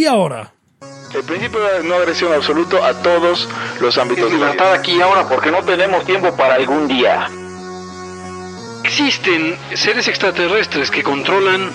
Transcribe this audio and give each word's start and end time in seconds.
y 0.00 0.06
ahora. 0.06 0.52
El 1.14 1.24
principio 1.24 1.60
de 1.60 1.82
no 1.82 1.96
agresión 1.96 2.32
absoluto 2.32 2.82
a 2.82 2.94
todos 3.02 3.48
los 3.80 3.98
ámbitos 3.98 4.26
Es 4.26 4.32
de 4.32 4.38
la 4.38 4.46
libertad 4.46 4.72
aquí 4.72 4.92
y 4.92 5.00
ahora 5.00 5.28
porque 5.28 5.50
no 5.50 5.62
tenemos 5.62 6.04
tiempo 6.06 6.34
para 6.36 6.54
algún 6.54 6.88
día. 6.88 7.28
Existen 8.84 9.58
seres 9.74 10.08
extraterrestres 10.08 10.90
que 10.90 11.02
controlan 11.02 11.70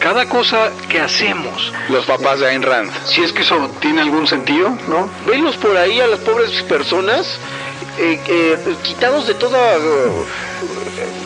cada 0.00 0.28
cosa 0.28 0.70
que 0.88 1.00
hacemos. 1.00 1.72
Los 1.88 2.04
papás 2.04 2.40
de 2.40 2.48
Ayn 2.48 2.62
Rand. 2.62 2.90
Si 3.06 3.22
es 3.22 3.32
que 3.32 3.42
eso 3.42 3.70
tiene 3.80 4.02
algún 4.02 4.26
sentido, 4.26 4.76
¿no? 4.88 5.08
Venlos 5.26 5.56
por 5.56 5.76
ahí 5.76 6.00
a 6.00 6.08
las 6.08 6.20
pobres 6.20 6.50
personas 6.64 7.38
eh, 7.98 8.20
eh, 8.26 8.76
quitados 8.82 9.28
de 9.28 9.34
toda 9.34 9.78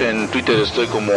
en 0.00 0.28
Twitter 0.28 0.58
estoy 0.60 0.86
como. 0.86 1.12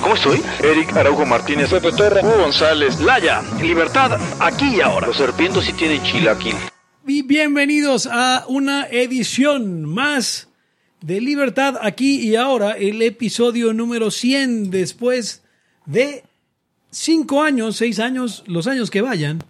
¿Cómo 0.00 0.14
estoy? 0.14 0.42
Eric 0.62 0.94
Araujo 0.96 1.24
Martínez, 1.24 1.70
Pepe 1.70 1.90
Torra, 1.92 2.20
Hugo 2.22 2.42
González, 2.42 3.00
Laya, 3.00 3.42
libertad 3.60 4.20
aquí 4.38 4.76
y 4.76 4.80
ahora. 4.80 5.06
Los 5.06 5.16
serpientes 5.16 5.64
sí 5.64 5.72
tienen 5.72 6.02
chilaquil. 6.02 6.54
Y 7.06 7.22
bienvenidos 7.22 8.06
a 8.10 8.44
una 8.48 8.86
edición 8.88 9.84
más 9.84 10.48
de 11.00 11.20
Libertad 11.20 11.76
aquí 11.80 12.20
y 12.20 12.36
ahora, 12.36 12.72
el 12.72 13.00
episodio 13.02 13.72
número 13.72 14.10
100 14.10 14.70
después 14.70 15.42
de 15.86 16.24
5 16.90 17.42
años, 17.42 17.76
6 17.76 17.98
años, 18.00 18.44
los 18.46 18.66
años 18.66 18.90
que 18.90 19.00
vayan. 19.00 19.42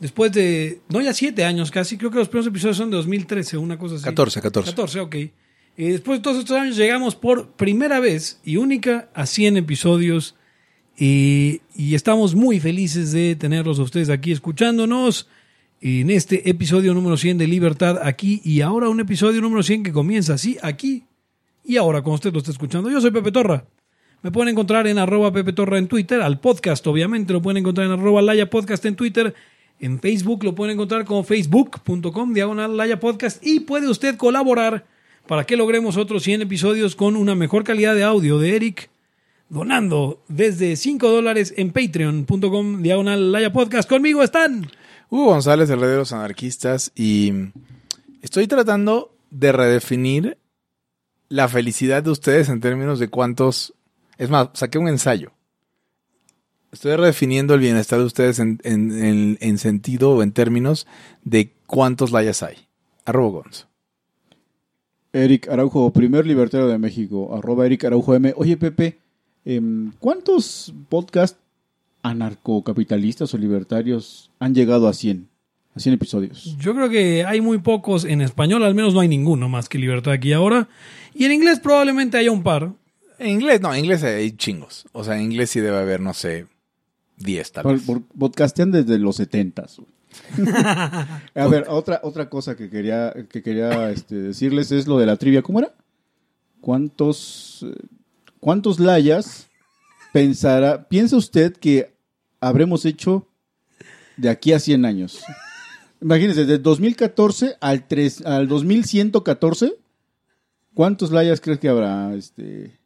Después 0.00 0.30
de, 0.32 0.80
no 0.90 1.00
ya 1.00 1.12
7 1.12 1.44
años 1.44 1.70
casi, 1.70 1.96
creo 1.98 2.10
que 2.10 2.18
los 2.18 2.28
primeros 2.28 2.46
episodios 2.46 2.76
son 2.76 2.90
de 2.90 2.96
2013, 2.96 3.56
una 3.56 3.78
cosa 3.78 3.96
así. 3.96 4.04
14, 4.04 4.40
14. 4.40 4.70
14, 4.70 5.00
ok. 5.00 5.16
Y 5.78 5.90
después 5.90 6.18
de 6.18 6.22
todos 6.24 6.38
estos 6.38 6.58
años 6.58 6.76
llegamos 6.76 7.14
por 7.14 7.52
primera 7.52 8.00
vez 8.00 8.40
y 8.44 8.56
única 8.56 9.08
a 9.14 9.26
100 9.26 9.58
episodios 9.58 10.34
y, 10.98 11.60
estamos 11.76 12.34
muy 12.34 12.58
felices 12.58 13.12
de 13.12 13.36
tenerlos 13.36 13.78
a 13.78 13.82
ustedes 13.82 14.10
aquí 14.10 14.32
escuchándonos 14.32 15.28
en 15.80 16.10
este 16.10 16.50
episodio 16.50 16.94
número 16.94 17.16
100 17.16 17.38
de 17.38 17.46
Libertad 17.46 18.00
aquí 18.02 18.40
y 18.44 18.60
ahora 18.62 18.88
un 18.88 18.98
episodio 18.98 19.40
número 19.40 19.62
100 19.62 19.84
que 19.84 19.92
comienza 19.92 20.34
así, 20.34 20.58
aquí 20.62 21.04
y 21.64 21.76
ahora 21.76 22.02
como 22.02 22.16
usted 22.16 22.32
lo 22.32 22.40
está 22.40 22.50
escuchando. 22.50 22.90
Yo 22.90 23.00
soy 23.00 23.12
Pepe 23.12 23.30
Torra. 23.30 23.64
Me 24.22 24.32
pueden 24.32 24.48
encontrar 24.48 24.88
en 24.88 24.98
arroba 24.98 25.32
Pepe 25.32 25.52
Torra 25.52 25.78
en 25.78 25.86
Twitter, 25.86 26.20
al 26.22 26.40
podcast 26.40 26.84
obviamente 26.88 27.32
lo 27.32 27.40
pueden 27.40 27.58
encontrar 27.58 27.86
en 27.86 27.92
arroba 27.92 28.20
Laya 28.20 28.50
Podcast 28.50 28.84
en 28.84 28.96
Twitter, 28.96 29.32
en 29.78 30.00
Facebook 30.00 30.42
lo 30.42 30.56
pueden 30.56 30.74
encontrar 30.74 31.04
como 31.04 31.22
facebook.com 31.22 32.32
diagonal 32.34 32.76
Laya 32.76 32.98
Podcast 32.98 33.46
y 33.46 33.60
puede 33.60 33.88
usted 33.88 34.16
colaborar 34.16 34.97
para 35.28 35.44
que 35.44 35.56
logremos 35.56 35.96
otros 35.96 36.24
100 36.24 36.42
episodios 36.42 36.96
con 36.96 37.14
una 37.14 37.36
mejor 37.36 37.62
calidad 37.62 37.94
de 37.94 38.02
audio 38.02 38.38
de 38.40 38.56
Eric 38.56 38.90
donando 39.48 40.22
desde 40.28 40.74
5 40.76 41.08
dólares 41.08 41.54
en 41.56 41.70
patreon.com 41.70 42.82
diagonal 42.82 43.30
Laya 43.32 43.52
Podcast. 43.52 43.88
Conmigo 43.88 44.22
están... 44.22 44.68
Hugo 45.10 45.26
González, 45.26 45.70
el 45.70 45.80
rey 45.80 45.88
de 45.90 45.96
los 45.96 46.12
anarquistas, 46.12 46.92
y 46.94 47.32
estoy 48.20 48.46
tratando 48.46 49.14
de 49.30 49.52
redefinir 49.52 50.36
la 51.30 51.48
felicidad 51.48 52.02
de 52.02 52.10
ustedes 52.10 52.48
en 52.50 52.60
términos 52.60 52.98
de 52.98 53.08
cuántos... 53.08 53.72
Es 54.18 54.28
más, 54.28 54.48
saqué 54.54 54.76
un 54.78 54.88
ensayo. 54.88 55.30
Estoy 56.72 56.94
redefiniendo 56.96 57.54
el 57.54 57.60
bienestar 57.60 57.98
de 58.00 58.04
ustedes 58.04 58.38
en, 58.38 58.60
en- 58.64 58.92
en- 59.02 59.38
en 59.40 59.56
sentido 59.58 60.10
o 60.10 60.22
en 60.22 60.32
términos 60.32 60.86
de 61.22 61.54
cuántos 61.66 62.10
layas 62.12 62.42
hay. 62.42 62.56
Arroba 63.06 63.42
Gonzo. 63.42 63.67
Eric 65.12 65.48
Araujo, 65.48 65.90
primer 65.92 66.26
libertario 66.26 66.66
de 66.68 66.78
México, 66.78 67.34
arroba 67.36 67.66
Eric 67.66 67.84
Araujo 67.84 68.14
M. 68.14 68.32
Oye, 68.36 68.56
Pepe, 68.56 68.98
em, 69.44 69.92
¿cuántos 70.00 70.72
podcasts 70.88 71.38
anarcocapitalistas 72.02 73.32
o 73.34 73.38
libertarios 73.38 74.30
han 74.38 74.54
llegado 74.54 74.88
a 74.88 74.92
100? 74.92 75.28
A 75.74 75.80
100 75.80 75.94
episodios. 75.94 76.56
Yo 76.58 76.74
creo 76.74 76.88
que 76.88 77.24
hay 77.24 77.40
muy 77.40 77.58
pocos 77.58 78.04
en 78.04 78.20
español, 78.20 78.64
al 78.64 78.74
menos 78.74 78.94
no 78.94 79.00
hay 79.00 79.08
ninguno 79.08 79.48
más 79.48 79.68
que 79.68 79.78
Libertad 79.78 80.12
aquí 80.12 80.32
ahora. 80.32 80.68
Y 81.14 81.24
en 81.24 81.32
inglés 81.32 81.60
probablemente 81.60 82.16
haya 82.18 82.32
un 82.32 82.42
par. 82.42 82.72
En 83.18 83.28
inglés, 83.30 83.60
no, 83.60 83.72
en 83.72 83.80
inglés 83.84 84.02
hay 84.02 84.32
chingos. 84.32 84.86
O 84.92 85.04
sea, 85.04 85.16
en 85.16 85.22
inglés 85.24 85.50
sí 85.50 85.60
debe 85.60 85.78
haber, 85.78 86.00
no 86.00 86.14
sé, 86.14 86.46
10 87.18 87.52
tal 87.52 87.62
Por- 87.64 87.72
vez. 87.74 87.82
por- 87.82 88.02
podcastean 88.02 88.70
desde 88.72 88.98
los 88.98 89.16
70. 89.16 89.66
A 91.34 91.46
ver, 91.48 91.66
otra, 91.68 92.00
otra 92.02 92.28
cosa 92.28 92.56
que 92.56 92.70
quería, 92.70 93.14
que 93.30 93.42
quería 93.42 93.90
este, 93.90 94.16
decirles 94.16 94.72
es 94.72 94.86
lo 94.86 94.98
de 94.98 95.06
la 95.06 95.16
trivia. 95.16 95.42
¿Cómo 95.42 95.58
era? 95.58 95.74
¿Cuántos, 96.60 97.66
cuántos 98.40 98.80
layas 98.80 99.48
pensará, 100.12 100.88
piensa 100.88 101.16
usted 101.16 101.56
que 101.56 101.94
habremos 102.40 102.84
hecho 102.84 103.26
de 104.16 104.28
aquí 104.28 104.52
a 104.52 104.58
100 104.58 104.84
años? 104.84 105.22
Imagínense, 106.00 106.44
de 106.44 106.58
2014 106.58 107.56
al, 107.60 107.86
3, 107.86 108.26
al 108.26 108.48
2114, 108.48 109.74
¿cuántos 110.74 111.10
layas 111.10 111.40
crees 111.40 111.58
que 111.58 111.68
habrá 111.68 112.14
este, 112.14 112.77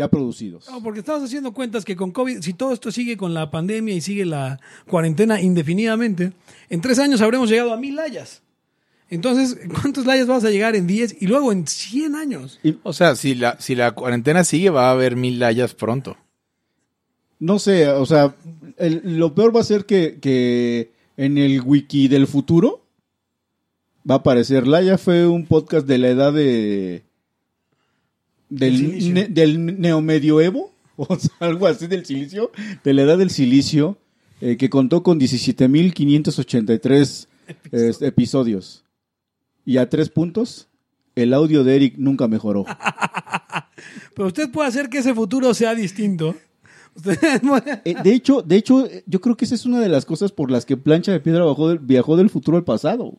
ya 0.00 0.08
producidos? 0.08 0.66
No, 0.70 0.82
porque 0.82 1.00
estamos 1.00 1.22
haciendo 1.22 1.52
cuentas 1.52 1.84
que 1.84 1.94
con 1.94 2.10
COVID, 2.10 2.40
si 2.40 2.54
todo 2.54 2.72
esto 2.72 2.90
sigue 2.90 3.16
con 3.16 3.34
la 3.34 3.50
pandemia 3.50 3.94
y 3.94 4.00
sigue 4.00 4.24
la 4.24 4.58
cuarentena 4.88 5.40
indefinidamente, 5.40 6.32
en 6.70 6.80
tres 6.80 6.98
años 6.98 7.20
habremos 7.20 7.50
llegado 7.50 7.72
a 7.72 7.76
mil 7.76 7.96
layas. 7.96 8.42
Entonces, 9.10 9.58
¿cuántos 9.82 10.06
layas 10.06 10.26
vas 10.26 10.44
a 10.44 10.50
llegar 10.50 10.74
en 10.76 10.86
10 10.86 11.16
y 11.20 11.26
luego 11.26 11.50
en 11.52 11.66
100 11.66 12.14
años? 12.14 12.60
O 12.84 12.92
sea, 12.92 13.14
si 13.16 13.34
la, 13.34 13.60
si 13.60 13.74
la 13.74 13.92
cuarentena 13.92 14.44
sigue, 14.44 14.70
va 14.70 14.88
a 14.88 14.92
haber 14.92 15.16
mil 15.16 15.38
layas 15.38 15.74
pronto. 15.74 16.16
No 17.40 17.58
sé, 17.58 17.88
o 17.88 18.06
sea, 18.06 18.34
el- 18.78 19.18
lo 19.18 19.34
peor 19.34 19.54
va 19.54 19.60
a 19.60 19.64
ser 19.64 19.84
que, 19.84 20.18
que 20.20 20.92
en 21.16 21.38
el 21.38 21.60
wiki 21.60 22.06
del 22.08 22.26
futuro 22.26 22.86
va 24.08 24.14
a 24.14 24.18
aparecer 24.18 24.66
Laya 24.66 24.96
fue 24.96 25.26
un 25.26 25.44
podcast 25.46 25.86
de 25.86 25.98
la 25.98 26.08
edad 26.08 26.32
de 26.32 27.02
Del 28.50 29.14
ne- 29.14 29.28
neomedioevo 29.72 30.72
o 30.96 31.16
sea, 31.18 31.30
algo 31.40 31.66
así 31.66 31.86
del 31.86 32.04
silicio, 32.04 32.50
de 32.84 32.92
la 32.94 33.02
edad 33.02 33.16
del 33.18 33.30
silicio 33.30 33.96
eh, 34.42 34.56
que 34.58 34.68
contó 34.68 35.02
con 35.02 35.18
17.583 35.20 37.26
eh, 37.72 37.92
episodios 38.00 38.84
y 39.64 39.76
a 39.78 39.88
tres 39.88 40.08
puntos 40.10 40.68
el 41.14 41.32
audio 41.34 41.64
de 41.64 41.76
Eric 41.76 41.94
nunca 41.98 42.28
mejoró. 42.28 42.64
Pero 44.14 44.28
usted 44.28 44.50
puede 44.50 44.68
hacer 44.68 44.88
que 44.88 44.98
ese 44.98 45.14
futuro 45.14 45.52
sea 45.54 45.74
distinto. 45.74 46.34
Eh, 47.84 47.94
de 48.02 48.12
hecho, 48.12 48.42
de 48.42 48.56
hecho, 48.56 48.86
yo 49.06 49.20
creo 49.20 49.36
que 49.36 49.44
esa 49.44 49.54
es 49.54 49.64
una 49.64 49.78
de 49.80 49.88
las 49.88 50.04
cosas 50.04 50.32
por 50.32 50.50
las 50.50 50.66
que 50.66 50.76
Plancha 50.76 51.12
de 51.12 51.20
Piedra 51.20 51.44
del- 51.44 51.78
viajó 51.78 52.16
del 52.16 52.28
futuro 52.30 52.56
al 52.58 52.64
pasado. 52.64 53.16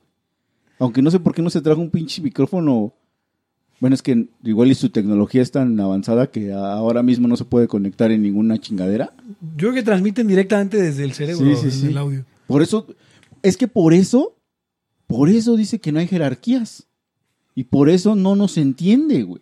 Aunque 0.78 1.02
no 1.02 1.10
sé 1.10 1.22
por 1.22 1.34
qué 1.34 1.42
no 1.42 1.50
se 1.50 1.62
trajo 1.62 1.80
un 1.80 1.90
pinche 1.90 2.22
micrófono. 2.22 2.94
Bueno, 3.82 3.96
es 3.96 4.02
que 4.02 4.28
igual 4.44 4.72
y 4.72 4.76
su 4.76 4.90
tecnología 4.92 5.42
es 5.42 5.52
tan 5.52 5.78
avanzada 5.80 6.30
que 6.32 6.54
ahora 6.54 7.02
mismo 7.04 7.28
no 7.28 7.36
se 7.36 7.44
puede 7.46 7.68
conectar 7.68 8.12
en 8.12 8.22
ninguna 8.22 8.58
chingadera. 8.60 9.14
Yo 9.58 9.70
creo 9.70 9.74
que 9.74 9.84
transmiten 9.84 10.28
directamente 10.28 10.78
desde 10.82 11.04
el 11.04 11.12
cerebro 11.14 11.44
Sí, 11.46 11.56
sí, 11.58 11.66
desde 11.66 11.80
sí. 11.82 11.88
el 11.88 11.98
audio. 11.98 12.24
Por 12.48 12.62
eso, 12.62 12.86
es 13.42 13.58
que 13.58 13.68
por 13.68 13.94
eso, 13.94 14.38
por 15.08 15.30
eso 15.30 15.58
dice 15.58 15.80
que 15.80 15.92
no 15.92 16.00
hay 16.00 16.08
jerarquías. 16.08 16.88
Y 17.56 17.66
por 17.66 17.90
eso 17.90 18.16
no 18.16 18.36
nos 18.38 18.58
entiende, 18.58 19.24
güey. 19.24 19.42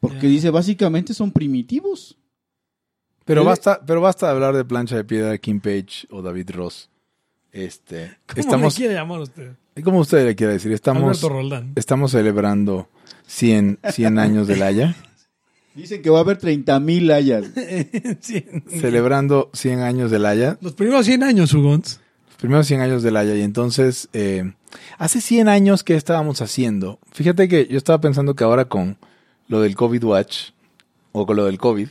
Porque 0.00 0.22
Ya. 0.22 0.28
dice, 0.28 0.50
básicamente 0.50 1.14
son 1.14 1.30
primitivos. 1.30 2.16
Pero 3.26 3.44
basta, 3.44 3.80
pero 3.84 4.00
basta 4.00 4.26
de 4.26 4.32
hablar 4.32 4.56
de 4.56 4.64
plancha 4.64 4.96
de 4.96 5.04
piedra 5.04 5.30
de 5.30 5.40
Kim 5.40 5.60
Page 5.60 6.06
o 6.10 6.22
David 6.22 6.50
Ross. 6.52 6.88
Este, 7.52 8.16
¿Cómo 8.26 8.40
estamos, 8.40 8.74
le 8.74 8.78
quiere 8.78 8.94
llamar 8.94 9.20
usted? 9.20 9.52
Como 9.82 10.00
usted 10.00 10.24
le 10.24 10.34
quiere 10.34 10.54
decir, 10.54 10.72
estamos, 10.72 11.02
Alberto 11.02 11.28
Roldán. 11.28 11.72
estamos 11.76 12.10
celebrando 12.12 12.88
100, 13.26 13.78
100 13.90 14.18
años 14.18 14.46
de 14.48 14.56
Laya, 14.56 14.94
Dicen 15.74 16.00
que 16.00 16.08
va 16.08 16.18
a 16.18 16.20
haber 16.22 16.38
30 16.38 16.80
mil 16.80 17.10
hayas. 17.12 17.44
Celebrando 18.80 19.50
100 19.52 19.80
años 19.80 20.10
de 20.10 20.18
Laya, 20.18 20.58
Los 20.60 20.72
primeros 20.72 21.04
100 21.06 21.22
años, 21.22 21.52
Hugons. 21.52 22.00
los 22.28 22.36
primeros 22.36 22.66
100 22.66 22.80
años 22.80 23.02
de 23.02 23.10
Laya, 23.10 23.34
y 23.34 23.42
entonces, 23.42 24.08
eh, 24.12 24.52
hace 24.98 25.20
100 25.20 25.48
años, 25.48 25.84
¿qué 25.84 25.94
estábamos 25.96 26.40
haciendo? 26.42 26.98
Fíjate 27.12 27.48
que 27.48 27.66
yo 27.66 27.76
estaba 27.76 28.00
pensando 28.00 28.34
que 28.34 28.44
ahora 28.44 28.66
con 28.66 28.96
lo 29.48 29.60
del 29.60 29.74
COVID 29.76 30.02
Watch, 30.04 30.50
o 31.12 31.26
con 31.26 31.36
lo 31.36 31.44
del 31.46 31.58
COVID, 31.58 31.88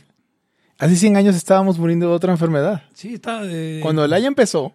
hace 0.78 0.96
100 0.96 1.16
años 1.16 1.36
estábamos 1.36 1.78
muriendo 1.78 2.08
de 2.08 2.14
otra 2.14 2.32
enfermedad. 2.32 2.82
Sí, 2.94 3.14
está. 3.14 3.40
eh, 3.44 3.80
Cuando 3.82 4.04
el 4.04 4.10
Laya 4.10 4.26
empezó, 4.28 4.74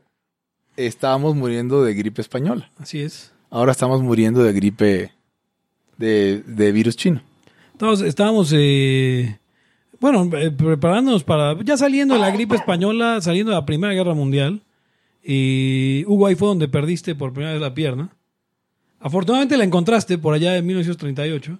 estábamos 0.78 1.36
muriendo 1.36 1.84
de 1.84 1.94
gripe 1.94 2.22
española. 2.22 2.70
Así 2.78 3.02
es. 3.02 3.32
Ahora 3.50 3.72
estamos 3.72 4.02
muriendo 4.02 4.44
de 4.44 4.54
gripe 4.54 5.12
de, 5.98 6.44
de 6.46 6.72
virus 6.72 6.96
chino. 6.96 7.22
Estábamos, 7.74 8.02
estábamos, 8.02 8.54
eh, 8.56 9.40
bueno, 10.00 10.30
eh, 10.38 10.52
preparándonos 10.52 11.24
para, 11.24 11.62
ya 11.64 11.78
saliendo 11.78 12.14
de 12.14 12.22
la 12.22 12.32
gripe 12.32 12.56
española, 12.56 13.20
saliendo 13.22 13.52
de 13.52 13.58
la 13.58 13.66
Primera 13.66 13.94
Guerra 13.94 14.14
Mundial. 14.14 14.62
Y 15.24 16.04
Hugo, 16.08 16.28
ahí 16.28 16.36
fue 16.36 16.48
donde 16.48 16.68
perdiste 16.68 17.16
por 17.16 17.34
primera 17.34 17.54
vez 17.54 17.62
la 17.62 17.74
pierna. 17.74 18.10
Afortunadamente 19.00 19.58
la 19.58 19.64
encontraste 19.64 20.18
por 20.18 20.34
allá 20.34 20.58
en 20.58 20.66
1938. 20.66 21.58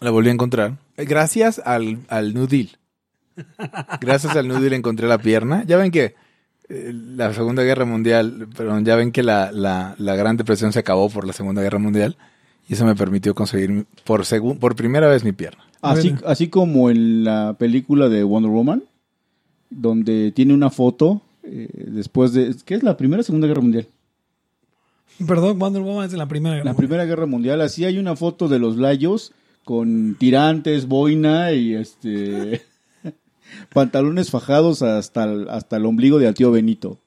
La 0.00 0.10
volví 0.10 0.28
a 0.28 0.32
encontrar. 0.32 0.78
Eh, 0.96 1.04
Gracias 1.04 1.60
al, 1.64 1.98
al 2.08 2.34
New 2.34 2.46
Deal. 2.46 2.70
Gracias 4.00 4.36
al 4.36 4.48
New 4.48 4.60
Deal 4.60 4.72
encontré 4.72 5.06
la 5.06 5.18
pierna. 5.18 5.64
Ya 5.66 5.76
ven 5.76 5.90
que 5.90 6.14
la 6.70 7.32
Segunda 7.34 7.62
Guerra 7.64 7.84
Mundial, 7.84 8.46
perdón, 8.56 8.84
ya 8.84 8.96
ven 8.96 9.10
que 9.12 9.22
la, 9.22 9.50
la, 9.52 9.94
la 9.98 10.16
Gran 10.16 10.36
Depresión 10.36 10.72
se 10.72 10.78
acabó 10.78 11.10
por 11.10 11.26
la 11.26 11.32
Segunda 11.32 11.62
Guerra 11.62 11.78
Mundial. 11.78 12.16
Y 12.68 12.74
eso 12.74 12.84
me 12.86 12.94
permitió 12.94 13.34
conseguir 13.34 13.84
por, 14.04 14.20
segun- 14.24 14.58
por 14.58 14.76
primera 14.76 15.08
vez 15.08 15.24
mi 15.24 15.32
pierna. 15.32 15.64
Así, 15.82 16.10
Bueno. 16.10 16.26
así 16.28 16.48
como 16.48 16.88
en 16.90 17.24
la 17.24 17.56
película 17.58 18.08
de 18.08 18.22
Wonder 18.22 18.50
Woman, 18.52 18.84
donde 19.70 20.30
tiene 20.32 20.54
una 20.54 20.70
foto 20.70 21.20
eh, 21.42 21.68
después 21.88 22.32
de... 22.32 22.54
¿Qué 22.64 22.74
es 22.74 22.82
la 22.84 22.96
Primera 22.96 23.20
o 23.20 23.24
Segunda 23.24 23.48
Guerra 23.48 23.62
Mundial? 23.62 23.86
Perdón, 25.26 25.58
Wonder 25.58 25.82
Woman 25.82 26.06
es 26.06 26.12
de 26.12 26.18
la 26.18 26.28
Primera 26.28 26.54
Guerra 26.54 26.64
La 26.66 26.72
Mundial. 26.72 26.88
Primera 26.88 27.04
Guerra 27.06 27.26
Mundial, 27.26 27.60
así 27.60 27.84
hay 27.84 27.98
una 27.98 28.14
foto 28.14 28.46
de 28.48 28.58
los 28.58 28.76
layos 28.76 29.32
con 29.64 30.14
tirantes, 30.18 30.86
boina 30.86 31.52
y 31.52 31.74
este 31.74 32.62
pantalones 33.72 34.30
fajados 34.30 34.82
hasta 34.82 35.24
el, 35.24 35.48
hasta 35.48 35.76
el 35.76 35.86
ombligo 35.86 36.18
de 36.18 36.28
al 36.28 36.34
tío 36.34 36.50
Benito. 36.50 36.98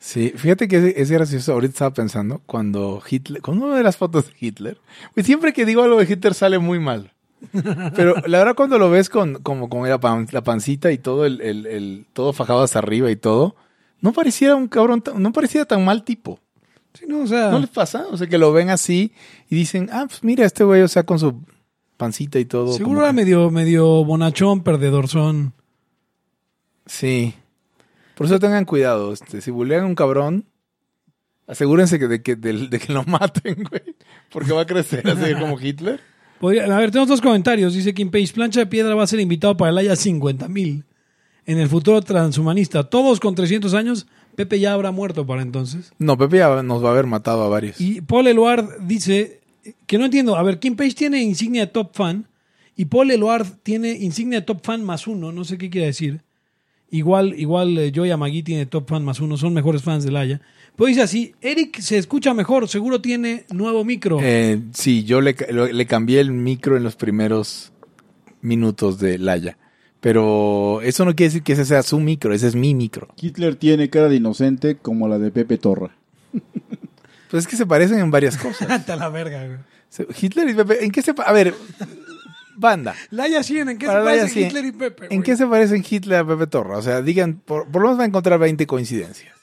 Sí, 0.00 0.32
fíjate 0.34 0.66
que 0.66 0.78
es, 0.78 0.84
es 0.96 1.10
gracioso. 1.12 1.52
Ahorita 1.52 1.72
estaba 1.72 1.94
pensando 1.94 2.40
cuando 2.46 3.00
Hitler, 3.08 3.40
cuando 3.40 3.66
uno 3.66 3.76
de 3.76 3.84
las 3.84 3.96
fotos 3.96 4.26
de 4.26 4.32
Hitler, 4.40 4.78
pues 5.14 5.26
siempre 5.26 5.52
que 5.52 5.64
digo 5.64 5.82
algo 5.84 5.98
de 5.98 6.12
Hitler 6.12 6.34
sale 6.34 6.58
muy 6.58 6.80
mal. 6.80 7.12
Pero 7.94 8.14
la 8.26 8.38
verdad 8.38 8.54
cuando 8.56 8.78
lo 8.78 8.90
ves 8.90 9.08
con 9.08 9.34
como 9.42 9.68
con 9.68 9.88
la, 9.88 10.00
pan- 10.00 10.26
la 10.32 10.42
pancita 10.42 10.90
y 10.92 10.98
todo 10.98 11.24
el, 11.26 11.40
el- 11.40 11.66
el- 11.66 12.06
todo 12.14 12.32
fajado 12.32 12.62
hacia 12.62 12.78
arriba 12.80 13.10
y 13.10 13.16
todo, 13.16 13.54
no 14.00 14.12
pareciera 14.12 14.56
un 14.56 14.66
cabrón, 14.66 15.02
no 15.16 15.32
parecía 15.32 15.64
tan 15.66 15.84
mal 15.84 16.04
tipo. 16.04 16.40
Sí, 16.94 17.04
no, 17.08 17.20
o 17.22 17.26
sea, 17.26 17.50
¿No 17.50 17.58
les 17.58 17.70
pasa? 17.70 18.06
O 18.10 18.16
sea, 18.16 18.26
que 18.28 18.38
lo 18.38 18.52
ven 18.52 18.70
así 18.70 19.12
y 19.50 19.56
dicen, 19.56 19.88
ah, 19.92 20.06
pues 20.08 20.22
mira, 20.24 20.44
este 20.46 20.64
güey, 20.64 20.82
o 20.82 20.88
sea, 20.88 21.02
con 21.04 21.18
su 21.18 21.40
pancita 21.96 22.38
y 22.38 22.44
todo. 22.44 22.72
seguro 22.74 23.00
era 23.00 23.08
que- 23.10 23.14
medio, 23.14 23.50
medio 23.50 24.04
bonachón, 24.04 24.62
perdedorzón. 24.62 25.52
Sí. 26.86 27.34
Por 28.14 28.26
eso 28.26 28.38
tengan 28.38 28.64
cuidado. 28.64 29.12
Este, 29.12 29.40
si 29.40 29.50
bulean 29.50 29.84
a 29.84 29.86
un 29.86 29.94
cabrón, 29.94 30.44
asegúrense 31.46 31.98
que 31.98 32.08
de, 32.08 32.22
que, 32.22 32.36
de 32.36 32.78
que 32.78 32.92
lo 32.92 33.04
maten, 33.06 33.64
güey. 33.68 33.82
Porque 34.30 34.52
va 34.52 34.62
a 34.62 34.66
crecer 34.66 35.08
así 35.08 35.34
como 35.34 35.58
Hitler. 35.58 36.00
Podría- 36.40 36.64
a 36.64 36.78
ver, 36.78 36.90
tenemos 36.90 37.08
dos 37.08 37.20
comentarios. 37.20 37.74
Dice 37.74 37.94
Kim 37.94 38.10
Page, 38.10 38.32
Plancha 38.34 38.60
de 38.60 38.66
Piedra 38.66 38.94
va 38.94 39.04
a 39.04 39.06
ser 39.08 39.20
invitado 39.20 39.56
para 39.56 39.70
el 39.70 39.78
Haya 39.78 39.96
50 39.96 40.48
mil 40.48 40.84
en 41.46 41.58
el 41.58 41.68
futuro 41.68 42.02
transhumanista. 42.02 42.84
Todos 42.84 43.20
con 43.20 43.34
300 43.34 43.74
años. 43.74 44.06
Pepe 44.34 44.58
ya 44.58 44.72
habrá 44.72 44.90
muerto 44.90 45.24
para 45.24 45.42
entonces. 45.42 45.92
No, 45.98 46.18
Pepe 46.18 46.38
ya 46.38 46.60
nos 46.64 46.82
va 46.84 46.88
a 46.88 46.92
haber 46.92 47.06
matado 47.06 47.44
a 47.44 47.48
varios. 47.48 47.80
Y 47.80 48.00
Paul 48.00 48.26
Eluard 48.26 48.80
dice 48.80 49.40
que 49.86 49.98
no 49.98 50.06
entiendo. 50.06 50.36
A 50.36 50.42
ver, 50.42 50.58
Kim 50.58 50.76
Page 50.76 50.94
tiene 50.94 51.22
insignia 51.22 51.62
de 51.62 51.72
top 51.72 51.94
fan 51.94 52.26
y 52.76 52.86
Paul 52.86 53.10
Eluard 53.10 53.46
tiene 53.62 53.92
insignia 53.92 54.40
de 54.40 54.46
top 54.46 54.64
fan 54.64 54.84
más 54.84 55.06
uno. 55.06 55.32
No 55.32 55.44
sé 55.44 55.58
qué 55.58 55.70
quiere 55.70 55.88
decir. 55.88 56.22
Igual, 56.90 57.34
igual 57.38 57.76
eh, 57.78 57.92
Joy 57.92 58.10
Amagui 58.10 58.42
tiene 58.42 58.66
top 58.66 58.88
fan 58.88 59.04
más 59.04 59.20
uno. 59.20 59.36
Son 59.36 59.52
mejores 59.52 59.82
fans 59.82 60.04
del 60.04 60.16
Haya. 60.16 60.40
Pero 60.76 60.88
dice 60.88 61.02
así, 61.02 61.34
Eric 61.40 61.80
se 61.80 61.98
escucha 61.98 62.34
mejor. 62.34 62.68
Seguro 62.68 63.00
tiene 63.00 63.44
nuevo 63.52 63.84
micro. 63.84 64.18
Eh, 64.22 64.60
sí, 64.72 65.04
yo 65.04 65.20
le, 65.20 65.34
le 65.50 65.86
cambié 65.86 66.20
el 66.20 66.32
micro 66.32 66.76
en 66.76 66.82
los 66.82 66.96
primeros 66.96 67.72
minutos 68.44 68.98
de 68.98 69.18
Laya. 69.18 69.58
Pero 70.00 70.82
eso 70.82 71.04
no 71.04 71.16
quiere 71.16 71.28
decir 71.30 71.42
que 71.42 71.54
ese 71.54 71.64
sea 71.64 71.82
su 71.82 71.98
micro, 71.98 72.34
ese 72.34 72.46
es 72.46 72.54
mi 72.54 72.74
micro. 72.74 73.08
Hitler 73.20 73.56
tiene 73.56 73.88
cara 73.88 74.08
de 74.08 74.16
inocente 74.16 74.76
como 74.76 75.08
la 75.08 75.18
de 75.18 75.30
Pepe 75.30 75.56
Torra. 75.56 75.96
Pues 77.34 77.46
es 77.46 77.48
que 77.48 77.56
se 77.56 77.66
parecen 77.66 77.98
en 77.98 78.12
varias 78.12 78.36
cosas. 78.36 78.70
Hasta 78.70 78.94
la 78.94 79.08
verga, 79.08 79.44
güey. 79.44 80.08
Hitler 80.20 80.50
y 80.50 80.54
Pepe, 80.54 80.84
¿en 80.84 80.92
qué 80.92 81.02
se 81.02 81.12
A 81.26 81.32
ver, 81.32 81.52
banda. 82.54 82.94
Laya 83.10 83.42
100, 83.42 83.70
¿en 83.70 83.76
qué 83.76 83.86
Para 83.86 83.98
se 83.98 84.04
Laya 84.04 84.20
parecen 84.20 84.34
100, 84.34 84.46
Hitler 84.46 84.64
y 84.66 84.70
Pepe? 84.70 85.12
¿En 85.12 85.22
qué 85.24 85.36
se 85.36 85.44
parecen 85.48 85.84
Hitler 85.90 86.20
a 86.20 86.24
Pepe 86.24 86.46
Torra? 86.46 86.78
O 86.78 86.82
sea, 86.82 87.02
digan, 87.02 87.40
por, 87.44 87.68
por 87.68 87.82
lo 87.82 87.88
menos 87.88 87.98
va 87.98 88.04
a 88.04 88.06
encontrar 88.06 88.38
20 88.38 88.68
coincidencias. 88.68 89.34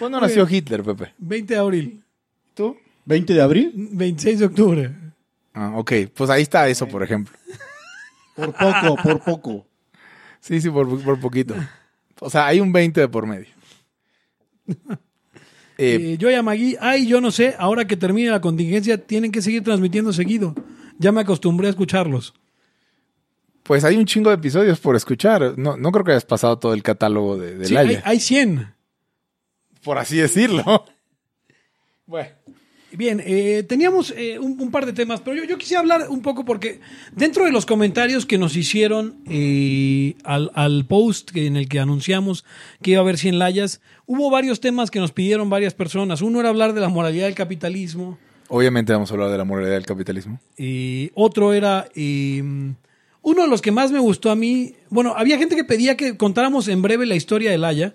¿Cuándo 0.00 0.20
nació. 0.20 0.44
Hitler, 0.50 0.82
Pepe? 0.82 1.14
20 1.18 1.54
de 1.54 1.60
abril, 1.60 2.04
¿Tú? 2.54 2.76
¿20 3.06 3.26
de 3.26 3.42
abril? 3.42 3.72
26 3.76 4.40
de 4.40 4.46
octubre. 4.46 4.90
Ah, 5.54 5.74
ok. 5.76 5.92
Pues 6.12 6.30
ahí 6.30 6.42
está 6.42 6.66
eso, 6.66 6.88
por 6.88 7.04
ejemplo. 7.04 7.32
Por 8.34 8.52
poco, 8.54 8.96
por 9.00 9.20
poco. 9.22 9.66
Sí, 10.40 10.60
sí, 10.60 10.68
por, 10.68 11.00
por 11.04 11.20
poquito. 11.20 11.54
O 12.18 12.28
sea, 12.28 12.46
hay 12.46 12.58
un 12.58 12.72
20 12.72 13.02
de 13.02 13.08
por 13.08 13.24
medio. 13.24 13.54
Eh, 15.78 15.94
Eh, 16.14 16.16
yo 16.18 16.30
y 16.30 16.34
Amagui, 16.34 16.76
ay, 16.80 17.06
yo 17.06 17.20
no 17.20 17.30
sé, 17.30 17.54
ahora 17.58 17.86
que 17.86 17.96
termine 17.96 18.30
la 18.30 18.40
contingencia, 18.40 18.98
tienen 18.98 19.30
que 19.32 19.40
seguir 19.40 19.62
transmitiendo 19.62 20.12
seguido. 20.12 20.54
Ya 20.98 21.12
me 21.12 21.20
acostumbré 21.20 21.68
a 21.68 21.70
escucharlos. 21.70 22.34
pues 23.62 23.84
hay 23.84 23.96
un 23.96 24.04
chingo 24.06 24.30
de 24.30 24.36
episodios 24.36 24.80
por 24.80 24.96
escuchar. 24.96 25.56
No, 25.58 25.76
no 25.76 25.92
creo 25.92 26.04
que 26.04 26.10
hayas 26.12 26.24
pasado 26.24 26.58
todo 26.58 26.74
el 26.74 26.82
catálogo 26.82 27.36
de, 27.38 27.54
de 27.56 27.64
Sí, 27.66 27.76
hay, 27.76 28.00
hay 28.04 28.18
100. 28.18 28.74
Por 29.84 29.98
así 29.98 30.16
decirlo. 30.16 30.84
Bueno. 32.06 32.30
Bien, 32.90 33.22
eh, 33.24 33.64
teníamos 33.68 34.14
eh, 34.16 34.38
un, 34.38 34.58
un 34.58 34.70
par 34.70 34.86
de 34.86 34.94
temas, 34.94 35.20
pero 35.20 35.36
yo, 35.36 35.44
yo 35.44 35.58
quisiera 35.58 35.80
hablar 35.80 36.06
un 36.08 36.22
poco 36.22 36.44
porque 36.46 36.80
dentro 37.14 37.44
de 37.44 37.52
los 37.52 37.66
comentarios 37.66 38.24
que 38.24 38.38
nos 38.38 38.56
hicieron 38.56 39.16
eh, 39.26 40.14
al, 40.24 40.50
al 40.54 40.86
post 40.86 41.36
en 41.36 41.56
el 41.56 41.68
que 41.68 41.80
anunciamos 41.80 42.46
que 42.80 42.92
iba 42.92 43.00
a 43.00 43.02
haber 43.02 43.18
100 43.18 43.38
layas, 43.38 43.82
hubo 44.06 44.30
varios 44.30 44.60
temas 44.60 44.90
que 44.90 45.00
nos 45.00 45.12
pidieron 45.12 45.50
varias 45.50 45.74
personas. 45.74 46.22
Uno 46.22 46.40
era 46.40 46.48
hablar 46.48 46.72
de 46.72 46.80
la 46.80 46.88
moralidad 46.88 47.26
del 47.26 47.34
capitalismo, 47.34 48.18
Obviamente 48.50 48.94
vamos 48.94 49.10
a 49.10 49.14
hablar 49.14 49.30
de 49.30 49.36
la 49.36 49.44
moralidad 49.44 49.74
del 49.74 49.84
capitalismo. 49.84 50.40
y 50.56 51.10
otro 51.14 51.52
era... 51.52 51.86
eh, 51.94 52.42
uno 53.20 53.42
de 53.42 53.48
los 53.48 53.60
que 53.60 53.72
más 53.72 53.92
me 53.92 53.98
gustó 53.98 54.30
a 54.30 54.36
mí, 54.36 54.74
bueno, 54.88 55.12
había 55.14 55.36
gente 55.36 55.54
que 55.54 55.64
pedía 55.64 55.98
que 55.98 56.16
contáramos 56.16 56.66
en 56.68 56.80
breve 56.80 57.04
la 57.04 57.14
historia 57.14 57.50
de 57.50 57.58
Laya, 57.58 57.94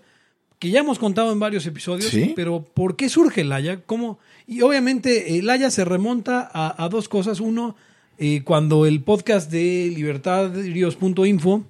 que 0.63 0.69
ya 0.69 0.79
hemos 0.79 0.97
contado 0.97 1.33
en 1.33 1.41
varios 1.41 1.65
episodios, 1.65 2.09
¿Sí? 2.09 2.31
pero 2.37 2.63
¿por 2.63 2.95
qué 2.95 3.09
surge 3.09 3.43
Laya? 3.43 3.81
¿Cómo? 3.85 4.17
Y 4.47 4.61
obviamente 4.61 5.37
el 5.37 5.45
Laya 5.47 5.69
se 5.69 5.83
remonta 5.83 6.49
a, 6.53 6.81
a 6.81 6.87
dos 6.87 7.09
cosas. 7.09 7.41
Uno, 7.41 7.75
eh, 8.17 8.43
cuando 8.45 8.85
el 8.85 9.01
podcast 9.03 9.51
de 9.51 9.91
libertadrios.info 9.93 11.65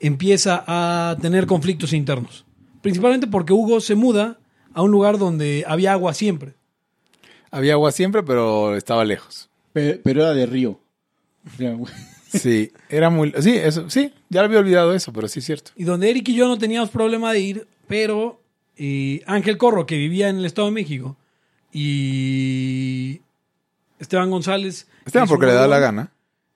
empieza 0.00 0.64
a 0.66 1.18
tener 1.20 1.44
conflictos 1.46 1.92
internos. 1.92 2.46
Principalmente 2.80 3.26
porque 3.26 3.52
Hugo 3.52 3.80
se 3.80 3.94
muda 3.94 4.38
a 4.72 4.80
un 4.80 4.90
lugar 4.90 5.18
donde 5.18 5.62
había 5.68 5.92
agua 5.92 6.14
siempre. 6.14 6.54
Había 7.50 7.74
agua 7.74 7.92
siempre, 7.92 8.22
pero 8.22 8.74
estaba 8.74 9.04
lejos. 9.04 9.50
Pe- 9.74 10.00
Pero 10.02 10.22
era 10.22 10.32
de 10.32 10.46
río. 10.46 10.80
Sí, 12.34 12.72
era 12.88 13.10
muy... 13.10 13.32
Sí, 13.40 13.52
eso, 13.54 13.88
sí, 13.88 14.12
ya 14.28 14.40
había 14.40 14.58
olvidado 14.58 14.92
eso, 14.92 15.12
pero 15.12 15.28
sí 15.28 15.38
es 15.38 15.44
cierto. 15.44 15.70
Y 15.76 15.84
donde 15.84 16.10
Eric 16.10 16.30
y 16.30 16.34
yo 16.34 16.48
no 16.48 16.58
teníamos 16.58 16.90
problema 16.90 17.32
de 17.32 17.38
ir, 17.38 17.68
pero 17.86 18.40
eh, 18.76 19.22
Ángel 19.26 19.56
Corro, 19.58 19.86
que 19.86 19.96
vivía 19.96 20.28
en 20.28 20.36
el 20.38 20.44
Estado 20.44 20.68
de 20.68 20.74
México, 20.74 21.16
y 21.72 23.20
Esteban 23.98 24.30
González. 24.30 24.88
Esteban, 25.04 25.24
que 25.26 25.26
es 25.26 25.30
porque 25.30 25.46
le 25.46 25.52
da 25.52 25.66
la 25.68 25.78
gana. 25.78 26.12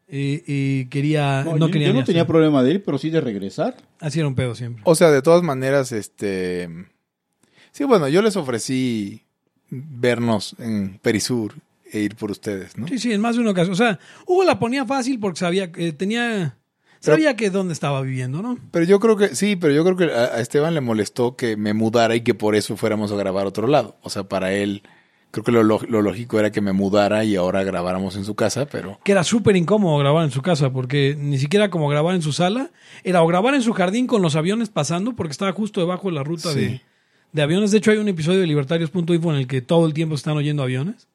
eh, 0.08 0.42
eh, 0.47 0.87
quería. 0.90 1.44
No, 1.44 1.56
No, 1.56 1.66
yo, 1.66 1.73
quería 1.73 1.88
yo 1.88 1.94
no 1.94 2.04
tenía 2.04 2.23
hacer. 2.23 2.28
problema 2.32 2.62
de 2.62 2.73
ir, 2.75 2.82
pero 2.85 2.99
sí 2.99 3.11
de 3.11 3.20
regresar. 3.20 3.76
Así 4.00 4.18
era 4.20 4.28
un 4.28 4.35
pedo 4.35 4.54
siempre. 4.54 4.82
O 4.87 4.94
sea, 4.94 5.11
de 5.11 5.23
todas 5.23 5.42
maneras, 5.42 5.92
este... 5.92 6.68
Sí, 7.73 7.85
bueno, 7.85 8.08
yo 8.08 8.23
les 8.23 8.37
ofrecí 8.37 9.23
vernos 9.70 10.56
en 10.58 10.99
Perisur 10.99 11.54
e 11.92 12.00
ir 12.00 12.16
por 12.16 12.30
ustedes, 12.30 12.76
¿no? 12.78 12.87
Sí, 12.88 12.99
sí, 12.99 13.12
en 13.12 13.20
más 13.20 13.37
de 13.37 13.42
una 13.42 13.50
ocasión. 13.52 13.73
O 13.73 13.76
sea, 13.76 13.99
Hugo 14.26 14.44
la 14.44 14.58
ponía 14.58 14.85
fácil 14.87 15.18
porque 15.20 15.38
sabía 15.40 15.70
que 15.73 15.92
tenía. 15.92 16.56
Sabía 17.00 17.36
que 17.36 17.50
dónde 17.50 17.72
estaba 17.72 18.00
viviendo, 18.02 18.42
¿no? 18.42 18.58
Pero 18.70 18.84
yo 18.84 18.98
creo 19.00 19.16
que, 19.16 19.34
sí, 19.34 19.56
pero 19.56 19.72
yo 19.72 19.84
creo 19.84 19.96
que 19.96 20.04
a, 20.14 20.36
a 20.36 20.40
Esteban 20.40 20.74
le 20.74 20.80
molestó 20.80 21.36
que 21.36 21.56
me 21.56 21.72
mudara 21.74 22.14
y 22.16 22.22
que 22.22 22.34
por 22.34 22.54
eso 22.54 22.76
fuéramos 22.76 23.12
a 23.12 23.16
grabar 23.16 23.44
a 23.44 23.48
otro 23.48 23.66
lado. 23.68 23.96
O 24.02 24.10
sea, 24.10 24.24
para 24.24 24.52
él, 24.52 24.82
creo 25.30 25.44
que 25.44 25.52
lo, 25.52 25.62
lo- 25.62 25.80
lo 25.88 26.02
lógico 26.02 26.38
era 26.40 26.50
que 26.50 26.60
me 26.60 26.72
mudara 26.72 27.24
y 27.24 27.36
ahora 27.36 27.62
grabáramos 27.62 28.16
en 28.16 28.24
su 28.24 28.34
casa, 28.34 28.66
pero... 28.66 28.98
Que 29.04 29.12
era 29.12 29.22
súper 29.24 29.56
incómodo 29.56 29.96
grabar 29.98 30.24
en 30.24 30.30
su 30.30 30.42
casa 30.42 30.70
porque 30.72 31.16
ni 31.18 31.38
siquiera 31.38 31.70
como 31.70 31.88
grabar 31.88 32.14
en 32.14 32.22
su 32.22 32.32
sala. 32.32 32.70
Era 33.04 33.22
o 33.22 33.26
grabar 33.26 33.54
en 33.54 33.62
su 33.62 33.72
jardín 33.72 34.06
con 34.06 34.22
los 34.22 34.34
aviones 34.36 34.68
pasando 34.70 35.14
porque 35.14 35.32
estaba 35.32 35.52
justo 35.52 35.80
debajo 35.80 36.08
de 36.08 36.14
la 36.14 36.24
ruta 36.24 36.52
Sí. 36.52 36.60
de, 36.60 36.80
de 37.32 37.42
aviones. 37.42 37.70
De 37.70 37.78
hecho, 37.78 37.90
hay 37.92 37.98
un 37.98 38.08
episodio 38.08 38.40
de 38.40 38.46
Libertarios.info 38.46 39.30
en 39.32 39.36
el 39.38 39.46
que 39.46 39.60
todo 39.62 39.86
el 39.86 39.94
tiempo 39.94 40.14
están 40.14 40.36
oyendo 40.36 40.62
aviones. 40.62 41.06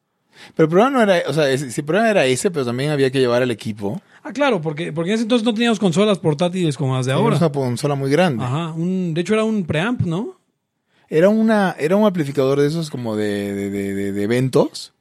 Pero 0.56 0.64
el 0.64 0.70
problema 0.70 0.90
no 0.90 1.02
era, 1.02 1.22
o 1.28 1.32
sea, 1.32 1.56
sí, 1.56 1.66
el 1.80 1.84
problema 1.84 2.10
era 2.10 2.26
ese, 2.26 2.50
pero 2.50 2.64
también 2.64 2.90
había 2.90 3.10
que 3.10 3.20
llevar 3.20 3.42
el 3.42 3.50
equipo. 3.50 4.00
Ah, 4.22 4.32
claro, 4.32 4.60
porque, 4.60 4.92
porque 4.92 5.10
en 5.10 5.14
ese 5.14 5.22
entonces 5.24 5.44
no 5.44 5.54
teníamos 5.54 5.78
consolas 5.78 6.18
portátiles 6.18 6.76
como 6.76 6.96
las 6.96 7.06
de 7.06 7.12
ahora. 7.12 7.36
Es 7.36 7.42
una 7.42 7.52
consola 7.52 7.94
muy 7.94 8.10
grande. 8.10 8.44
Ajá, 8.44 8.72
un, 8.72 9.14
de 9.14 9.20
hecho 9.20 9.34
era 9.34 9.44
un 9.44 9.64
preamp, 9.64 10.02
¿no? 10.02 10.38
Era, 11.08 11.28
una, 11.28 11.76
era 11.78 11.96
un 11.96 12.06
amplificador 12.06 12.60
de 12.60 12.66
esos 12.66 12.90
como 12.90 13.14
de, 13.16 13.54
de, 13.54 13.70
de- 13.70 13.94
de- 13.94 14.12
de 14.12 14.22
eventos 14.22 14.92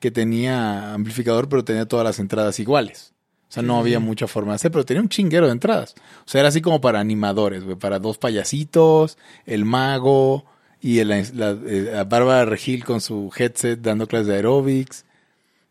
que 0.00 0.10
tenía 0.10 0.92
amplificador, 0.94 1.48
pero 1.48 1.64
tenía 1.64 1.86
todas 1.86 2.04
las 2.04 2.18
entradas 2.18 2.58
iguales. 2.58 3.14
O 3.48 3.52
sea, 3.54 3.62
no 3.62 3.78
había 3.78 4.00
mucha 4.00 4.26
forma 4.26 4.52
de 4.52 4.56
hacer, 4.56 4.70
pero 4.72 4.84
tenía 4.84 5.02
un 5.02 5.08
chinguero 5.10 5.46
de 5.46 5.52
entradas. 5.52 5.94
O 6.24 6.28
sea, 6.28 6.40
era 6.40 6.48
así 6.48 6.60
como 6.62 6.80
para 6.80 6.98
animadores, 7.00 7.62
güey, 7.64 7.76
para 7.76 7.98
dos 7.98 8.16
payasitos, 8.18 9.18
el 9.46 9.64
mago 9.64 10.44
y 10.82 10.98
el- 10.98 11.08
la, 11.08 11.50
eh, 11.50 11.90
la 11.94 12.04
Bárbara 12.04 12.44
Regil 12.44 12.84
con 12.84 13.00
su 13.00 13.30
headset 13.36 13.80
dando 13.80 14.06
clases 14.06 14.26
de 14.26 14.34
aerobics. 14.34 15.04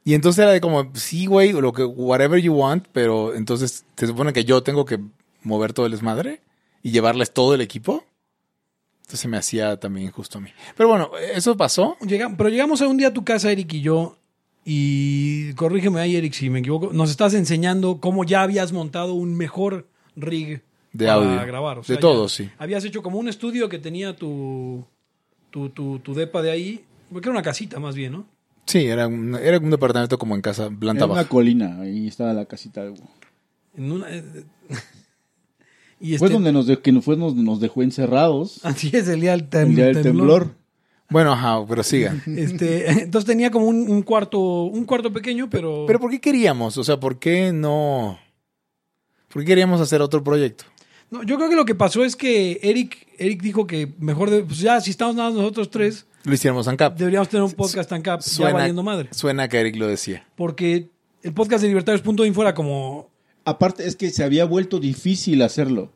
Y 0.03 0.15
entonces 0.15 0.41
era 0.41 0.51
de 0.51 0.61
como, 0.61 0.89
sí, 0.95 1.27
güey, 1.27 1.51
lo 1.51 1.73
que, 1.73 1.83
whatever 1.83 2.41
you 2.41 2.53
want, 2.53 2.87
pero 2.91 3.35
entonces 3.35 3.85
te 3.93 4.07
supone 4.07 4.33
que 4.33 4.45
yo 4.45 4.63
tengo 4.63 4.83
que 4.85 4.99
mover 5.43 5.73
todo 5.73 5.85
el 5.85 5.91
desmadre 5.91 6.41
y 6.81 6.89
llevarles 6.91 7.31
todo 7.33 7.53
el 7.53 7.61
equipo. 7.61 8.03
Entonces 9.01 9.19
se 9.19 9.27
me 9.27 9.37
hacía 9.37 9.77
también 9.79 10.07
injusto 10.07 10.37
a 10.39 10.41
mí. 10.41 10.49
Pero 10.75 10.89
bueno, 10.89 11.11
eso 11.35 11.55
pasó. 11.57 11.97
Llega- 12.01 12.33
pero 12.35 12.49
llegamos 12.49 12.81
a 12.81 12.87
un 12.87 12.97
día 12.97 13.09
a 13.09 13.13
tu 13.13 13.23
casa, 13.23 13.51
Eric 13.51 13.73
y 13.73 13.81
yo, 13.81 14.17
y 14.65 15.53
corrígeme 15.55 15.99
ahí, 15.99 16.15
Eric, 16.15 16.33
si 16.33 16.49
me 16.49 16.59
equivoco, 16.59 16.91
nos 16.93 17.09
estás 17.11 17.33
enseñando 17.33 17.99
cómo 17.99 18.23
ya 18.23 18.41
habías 18.43 18.71
montado 18.71 19.13
un 19.13 19.35
mejor 19.35 19.87
rig 20.15 20.61
De 20.93 21.05
para 21.07 21.13
audio. 21.15 21.45
grabar. 21.45 21.79
O 21.79 21.81
De 21.83 21.97
todo, 21.97 22.29
sí. 22.29 22.49
Habías 22.57 22.85
hecho 22.85 23.01
como 23.03 23.17
un 23.19 23.27
estudio 23.27 23.67
que 23.69 23.79
tenía 23.79 24.15
tu, 24.15 24.85
tu, 25.51 25.69
tu, 25.69 25.99
tu 25.99 26.13
depa 26.13 26.41
de 26.41 26.49
ahí, 26.51 26.83
porque 27.11 27.27
era 27.29 27.33
una 27.33 27.43
casita 27.43 27.79
más 27.79 27.95
bien, 27.95 28.13
¿no? 28.13 28.25
Sí, 28.65 28.85
era 28.87 29.07
un, 29.07 29.35
era 29.35 29.57
un 29.59 29.69
departamento 29.69 30.17
como 30.17 30.35
en 30.35 30.41
casa, 30.41 30.69
planta 30.69 31.03
Era 31.03 31.05
una 31.05 31.15
baja. 31.21 31.29
colina, 31.29 31.81
ahí 31.81 32.07
estaba 32.07 32.33
la 32.33 32.45
casita. 32.45 32.83
de- 32.85 32.93
En 33.75 33.91
una, 33.91 34.07
eh, 34.09 34.23
y 35.99 36.17
Fue 36.17 36.27
este- 36.27 36.33
donde 36.33 36.51
nos, 36.51 36.67
de- 36.67 36.79
que 36.79 36.91
nos, 36.91 37.03
fue, 37.05 37.17
nos, 37.17 37.35
nos 37.35 37.59
dejó 37.59 37.83
encerrados 37.83 38.59
Así 38.63 38.89
es, 38.93 39.07
el 39.07 39.21
día 39.21 39.31
del, 39.31 39.49
tem- 39.49 39.67
el 39.67 39.75
día 39.75 39.85
del 39.87 40.01
temblor. 40.01 40.55
Bueno, 41.09 41.33
ajá, 41.33 41.65
pero 41.67 41.83
siga. 41.83 42.15
Este, 42.27 42.89
entonces 43.03 43.25
tenía 43.27 43.51
como 43.51 43.65
un, 43.67 43.89
un 43.89 44.01
cuarto, 44.03 44.39
un 44.39 44.85
cuarto 44.85 45.11
pequeño, 45.11 45.49
pero... 45.49 45.83
Pero 45.85 45.99
¿por 45.99 46.09
qué 46.09 46.21
queríamos? 46.21 46.77
O 46.77 46.83
sea, 46.83 46.99
¿por 46.99 47.19
qué 47.19 47.51
no? 47.51 48.17
¿Por 49.27 49.41
qué 49.41 49.47
queríamos 49.47 49.81
hacer 49.81 50.01
otro 50.01 50.23
proyecto? 50.23 50.65
No, 51.11 51.23
yo 51.23 51.35
creo 51.37 51.49
que 51.49 51.55
lo 51.55 51.65
que 51.65 51.75
pasó 51.75 52.03
es 52.05 52.15
que 52.15 52.59
Eric, 52.63 53.07
Eric 53.19 53.41
dijo 53.41 53.67
que 53.67 53.93
mejor, 53.99 54.29
de, 54.29 54.43
pues 54.43 54.59
ya, 54.59 54.79
si 54.81 54.89
estamos 54.91 55.15
nada 55.15 55.29
más 55.29 55.37
nosotros 55.37 55.69
tres, 55.69 56.07
Lo 56.23 56.33
hiciéramos 56.33 56.65
en 56.67 56.77
cap. 56.77 56.95
deberíamos 56.97 57.27
tener 57.29 57.43
un 57.43 57.51
podcast 57.51 57.89
tan 57.89 58.01
cap, 58.01 58.21
ya 58.21 58.51
valiendo 58.51 58.81
madre. 58.81 59.09
suena 59.11 59.47
que 59.49 59.59
Eric 59.59 59.75
lo 59.75 59.87
decía. 59.87 60.25
Porque 60.35 60.89
el 61.21 61.33
podcast 61.33 61.61
de 61.61 61.67
Libertarios.info 61.67 62.41
era 62.41 62.53
como... 62.55 63.09
Aparte 63.43 63.85
es 63.87 63.95
que 63.95 64.09
se 64.09 64.23
había 64.23 64.45
vuelto 64.45 64.79
difícil 64.79 65.41
hacerlo. 65.41 65.91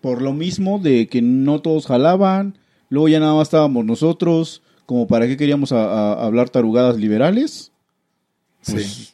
Por 0.00 0.22
lo 0.22 0.32
mismo 0.32 0.78
de 0.78 1.06
que 1.08 1.20
no 1.20 1.60
todos 1.60 1.86
jalaban, 1.86 2.58
luego 2.88 3.08
ya 3.08 3.20
nada 3.20 3.34
más 3.34 3.48
estábamos 3.48 3.84
nosotros, 3.84 4.62
como 4.86 5.06
para 5.06 5.26
qué 5.26 5.36
queríamos 5.36 5.72
a- 5.72 5.84
a- 6.14 6.24
hablar 6.24 6.48
tarugadas 6.50 6.96
liberales. 6.96 7.72
Pues, 8.66 8.86
Sí. 8.86 9.08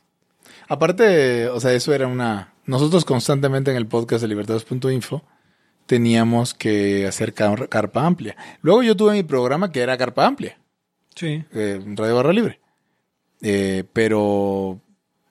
Aparte, 0.69 1.49
o 1.49 1.59
sea, 1.59 1.73
eso 1.73 1.93
era 1.93 2.07
una... 2.07 2.50
Nosotros 2.71 3.05
constantemente 3.05 3.73
en 3.73 3.77
el 3.77 3.87
podcast 3.87 4.23
de 4.23 4.29
libertades.info 4.29 5.25
teníamos 5.87 6.55
que 6.55 7.05
hacer 7.05 7.35
car- 7.35 7.69
carpa 7.69 8.07
amplia. 8.07 8.37
Luego 8.63 8.85
yo 8.85 8.97
tuve 8.97 9.15
mi 9.15 9.25
programa 9.25 9.73
que 9.73 9.81
era 9.81 9.99
carpa 9.99 10.25
amplia, 10.25 10.57
Sí. 11.17 11.45
eh, 11.53 11.81
Radio 11.97 12.15
Barra 12.15 12.33
Libre. 12.33 12.61
Eh, 13.43 13.83
pero 13.93 14.81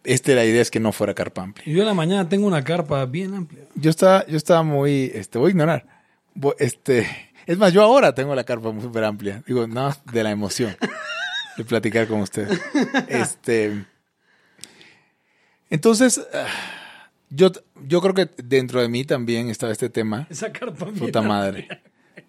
esta 0.03 0.33
la 0.33 0.43
idea 0.43 0.61
es 0.61 0.69
que 0.69 0.81
no 0.81 0.91
fuera 0.91 1.13
carpa 1.13 1.41
amplia. 1.43 1.63
Y 1.65 1.73
yo 1.73 1.79
en 1.79 1.87
la 1.87 1.93
mañana 1.93 2.27
tengo 2.27 2.45
una 2.45 2.61
carpa 2.65 3.05
bien 3.05 3.33
amplia. 3.33 3.63
Yo 3.75 3.89
estaba, 3.89 4.25
yo 4.27 4.35
estaba 4.35 4.61
muy, 4.63 5.09
este, 5.13 5.37
voy 5.39 5.47
a 5.47 5.51
ignorar. 5.51 5.85
Este, 6.57 7.07
es 7.45 7.57
más, 7.57 7.71
yo 7.71 7.81
ahora 7.83 8.13
tengo 8.13 8.35
la 8.35 8.43
carpa 8.43 8.69
súper 8.81 9.05
amplia. 9.05 9.43
Digo, 9.47 9.65
nada 9.65 9.87
más 9.89 10.05
de 10.11 10.23
la 10.23 10.31
emoción 10.31 10.75
de 11.57 11.63
platicar 11.63 12.05
con 12.07 12.19
ustedes. 12.19 12.59
Este, 13.07 13.85
entonces, 15.69 16.19
ah, 16.33 16.47
yo, 17.29 17.51
yo 17.87 18.01
creo 18.01 18.13
que 18.13 18.29
dentro 18.43 18.81
de 18.81 18.89
mí 18.89 19.03
también 19.05 19.49
estaba 19.49 19.71
este 19.71 19.89
tema. 19.89 20.27
Esa 20.29 20.51
carpa 20.51 20.87
Puta 20.87 21.21
madre. 21.21 21.67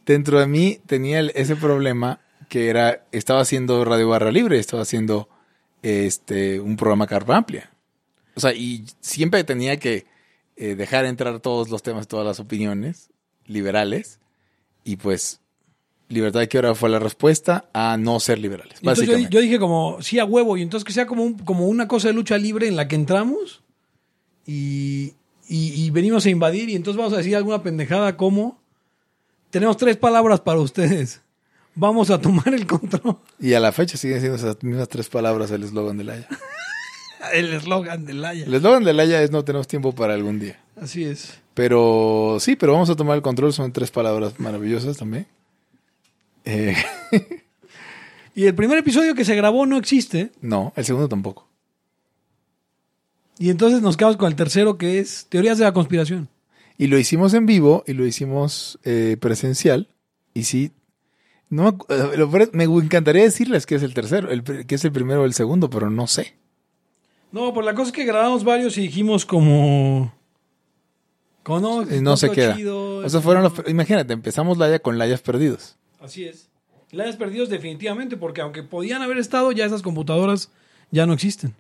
Dentro 0.07 0.39
de 0.41 0.47
mí 0.47 0.81
tenía 0.87 1.21
el- 1.21 1.33
ese 1.35 1.57
problema 1.57 2.21
que 2.49 2.69
era, 2.69 3.07
estaba 3.13 3.41
haciendo 3.41 3.85
Radio 3.85 4.09
Barra 4.09 4.31
Libre, 4.33 4.59
estaba 4.59 4.83
haciendo 4.83 5.29
este, 5.83 6.61
un 6.61 6.77
programa 6.77 7.07
carpa 7.07 7.37
amplia. 7.37 7.71
O 8.35 8.41
sea, 8.41 8.53
y 8.55 8.85
siempre 9.01 9.45
tenía 9.45 9.79
que 9.79 10.07
eh, 10.57 10.75
dejar 10.75 11.05
entrar 11.05 11.41
todos 11.41 11.71
los 11.71 11.83
temas, 11.83 12.07
todas 12.09 12.27
las 12.27 12.41
opiniones 12.41 13.11
liberales. 13.47 14.19
Y 14.85 14.97
pues, 14.97 15.41
libertad 16.09 16.41
de 16.41 16.49
qué 16.49 16.59
hora 16.59 16.75
fue 16.75 16.89
la 16.91 16.99
respuesta 16.99 17.69
a 17.73 17.97
no 17.97 18.21
ser 18.21 18.39
liberales. 18.39 18.79
Entonces 18.81 19.07
yo, 19.09 19.29
yo 19.29 19.41
dije 19.41 19.59
como, 19.59 20.01
sí 20.03 20.19
a 20.19 20.25
huevo, 20.25 20.57
y 20.57 20.63
entonces 20.63 20.85
que 20.85 20.93
sea 20.93 21.07
como, 21.07 21.23
un- 21.25 21.39
como 21.39 21.67
una 21.67 21.89
cosa 21.89 22.09
de 22.09 22.15
lucha 22.15 22.37
libre 22.39 22.67
en 22.69 22.77
la 22.77 22.89
que 22.89 22.97
entramos 22.97 23.63
y, 24.51 25.15
y- 25.49 25.85
y 25.87 25.91
venimos 25.91 26.27
a 26.27 26.31
invadir 26.31 26.69
y 26.71 26.75
entonces 26.77 26.99
vamos 26.99 27.13
a 27.13 27.19
decir 27.19 27.37
alguna 27.37 27.63
pendejada 27.63 28.17
como, 28.17 28.59
tenemos 29.51 29.77
tres 29.77 29.97
palabras 29.97 30.41
para 30.41 30.59
ustedes, 30.61 31.21
vamos 31.75 32.11
a 32.11 32.21
tomar 32.21 32.53
el 32.55 32.67
control. 32.67 33.19
Y 33.39 33.53
a 33.55 33.61
la 33.61 33.71
fecha 33.73 33.97
siguen 33.97 34.21
siendo 34.21 34.37
esas 34.37 34.63
mismas 34.63 34.89
tres 34.89 35.09
palabras 35.09 35.51
el 35.51 35.63
eslogan 35.63 35.97
de 35.99 36.05
Laya. 36.05 36.29
El 37.35 37.53
eslogan 37.53 38.07
de 38.07 38.15
Laia. 38.15 38.47
El 38.47 38.55
eslogan 38.55 38.83
de 38.83 38.95
Laya 38.95 39.23
es 39.23 39.31
no 39.31 39.45
tenemos 39.45 39.69
tiempo 39.69 39.95
para 39.95 40.15
algún 40.15 40.41
día. 40.41 40.59
Así 40.81 41.05
es. 41.05 41.39
Pero 41.53 42.39
sí, 42.41 42.57
pero 42.57 42.73
vamos 42.73 42.89
a 42.89 42.97
tomar 42.97 43.15
el 43.17 43.23
control. 43.23 43.53
Son 43.53 43.71
tres 43.73 43.91
palabras 43.91 44.41
maravillosas 44.41 44.97
también. 44.97 45.27
Eh, 46.47 46.75
Y 48.35 48.47
el 48.47 48.55
primer 48.55 48.79
episodio 48.79 49.15
que 49.15 49.27
se 49.27 49.35
grabó 49.37 49.67
no 49.67 49.77
existe 49.77 50.33
no, 50.41 50.73
el 50.77 50.85
segundo 50.87 51.09
tampoco. 51.11 51.47
Y 53.41 53.49
entonces 53.49 53.81
nos 53.81 53.97
quedamos 53.97 54.19
con 54.19 54.29
el 54.29 54.37
tercero 54.37 54.77
que 54.77 54.99
es 54.99 55.27
teorías 55.31 55.57
de 55.57 55.65
la 55.65 55.73
conspiración. 55.73 56.29
Y 56.77 56.89
lo 56.89 56.99
hicimos 56.99 57.33
en 57.33 57.47
vivo 57.47 57.83
y 57.87 57.95
lo 57.95 58.05
hicimos 58.05 58.79
eh, 58.85 59.17
presencial. 59.19 59.89
Y 60.35 60.45
sí, 60.45 60.73
no 61.49 61.79
me, 61.89 62.65
eh, 62.65 62.69
encantaría 62.83 63.23
decirles 63.23 63.65
que 63.65 63.77
es 63.77 63.83
el 63.83 63.95
tercero, 63.95 64.31
el, 64.31 64.45
que 64.45 64.75
es 64.75 64.85
el 64.85 64.93
primero 64.93 65.23
o 65.23 65.25
el 65.25 65.33
segundo, 65.33 65.71
pero 65.71 65.89
no 65.89 66.07
sé. 66.07 66.37
No, 67.33 67.55
por 67.55 67.65
la 67.65 67.75
cosa 67.75 67.89
es 67.89 67.93
que 67.93 68.05
grabamos 68.05 68.45
varios 68.45 68.77
y 68.77 68.83
dijimos 68.83 69.25
como... 69.25 70.13
como 71.43 71.61
no, 71.61 71.83
Eh, 71.91 72.03
no 72.03 72.19
se 72.19 72.31
queda. 72.31 72.55
chido, 72.55 72.99
O 72.99 73.09
sea, 73.09 73.23
fueron 73.23 73.43
los, 73.43 73.55
imagínate, 73.67 74.13
empezamos 74.13 74.59
Laya 74.59 74.81
con 74.81 74.99
Layas 74.99 75.23
perdidos. 75.23 75.79
Así 75.99 76.27
es. 76.27 76.51
La 76.91 77.05
hayas 77.05 77.17
perdido 77.17 77.47
definitivamente 77.47 78.19
porque 78.19 78.43
aunque 78.43 78.63
podían 78.63 79.01
haber 79.01 79.17
estado, 79.17 79.51
ya 79.51 79.65
esas 79.65 79.81
computadoras 79.81 80.51
ya 80.91 81.07
no 81.07 81.15
existen. 81.15 81.55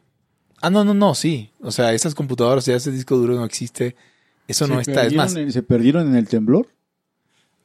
Ah, 0.62 0.70
no, 0.70 0.84
no, 0.84 0.92
no, 0.94 1.14
sí. 1.14 1.50
O 1.60 1.70
sea, 1.70 1.92
esas 1.94 2.14
computadoras, 2.14 2.66
ya 2.66 2.74
ese 2.76 2.90
disco 2.90 3.16
duro 3.16 3.34
no 3.34 3.44
existe. 3.44 3.96
Eso 4.46 4.66
no 4.66 4.74
¿Se 4.76 4.90
está. 4.90 4.92
Es 4.92 4.98
perdieron 5.14 5.16
más, 5.24 5.36
en- 5.36 5.52
¿Se 5.52 5.62
perdieron 5.62 6.08
en 6.08 6.16
el 6.16 6.28
temblor? 6.28 6.68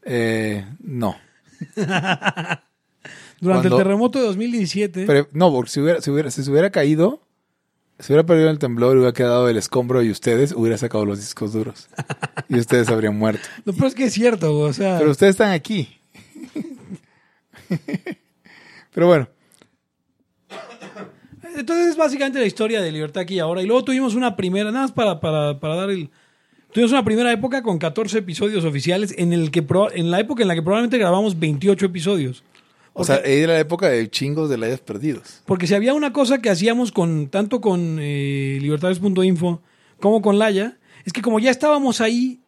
eh, 0.03 0.65
no. 0.79 1.15
Durante 1.75 2.59
Cuando- 3.41 3.77
el 3.77 3.83
terremoto 3.83 4.19
de 4.19 4.25
2017, 4.25 5.05
Pero, 5.05 5.27
no, 5.33 5.51
porque 5.51 5.69
si, 5.71 5.79
hubiera, 5.81 6.01
si, 6.01 6.09
hubiera, 6.11 6.31
si 6.31 6.43
se 6.43 6.49
hubiera 6.51 6.69
caído, 6.69 7.21
si 7.99 8.11
hubiera 8.13 8.25
perdido 8.25 8.49
el 8.49 8.59
temblor, 8.59 8.95
hubiera 8.97 9.13
quedado 9.13 9.49
el 9.49 9.57
escombro 9.57 10.01
y 10.03 10.09
ustedes 10.11 10.51
hubiera 10.53 10.77
sacado 10.77 11.05
los 11.05 11.19
discos 11.19 11.53
duros. 11.53 11.89
y 12.49 12.57
ustedes 12.59 12.87
habrían 12.89 13.17
muerto. 13.17 13.47
lo 13.65 13.73
peor 13.73 13.87
es 13.87 13.95
que 13.95 14.05
es 14.05 14.13
cierto, 14.13 14.57
o 14.57 14.71
sea, 14.73 14.97
Pero 14.99 15.11
ustedes 15.11 15.31
están 15.31 15.51
aquí. 15.51 15.89
Pero 18.93 19.07
bueno, 19.07 19.27
entonces 21.57 21.87
es 21.89 21.97
básicamente 21.97 22.39
la 22.39 22.45
historia 22.45 22.81
de 22.81 22.91
Libertad 22.91 23.21
aquí 23.23 23.35
y 23.35 23.39
ahora. 23.39 23.61
Y 23.61 23.65
luego 23.67 23.83
tuvimos 23.83 24.15
una 24.15 24.35
primera, 24.35 24.71
nada 24.71 24.83
más 24.85 24.91
para, 24.91 25.19
para, 25.19 25.59
para 25.59 25.75
dar 25.75 25.89
el... 25.89 26.09
Tuvimos 26.71 26.91
una 26.91 27.05
primera 27.05 27.31
época 27.31 27.63
con 27.63 27.77
14 27.79 28.17
episodios 28.17 28.65
oficiales 28.65 29.13
en, 29.17 29.31
el 29.33 29.49
que 29.51 29.63
pro- 29.63 29.91
en 29.93 30.11
la 30.11 30.19
época 30.19 30.41
en 30.41 30.49
la 30.49 30.55
que 30.55 30.61
probablemente 30.61 30.97
grabamos 30.97 31.39
28 31.39 31.85
episodios. 31.85 32.43
o 32.93 33.03
sea, 33.05 33.17
era 33.17 33.53
la 33.53 33.59
época 33.59 33.87
de 33.87 34.09
chingos 34.09 34.49
de 34.49 34.57
layas 34.57 34.81
perdidos. 34.81 35.41
Porque 35.45 35.67
si 35.67 35.73
había 35.73 35.93
una 35.93 36.11
cosa 36.11 36.39
que 36.41 36.49
hacíamos 36.49 36.91
con 36.91 37.29
tanto 37.29 37.61
con 37.61 37.97
eh, 38.01 38.57
libertades.info 38.61 39.61
como 40.01 40.21
con 40.21 40.37
Laya, 40.37 40.77
es 41.05 41.13
que 41.13 41.21
como 41.21 41.39
ya 41.39 41.49
estábamos 41.51 42.01
ahí, 42.01 42.41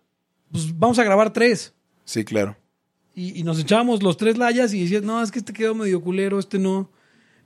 pues 0.51 0.77
vamos 0.77 0.99
a 0.99 1.03
grabar 1.05 1.31
tres. 1.31 1.73
Sí, 2.03 2.25
claro. 2.25 2.57
Y, 3.15 3.39
y 3.39 3.43
nos 3.43 3.59
echábamos 3.59 4.03
los 4.03 4.17
tres 4.17 4.37
layas 4.37 4.73
y 4.73 4.81
decías, 4.81 5.03
no, 5.03 5.23
es 5.23 5.31
que 5.31 5.39
este 5.39 5.53
quedó 5.53 5.73
medio 5.73 6.01
culero, 6.01 6.37
este 6.37 6.59
no. 6.59 6.89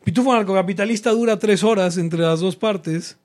Pitufo 0.03 0.33
Narcocapitalista 0.33 1.11
dura 1.11 1.37
tres 1.39 1.63
horas 1.63 1.97
entre 1.97 2.19
las 2.21 2.39
dos 2.39 2.55
partes. 2.55 3.17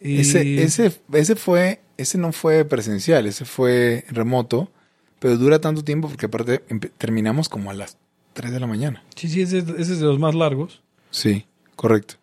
Y- 0.00 0.20
Ese, 0.20 0.62
ese, 0.62 0.92
ese 1.12 1.36
fue, 1.36 1.80
ese 1.96 2.18
no 2.18 2.32
fue 2.32 2.64
presencial, 2.64 3.26
ese 3.26 3.44
fue 3.44 4.04
remoto, 4.10 4.70
pero 5.18 5.36
dura 5.36 5.60
tanto 5.60 5.84
tiempo 5.84 6.08
porque 6.08 6.26
aparte 6.26 6.62
terminamos 6.98 7.48
como 7.48 7.70
a 7.70 7.74
las 7.74 7.98
3 8.32 8.52
de 8.52 8.60
la 8.60 8.66
mañana. 8.66 9.02
Sí, 9.16 9.28
sí, 9.28 9.42
ese, 9.42 9.58
ese 9.58 9.80
es 9.80 9.98
de 10.00 10.06
los 10.06 10.18
más 10.18 10.34
largos. 10.34 10.82
Sí, 11.10 11.44
correcto. 11.76 12.14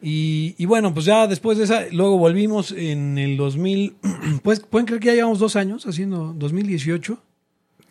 Y, 0.00 0.54
y 0.58 0.64
bueno, 0.66 0.94
pues 0.94 1.06
ya 1.06 1.26
después 1.26 1.58
de 1.58 1.64
esa, 1.64 1.86
luego 1.90 2.16
volvimos 2.18 2.70
en 2.72 3.18
el 3.18 3.36
2000, 3.36 3.96
pues 4.42 4.60
pueden 4.60 4.86
creer 4.86 5.00
que 5.00 5.06
ya 5.08 5.14
llevamos 5.14 5.38
dos 5.40 5.56
años 5.56 5.86
haciendo 5.86 6.32
2018. 6.36 7.22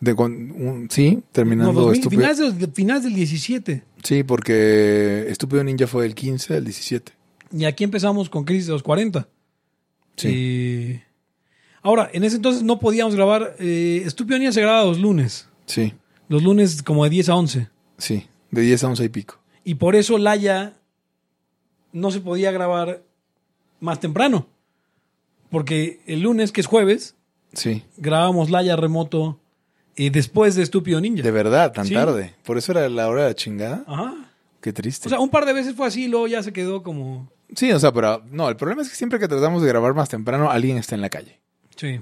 De 0.00 0.14
con, 0.14 0.32
un- 0.32 0.88
sí, 0.90 1.22
terminando 1.32 1.72
No, 1.72 1.80
2000, 1.80 1.98
Estúpido. 1.98 2.20
finales, 2.20 2.58
del, 2.58 2.72
finales 2.72 3.02
del 3.04 3.14
17. 3.14 3.82
Sí, 4.04 4.22
porque 4.22 5.26
Estúpido 5.28 5.64
Ninja 5.64 5.86
fue 5.88 6.06
el 6.06 6.14
15 6.14 6.54
al 6.56 6.64
17. 6.64 7.12
Y 7.52 7.64
aquí 7.64 7.82
empezamos 7.84 8.30
con 8.30 8.44
Crisis 8.44 8.66
de 8.66 8.72
los 8.74 8.82
40. 8.82 9.28
Sí. 10.16 10.28
Y- 10.28 11.02
Ahora, 11.82 12.10
en 12.12 12.24
ese 12.24 12.36
entonces 12.36 12.62
no 12.62 12.78
podíamos 12.80 13.14
grabar. 13.14 13.56
Eh, 13.58 14.02
Estúpido 14.04 14.38
Ninja 14.38 14.52
se 14.52 14.60
grababa 14.60 14.84
los 14.84 14.98
lunes. 15.00 15.48
Sí, 15.66 15.94
Los 16.28 16.42
lunes 16.42 16.82
como 16.82 17.04
de 17.04 17.10
10 17.10 17.28
a 17.30 17.34
11. 17.36 17.68
sí. 17.96 18.26
De 18.50 18.62
10 18.62 18.82
a 18.84 18.88
11 18.88 19.04
y 19.04 19.08
pico. 19.10 19.38
Y 19.64 19.74
por 19.74 19.94
eso 19.96 20.16
Laya 20.16 20.74
no 21.92 22.10
se 22.10 22.20
podía 22.20 22.50
grabar 22.50 23.02
más 23.80 24.00
temprano. 24.00 24.46
Porque 25.50 26.00
el 26.06 26.20
lunes, 26.20 26.52
que 26.52 26.60
es 26.60 26.66
jueves, 26.66 27.14
Sí. 27.52 27.82
grabábamos 27.96 28.50
Laya 28.50 28.76
remoto 28.76 29.38
eh, 29.98 30.10
después 30.10 30.54
de 30.54 30.62
Estúpido 30.62 31.00
Ninja. 31.00 31.22
De 31.22 31.30
verdad, 31.30 31.72
tan 31.72 31.86
Sí. 31.86 31.92
tarde. 31.94 32.34
Por 32.44 32.56
eso 32.56 32.72
era 32.72 32.88
la 32.88 33.08
hora 33.08 33.22
de 33.24 33.28
la 33.30 33.34
chingada. 33.34 33.84
Ajá. 33.86 34.14
Qué 34.60 34.72
triste. 34.72 35.08
O 35.08 35.10
sea, 35.10 35.20
un 35.20 35.28
par 35.28 35.44
de 35.46 35.52
veces 35.52 35.74
fue 35.74 35.86
así 35.86 36.04
y 36.04 36.08
luego 36.08 36.26
ya 36.26 36.42
se 36.42 36.52
quedó 36.52 36.82
como... 36.82 37.30
sí, 37.54 37.70
o 37.72 37.78
sea, 37.78 37.92
pero 37.92 38.22
no, 38.30 38.48
el 38.48 38.56
problema 38.56 38.82
es 38.82 38.88
que 38.88 38.96
siempre 38.96 39.18
que 39.18 39.28
tratamos 39.28 39.62
de 39.62 39.68
grabar 39.68 39.94
más 39.94 40.08
temprano, 40.08 40.50
alguien 40.50 40.78
está 40.78 40.94
en 40.94 41.00
la 41.00 41.10
calle. 41.10 41.40
Sí. 41.76 42.00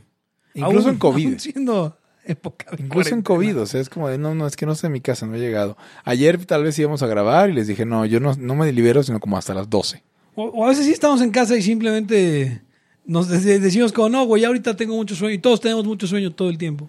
Incluso 0.55 0.89
Aún- 0.89 0.95
en 0.95 0.99
COVID. 0.99 1.27
aún 1.27 1.41
siendo 1.41 1.99
época 2.25 2.71
de 2.75 2.83
Incluso 2.83 3.15
en. 3.15 3.23
COVID, 3.23 3.61
o 3.61 3.67
sea, 3.67 3.81
es 3.81 3.89
como 3.91 4.09
de, 4.09 4.17
no, 4.19 4.35
no, 4.35 4.47
es 4.47 4.57
que 4.57 4.65
no 4.67 4.73
en 4.83 4.91
mi 4.93 5.01
casa, 5.01 5.27
no 5.27 5.35
he 5.37 5.39
llegado. 5.39 5.77
Ayer 6.05 6.45
tal 6.47 6.65
vez 6.65 6.79
íbamos 6.79 7.03
a 7.03 7.07
grabar 7.07 7.51
y 7.51 7.53
les 7.53 7.67
dije, 7.67 7.85
no, 7.85 8.05
yo 8.07 8.21
no, 8.21 8.35
no 8.37 8.55
me 8.55 8.73
libero 8.73 9.03
sino 9.03 9.21
como 9.21 9.37
hasta 9.37 9.53
las 9.55 9.69
12. 9.71 10.03
O, 10.35 10.45
o 10.47 10.65
a 10.65 10.69
veces 10.69 10.87
sí 10.87 10.93
estamos 10.93 11.21
en 11.21 11.31
casa 11.31 11.57
y 11.57 11.63
simplemente 11.63 12.63
nos 13.05 13.29
de- 13.29 13.61
decimos 13.61 13.93
como, 13.93 14.09
no, 14.09 14.25
güey, 14.25 14.45
ahorita 14.45 14.75
tengo 14.77 14.97
mucho 14.97 15.15
sueño. 15.15 15.35
Y 15.35 15.39
todos 15.39 15.61
tenemos 15.61 15.85
mucho 15.85 16.07
sueño 16.07 16.33
todo 16.33 16.49
el 16.51 16.59
tiempo. 16.59 16.89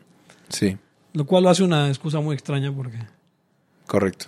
Sí, 0.50 0.78
Lo 1.18 1.26
cual 1.26 1.44
lo 1.44 1.50
hace 1.50 1.64
una 1.64 1.88
excusa 1.88 2.20
muy 2.20 2.36
extraña 2.36 2.72
porque... 2.72 3.00
correcto. 3.88 4.28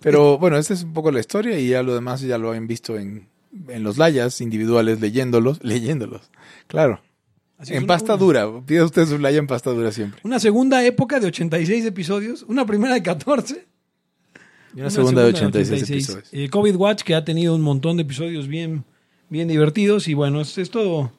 Pero 0.00 0.36
bueno, 0.38 0.56
esta 0.56 0.74
es 0.74 0.82
un 0.82 0.92
poco 0.92 1.12
la 1.12 1.20
historia 1.20 1.58
y 1.58 1.68
ya 1.68 1.82
lo 1.84 1.94
demás 1.94 2.20
ya 2.22 2.38
lo 2.38 2.50
han 2.52 2.66
visto 2.66 2.98
en, 2.98 3.28
en 3.68 3.82
los 3.84 3.98
layas 3.98 4.40
individuales, 4.40 5.00
leyéndolos, 5.00 5.60
leyéndolos. 5.62 6.30
Claro. 6.66 7.00
Así 7.56 7.72
en 7.74 7.84
una- 7.84 7.86
pasta 7.88 8.16
dura. 8.16 8.48
Pide 8.66 8.82
usted 8.82 9.06
su 9.06 9.18
laya 9.18 9.38
en 9.38 9.46
pasta 9.46 9.70
dura 9.70 9.92
siempre. 9.92 10.20
Una 10.24 10.40
segunda 10.40 10.84
época 10.84 11.20
de 11.20 11.28
86 11.28 11.84
episodios, 11.84 12.42
una 12.48 12.66
primera 12.66 12.94
de 12.94 13.02
14. 13.02 13.66
Y 14.74 14.80
una, 14.80 14.90
segunda, 14.90 15.22
de 15.22 15.28
86, 15.30 15.82
86. 15.82 15.90
episodios. 16.08 16.28
Eh, 16.32 16.48
COVID 16.48 16.76
Watch, 16.76 17.02
que 17.02 17.14
ha 17.14 17.24
tenido 17.24 17.54
un 17.54 17.60
montón 17.60 17.96
de 17.96 18.02
episodios 18.04 18.48
bien, 18.48 18.84
bien 19.28 19.46
divertidos. 19.48 20.08
Y 20.08 20.14
bueno, 20.14 20.40
es, 20.40 20.56
es 20.58 20.70
todo. 20.70 21.12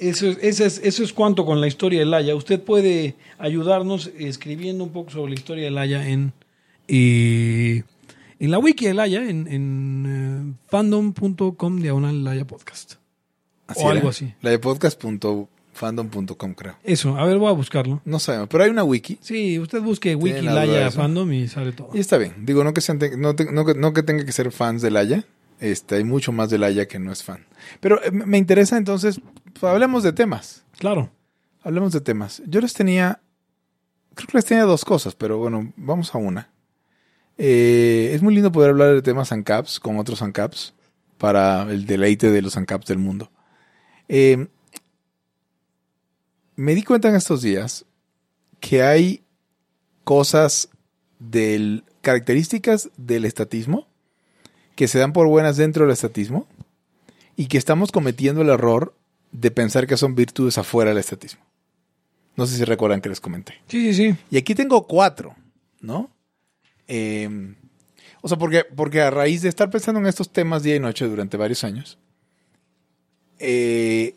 Eso, 0.00 0.26
es- 0.28 0.38
eso, 0.42 0.64
es, 0.64 0.80
eso 0.82 1.04
es 1.04 1.12
cuanto 1.12 1.44
con 1.44 1.60
la 1.60 1.66
historia 1.66 2.00
de 2.00 2.06
Laia. 2.06 2.34
Usted 2.34 2.60
puede 2.60 3.14
ayudarnos 3.38 4.10
escribiendo 4.18 4.82
un 4.84 4.90
poco 4.90 5.10
sobre 5.10 5.32
la 5.32 5.38
historia 5.38 5.64
de 5.64 5.70
Laia 5.70 6.08
en, 6.08 6.32
eh, 6.88 7.82
en 8.38 8.50
la 8.50 8.58
wiki 8.58 8.86
de 8.86 8.94
Laia, 8.94 9.28
en, 9.28 9.46
en 9.46 10.52
eh, 10.54 10.54
fandom.com 10.68 11.80
diagonal 11.80 12.24
Laia 12.24 12.46
Podcast. 12.46 12.94
Así 13.66 13.80
o 13.80 13.84
era. 13.84 13.92
algo 13.98 14.08
así. 14.08 14.32
La 14.42 14.50
de 14.50 14.58
podcast.fandom.com, 14.58 16.54
creo. 16.54 16.76
Eso, 16.82 17.16
a 17.16 17.24
ver, 17.24 17.38
voy 17.38 17.48
a 17.48 17.52
buscarlo. 17.52 18.00
No 18.04 18.18
sabemos, 18.18 18.48
pero 18.48 18.64
hay 18.64 18.70
una 18.70 18.84
wiki. 18.84 19.18
Sí, 19.20 19.58
usted 19.58 19.80
busque 19.82 20.14
wiki 20.14 20.42
la 20.42 20.52
duda 20.52 20.60
de 20.62 20.66
Laia 20.68 20.86
eso? 20.88 20.96
Fandom 20.98 21.32
y 21.32 21.46
sale 21.48 21.72
todo. 21.72 21.90
Y 21.94 22.00
está 22.00 22.18
bien. 22.18 22.34
Digo, 22.44 22.64
no 22.64 22.74
que, 22.74 22.80
sean 22.80 22.98
te- 22.98 23.16
no, 23.16 23.34
te- 23.36 23.50
no 23.52 23.64
que, 23.64 23.74
no 23.74 23.92
que 23.92 24.02
tenga 24.02 24.24
que 24.24 24.32
ser 24.32 24.50
fans 24.50 24.82
de 24.82 24.90
Laia. 24.90 25.24
Este, 25.60 25.96
hay 25.96 26.04
mucho 26.04 26.32
más 26.32 26.48
de 26.48 26.58
Laia 26.58 26.88
que 26.88 26.98
no 26.98 27.12
es 27.12 27.22
fan. 27.22 27.46
Pero 27.80 28.02
eh, 28.02 28.10
me 28.10 28.24
me 28.24 28.38
interesa 28.38 28.78
entonces, 28.78 29.20
pues, 29.52 29.70
hablemos 29.70 30.02
de 30.02 30.12
temas. 30.12 30.64
Claro. 30.78 31.10
Hablemos 31.62 31.92
de 31.92 32.00
temas. 32.00 32.42
Yo 32.46 32.62
les 32.62 32.72
tenía, 32.72 33.20
creo 34.14 34.26
que 34.26 34.38
les 34.38 34.46
tenía 34.46 34.64
dos 34.64 34.84
cosas, 34.84 35.14
pero 35.14 35.36
bueno, 35.36 35.72
vamos 35.76 36.14
a 36.14 36.18
una. 36.18 36.50
Eh, 37.36 38.12
es 38.14 38.22
muy 38.22 38.34
lindo 38.34 38.50
poder 38.50 38.70
hablar 38.70 38.94
de 38.94 39.02
temas 39.02 39.32
ANCAPs 39.32 39.80
con 39.80 39.98
otros 39.98 40.22
ANCAPs 40.22 40.74
para 41.18 41.62
el 41.70 41.84
deleite 41.84 42.30
de 42.30 42.40
los 42.40 42.56
ANCAPs 42.56 42.86
del 42.86 42.98
mundo. 42.98 43.30
Eh, 44.08 44.48
me 46.56 46.74
di 46.74 46.82
cuenta 46.82 47.10
en 47.10 47.16
estos 47.16 47.42
días 47.42 47.84
que 48.60 48.82
hay 48.82 49.22
cosas 50.04 50.70
del 51.18 51.84
características 52.00 52.90
del 52.96 53.26
estatismo 53.26 53.89
que 54.80 54.88
se 54.88 54.98
dan 54.98 55.12
por 55.12 55.26
buenas 55.26 55.58
dentro 55.58 55.84
del 55.84 55.92
estatismo 55.92 56.46
y 57.36 57.48
que 57.48 57.58
estamos 57.58 57.92
cometiendo 57.92 58.40
el 58.40 58.48
error 58.48 58.94
de 59.30 59.50
pensar 59.50 59.86
que 59.86 59.98
son 59.98 60.14
virtudes 60.14 60.56
afuera 60.56 60.88
del 60.88 60.96
estatismo. 60.96 61.42
No 62.34 62.46
sé 62.46 62.56
si 62.56 62.64
recuerdan 62.64 63.02
que 63.02 63.10
les 63.10 63.20
comenté. 63.20 63.60
Sí, 63.68 63.92
sí, 63.92 63.94
sí. 63.94 64.18
Y 64.30 64.38
aquí 64.38 64.54
tengo 64.54 64.86
cuatro, 64.86 65.36
¿no? 65.82 66.08
Eh, 66.88 67.28
o 68.22 68.28
sea, 68.28 68.38
porque, 68.38 68.64
porque 68.74 69.02
a 69.02 69.10
raíz 69.10 69.42
de 69.42 69.50
estar 69.50 69.68
pensando 69.68 70.00
en 70.00 70.06
estos 70.06 70.30
temas 70.30 70.62
día 70.62 70.76
y 70.76 70.80
noche 70.80 71.04
durante 71.04 71.36
varios 71.36 71.62
años, 71.62 71.98
eh, 73.38 74.14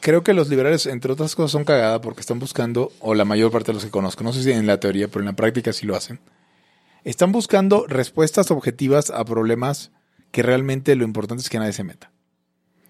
creo 0.00 0.24
que 0.24 0.32
los 0.32 0.48
liberales, 0.48 0.86
entre 0.86 1.12
otras 1.12 1.34
cosas, 1.34 1.50
son 1.50 1.64
cagada 1.64 2.00
porque 2.00 2.22
están 2.22 2.38
buscando, 2.38 2.92
o 3.00 3.14
la 3.14 3.26
mayor 3.26 3.52
parte 3.52 3.72
de 3.72 3.74
los 3.74 3.84
que 3.84 3.90
conozco, 3.90 4.24
no 4.24 4.32
sé 4.32 4.42
si 4.42 4.52
en 4.52 4.66
la 4.66 4.80
teoría, 4.80 5.08
pero 5.08 5.20
en 5.20 5.26
la 5.26 5.36
práctica 5.36 5.74
sí 5.74 5.84
lo 5.84 5.96
hacen, 5.96 6.18
están 7.04 7.32
buscando 7.32 7.86
respuestas 7.86 8.50
objetivas 8.50 9.10
a 9.10 9.24
problemas 9.24 9.90
que 10.30 10.42
realmente 10.42 10.94
lo 10.96 11.04
importante 11.04 11.42
es 11.42 11.50
que 11.50 11.58
nadie 11.58 11.72
se 11.72 11.84
meta. 11.84 12.10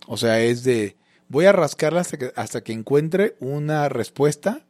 O 0.06 0.16
sea, 0.16 0.40
es 0.40 0.64
de, 0.64 0.96
voy 1.28 1.46
a 1.46 1.52
rascarla 1.52 2.00
hasta 2.00 2.18
que, 2.18 2.32
hasta 2.36 2.62
que 2.62 2.72
encuentre 2.72 3.36
una 3.40 3.88
respuesta 3.88 4.66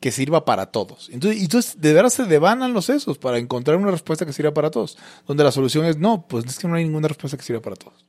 que 0.00 0.10
sirva 0.10 0.44
para 0.44 0.66
todos. 0.66 1.08
Entonces, 1.12 1.40
y 1.40 1.44
entonces 1.44 1.80
de 1.80 1.92
verdad 1.92 2.10
se 2.10 2.24
devanan 2.24 2.72
los 2.74 2.86
sesos 2.86 3.18
para 3.18 3.38
encontrar 3.38 3.76
una 3.76 3.90
respuesta 3.90 4.26
que 4.26 4.32
sirva 4.32 4.52
para 4.52 4.70
todos. 4.70 4.98
Donde 5.26 5.44
la 5.44 5.52
solución 5.52 5.86
es, 5.86 5.98
no, 5.98 6.26
pues 6.26 6.44
es 6.46 6.58
que 6.58 6.68
no 6.68 6.74
hay 6.74 6.84
ninguna 6.84 7.08
respuesta 7.08 7.36
que 7.36 7.42
sirva 7.42 7.62
para 7.62 7.76
todos. 7.76 8.04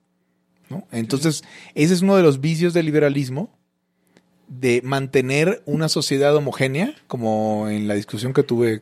¿no? 0.69 0.87
Entonces, 0.91 1.43
ese 1.73 1.93
es 1.93 2.01
uno 2.01 2.17
de 2.17 2.23
los 2.23 2.41
vicios 2.41 2.73
del 2.73 2.85
liberalismo, 2.85 3.49
de 4.47 4.81
mantener 4.83 5.63
una 5.65 5.89
sociedad 5.89 6.35
homogénea, 6.35 6.93
como 7.07 7.69
en 7.69 7.87
la 7.87 7.95
discusión 7.95 8.33
que 8.33 8.43
tuve 8.43 8.81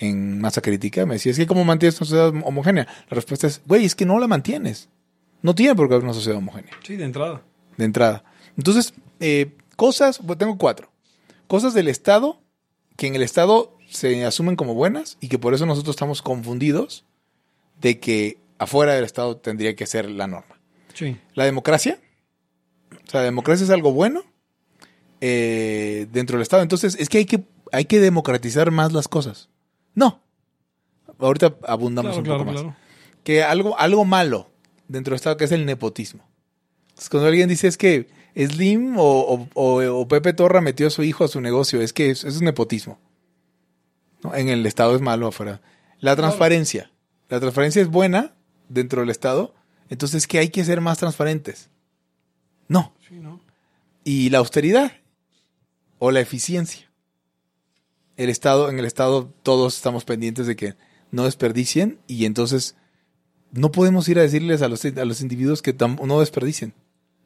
en 0.00 0.40
Masa 0.40 0.60
Crítica, 0.60 1.06
me 1.06 1.14
decía, 1.14 1.32
es 1.32 1.38
que 1.38 1.46
¿cómo 1.46 1.64
mantienes 1.64 2.00
una 2.00 2.06
sociedad 2.06 2.28
homogénea? 2.44 2.86
La 3.08 3.14
respuesta 3.14 3.46
es, 3.46 3.60
güey, 3.66 3.84
es 3.84 3.94
que 3.94 4.06
no 4.06 4.18
la 4.18 4.28
mantienes. 4.28 4.88
No 5.42 5.54
tiene 5.54 5.74
por 5.74 5.88
qué 5.88 5.94
haber 5.94 6.04
una 6.04 6.14
sociedad 6.14 6.38
homogénea 6.38 6.72
Sí, 6.84 6.96
de 6.96 7.04
entrada. 7.04 7.42
de 7.76 7.84
entrada. 7.84 8.24
Entonces, 8.56 8.92
eh, 9.20 9.56
cosas, 9.76 10.18
bueno, 10.20 10.38
tengo 10.38 10.58
cuatro. 10.58 10.90
Cosas 11.46 11.74
del 11.74 11.88
Estado 11.88 12.40
que 12.96 13.06
en 13.06 13.14
el 13.14 13.22
Estado 13.22 13.76
se 13.88 14.24
asumen 14.24 14.56
como 14.56 14.74
buenas 14.74 15.16
y 15.20 15.28
que 15.28 15.38
por 15.38 15.54
eso 15.54 15.64
nosotros 15.66 15.94
estamos 15.94 16.20
confundidos 16.22 17.04
de 17.80 17.98
que 18.00 18.38
afuera 18.58 18.94
del 18.94 19.04
Estado 19.04 19.36
tendría 19.36 19.74
que 19.76 19.86
ser 19.86 20.10
la 20.10 20.26
norma. 20.26 20.58
Sí. 20.94 21.16
La 21.34 21.44
democracia, 21.44 22.00
o 22.90 23.10
sea, 23.10 23.20
la 23.20 23.24
democracia 23.26 23.64
es 23.64 23.70
algo 23.70 23.92
bueno 23.92 24.24
eh, 25.20 26.06
dentro 26.12 26.36
del 26.36 26.42
Estado. 26.42 26.62
Entonces, 26.62 26.96
es 26.98 27.08
que 27.08 27.18
hay 27.18 27.24
que, 27.24 27.44
hay 27.72 27.84
que 27.84 28.00
democratizar 28.00 28.70
más 28.70 28.92
las 28.92 29.08
cosas. 29.08 29.48
No. 29.98 30.20
Ahorita 31.18 31.56
abundamos 31.66 32.12
Claro, 32.12 32.18
un 32.20 32.24
claro, 32.24 32.38
poco 32.40 32.52
más 32.52 32.60
claro. 32.62 32.76
que 33.24 33.42
algo, 33.42 33.78
algo 33.78 34.04
malo 34.04 34.50
dentro 34.86 35.12
del 35.12 35.16
Estado 35.16 35.36
que 35.36 35.44
es 35.44 35.52
el 35.52 35.66
nepotismo. 35.66 36.24
Entonces, 36.90 37.08
cuando 37.10 37.28
alguien 37.28 37.48
dice 37.48 37.66
es 37.68 37.76
que 37.76 38.08
Slim 38.36 38.94
o, 38.98 39.48
o- 39.54 40.08
Pepe 40.08 40.32
Torra 40.32 40.60
metió 40.60 40.86
a 40.86 40.90
su 40.90 41.02
hijo 41.02 41.24
a 41.24 41.28
su 41.28 41.40
negocio, 41.40 41.80
es 41.80 41.92
que 41.92 42.10
es- 42.10 42.18
eso 42.24 42.28
es 42.36 42.42
nepotismo. 42.42 43.00
¿No? 44.22 44.34
En 44.34 44.48
el 44.48 44.64
Estado 44.66 44.94
es 44.94 45.00
malo 45.02 45.26
afuera. 45.28 45.60
La 46.00 46.14
transparencia. 46.14 46.90
La 47.28 47.40
transparencia 47.40 47.82
es 47.82 47.88
buena 47.88 48.34
dentro 48.68 49.00
del 49.00 49.10
Estado, 49.10 49.54
entonces 49.90 50.26
que 50.26 50.38
hay 50.38 50.50
que 50.50 50.64
ser 50.64 50.80
más 50.80 50.98
transparentes. 50.98 51.70
No. 52.68 52.92
Sí, 53.08 53.14
¿no? 53.18 53.40
Y 54.04 54.30
la 54.30 54.38
austeridad 54.38 54.92
o 55.98 56.10
la 56.12 56.20
eficiencia. 56.20 56.87
El 58.18 58.28
Estado, 58.28 58.68
en 58.68 58.78
el 58.78 58.84
Estado 58.84 59.32
todos 59.42 59.76
estamos 59.76 60.04
pendientes 60.04 60.46
de 60.46 60.56
que 60.56 60.74
no 61.10 61.24
desperdicien 61.24 61.98
y 62.06 62.26
entonces 62.26 62.76
no 63.52 63.72
podemos 63.72 64.06
ir 64.08 64.18
a 64.18 64.22
decirles 64.22 64.60
a 64.60 64.68
los, 64.68 64.84
a 64.84 65.04
los 65.06 65.22
individuos 65.22 65.62
que 65.62 65.74
no 66.04 66.20
desperdicien, 66.20 66.74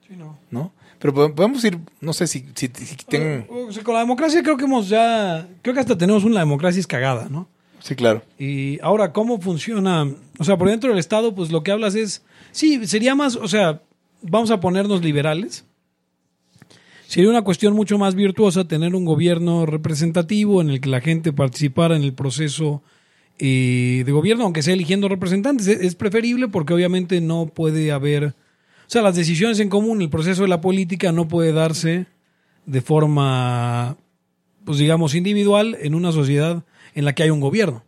Sí, 0.06 0.14
¿no? 0.16 0.38
¿no? 0.50 0.72
Pero 1.00 1.12
po- 1.14 1.34
podemos 1.34 1.64
ir, 1.64 1.78
no 2.00 2.12
sé 2.12 2.28
si, 2.28 2.46
si, 2.54 2.68
si 2.72 2.94
tengan... 3.08 3.46
O 3.50 3.72
sea, 3.72 3.82
con 3.82 3.94
la 3.94 4.00
democracia 4.00 4.40
creo 4.42 4.56
que 4.56 4.66
hemos 4.66 4.88
ya... 4.88 5.48
Creo 5.62 5.74
que 5.74 5.80
hasta 5.80 5.98
tenemos 5.98 6.22
una 6.22 6.38
democracia 6.38 6.78
es 6.78 6.86
cagada, 6.86 7.28
¿no? 7.28 7.48
Sí, 7.80 7.96
claro. 7.96 8.22
Y 8.38 8.78
ahora, 8.82 9.12
¿cómo 9.12 9.40
funciona? 9.40 10.08
O 10.38 10.44
sea, 10.44 10.56
por 10.56 10.68
dentro 10.68 10.90
del 10.90 11.00
Estado, 11.00 11.34
pues 11.34 11.50
lo 11.50 11.64
que 11.64 11.72
hablas 11.72 11.96
es... 11.96 12.22
Sí, 12.52 12.86
sería 12.86 13.16
más... 13.16 13.34
O 13.34 13.48
sea, 13.48 13.82
vamos 14.20 14.52
a 14.52 14.60
ponernos 14.60 15.02
liberales. 15.02 15.64
Sería 17.12 17.28
una 17.28 17.42
cuestión 17.42 17.74
mucho 17.74 17.98
más 17.98 18.14
virtuosa 18.14 18.66
tener 18.66 18.94
un 18.94 19.04
gobierno 19.04 19.66
representativo 19.66 20.62
en 20.62 20.70
el 20.70 20.80
que 20.80 20.88
la 20.88 21.02
gente 21.02 21.30
participara 21.30 21.94
en 21.94 22.04
el 22.04 22.14
proceso 22.14 22.82
eh, 23.38 24.02
de 24.06 24.12
gobierno, 24.12 24.44
aunque 24.44 24.62
sea 24.62 24.72
eligiendo 24.72 25.10
representantes. 25.10 25.66
Es, 25.66 25.80
es 25.82 25.94
preferible 25.94 26.48
porque 26.48 26.72
obviamente 26.72 27.20
no 27.20 27.44
puede 27.44 27.92
haber... 27.92 28.28
O 28.28 28.32
sea, 28.86 29.02
las 29.02 29.14
decisiones 29.14 29.60
en 29.60 29.68
común, 29.68 30.00
el 30.00 30.08
proceso 30.08 30.40
de 30.40 30.48
la 30.48 30.62
política 30.62 31.12
no 31.12 31.28
puede 31.28 31.52
darse 31.52 32.06
de 32.64 32.80
forma 32.80 33.98
pues 34.64 34.78
digamos, 34.78 35.14
individual 35.14 35.76
en 35.82 35.94
una 35.94 36.12
sociedad 36.12 36.64
en 36.94 37.04
la 37.04 37.14
que 37.14 37.24
hay 37.24 37.30
un 37.30 37.40
gobierno. 37.40 37.84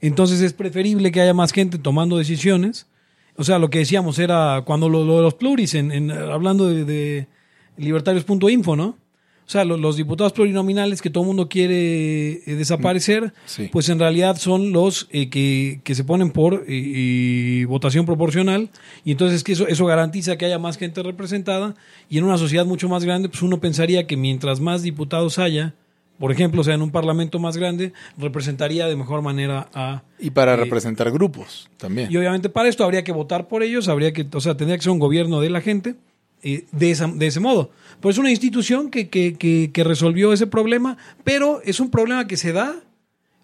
Entonces 0.00 0.40
es 0.40 0.52
preferible 0.52 1.12
que 1.12 1.20
haya 1.20 1.32
más 1.32 1.52
gente 1.52 1.78
tomando 1.78 2.18
decisiones. 2.18 2.88
O 3.36 3.44
sea, 3.44 3.60
lo 3.60 3.70
que 3.70 3.78
decíamos 3.78 4.18
era 4.18 4.64
cuando 4.66 4.88
lo, 4.88 5.04
de 5.04 5.22
los 5.22 5.34
pluris, 5.34 5.74
en, 5.76 5.92
en- 5.92 6.10
hablando 6.10 6.66
de 6.66 7.28
libertarios.info, 7.76 8.76
¿no? 8.76 8.96
O 9.44 9.50
sea, 9.52 9.64
lo- 9.64 9.76
los 9.76 9.96
diputados 9.96 10.32
plurinominales 10.32 11.02
que 11.02 11.10
todo 11.10 11.24
el 11.24 11.26
mundo 11.26 11.48
quiere 11.48 12.32
eh, 12.46 12.54
desaparecer, 12.54 13.34
Sí. 13.44 13.68
pues 13.72 13.88
en 13.88 13.98
realidad 13.98 14.36
son 14.36 14.72
los 14.72 15.08
eh, 15.10 15.28
que, 15.30 15.80
que 15.84 15.94
se 15.96 16.04
ponen 16.04 16.30
por 16.30 16.64
eh, 16.68 16.72
y 16.76 17.64
votación 17.64 18.06
proporcional. 18.06 18.70
Y 19.04 19.10
entonces 19.12 19.42
que 19.42 19.52
eso, 19.52 19.66
eso 19.66 19.84
garantiza 19.84 20.36
que 20.38 20.46
haya 20.46 20.58
más 20.60 20.78
gente 20.78 21.02
representada. 21.02 21.74
Y 22.08 22.18
en 22.18 22.24
una 22.24 22.38
sociedad 22.38 22.64
mucho 22.64 22.88
más 22.88 23.04
grande, 23.04 23.28
pues 23.28 23.42
uno 23.42 23.58
pensaría 23.60 24.06
que 24.06 24.16
mientras 24.16 24.60
más 24.60 24.82
diputados 24.82 25.38
haya, 25.40 25.74
por 26.20 26.30
ejemplo, 26.30 26.60
o 26.60 26.64
sea, 26.64 26.74
en 26.74 26.82
un 26.82 26.92
parlamento 26.92 27.40
más 27.40 27.56
grande, 27.56 27.92
representaría 28.16 28.86
de 28.86 28.94
mejor 28.94 29.22
manera 29.22 29.68
a... 29.74 30.02
Y 30.20 30.30
para 30.30 30.54
Eh, 30.54 30.56
representar 30.56 31.10
grupos 31.10 31.68
también. 31.78 32.10
Y 32.12 32.16
obviamente 32.16 32.48
para 32.48 32.68
esto 32.68 32.84
habría 32.84 33.02
que 33.02 33.12
votar 33.12 33.48
por 33.48 33.64
ellos, 33.64 33.88
habría 33.88 34.12
que, 34.12 34.24
o 34.32 34.40
sea, 34.40 34.56
tendría 34.56 34.76
que 34.78 34.84
ser 34.84 34.92
un 34.92 35.00
gobierno 35.00 35.40
de 35.40 35.50
la 35.50 35.60
gente 35.60 35.96
eh, 36.42 36.66
de, 36.72 36.90
esa- 36.90 37.06
de 37.08 37.26
ese 37.26 37.40
modo. 37.40 37.70
Pues 38.00 38.16
es 38.16 38.18
una 38.18 38.30
institución 38.30 38.90
que, 38.90 39.08
que, 39.08 39.34
que, 39.34 39.70
que 39.72 39.84
resolvió 39.84 40.32
ese 40.32 40.46
problema, 40.46 40.96
pero 41.24 41.60
es 41.64 41.80
un 41.80 41.90
problema 41.90 42.26
que 42.26 42.36
se 42.36 42.52
da 42.52 42.76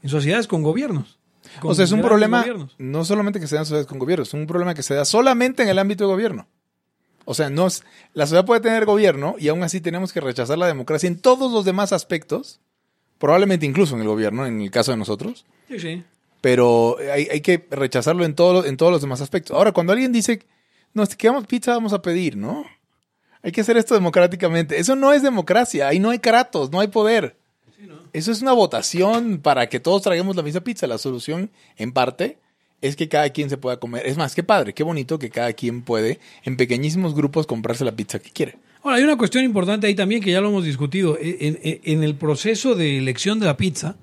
en 0.03 0.09
sociedades 0.09 0.47
con 0.47 0.63
gobiernos. 0.63 1.19
con 1.61 1.71
o 1.71 1.75
sea, 1.75 1.85
es 1.85 1.93
un 1.93 2.03
problema 2.03 2.45
no 2.79 3.05
solamente 3.05 3.41
que 3.41 3.47
se 3.47 3.55
da 3.57 3.63
en 3.63 3.67
sociedades 3.67 3.87
con 3.87 3.99
gobiernos, 3.99 4.29
es 4.29 4.35
un 4.35 4.47
problema 4.47 4.75
que 4.75 4.83
se 4.83 4.95
da 4.95 5.05
solamente 5.05 5.63
en 5.63 5.69
el 5.69 5.79
ámbito 5.79 6.05
de 6.05 6.13
gobierno. 6.13 6.47
O 7.25 7.35
sea, 7.35 7.51
no 7.51 7.67
es, 7.67 7.85
la 8.15 8.25
sociedad 8.27 8.47
puede 8.47 8.61
tener 8.63 8.87
gobierno 8.87 9.35
y 9.39 9.49
aún 9.49 9.63
así 9.63 9.81
tenemos 9.83 10.13
que 10.13 10.21
rechazar 10.21 10.57
la 10.59 10.67
democracia 10.67 11.07
en 11.09 11.19
todos 11.21 11.53
los 11.53 11.65
demás 11.65 11.93
aspectos, 11.93 12.59
probablemente 13.19 13.67
incluso 13.67 13.95
en 13.97 14.01
el 14.03 14.09
gobierno, 14.09 14.47
en 14.47 14.61
el 14.63 14.71
caso 14.71 14.93
de 14.93 14.97
nosotros, 14.97 15.45
Sí, 15.69 15.79
sí. 15.79 16.05
pero 16.41 16.97
hay, 17.13 17.29
hay 17.31 17.41
que 17.43 17.67
rechazarlo 17.71 18.25
en, 18.25 18.35
todo, 18.35 18.65
en 18.65 18.77
todos 18.79 18.91
los 18.93 19.03
demás 19.03 19.21
aspectos. 19.21 19.55
Ahora, 19.57 19.73
cuando 19.73 19.93
alguien 19.93 20.11
dice, 20.13 20.41
no, 20.95 21.05
si 21.05 21.17
queremos 21.17 21.47
pizza, 21.47 21.73
vamos 21.73 21.93
a 21.93 22.01
pedir, 22.01 22.37
¿no? 22.37 22.65
Hay 23.43 23.53
que 23.53 23.61
hacer 23.61 23.77
esto 23.77 23.95
democráticamente. 23.95 24.79
Eso 24.79 24.97
no 24.97 25.13
es 25.13 25.23
democracia, 25.23 25.89
ahí 25.89 25.99
no 25.99 26.11
hay 26.11 26.19
kratos, 26.19 26.71
no 26.71 26.81
hay 26.81 26.89
poder. 26.89 27.37
Eso 28.13 28.33
es 28.33 28.43
una 28.43 28.53
votación 28.53 29.39
para 29.43 29.69
que 29.69 29.81
todos 29.81 30.03
traguemos 30.03 30.35
la 30.35 30.43
misma 30.43 30.61
pizza. 30.63 30.87
La 30.87 30.99
solución, 30.99 31.51
en 31.77 31.93
parte, 31.93 32.39
es 32.81 32.97
que 32.97 33.09
cada 33.09 33.29
quien 33.31 33.51
se 33.51 33.57
pueda 33.59 33.79
comer. 33.79 34.07
Es 34.07 34.17
más, 34.17 34.35
qué 34.35 34.43
padre, 34.43 34.73
qué 34.75 34.83
bonito 34.83 35.19
que 35.19 35.31
cada 35.31 35.53
quien 35.53 35.83
puede, 35.83 36.19
en 36.45 36.57
pequeñísimos 36.57 37.15
grupos, 37.15 37.47
comprarse 37.47 37.85
la 37.85 37.93
pizza 37.93 38.19
que 38.19 38.31
quiere. 38.31 38.57
Ahora, 38.83 38.97
hay 38.97 39.05
una 39.05 39.17
cuestión 39.19 39.45
importante 39.45 39.87
ahí 39.87 39.95
también 39.95 40.23
que 40.23 40.31
ya 40.31 40.41
lo 40.41 40.49
hemos 40.49 40.65
discutido. 40.65 41.17
E, 41.19 41.37
En, 41.41 41.59
en- 41.63 41.81
en 41.85 42.03
el 42.05 42.15
proceso 42.17 42.75
de 42.75 42.99
elección 42.99 43.39
de 43.41 43.47
la 43.47 43.57
pizza, 43.57 43.97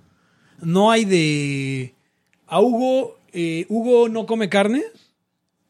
no 0.62 0.91
hay 0.91 1.04
de. 1.06 1.93
A 2.48 2.62
Hugo, 2.62 3.17
eh, 3.34 3.65
Hugo 3.69 4.08
no 4.08 4.26
come 4.26 4.50
carne, 4.50 4.84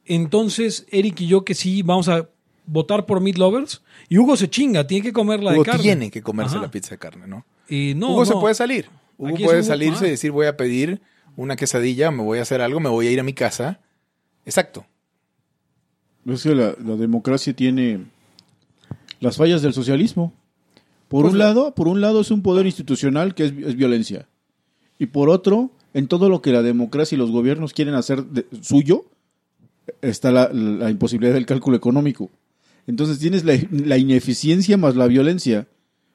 entonces 0.06 0.86
Eric 0.91 1.21
y 1.21 1.28
yo 1.28 1.43
que 1.45 1.56
sí 1.56 1.82
vamos 1.82 2.10
a 2.10 2.30
votar 2.67 3.06
por 3.06 3.21
Meat 3.21 3.38
Lovers, 3.38 3.82
y 4.10 4.17
Hugo 4.17 4.36
se 4.38 4.49
chinga, 4.49 4.86
tiene 4.88 5.04
que 5.04 5.13
comer 5.13 5.41
la 5.43 5.51
Hugo 5.54 5.63
de 5.63 5.69
carne. 5.71 5.84
tiene 5.84 6.12
que 6.12 6.21
comerse 6.21 6.56
Ajá. 6.56 6.65
la 6.65 6.71
pizza 6.71 6.91
de 6.91 6.97
carne, 6.97 7.28
¿no? 7.28 7.45
Y 7.69 7.93
no, 7.95 8.12
Hugo 8.12 8.25
se 8.25 8.34
puede 8.34 8.56
salir. 8.56 8.88
Hugo 9.17 9.30
Aquí 9.36 9.43
puede 9.43 9.60
Hugo, 9.60 9.67
salirse 9.67 10.06
ah. 10.06 10.08
y 10.08 10.12
decir, 10.12 10.32
voy 10.32 10.45
a 10.47 10.58
pedir 10.58 11.01
una 11.38 11.56
quesadilla, 11.56 12.12
me 12.12 12.23
voy 12.23 12.39
a 12.39 12.43
hacer 12.43 12.62
algo, 12.62 12.80
me 12.80 12.89
voy 12.89 13.08
a 13.08 13.12
ir 13.12 13.19
a 13.19 13.23
mi 13.23 13.34
casa. 13.34 13.80
Exacto. 14.45 14.86
Es 16.25 16.43
que 16.43 16.56
la, 16.56 16.75
la 16.84 16.95
democracia 16.95 17.54
tiene 17.56 18.06
las 19.19 19.38
fallas 19.38 19.62
del 19.62 19.73
socialismo. 19.73 20.34
Por 21.08 21.21
Pues 21.23 21.34
un 21.34 21.39
la- 21.39 21.45
lado, 21.45 21.75
por 21.75 21.88
un 21.88 22.01
lado 22.01 22.21
es 22.21 22.32
un 22.32 22.41
poder 22.41 22.65
institucional 22.65 23.36
que 23.36 23.45
es, 23.45 23.54
es 23.65 23.75
violencia. 23.75 24.28
Y 24.97 25.08
por 25.08 25.30
otro, 25.30 25.69
en 25.93 26.08
todo 26.08 26.30
lo 26.30 26.41
que 26.41 26.51
la 26.51 26.62
democracia 26.63 27.15
y 27.15 27.19
los 27.19 27.32
gobiernos 27.32 27.73
quieren 27.73 27.93
hacer 27.93 28.23
de- 28.25 28.45
suyo, 28.62 29.06
está 30.01 30.32
la, 30.32 30.49
la 30.51 30.89
imposibilidad 30.89 31.34
del 31.36 31.45
cálculo 31.45 31.78
económico. 31.78 32.30
Entonces 32.88 33.19
tienes 33.19 33.43
la, 33.43 33.98
ineficiencia 33.98 34.78
más 34.78 34.95
la 34.95 35.08
violencia 35.08 35.67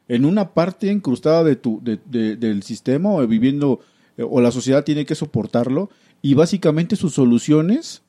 en 0.08 0.24
una 0.24 0.54
parte 0.54 0.86
incrustada 0.92 1.44
de 1.44 1.56
tu, 1.56 1.80
de- 1.82 1.98
de- 2.06 2.36
del 2.36 2.62
sistema 2.62 3.12
o 3.12 3.26
viviendo, 3.26 3.80
eh, 4.16 4.24
o 4.28 4.40
la 4.40 4.50
sociedad 4.52 4.84
tiene 4.84 5.04
que 5.06 5.14
soportarlo, 5.14 5.90
y 6.22 6.34
básicamente 6.34 6.96
sus 6.96 7.14
soluciones 7.14 8.02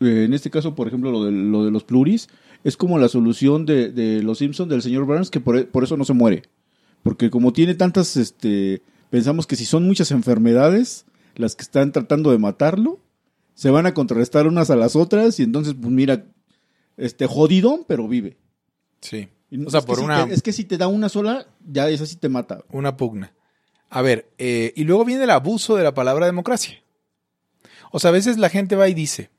eh, 0.00 0.24
en 0.24 0.32
este 0.32 0.50
caso, 0.50 0.74
por 0.76 0.86
ejemplo, 0.86 1.10
lo 1.10 1.24
de, 1.24 1.32
lo 1.32 1.64
de 1.64 1.70
los 1.72 1.82
pluris, 1.84 2.28
es 2.64 2.76
como 2.76 2.98
la 2.98 3.08
solución 3.08 3.66
de, 3.66 4.20
los 4.22 4.38
Simpsons 4.38 4.70
del 4.70 4.82
señor 4.82 5.06
Burns, 5.06 5.28
que 5.30 5.40
por, 5.40 5.66
por 5.68 5.82
eso 5.84 5.96
no 5.96 6.04
se 6.04 6.12
muere. 6.12 6.44
Porque 7.02 7.30
como 7.30 7.52
tiene 7.52 7.74
tantas, 7.74 8.16
este, 8.16 8.82
pensamos 9.10 9.46
que 9.46 9.56
si 9.56 9.64
son 9.64 9.86
muchas 9.86 10.10
enfermedades 10.12 11.04
las 11.34 11.56
que 11.56 11.62
están 11.62 11.90
tratando 11.92 12.30
de 12.30 12.38
matarlo, 12.38 13.00
se 13.54 13.70
van 13.70 13.86
a 13.86 13.94
contrarrestar 13.94 14.46
unas 14.46 14.70
a 14.70 14.76
las 14.76 14.94
otras 14.94 15.40
y 15.40 15.42
entonces, 15.42 15.74
pues 15.80 15.92
mira, 15.92 16.24
este, 16.98 17.26
jodidón, 17.26 17.84
pero 17.88 18.06
vive. 18.06 18.36
Sí. 19.00 19.28
O 19.66 19.70
sea, 19.70 19.78
es 19.80 19.84
que 19.84 19.88
por 19.88 19.98
si 19.98 20.04
una, 20.04 20.26
te- 20.26 20.34
es 20.34 20.42
que 20.42 20.52
si 20.52 20.64
te 20.64 20.76
da 20.76 20.88
una 20.88 21.08
sola, 21.08 21.46
ya 21.66 21.88
esa 21.88 22.04
sí 22.04 22.16
te 22.16 22.28
mata. 22.28 22.62
una 22.70 22.96
pugna. 22.98 23.32
A 23.88 24.02
ver, 24.02 24.28
eh, 24.36 24.74
y 24.76 24.84
luego 24.84 25.06
viene 25.06 25.24
el 25.24 25.30
abuso 25.30 25.74
de 25.76 25.84
la 25.84 25.94
palabra 25.94 26.26
democracia. 26.26 26.82
O 27.90 27.98
sea, 27.98 28.10
a 28.10 28.12
veces 28.12 28.36
la 28.36 28.50
gente 28.50 28.76
va 28.76 28.86
y 28.88 28.94
dice, 28.94 29.30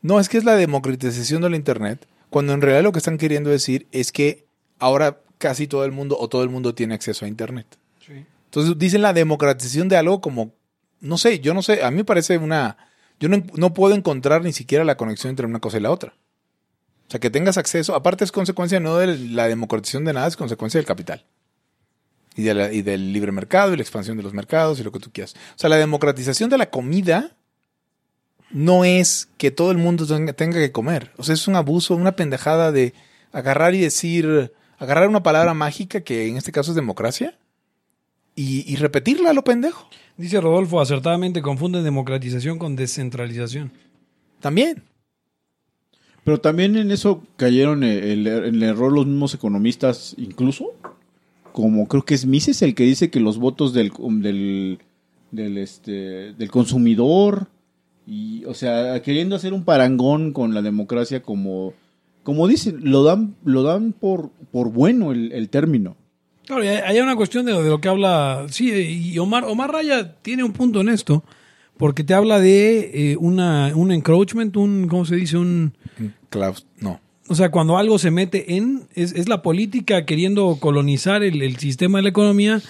no, 0.00 0.18
es 0.20 0.30
que 0.30 0.38
es 0.38 0.44
la 0.44 0.56
democratización 0.56 1.42
del 1.42 1.54
Internet, 1.54 2.06
cuando 2.30 2.54
en 2.54 2.62
realidad 2.62 2.82
lo 2.82 2.92
que 2.92 2.98
están 2.98 3.18
queriendo 3.18 3.50
decir 3.50 3.86
es 3.92 4.10
que 4.10 4.46
ahora 4.78 5.20
casi 5.36 5.66
todo 5.66 5.84
el 5.84 5.92
mundo 5.92 6.16
o 6.18 6.28
todo 6.28 6.42
el 6.42 6.48
mundo 6.48 6.74
tiene 6.74 6.94
acceso 6.94 7.26
a 7.26 7.28
Internet. 7.28 7.66
Entonces 8.46 8.78
dicen 8.78 9.02
la 9.02 9.12
democratización 9.12 9.88
de 9.88 9.96
algo 9.96 10.20
como, 10.20 10.52
no 11.00 11.18
sé, 11.18 11.40
yo 11.40 11.52
no 11.54 11.62
sé, 11.62 11.82
a 11.82 11.90
mí 11.90 11.98
me 11.98 12.04
parece 12.04 12.38
una, 12.38 12.78
yo 13.20 13.28
no, 13.28 13.42
no 13.54 13.74
puedo 13.74 13.94
encontrar 13.94 14.42
ni 14.44 14.52
siquiera 14.52 14.84
la 14.84 14.96
conexión 14.96 15.30
entre 15.30 15.44
una 15.46 15.58
cosa 15.60 15.76
y 15.76 15.80
la 15.80 15.90
otra. 15.90 16.14
O 17.08 17.10
sea, 17.10 17.20
que 17.20 17.30
tengas 17.30 17.58
acceso, 17.58 17.94
aparte 17.94 18.24
es 18.24 18.32
consecuencia 18.32 18.80
no 18.80 18.96
de 18.96 19.16
la 19.18 19.46
democratización 19.48 20.04
de 20.04 20.12
nada, 20.14 20.26
es 20.26 20.36
consecuencia 20.36 20.78
del 20.78 20.86
capital. 20.86 21.24
Y, 22.36 22.42
de 22.42 22.54
la- 22.54 22.72
y 22.72 22.82
del 22.82 23.12
libre 23.12 23.30
mercado 23.30 23.72
y 23.72 23.76
la 23.76 23.82
expansión 23.82 24.16
de 24.16 24.22
los 24.22 24.32
mercados 24.34 24.80
y 24.80 24.82
lo 24.82 24.90
que 24.90 24.98
tú 24.98 25.10
quieras. 25.12 25.34
O 25.54 25.58
sea, 25.58 25.70
la 25.70 25.76
democratización 25.76 26.50
de 26.50 26.58
la 26.58 26.70
comida 26.70 27.36
no 28.50 28.84
es 28.84 29.28
que 29.36 29.50
todo 29.50 29.70
el 29.70 29.78
mundo 29.78 30.06
tenga, 30.06 30.32
que 30.34 30.72
comer. 30.72 31.12
O 31.16 31.22
sea, 31.22 31.34
es 31.34 31.46
un 31.46 31.56
abuso, 31.56 31.94
una 31.94 32.16
pendejada 32.16 32.72
de 32.72 32.94
agarrar 33.32 33.74
y 33.74 33.80
decir, 33.80 34.52
agarrar 34.78 35.08
una 35.08 35.22
palabra 35.22 35.54
mágica 35.54 36.00
que 36.00 36.26
en 36.28 36.36
este 36.36 36.52
caso 36.52 36.72
es 36.72 36.76
democracia 36.76 37.36
y, 38.34 38.70
y 38.72 38.76
repetirla 38.76 39.30
a 39.30 39.34
lo 39.34 39.44
pendejo. 39.44 39.88
Dice 40.16 40.40
Rodolfo, 40.40 40.80
acertadamente 40.80 41.42
confunden 41.42 41.84
democratización 41.84 42.58
con 42.58 42.76
descentralización. 42.76 43.72
También. 44.40 44.84
Pero 46.24 46.40
también 46.40 46.76
en 46.76 46.90
eso 46.90 47.22
cayeron 47.36 47.84
eh, 47.84 48.12
el, 48.12 48.26
el 48.26 48.62
error 48.62 48.90
los 48.90 49.06
mismos 49.06 49.34
economistas, 49.34 50.14
incluso, 50.16 50.72
como 51.52 51.86
creo 51.86 52.04
que 52.04 52.14
es 52.14 52.26
Mises 52.26 52.62
el 52.62 52.74
que 52.74 52.84
dice 52.84 53.10
que 53.10 53.20
los 53.20 53.38
votos 53.38 53.74
del, 53.74 53.92
del, 54.20 54.78
del, 55.30 55.58
este, 55.58 56.32
del 56.32 56.50
consumidor, 56.50 57.48
y, 58.06 58.44
o 58.46 58.54
sea, 58.54 59.00
queriendo 59.02 59.36
hacer 59.36 59.52
un 59.52 59.64
parangón 59.64 60.32
con 60.32 60.54
la 60.54 60.62
democracia 60.62 61.22
como, 61.22 61.74
como 62.22 62.48
dicen, 62.48 62.80
lo 62.82 63.04
dan, 63.04 63.36
lo 63.44 63.62
dan 63.62 63.92
por, 63.92 64.30
por 64.50 64.72
bueno 64.72 65.12
el, 65.12 65.48
término. 65.50 65.96
Claro, 66.46 66.62
hay 66.62 66.98
una 67.00 67.16
cuestión 67.16 67.46
de, 67.46 67.52
de 67.52 67.68
lo 67.68 67.80
que 67.80 67.88
habla. 67.88 68.46
Sí, 68.50 68.70
y 69.12 69.18
Omar, 69.18 69.44
Omar 69.44 69.72
Raya 69.72 70.16
tiene 70.22 70.42
un 70.42 70.52
punto 70.52 70.80
en 70.80 70.88
esto, 70.88 71.22
porque 71.76 72.04
te 72.04 72.14
habla 72.14 72.40
de 72.40 73.12
eh, 73.12 73.16
una, 73.18 73.72
un 73.74 73.92
encroachment, 73.92 74.56
un, 74.56 74.86
¿cómo 74.88 75.04
se 75.04 75.16
dice? 75.16 75.36
Un, 75.36 75.74
Klaus, 76.30 76.66
no. 76.80 77.00
o 77.28 77.34
sea, 77.34 77.50
cuando 77.50 77.76
algo 77.78 77.98
se 77.98 78.10
mete 78.10 78.56
en, 78.56 78.86
es, 78.94 79.12
es 79.12 79.28
la 79.28 79.42
política 79.42 80.04
queriendo 80.04 80.56
colonizar 80.60 81.22
el, 81.22 81.42
el 81.42 81.56
sistema 81.58 81.98
de 81.98 82.02
la 82.02 82.08
economía. 82.10 82.62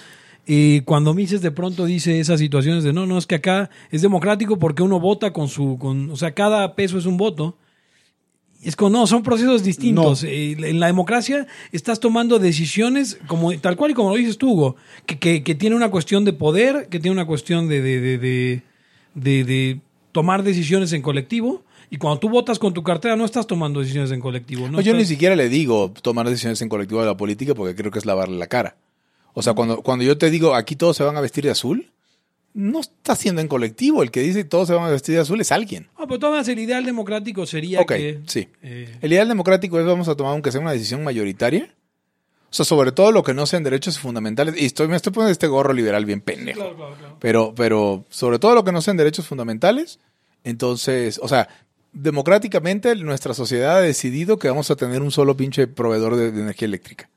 Y 0.47 0.83
cuando 0.83 1.14
Mises 1.14 1.40
de 1.40 1.51
pronto 1.51 1.87
dice 1.87 2.21
esas 2.21 2.38
situaciones 2.38 2.85
de 2.85 2.93
no, 2.93 3.07
no, 3.07 3.17
es 3.17 3.27
que 3.27 3.37
acá 3.37 3.71
es 3.90 4.03
democrático 4.03 4.59
porque 4.59 4.83
uno 4.83 5.01
vota 5.01 5.33
con 5.33 5.49
su, 5.49 5.79
con, 5.79 6.11
o 6.11 6.17
sea, 6.17 6.33
cada 6.33 6.75
peso 6.75 6.99
es 6.99 7.07
un 7.07 7.17
voto. 7.17 7.57
Es 8.62 8.77
como, 8.77 8.90
no, 8.90 9.07
son 9.07 9.23
procesos 9.23 9.62
distintos. 9.62 10.23
No. 10.23 10.29
Eh, 10.29 10.57
en 10.59 10.81
la 10.81 10.87
democracia 10.87 11.47
estás 11.73 12.01
tomando 12.01 12.38
decisiones 12.38 13.19
como 13.27 13.59
tal 13.59 13.77
cual 13.77 13.90
y 13.90 13.95
como 13.95 14.11
lo 14.11 14.17
dices 14.17 14.38
tú, 14.38 14.53
Hugo, 14.53 14.77
que, 15.07 15.19
que, 15.19 15.43
que 15.43 15.55
tiene 15.55 15.77
una 15.77 15.90
cuestión 15.90 16.25
de 16.25 16.33
poder, 16.33 16.88
que 16.90 17.01
tiene 17.01 17.12
una 17.12 17.27
cuestión 17.27 17.69
de, 17.69 17.81
de, 17.81 18.01
de, 18.01 18.19
de, 18.19 18.62
de- 19.14 19.44
de 19.44 19.81
tomar 20.12 20.42
decisiones 20.42 20.92
en 20.92 21.03
colectivo. 21.03 21.62
Y 21.90 21.98
cuando 21.98 22.18
tú 22.20 22.29
votas 22.29 22.59
con 22.59 22.72
tu 22.74 22.83
cartera, 22.83 23.14
no 23.16 23.24
estás 23.24 23.46
tomando 23.46 23.81
decisiones 23.81 24.11
en 24.11 24.20
colectivo. 24.20 24.66
No 24.66 24.72
No, 24.72 24.81
yo 24.81 24.94
ni 24.94 25.05
siquiera 25.05 25.37
le 25.37 25.48
digo 25.48 25.92
tomar 26.03 26.29
decisiones 26.29 26.61
en 26.62 26.68
colectivo 26.68 27.00
de 27.00 27.07
la 27.07 27.16
política 27.16 27.55
porque 27.55 27.74
creo 27.74 27.90
que 27.92 27.98
es 27.98 28.07
lavarle 28.07 28.37
la 28.38 28.46
cara. 28.46 28.77
O 29.35 29.42
sea, 29.42 29.53
cuando, 29.55 29.83
cuando 29.83 30.05
yo 30.05 30.16
te 30.18 30.31
digo 30.31 30.55
aquí 30.55 30.77
todos 30.77 30.96
se 30.96 31.05
van 31.05 31.16
a 31.16 31.20
vestir 31.20 31.44
de 31.44 31.50
azul, 31.50 31.90
no 32.55 32.81
está 32.81 33.16
siendo 33.16 33.40
en 33.40 33.48
colectivo. 33.48 34.03
El 34.03 34.11
que 34.11 34.20
dice 34.22 34.44
todos 34.44 34.68
se 34.68 34.74
van 34.74 34.85
a 34.85 34.90
vestir 34.90 35.14
de 35.16 35.20
azul 35.20 35.40
es 35.40 35.53
alguien. 35.53 35.88
Ah, 35.96 36.05
pero 36.07 36.18
todas 36.20 36.48
el 36.48 36.59
ideal 36.59 36.85
democrático 36.85 37.44
sería 37.46 37.81
Ok, 37.81 37.88
que... 37.88 38.20
sí. 38.27 38.48
eh, 38.62 38.96
El 39.03 39.12
ideal 39.12 39.29
democrático 39.29 39.79
es 39.79 39.87
vamos 39.87 40.09
a 40.09 40.14
tomar 40.16 40.33
aunque 40.33 40.53
sea 40.53 40.61
una 40.61 40.72
decisión 40.72 41.03
mayoritaria. 41.05 41.74
O 42.55 42.57
sea, 42.57 42.64
sobre 42.64 42.93
todo 42.93 43.11
lo 43.11 43.25
que 43.25 43.35
no 43.35 43.47
sean 43.47 43.64
derechos 43.64 43.99
fundamentales. 43.99 44.55
Y 44.57 44.67
estoy, 44.67 44.87
me 44.87 44.95
estoy 44.95 45.12
poniendo 45.12 45.33
este 45.33 45.49
gorro 45.49 45.73
liberal 45.73 46.05
bien 46.05 46.21
pendejo. 46.21 46.73
Pero, 47.19 47.53
pero 47.53 48.05
sobre 48.11 48.38
todo 48.38 48.55
lo 48.55 48.62
que 48.62 48.71
no 48.71 48.81
sean 48.81 48.97
derechos 48.97 49.27
fundamentales, 49.27 49.99
entonces, 50.45 51.19
o 51.21 51.27
sea, 51.27 51.49
democráticamente 51.93 52.95
nuestra 52.95 53.35
sociedad 53.35 53.79
ha 53.79 53.81
decidido 53.81 54.38
que 54.38 54.47
vamos 54.47 54.71
a 54.71 54.77
tener 54.77 55.03
un 55.03 55.11
solo 55.11 55.37
pinche 55.37 55.67
proveedor 55.67 56.14
de, 56.14 56.31
de 56.31 56.43
energía 56.43 56.67
eléctrica. 56.67 57.11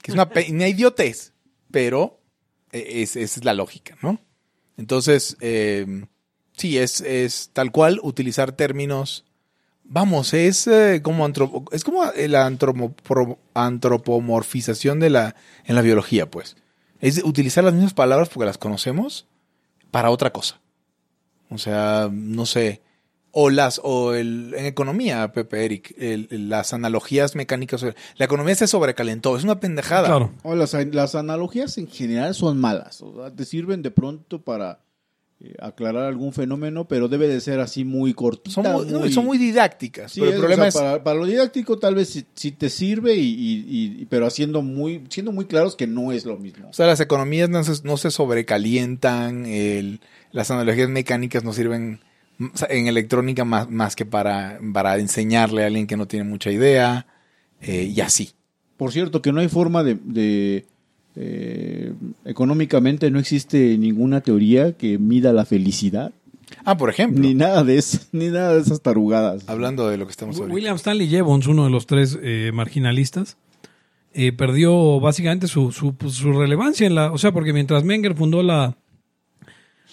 Que 0.00 0.12
es 0.12 0.14
una, 0.14 0.26
idiotez, 0.68 1.34
pero 1.70 2.18
eh, 2.72 3.02
es, 3.02 3.16
esa 3.16 3.40
es 3.40 3.44
la 3.44 3.52
lógica, 3.52 3.98
¿no? 4.00 4.20
Entonces, 4.78 5.36
eh, 5.40 6.06
sí, 6.56 6.78
es, 6.78 7.02
es 7.02 7.50
tal 7.52 7.72
cual 7.72 8.00
utilizar 8.02 8.52
términos. 8.52 9.26
Vamos, 9.84 10.32
es 10.32 10.66
eh, 10.68 11.00
como 11.02 11.26
antropo- 11.28 11.64
es 11.72 11.84
como 11.84 12.04
la 12.04 12.48
antropo- 12.48 13.38
antropomorfización 13.54 15.00
de 15.00 15.10
la 15.10 15.36
en 15.64 15.74
la 15.74 15.82
biología, 15.82 16.30
pues. 16.30 16.56
Es 17.00 17.22
utilizar 17.24 17.64
las 17.64 17.74
mismas 17.74 17.94
palabras 17.94 18.28
porque 18.28 18.46
las 18.46 18.58
conocemos 18.58 19.26
para 19.90 20.10
otra 20.10 20.30
cosa. 20.32 20.60
O 21.50 21.58
sea, 21.58 22.08
no 22.12 22.46
sé. 22.46 22.80
O 23.34 23.48
las, 23.48 23.80
o 23.82 24.12
el, 24.14 24.54
en 24.56 24.66
economía, 24.66 25.32
Pepe 25.32 25.64
Eric, 25.64 25.94
el- 25.98 26.28
el- 26.30 26.48
las 26.50 26.72
analogías 26.74 27.34
mecánicas. 27.34 27.82
La 28.16 28.24
economía 28.26 28.54
se 28.54 28.66
sobrecalentó, 28.66 29.36
es 29.36 29.44
una 29.44 29.58
pendejada. 29.58 30.06
Claro. 30.08 30.32
O 30.42 30.54
las, 30.54 30.74
las 30.74 31.14
analogías 31.14 31.76
en 31.78 31.88
general 31.88 32.34
son 32.34 32.60
malas. 32.60 33.00
O 33.00 33.14
sea, 33.16 33.34
te 33.34 33.44
sirven 33.46 33.80
de 33.82 33.90
pronto 33.90 34.42
para 34.42 34.80
aclarar 35.60 36.04
algún 36.04 36.32
fenómeno, 36.32 36.86
pero 36.86 37.08
debe 37.08 37.28
de 37.28 37.40
ser 37.40 37.60
así 37.60 37.84
muy 37.84 38.14
cortita. 38.14 38.50
Son 38.50 38.70
muy, 38.72 38.86
no, 38.86 39.08
son 39.10 39.24
muy 39.24 39.38
didácticas. 39.38 40.12
Sí, 40.12 40.20
pero 40.20 40.30
el 40.30 40.34
es, 40.36 40.40
problema 40.40 40.64
o 40.64 40.66
es. 40.68 40.74
para, 40.74 41.02
para 41.04 41.18
lo 41.18 41.26
didáctico 41.26 41.78
tal 41.78 41.94
vez 41.94 42.08
sí, 42.10 42.24
sí 42.34 42.52
te 42.52 42.70
sirve, 42.70 43.14
y, 43.16 43.28
y- 43.28 43.96
y- 44.02 44.06
pero 44.06 44.26
haciendo 44.26 44.62
muy, 44.62 45.04
siendo 45.08 45.32
muy 45.32 45.46
claros 45.46 45.76
que 45.76 45.86
no 45.86 46.12
es 46.12 46.24
lo 46.24 46.38
mismo. 46.38 46.68
O 46.68 46.72
sea, 46.72 46.86
las 46.86 47.00
economías 47.00 47.48
no 47.48 47.62
se, 47.64 47.82
no 47.84 47.96
se 47.96 48.10
sobrecalientan, 48.10 49.46
el- 49.46 50.00
las 50.30 50.50
analogías 50.50 50.88
mecánicas 50.88 51.44
no 51.44 51.52
sirven 51.52 52.00
en 52.68 52.86
electrónica 52.86 53.44
más, 53.44 53.68
más 53.70 53.94
que 53.96 54.04
para, 54.06 54.58
para 54.72 54.96
enseñarle 54.98 55.62
a 55.62 55.66
alguien 55.66 55.86
que 55.86 55.96
no 55.96 56.06
tiene 56.08 56.24
mucha 56.24 56.50
idea, 56.50 57.06
eh, 57.60 57.84
y 57.94 58.00
así. 58.00 58.30
Por 58.76 58.90
cierto, 58.92 59.22
que 59.22 59.32
no 59.32 59.40
hay 59.40 59.48
forma 59.48 59.84
de... 59.84 59.96
de, 60.02 60.66
eh, 61.16 61.92
económicamente 62.24 63.10
no 63.10 63.18
existe 63.18 63.76
ninguna 63.78 64.20
teoría 64.20 64.72
que 64.72 64.98
mida 64.98 65.32
la 65.32 65.44
felicidad, 65.44 66.12
Ah, 66.64 66.76
por 66.76 66.90
ejemplo, 66.90 67.20
ni 67.20 67.34
nada 67.34 67.64
de 67.64 67.78
eso, 67.78 67.98
ni 68.12 68.28
nada 68.28 68.54
de 68.54 68.60
esas 68.60 68.80
tarugadas. 68.82 69.48
hablando 69.48 69.88
de 69.88 69.96
lo 69.96 70.06
que 70.06 70.10
estamos 70.10 70.36
ahorita. 70.36 70.54
William 70.54 70.76
Stanley 70.76 71.08
Jevons, 71.08 71.46
uno 71.46 71.64
de 71.64 71.70
los 71.70 71.86
tres 71.86 72.18
eh, 72.22 72.50
marginalistas, 72.52 73.36
eh, 74.14 74.32
perdió 74.32 75.00
básicamente 75.00 75.48
su, 75.48 75.72
su, 75.72 75.94
pues, 75.94 76.14
su 76.14 76.32
relevancia 76.32 76.86
en 76.86 76.94
la, 76.94 77.10
o 77.12 77.18
sea, 77.18 77.32
porque 77.32 77.52
mientras 77.52 77.84
Menger 77.84 78.14
fundó 78.14 78.42
la, 78.42 78.76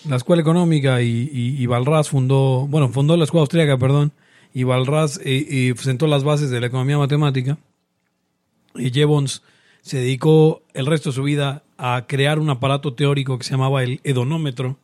la 0.07 0.15
escuela 0.15 0.41
económica 0.41 1.01
y, 1.01 1.29
y, 1.31 1.61
y 1.61 1.65
Balras 1.65 2.09
fundó, 2.09 2.67
bueno, 2.67 2.89
fundó 2.89 3.15
la 3.15 3.23
escuela 3.23 3.41
austríaca, 3.41 3.77
perdón, 3.77 4.11
y 4.53 4.63
Balras 4.63 5.19
eh, 5.23 5.45
eh, 5.49 5.73
sentó 5.77 6.07
las 6.07 6.23
bases 6.23 6.49
de 6.49 6.59
la 6.59 6.67
economía 6.67 6.97
matemática, 6.97 7.57
y 8.75 8.91
Jevons 8.91 9.41
se 9.81 9.97
dedicó 9.97 10.61
el 10.73 10.85
resto 10.85 11.09
de 11.09 11.15
su 11.15 11.23
vida 11.23 11.63
a 11.77 12.05
crear 12.07 12.39
un 12.39 12.49
aparato 12.49 12.93
teórico 12.93 13.37
que 13.37 13.43
se 13.45 13.51
llamaba 13.51 13.83
el 13.83 14.01
hedonómetro, 14.03 14.77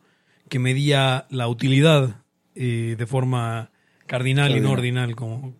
que 0.48 0.58
medía 0.58 1.26
la 1.30 1.48
utilidad 1.48 2.22
eh, 2.54 2.94
de 2.98 3.06
forma 3.06 3.70
cardinal 4.06 4.56
y 4.56 4.60
no 4.60 4.70
ordinal, 4.72 5.14
como 5.16 5.54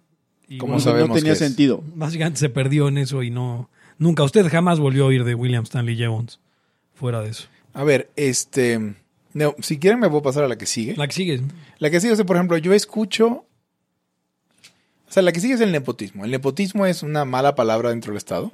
y 0.49 0.59
Como 0.59 0.75
No- 0.75 0.81
sabemos 0.81 1.09
no 1.11 1.15
tenía 1.17 1.33
que 1.33 1.39
sentido. 1.39 1.83
básicamente 1.95 2.39
se 2.41 2.49
perdió 2.49 2.89
en 2.89 2.99
eso 2.99 3.23
y 3.23 3.31
no 3.31 3.69
nunca 3.99 4.23
usted 4.23 4.47
jamás 4.49 4.79
volvió 4.79 5.05
a 5.05 5.07
oír 5.09 5.25
de 5.25 5.35
William 5.35 5.65
Stanley 5.65 5.97
Jevons 5.97 6.39
fuera 6.95 7.21
de 7.21 7.31
eso. 7.31 7.49
A 7.75 7.83
ver, 7.85 8.11
este. 8.17 8.95
no, 9.35 9.55
si 9.61 9.79
quieren, 9.79 9.99
me 10.01 10.09
puedo 10.09 10.23
pasar 10.23 10.45
a 10.45 10.49
la 10.49 10.57
que 10.57 10.67
sigue. 10.67 10.95
La 10.97 11.07
que 11.09 11.13
sigue. 11.15 11.43
La 11.79 11.91
que 11.91 12.01
sigue 12.01 12.13
es, 12.15 12.23
por 12.23 12.37
ejemplo, 12.37 12.57
yo 12.59 12.73
escucho. 12.73 13.45
O 15.09 15.13
sea, 15.13 15.23
la 15.23 15.33
que 15.33 15.41
sigue 15.41 15.55
es 15.55 15.61
el 15.61 15.73
nepotismo. 15.73 16.25
El 16.25 16.31
nepotismo 16.33 16.85
es 16.87 17.03
una 17.03 17.25
mala 17.25 17.55
palabra 17.55 17.91
dentro 17.91 18.11
del 18.13 18.19
Estado. 18.19 18.53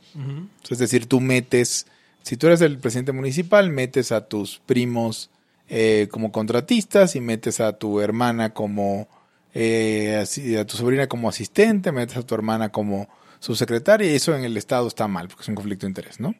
Es 0.70 0.78
decir, 0.78 1.06
tú 1.06 1.20
metes. 1.20 1.86
Si 2.22 2.36
tú 2.36 2.46
eres 2.46 2.60
el 2.60 2.78
presidente 2.78 3.12
municipal, 3.12 3.70
metes 3.70 4.12
a 4.12 4.26
tus 4.28 4.60
primos 4.66 5.30
eh, 5.68 6.08
como 6.10 6.30
contratistas 6.30 7.16
y 7.16 7.20
metes 7.20 7.60
a 7.60 7.72
tu 7.78 8.00
hermana 8.00 8.50
como. 8.54 9.08
eh, 9.54 10.24
a 10.60 10.64
tu 10.66 10.76
sobrina 10.76 11.08
como 11.08 11.28
asistente, 11.28 11.90
metes 11.92 12.16
a 12.16 12.22
tu 12.22 12.34
hermana 12.34 12.68
como 12.70 13.08
subsecretaria 13.40 14.10
y 14.10 14.14
eso 14.14 14.34
en 14.36 14.44
el 14.44 14.56
Estado 14.56 14.86
está 14.86 15.08
mal 15.08 15.28
porque 15.28 15.42
es 15.42 15.48
un 15.48 15.54
conflicto 15.56 15.84
de 15.86 15.90
interés, 15.90 16.20
¿no? 16.20 16.34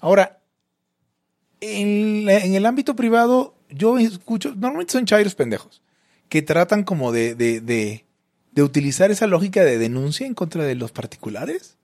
Ahora, 0.00 0.38
en, 1.60 2.24
la- 2.26 2.38
en 2.38 2.54
el 2.54 2.66
ámbito 2.66 2.94
privado, 2.96 3.54
yo 3.70 3.98
escucho, 3.98 4.54
normalmente 4.56 4.92
son 4.92 5.06
chairos 5.06 5.34
pendejos, 5.34 5.82
que 6.28 6.42
tratan 6.42 6.84
como 6.84 7.12
de, 7.12 7.34
de, 7.34 7.60
de, 7.60 8.04
de 8.52 8.62
utilizar 8.62 9.10
esa 9.10 9.26
lógica 9.26 9.64
de 9.64 9.78
denuncia 9.78 10.26
en 10.26 10.34
contra 10.34 10.64
de 10.64 10.74
los 10.74 10.92
particulares. 10.92 11.76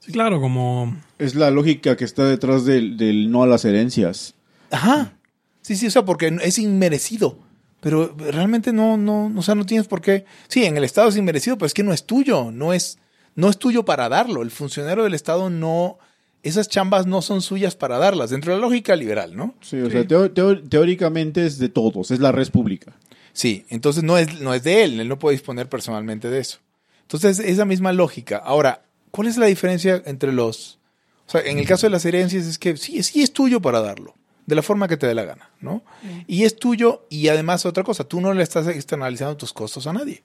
Sí, 0.00 0.12
claro, 0.12 0.40
como 0.40 0.96
Es 1.18 1.34
la 1.34 1.50
lógica 1.50 1.96
que 1.96 2.04
está 2.04 2.26
detrás 2.26 2.64
del, 2.64 2.96
del 2.96 3.30
no 3.30 3.42
a 3.42 3.46
las 3.46 3.64
herencias. 3.64 4.34
Ajá. 4.70 5.14
Sí, 5.62 5.76
sí, 5.76 5.86
o 5.86 5.90
sea, 5.90 6.04
porque 6.04 6.36
es 6.42 6.58
inmerecido. 6.58 7.38
Pero 7.80 8.14
realmente 8.16 8.72
no, 8.72 8.96
no, 8.96 9.32
o 9.36 9.42
sea, 9.42 9.54
no 9.54 9.66
tienes 9.66 9.88
por 9.88 10.00
qué. 10.00 10.24
Sí, 10.48 10.64
en 10.64 10.76
el 10.76 10.84
Estado 10.84 11.08
es 11.08 11.16
inmerecido, 11.16 11.56
pero 11.56 11.66
es 11.66 11.74
que 11.74 11.82
no 11.82 11.92
es 11.92 12.04
tuyo, 12.04 12.50
no 12.50 12.72
es, 12.72 12.98
no 13.34 13.48
es 13.48 13.58
tuyo 13.58 13.84
para 13.84 14.08
darlo. 14.08 14.42
El 14.42 14.50
funcionario 14.50 15.04
del 15.04 15.12
Estado 15.12 15.50
no, 15.50 15.98
esas 16.42 16.68
chambas 16.68 17.06
no 17.06 17.22
son 17.22 17.42
suyas 17.42 17.76
para 17.76 17.98
darlas, 17.98 18.30
dentro 18.30 18.52
de 18.52 18.58
la 18.58 18.66
lógica 18.66 18.96
liberal, 18.96 19.36
¿no? 19.36 19.54
Sí, 19.60 19.80
o 19.80 19.90
sea, 19.90 20.06
teóricamente 20.06 21.44
es 21.44 21.58
de 21.58 21.68
todos, 21.70 22.10
es 22.10 22.20
la 22.20 22.32
red 22.32 22.50
pública. 22.50 22.92
Sí, 23.34 23.66
entonces 23.68 24.02
no 24.02 24.16
es, 24.16 24.40
no 24.40 24.54
es 24.54 24.62
de 24.62 24.84
él, 24.84 25.00
él 25.00 25.08
no 25.08 25.18
puede 25.18 25.34
disponer 25.36 25.68
personalmente 25.68 26.30
de 26.30 26.38
eso. 26.38 26.58
Entonces, 27.02 27.38
esa 27.40 27.66
misma 27.66 27.92
lógica. 27.92 28.38
Ahora, 28.38 28.84
¿cuál 29.10 29.28
es 29.28 29.36
la 29.36 29.46
diferencia 29.46 30.02
entre 30.06 30.32
los... 30.32 30.78
O 31.26 31.30
sea, 31.30 31.42
en 31.42 31.58
el 31.58 31.66
caso 31.66 31.86
de 31.86 31.90
las 31.90 32.04
herencias 32.06 32.46
es 32.46 32.58
que 32.58 32.76
sí, 32.76 33.02
sí 33.02 33.22
es 33.22 33.32
tuyo 33.32 33.60
para 33.60 33.80
darlo, 33.80 34.14
de 34.46 34.54
la 34.54 34.62
forma 34.62 34.88
que 34.88 34.96
te 34.96 35.06
dé 35.06 35.14
la 35.14 35.24
gana, 35.24 35.50
¿no? 35.60 35.82
Y 36.26 36.44
es 36.44 36.56
tuyo 36.56 37.06
y 37.10 37.28
además 37.28 37.66
otra 37.66 37.82
cosa, 37.82 38.04
tú 38.04 38.20
no 38.20 38.32
le 38.32 38.42
estás 38.42 38.66
externalizando 38.68 39.36
tus 39.36 39.52
costos 39.52 39.86
a 39.86 39.92
nadie. 39.92 40.22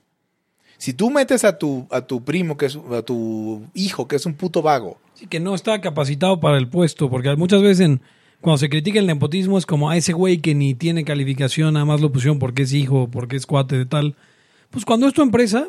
Si 0.78 0.94
tú 0.94 1.10
metes 1.10 1.44
a 1.44 1.58
tu, 1.58 1.88
a 1.90 2.02
tu 2.02 2.24
primo, 2.24 2.56
que 2.58 2.68
es, 2.68 2.78
a 2.92 3.02
tu 3.02 3.64
hijo, 3.74 4.08
que 4.08 4.16
es 4.18 4.26
un 4.26 4.34
puto 4.36 4.62
vago, 4.62 4.98
sí, 5.16 5.28
que 5.28 5.40
no 5.40 5.56
está 5.56 5.82
capacitado 5.82 6.40
para 6.40 6.58
el 6.58 6.70
puesto, 6.70 7.10
porque 7.10 7.36
muchas 7.36 7.62
veces 7.62 7.80
en- 7.86 8.02
cuando 8.42 8.58
se 8.58 8.70
critica 8.70 9.00
el 9.00 9.08
nepotismo 9.08 9.58
es 9.58 9.66
como 9.66 9.90
a 9.90 9.98
ese 9.98 10.14
güey 10.14 10.40
que 10.40 10.56
ni 10.56 10.74
tiene 10.74 11.04
calificación, 11.04 11.74
nada 11.74 11.86
más 11.86 12.00
lo 12.00 12.12
pusieron 12.12 12.40
porque 12.40 12.64
es 12.64 12.74
hijo, 12.74 13.10
porque 13.12 13.36
es 13.36 13.46
cuate 13.46 13.78
de 13.78 13.86
tal. 13.86 14.16
Pues 14.70 14.86
cuando 14.86 15.08
es 15.08 15.14
tu 15.14 15.22
empresa, 15.22 15.68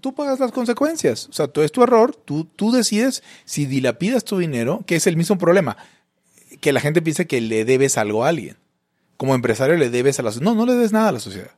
tú 0.00 0.14
pagas 0.14 0.40
las 0.40 0.52
consecuencias. 0.52 1.28
O 1.28 1.32
sea, 1.32 1.48
tú 1.48 1.62
es 1.62 1.72
tu 1.72 1.82
error, 1.82 2.14
tú, 2.14 2.44
tú 2.44 2.70
decides 2.70 3.22
si 3.46 3.64
dilapidas 3.64 4.24
tu 4.24 4.36
dinero, 4.36 4.82
que 4.86 4.96
es 4.96 5.06
el 5.06 5.16
mismo 5.16 5.38
problema. 5.38 5.78
Que 6.60 6.72
la 6.72 6.80
gente 6.80 7.00
piense 7.00 7.26
que 7.26 7.40
le 7.40 7.64
debes 7.64 7.96
algo 7.96 8.24
a 8.24 8.28
alguien. 8.28 8.56
Como 9.16 9.34
empresario 9.34 9.76
le 9.76 9.88
debes 9.88 10.18
a 10.18 10.22
la 10.22 10.32
sociedad. 10.32 10.52
No, 10.52 10.58
no 10.58 10.66
le 10.66 10.74
debes 10.74 10.92
nada 10.92 11.08
a 11.08 11.12
la 11.12 11.20
sociedad. 11.20 11.52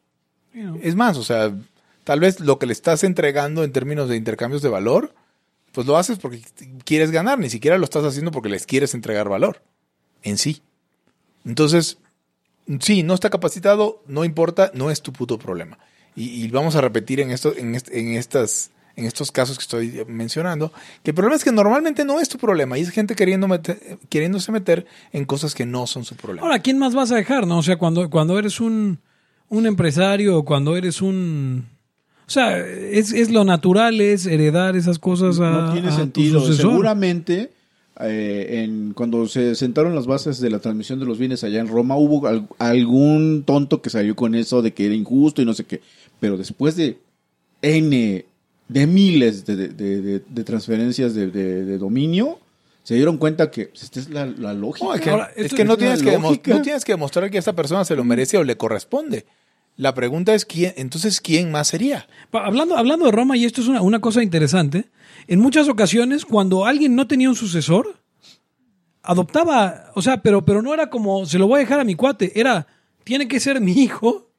Es 0.83 0.95
más, 0.95 1.17
o 1.19 1.25
sea, 1.25 1.53
tal 2.05 2.21
vez 2.21 2.39
lo 2.41 2.59
que 2.59 2.67
le 2.67 2.73
estás 2.73 3.03
entregando 3.03 3.65
en 3.65 3.73
términos 3.73 4.09
de 4.09 4.17
intercambios 4.17 4.63
de 4.63 4.69
valor, 4.69 5.13
pues 5.73 5.87
lo 5.87 5.99
haces 5.99 6.19
porque 6.19 6.41
quieres 6.85 7.11
ganar, 7.11 7.39
ni 7.39 7.51
siquiera 7.51 7.77
lo 7.77 7.85
estás 7.85 8.05
haciendo 8.05 8.31
porque 8.31 8.49
les 8.49 8.67
quieres 8.67 8.95
entregar 8.95 9.29
valor 9.29 9.61
en 10.29 10.39
sí. 10.39 10.61
Entonces, 11.45 11.99
sí, 12.81 13.03
no 13.03 13.15
está 13.15 13.31
capacitado, 13.31 14.03
no 14.07 14.25
importa, 14.25 14.71
no 14.75 14.91
es 14.91 15.01
tu 15.03 15.13
puto 15.13 15.39
problema. 15.39 15.79
Y, 16.15 16.45
y 16.45 16.49
vamos 16.49 16.77
a 16.77 16.81
repetir 16.81 17.21
en, 17.21 17.31
esto, 17.31 17.55
en, 17.57 17.75
est- 17.75 17.91
en 17.93 18.15
estas, 18.15 18.71
en 18.97 19.05
estos 19.05 19.31
casos 19.31 19.59
que 19.59 19.63
estoy 19.63 20.05
mencionando, 20.09 20.73
que 21.03 21.11
el 21.11 21.15
problema 21.15 21.37
es 21.37 21.45
que 21.45 21.53
normalmente 21.53 22.05
no 22.05 22.19
es 22.21 22.29
tu 22.29 22.39
problema 22.39 22.79
y 22.79 22.83
es 22.83 22.91
gente 22.91 23.15
queriendo 23.15 23.47
meter- 23.49 23.99
queriéndose 24.09 24.51
meter 24.51 24.87
en 25.13 25.25
cosas 25.27 25.55
que 25.55 25.67
no 25.67 25.87
son 25.87 26.05
su 26.05 26.17
problema. 26.17 26.47
ahora, 26.47 26.61
¿quién 26.61 26.79
más 26.79 26.95
vas 26.95 27.13
a 27.13 27.17
dejar? 27.17 27.47
no 27.47 27.59
O 27.59 27.63
sea, 27.63 27.77
cuando, 27.77 28.09
cuando 28.11 28.39
eres 28.39 28.61
un, 28.61 28.99
un 29.49 29.67
empresario 29.67 30.39
o 30.39 30.45
cuando 30.45 30.77
eres 30.77 31.01
un... 31.03 31.67
O 32.27 32.31
sea, 32.31 32.59
es, 32.59 33.13
es 33.13 33.31
lo 33.31 33.45
natural, 33.45 34.01
es 34.01 34.27
heredar 34.27 34.75
esas 34.75 34.99
cosas 34.99 35.39
a, 35.39 35.51
no 35.51 35.73
tiene 35.73 35.89
a 35.89 35.91
tu 35.93 35.97
sentido. 35.99 36.41
sucesor. 36.41 36.73
Seguramente, 36.73 37.53
eh, 38.01 38.63
en, 38.65 38.93
cuando 38.95 39.27
se 39.29 39.55
sentaron 39.55 39.95
las 39.95 40.07
bases 40.07 40.41
de 40.41 40.51
la 40.51 40.59
transmisión 40.59 40.99
de 41.01 41.07
los 41.07 41.19
bienes 41.19 41.45
allá 41.45 41.61
en 41.61 41.69
Roma, 41.69 41.97
hubo 41.97 42.27
al- 42.27 42.47
algún 42.59 43.43
tonto 43.47 43.81
que 43.83 43.91
salió 43.91 44.15
con 44.17 44.35
eso 44.35 44.63
de 44.63 44.73
que 44.75 44.87
era 44.87 44.95
injusto 44.95 45.41
y 45.43 45.45
no 45.45 45.55
sé 45.55 45.65
qué. 45.65 45.81
Pero 46.21 46.37
después 46.37 46.77
de 46.77 46.99
N, 47.63 48.25
de 48.69 48.87
miles 48.87 49.47
de, 49.47 49.57
de- 49.57 49.69
de- 49.69 50.03
de- 50.03 50.23
de 50.29 50.45
transferencias 50.45 51.15
de, 51.15 51.29
de- 51.29 51.65
de 51.65 51.79
dominio, 51.79 52.39
se 52.83 52.95
dieron 52.95 53.17
cuenta 53.19 53.51
que 53.51 53.67
pues, 53.67 53.83
esta 53.85 53.99
es 54.01 54.11
la, 54.11 54.27
la 54.27 54.53
lógica. 54.55 54.87
No, 54.87 54.95
es 54.95 55.01
que, 55.01 55.11
Ahora, 55.11 55.31
es 55.35 55.47
esto 55.47 55.57
que 55.57 55.65
no, 55.65 55.73
es 55.73 55.79
tienes 55.79 56.03
que 56.03 56.11
demo- 56.11 56.29
lógica. 56.29 56.55
no 56.55 56.63
tienes 56.63 56.85
que 56.85 56.93
demostrar 56.93 57.31
que 57.31 57.39
esta 57.39 57.55
persona 57.55 57.85
se 57.85 57.97
lo 57.97 58.05
merece 58.05 58.37
o 58.39 58.45
le 58.45 58.57
corresponde. 58.57 59.27
La 59.77 59.95
pregunta 59.95 60.35
es 60.35 60.45
quién, 60.47 60.73
entonces 60.77 61.21
quién 61.21 61.51
más 61.51 61.69
sería. 61.69 62.07
Hablando, 62.33 62.77
hablando 62.77 63.05
de 63.07 63.13
Roma, 63.13 63.37
y 63.37 63.45
esto 63.45 63.61
es 63.61 63.69
una, 63.69 63.83
una 63.83 64.01
cosa 64.01 64.23
interesante, 64.23 64.87
en 65.29 65.41
muchas 65.41 65.69
ocasiones 65.69 66.25
cuando 66.25 66.65
alguien 66.67 66.95
no 66.95 67.07
tenía 67.07 67.29
un 67.29 67.35
sucesor, 67.37 68.01
adoptaba, 69.03 69.93
o 69.95 70.03
sea, 70.03 70.23
pero, 70.23 70.45
pero 70.45 70.63
no 70.63 70.75
era 70.75 70.91
como, 70.91 71.27
se 71.27 71.39
lo 71.39 71.47
voy 71.47 71.59
a 71.59 71.61
dejar 71.61 71.81
a 71.81 71.85
mi 71.85 71.95
cuate, 71.95 72.39
era, 72.39 72.67
tiene 73.05 73.29
que 73.29 73.41
ser 73.41 73.61
mi 73.61 73.73
hijo 73.73 74.31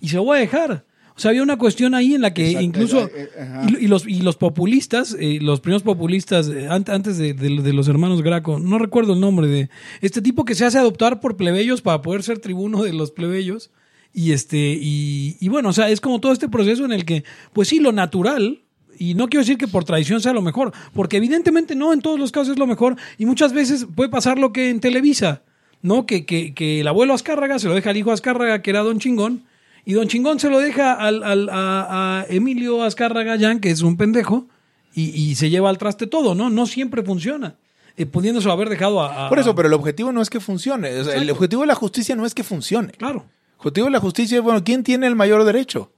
y 0.00 0.08
se 0.08 0.16
lo 0.16 0.24
voy 0.24 0.38
a 0.38 0.40
dejar. 0.40 0.84
O 1.16 1.20
sea, 1.20 1.30
había 1.30 1.42
una 1.42 1.58
cuestión 1.58 1.94
ahí 1.96 2.14
en 2.14 2.20
la 2.22 2.32
que 2.32 2.46
Exacto, 2.46 2.64
incluso, 2.64 3.06
eh, 3.08 3.28
eh, 3.36 3.66
y, 3.80 3.84
y 3.84 3.88
los, 3.88 4.06
y 4.06 4.20
los 4.22 4.36
populistas, 4.36 5.16
eh, 5.18 5.38
los 5.42 5.60
primeros 5.60 5.82
populistas, 5.82 6.46
eh, 6.48 6.68
ant- 6.68 6.90
antes 6.92 7.18
de, 7.18 7.34
de- 7.34 7.60
de 7.60 7.72
los 7.72 7.88
hermanos 7.88 8.22
Graco, 8.22 8.60
no 8.60 8.78
recuerdo 8.78 9.14
el 9.14 9.20
nombre 9.20 9.48
de 9.48 9.68
este 10.00 10.22
tipo 10.22 10.44
que 10.44 10.54
se 10.54 10.64
hace 10.64 10.78
adoptar 10.78 11.18
por 11.20 11.36
plebeyos 11.36 11.82
para 11.82 12.02
poder 12.02 12.22
ser 12.22 12.38
tribuno 12.38 12.84
de 12.84 12.92
los 12.92 13.10
plebeyos. 13.10 13.70
Y 14.12 14.30
este, 14.32 14.78
y, 14.80 15.36
y 15.40 15.48
bueno, 15.48 15.70
o 15.70 15.72
sea, 15.72 15.90
es 15.90 16.00
como 16.00 16.20
todo 16.20 16.32
este 16.32 16.48
proceso 16.48 16.84
en 16.84 16.92
el 16.92 17.04
que, 17.04 17.24
pues 17.52 17.66
sí, 17.68 17.80
lo 17.80 17.90
natural, 17.92 18.62
y 18.98 19.14
no 19.14 19.28
quiero 19.28 19.42
decir 19.42 19.58
que 19.58 19.68
por 19.68 19.84
tradición 19.84 20.20
sea 20.20 20.32
lo 20.32 20.42
mejor, 20.42 20.72
porque 20.92 21.16
evidentemente 21.18 21.74
no 21.74 21.92
en 21.92 22.00
todos 22.00 22.18
los 22.18 22.32
casos 22.32 22.50
es 22.54 22.58
lo 22.58 22.66
mejor, 22.66 22.96
y 23.18 23.26
muchas 23.26 23.52
veces 23.52 23.86
puede 23.94 24.10
pasar 24.10 24.38
lo 24.38 24.52
que 24.52 24.70
en 24.70 24.80
Televisa, 24.80 25.42
¿no? 25.82 26.06
Que, 26.06 26.26
que, 26.26 26.54
que 26.54 26.80
el 26.80 26.88
abuelo 26.88 27.14
Azcárraga 27.14 27.58
se 27.58 27.68
lo 27.68 27.74
deja 27.74 27.90
al 27.90 27.96
hijo 27.96 28.10
Azcárraga, 28.12 28.62
que 28.62 28.70
era 28.70 28.80
Don 28.80 28.98
Chingón, 28.98 29.44
y 29.84 29.92
Don 29.94 30.08
Chingón 30.08 30.38
se 30.40 30.50
lo 30.50 30.58
deja 30.58 30.92
al, 30.92 31.22
al- 31.22 31.48
a, 31.50 32.20
a 32.20 32.26
Emilio 32.28 32.82
Azcárraga 32.82 33.36
Llán, 33.36 33.60
que 33.60 33.70
es 33.70 33.82
un 33.82 33.96
pendejo, 33.96 34.46
y, 34.94 35.10
y 35.10 35.34
se 35.36 35.48
lleva 35.50 35.70
al 35.70 35.78
traste 35.78 36.06
todo, 36.06 36.34
¿no? 36.34 36.50
No 36.50 36.66
siempre 36.66 37.02
funciona. 37.02 37.54
Eh, 37.96 38.06
pudiéndoselo 38.06 38.52
haber 38.52 38.68
dejado 38.68 39.00
a, 39.00 39.26
a- 39.26 39.28
Por 39.28 39.38
eso, 39.38 39.54
pero 39.54 39.68
el 39.68 39.74
objetivo 39.74 40.12
no 40.12 40.20
es 40.22 40.30
que 40.30 40.40
funcione. 40.40 40.92
O 41.00 41.04
sea, 41.04 41.14
el 41.14 41.30
objetivo 41.30 41.62
de 41.62 41.66
la 41.68 41.74
justicia 41.74 42.14
no 42.16 42.26
es 42.26 42.34
que 42.34 42.44
funcione. 42.44 42.92
Claro. 42.92 43.24
El 43.54 43.56
objetivo 43.58 43.86
de 43.86 43.90
la 43.92 44.00
justicia 44.00 44.38
es, 44.38 44.44
bueno, 44.44 44.62
¿quién 44.62 44.84
tiene 44.84 45.06
el 45.08 45.16
mayor 45.16 45.42
derecho? 45.44 45.90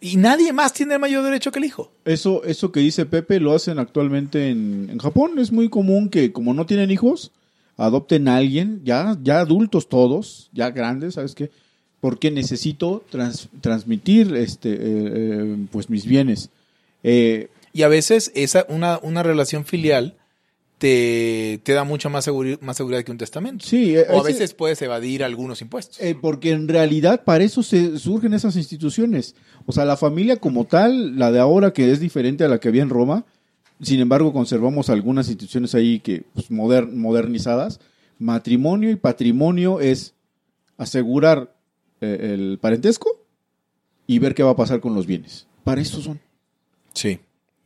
Y 0.00 0.16
nadie 0.16 0.52
más 0.54 0.72
tiene 0.72 0.94
el 0.94 1.00
mayor 1.00 1.22
derecho 1.24 1.52
que 1.52 1.58
el 1.58 1.66
hijo. 1.66 1.92
Eso, 2.06 2.42
eso 2.44 2.72
que 2.72 2.80
dice 2.80 3.04
Pepe 3.04 3.38
lo 3.38 3.54
hacen 3.54 3.78
actualmente 3.78 4.48
en, 4.48 4.88
en 4.90 4.98
Japón. 4.98 5.38
Es 5.38 5.52
muy 5.52 5.68
común 5.68 6.08
que 6.08 6.32
como 6.32 6.54
no 6.54 6.64
tienen 6.64 6.90
hijos, 6.90 7.32
adopten 7.76 8.26
a 8.28 8.36
alguien, 8.36 8.80
ya, 8.84 9.18
ya 9.22 9.40
adultos 9.40 9.88
todos, 9.90 10.48
ya 10.52 10.70
grandes, 10.70 11.14
¿sabes 11.14 11.34
qué? 11.34 11.50
Porque 12.00 12.30
necesito 12.30 13.04
trans- 13.10 13.48
transmitir 13.60 14.34
este, 14.36 14.72
eh, 14.72 14.78
eh, 14.80 15.56
pues 15.70 15.90
mis 15.90 16.06
bienes. 16.06 16.48
Eh, 17.02 17.48
Y 17.74 17.82
a 17.82 17.88
veces 17.88 18.32
esa, 18.34 18.64
una, 18.70 18.98
una 19.02 19.22
relación 19.22 19.64
filial 19.66 20.16
te, 20.78 21.60
te 21.62 21.72
da 21.74 21.84
mucha 21.84 22.08
más, 22.08 22.26
seguri- 22.26 22.58
más 22.62 22.76
seguridad 22.78 23.04
que 23.04 23.12
un 23.12 23.18
testamento. 23.18 23.66
sí, 23.66 23.94
eh, 23.96 24.06
O 24.08 24.14
a 24.14 24.16
ese- 24.20 24.32
veces 24.32 24.54
puedes 24.54 24.80
evadir 24.80 25.22
algunos 25.22 25.60
impuestos. 25.60 26.00
Eh, 26.00 26.16
porque 26.18 26.52
en 26.52 26.68
realidad 26.68 27.22
para 27.24 27.44
eso 27.44 27.62
se 27.62 27.98
surgen 27.98 28.32
esas 28.32 28.56
instituciones. 28.56 29.34
O 29.70 29.72
sea, 29.72 29.84
la 29.84 29.96
familia 29.96 30.36
como 30.36 30.64
tal, 30.64 31.16
la 31.18 31.30
de 31.30 31.38
ahora 31.38 31.72
que 31.72 31.92
es 31.92 32.00
diferente 32.00 32.42
a 32.44 32.48
la 32.48 32.58
que 32.58 32.66
había 32.68 32.82
en 32.82 32.88
Roma, 32.90 33.24
sin 33.80 34.00
embargo 34.00 34.32
conservamos 34.32 34.90
algunas 34.90 35.28
instituciones 35.28 35.74
ahí 35.76 36.00
que 36.00 36.24
pues, 36.34 36.50
moder- 36.50 36.90
modernizadas. 36.90 37.78
Matrimonio 38.18 38.90
y 38.90 38.96
patrimonio 38.96 39.78
es 39.80 40.14
asegurar 40.76 41.54
eh, 42.00 42.32
el 42.34 42.58
parentesco 42.60 43.08
y 44.06 44.18
ver 44.18 44.34
qué 44.34 44.42
va 44.42 44.50
a 44.50 44.56
pasar 44.56 44.80
con 44.80 44.94
los 44.94 45.06
bienes. 45.06 45.46
Para 45.64 45.80
eso 45.80 46.00
son. 46.00 46.20
Sí. 46.92 47.20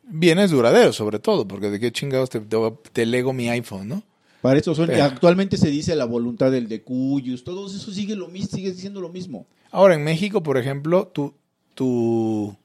Bienes 0.07 0.51
duraderos, 0.51 0.95
sobre 0.97 1.19
todo, 1.19 1.49
porque 1.49 1.71
de 1.71 1.81
qué 1.81 1.91
chingados 1.91 2.29
te, 2.31 2.41
te, 2.41 2.57
te 2.93 3.07
lego 3.07 3.33
mi 3.33 3.49
iPhone, 3.49 3.89
¿no? 3.89 4.03
Para 4.43 4.59
eso 4.59 4.75
son. 4.75 4.87
Pero- 4.89 4.99
Y 4.99 5.01
actualmente 5.01 5.57
se 5.57 5.71
dice 5.71 5.97
la 5.97 6.05
voluntad 6.05 6.51
del 6.53 6.69
decuyus. 6.69 7.45
Todo 7.45 7.67
eso 7.67 7.91
sigue 7.93 8.15
lo 8.15 8.29
mismo, 8.29 8.51
sigue 8.57 8.75
siendo 8.75 9.01
lo 9.01 9.09
mismo. 9.09 9.47
Ahora, 9.71 9.95
en 9.95 10.05
México, 10.05 10.43
por 10.43 10.59
ejemplo, 10.59 11.07
tu, 11.09 11.33
tu, 11.75 12.57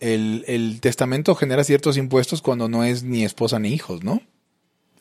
el, 0.00 0.44
el 0.46 0.80
testamento 0.80 1.34
genera 1.34 1.64
ciertos 1.64 1.96
impuestos 1.96 2.42
cuando 2.42 2.68
no 2.68 2.84
es 2.84 3.02
ni 3.02 3.24
esposa 3.24 3.58
ni 3.58 3.70
hijos, 3.70 4.02
¿no? 4.02 4.22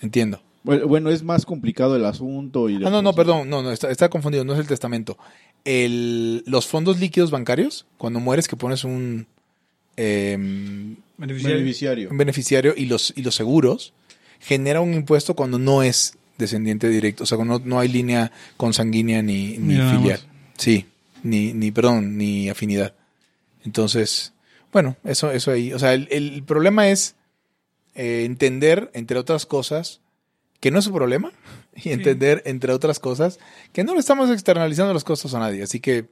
Entiendo. 0.01 0.41
Bueno, 0.63 1.09
es 1.09 1.23
más 1.23 1.45
complicado 1.45 1.95
el 1.95 2.05
asunto. 2.05 2.69
Y 2.69 2.75
Ah, 2.85 2.89
no, 2.89 3.01
no, 3.01 3.13
perdón, 3.13 3.49
no, 3.49 3.63
no, 3.63 3.71
está, 3.71 3.89
está 3.89 4.09
confundido, 4.09 4.43
no 4.43 4.53
es 4.53 4.59
el 4.59 4.67
testamento. 4.67 5.17
El, 5.63 6.43
los 6.45 6.67
fondos 6.67 6.99
líquidos 6.99 7.31
bancarios, 7.31 7.85
cuando 7.97 8.19
mueres 8.19 8.47
que 8.47 8.55
pones 8.57 8.83
un, 8.83 9.25
em, 9.95 10.95
Beneficiario. 11.17 12.09
un 12.09 12.17
beneficiario 12.17 12.73
y 12.75 12.85
los, 12.85 13.13
y 13.15 13.23
los 13.23 13.35
seguros, 13.35 13.93
genera 14.39 14.81
un 14.81 14.93
impuesto 14.93 15.33
cuando 15.35 15.59
no 15.59 15.83
es 15.83 16.17
descendiente 16.37 16.87
directo, 16.87 17.23
o 17.23 17.27
sea, 17.27 17.37
cuando 17.37 17.59
no, 17.59 17.65
no 17.65 17.79
hay 17.79 17.89
línea 17.89 18.31
consanguínea 18.55 19.21
ni, 19.21 19.57
ni 19.57 19.75
filial. 19.75 20.19
más. 20.21 20.25
Sí, 20.57 20.85
ni, 21.23 21.53
ni, 21.53 21.71
perdón, 21.71 22.17
ni 22.17 22.49
afinidad. 22.49 22.93
Entonces, 23.65 24.33
bueno, 24.71 24.95
eso, 25.03 25.31
eso 25.31 25.51
ahí. 25.51 25.73
O 25.73 25.79
sea, 25.79 25.93
el, 25.93 26.07
el 26.11 26.43
problema 26.43 26.89
es 26.89 27.15
eh, 27.95 28.23
entender, 28.25 28.91
entre 28.93 29.17
otras 29.19 29.45
cosas, 29.45 30.01
que 30.59 30.71
no 30.71 30.79
es 30.79 30.85
su 30.85 30.93
problema, 30.93 31.31
y 31.75 31.89
entender, 31.89 32.41
entre 32.45 32.73
otras 32.73 32.99
cosas, 32.99 33.39
que 33.73 33.83
no 33.83 33.93
le 33.93 33.99
estamos 33.99 34.29
externalizando 34.29 34.93
los 34.93 35.03
costos 35.03 35.33
a 35.33 35.39
nadie. 35.39 35.63
Así 35.63 35.79
que, 35.79 36.09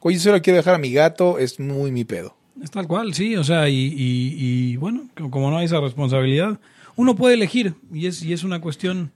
oye, 0.00 0.16
yo 0.16 0.22
se 0.22 0.32
lo 0.32 0.42
quiero 0.42 0.56
dejar 0.58 0.74
a 0.74 0.78
mi 0.78 0.92
gato, 0.92 1.38
es 1.38 1.58
muy 1.60 1.90
mi 1.92 2.04
pedo. 2.04 2.36
Es 2.62 2.70
tal 2.70 2.86
cual, 2.86 3.14
sí, 3.14 3.34
o 3.36 3.42
sea, 3.42 3.68
y, 3.68 3.74
y- 3.74 4.34
y, 4.38 4.76
bueno, 4.76 5.08
co- 5.16 5.28
como 5.30 5.50
no 5.50 5.58
hay 5.58 5.66
esa 5.66 5.80
responsabilidad, 5.80 6.60
uno 6.94 7.16
puede 7.16 7.34
elegir 7.34 7.74
y 7.92 8.06
es, 8.06 8.22
y 8.22 8.32
es 8.32 8.44
una 8.44 8.60
cuestión 8.60 9.10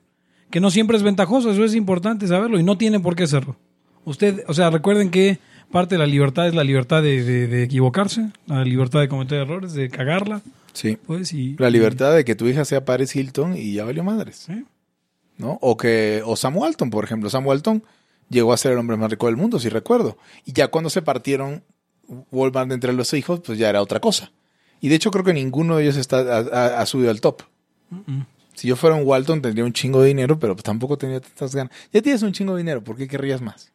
que 0.51 0.59
no 0.61 0.73
siempre 0.73 0.97
es 0.97 1.05
ventajosa, 1.05 1.53
eso 1.53 1.63
es 1.65 1.77
importante 1.77 2.27
saberlo 2.27 2.59
y 2.59 2.65
no 2.65 2.77
tiene 2.79 2.99
por 2.99 3.15
qué 3.15 3.29
serlo. 3.29 3.57
Usted, 4.05 4.43
o 4.49 4.55
sea, 4.55 4.71
recuerden 4.71 5.11
que 5.11 5.39
parte 5.71 5.95
de 5.95 5.99
la 5.99 6.07
libertad 6.07 6.49
es 6.49 6.55
la 6.55 6.65
libertad 6.65 7.03
de, 7.03 7.23
de- 7.25 7.47
de 7.47 7.63
equivocarse, 7.63 8.31
la 8.47 8.65
libertad 8.65 9.01
de 9.01 9.09
cometer 9.09 9.39
errores, 9.41 9.73
de 9.75 9.89
cagarla, 9.91 10.43
Sí. 10.73 10.97
pues, 11.07 11.33
y... 11.33 11.57
La 11.59 11.71
libertad 11.71 12.15
de 12.15 12.25
que 12.25 12.35
tu 12.35 12.47
hija 12.47 12.65
sea 12.65 12.85
Paris 12.85 13.15
Hilton 13.17 13.57
y 13.57 13.73
ya 13.75 13.85
valió 13.85 14.05
madres. 14.05 14.45
Sí. 14.47 14.65
¿no? 15.39 15.59
O 15.61 15.77
que, 15.77 16.23
o 16.25 16.37
Sam 16.37 16.57
Walton, 16.57 16.91
por 16.91 17.05
ejemplo. 17.05 17.31
Sam 17.31 17.47
Walton 17.47 17.83
llegó 18.29 18.53
a 18.53 18.57
ser 18.57 18.73
el 18.73 18.79
hombre 18.79 18.97
más 18.97 19.11
rico 19.11 19.27
del 19.27 19.37
mundo, 19.37 19.59
si 19.59 19.69
recuerdo. 19.69 20.19
Y 20.45 20.53
ya 20.53 20.69
cuando 20.69 20.91
se 20.91 21.01
partieron 21.03 21.63
Walmart 22.33 22.71
entre 22.73 22.93
los 22.93 23.13
hijos, 23.15 23.41
pues 23.45 23.59
ya 23.59 23.69
era 23.69 23.81
otra 23.83 24.01
cosa. 24.01 24.33
Y 24.81 24.89
de 24.89 24.95
hecho 24.97 25.11
creo 25.11 25.25
que 25.25 25.33
ninguno 25.35 25.77
de 25.77 25.85
ellos 25.85 25.97
está, 25.97 26.19
ha, 26.19 26.81
ha- 26.81 26.87
subido 26.87 27.11
al 27.11 27.21
top. 27.21 27.43
Si 28.55 28.67
yo 28.69 28.77
fuera 28.77 28.97
un 28.97 29.07
Walton 29.07 29.41
tendría 29.43 29.65
un 29.65 29.73
chingo 29.73 30.01
de 30.03 30.09
dinero, 30.09 30.39
pero 30.39 30.55
pues 30.55 30.65
tampoco 30.65 30.99
tenía 30.99 31.21
tantas 31.21 31.55
ganas. 31.55 31.73
Ya 31.93 32.03
tienes 32.03 32.23
un 32.23 32.33
chingo 32.33 32.55
de 32.55 32.59
dinero, 32.63 32.83
¿por 32.83 32.97
qué 32.97 33.07
querrías 33.09 33.41
más? 33.41 33.73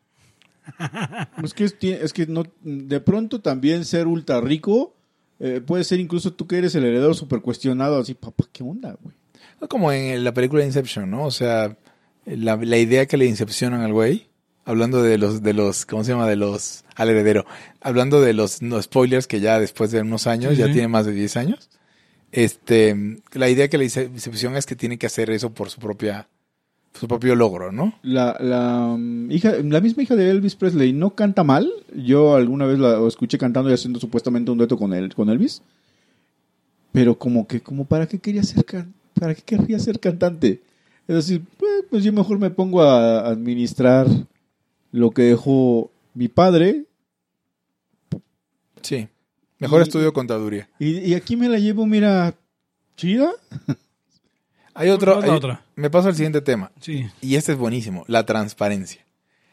Es 1.44 1.54
que, 1.54 1.66
es, 1.66 2.14
que 2.14 2.28
no, 2.28 2.44
de 2.62 3.00
pronto 3.00 3.42
también 3.42 3.86
ser 3.86 4.08
ultra 4.08 4.40
rico 4.42 4.96
eh, 5.40 5.62
puede 5.66 5.84
ser 5.84 6.00
incluso 6.00 6.34
tú 6.34 6.48
que 6.48 6.58
eres 6.58 6.74
el 6.76 6.86
heredero 6.86 7.14
súper 7.14 7.42
cuestionado, 7.42 8.00
así, 8.00 8.14
papá, 8.14 8.46
¿qué 8.52 8.64
onda, 8.64 8.96
güey? 9.02 9.16
Como 9.68 9.92
en 9.92 10.24
la 10.24 10.34
película 10.34 10.66
Inception, 10.66 11.10
¿no? 11.10 11.26
O 11.26 11.32
sea, 11.32 11.78
la, 12.26 12.56
la 12.58 12.78
idea 12.78 13.06
que 13.06 13.18
le 13.18 13.26
incepcionan 13.26 13.82
al 13.82 13.94
güey, 13.94 14.28
hablando 14.66 15.02
de 15.02 15.18
los, 15.18 15.42
de 15.42 15.54
los, 15.54 15.86
¿cómo 15.86 16.04
se 16.04 16.12
llama? 16.12 16.28
De 16.28 16.36
los, 16.36 16.84
al 16.96 17.10
heredero, 17.10 17.46
hablando 17.82 18.22
de 18.22 18.34
los 18.34 18.62
no, 18.62 18.82
spoilers 18.82 19.28
que 19.28 19.40
ya 19.40 19.60
después 19.60 19.92
de 19.92 20.02
unos 20.02 20.28
años, 20.28 20.54
Sí, 20.54 20.60
ya 20.60 20.68
sí. 20.68 20.74
tiene 20.74 20.88
más 20.88 21.06
de 21.06 21.14
10 21.14 21.38
años, 21.38 21.70
este, 22.32 23.22
la 23.34 23.50
idea 23.50 23.68
que 23.68 23.78
le 23.78 23.86
incepcionan 23.86 24.58
es 24.58 24.66
que 24.66 24.76
tiene 24.76 24.98
que 24.98 25.08
hacer 25.08 25.30
eso 25.30 25.54
por 25.54 25.70
su 25.70 25.80
propia, 25.80 26.28
su 26.94 27.08
propio 27.08 27.36
logro, 27.36 27.72
¿no? 27.72 27.94
La, 28.04 28.38
la, 28.40 28.96
mm, 28.98 29.32
hija, 29.32 29.54
la 29.64 29.82
misma 29.82 30.04
hija 30.04 30.16
de 30.16 30.30
Elvis 30.30 30.56
Presley 30.56 30.94
no 30.94 31.16
canta 31.16 31.44
mal. 31.44 31.72
Yo 31.96 32.36
alguna 32.36 32.66
vez 32.66 32.78
la 32.80 33.06
escuché 33.08 33.38
cantando 33.38 33.70
y 33.70 33.74
haciendo 33.74 34.00
supuestamente 34.00 34.52
un 34.52 34.58
dueto 34.60 34.78
con 34.78 34.94
él, 34.94 35.14
con 35.16 35.30
Elvis. 35.30 35.62
Pero 36.92 37.18
como 37.18 37.48
que, 37.48 37.62
como 37.62 37.86
para 37.86 38.08
qué 38.08 38.20
quería 38.20 38.44
ser 38.44 38.64
can- 38.66 38.94
para 39.20 39.34
qué 39.34 39.42
querría 39.42 39.80
ser 39.80 40.00
cantante. 40.00 40.62
Es 41.08 41.16
decir, 41.16 41.42
pues, 41.58 41.84
pues 41.90 42.04
yo 42.04 42.14
mejor 42.14 42.38
me 42.40 42.50
pongo 42.52 42.82
a 42.84 43.28
administrar 43.28 44.08
lo 44.92 45.12
que 45.12 45.24
dejó 45.24 45.92
mi 46.14 46.28
padre 46.28 46.86
Sí. 48.82 49.08
Mejor 49.60 49.80
Y- 49.80 49.84
estudio 49.84 50.12
contaduría. 50.14 50.70
y, 50.78 50.98
y 51.00 51.14
aquí 51.14 51.36
me 51.38 51.48
la 51.50 51.58
llevo, 51.58 51.86
mira, 51.86 52.36
chida. 52.98 53.32
Hay 54.76 54.90
otro, 54.90 55.14
¿Cuál 55.14 55.24
es 55.24 55.28
la 55.28 55.34
hay- 55.34 55.38
otra? 55.38 55.66
me 55.76 55.90
paso 55.90 56.08
al 56.10 56.16
siguiente 56.16 56.42
tema. 56.42 56.72
Sí. 56.82 57.08
Y 57.22 57.36
este 57.36 57.52
es 57.54 57.58
buenísimo, 57.58 58.06
la 58.08 58.26
transparencia. 58.26 59.06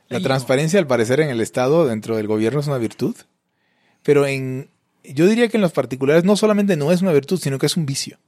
La 0.09 0.17
Ay, 0.19 0.23
transparencia, 0.25 0.79
al 0.81 0.87
parecer, 0.87 1.21
en 1.21 1.31
el 1.31 1.41
Estado, 1.41 1.87
dentro 1.87 2.17
del 2.17 2.27
gobierno, 2.27 2.61
es 2.61 2.67
una 2.67 2.79
virtud. 2.79 3.15
Pero 4.03 4.27
en, 4.27 4.71
yo 5.05 5.27
diría 5.27 5.49
que 5.49 5.57
en 5.57 5.61
los 5.63 5.73
particulares 5.73 6.25
no 6.25 6.37
solamente 6.37 6.77
no 6.77 6.91
es 6.91 7.03
una 7.03 7.13
virtud, 7.13 7.39
sino 7.41 7.59
que 7.59 7.67
es 7.67 7.77
un 7.77 7.87
vicio. 7.87 8.19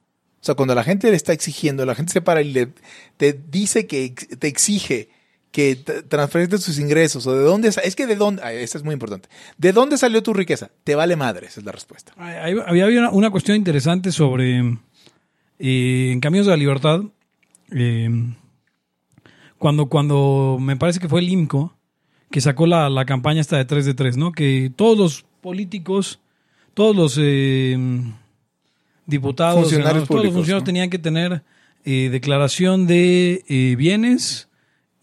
O 0.41 0.45
sea, 0.45 0.55
cuando 0.55 0.75
la 0.75 0.83
gente 0.83 1.09
le 1.09 1.15
está 1.15 1.33
exigiendo, 1.33 1.85
la 1.85 1.95
gente 1.95 2.13
se 2.13 2.21
para 2.21 2.41
y 2.41 2.51
le, 2.53 2.69
te 3.17 3.33
dice 3.49 3.87
que 3.87 4.11
te 4.39 4.47
exige 4.47 5.09
que 5.51 5.75
transferiste 5.75 6.57
sus 6.57 6.79
ingresos 6.79 7.27
o 7.27 7.33
de 7.35 7.43
dónde, 7.43 7.69
es 7.69 7.95
que 7.95 8.07
de 8.07 8.15
dónde, 8.15 8.41
esta 8.63 8.77
es 8.79 8.83
muy 8.83 8.93
importante, 8.93 9.29
¿de 9.57 9.71
dónde 9.71 9.97
salió 9.99 10.23
tu 10.23 10.33
riqueza? 10.33 10.71
Te 10.83 10.95
vale 10.95 11.15
madre, 11.15 11.45
esa 11.47 11.59
es 11.59 11.65
la 11.65 11.71
respuesta. 11.71 12.11
Había, 12.17 12.63
había 12.63 12.99
una, 12.99 13.11
una 13.11 13.29
cuestión 13.29 13.55
interesante 13.55 14.11
sobre 14.11 14.79
eh, 15.59 16.09
en 16.11 16.19
Caminos 16.19 16.45
de 16.47 16.51
la 16.51 16.57
Libertad. 16.57 17.01
eh, 17.71 18.09
cuando, 19.57 19.85
cuando 19.87 20.57
me 20.59 20.75
parece 20.75 20.99
que 20.99 21.07
fue 21.07 21.21
el 21.21 21.29
IMCO 21.29 21.73
que 22.31 22.41
sacó 22.41 22.65
la, 22.67 22.89
la 22.89 23.05
campaña 23.05 23.39
esta 23.41 23.57
de 23.57 23.65
3 23.65 23.85
de 23.85 23.93
3, 23.93 24.17
¿no? 24.17 24.31
Que 24.31 24.71
todos 24.75 24.97
los 24.97 25.25
políticos, 25.41 26.19
todos 26.73 26.95
los 26.95 27.17
eh, 27.21 27.77
diputados, 29.05 29.61
Funcionarios 29.61 30.07
todos 30.07 30.23
los 30.25 30.33
funcionarios 30.33 30.63
¿no? 30.63 30.65
tenían 30.65 30.89
que 30.89 30.99
tener 30.99 31.43
eh, 31.85 32.09
declaración 32.11 32.87
de 32.87 33.43
eh, 33.47 33.75
bienes 33.77 34.49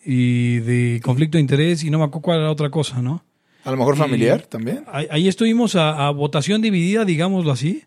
y 0.05 0.57
de 0.59 1.01
conflicto 1.05 1.37
de 1.39 1.43
interés 1.43 1.85
y 1.85 1.91
no 1.91 1.99
me 1.99 2.05
acuerdo 2.05 2.23
cuál 2.23 2.39
era 2.41 2.51
otra 2.51 2.71
cosa, 2.71 3.01
¿no? 3.03 3.23
A 3.65 3.71
lo 3.71 3.77
mejor 3.77 3.95
Y- 3.95 3.99
familiar 3.99 4.43
también. 4.47 4.85
Ahí, 4.91 5.07
ahí 5.11 5.29
estuvimos 5.29 5.77
a, 5.77 6.07
a 6.07 6.11
votación 6.11 6.63
dividida, 6.63 7.05
digámoslo 7.05 7.53
así, 7.53 7.85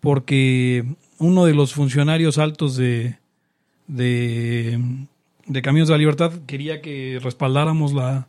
porque 0.00 0.84
uno 1.18 1.44
de 1.44 1.54
los 1.54 1.74
funcionarios 1.74 2.38
altos 2.38 2.76
de, 2.76 3.18
de, 3.86 4.78
Caminos 5.62 5.88
de 5.88 5.94
la 5.94 5.98
Libertad 5.98 6.32
quería 6.46 6.80
que 6.80 7.18
respaldáramos 7.22 7.92
la, 7.92 8.28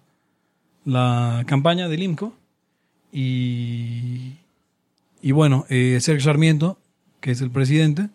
la 0.84 1.44
campaña 1.48 1.88
del 1.88 2.04
IMCO 2.04 2.34
y, 3.12 4.34
y 5.22 5.32
bueno, 5.32 5.66
eh, 5.70 5.98
Sergio 6.02 6.26
Sarmiento, 6.26 6.78
que 7.22 7.32
es 7.32 7.42
el 7.42 7.50
presidente, 7.50 8.10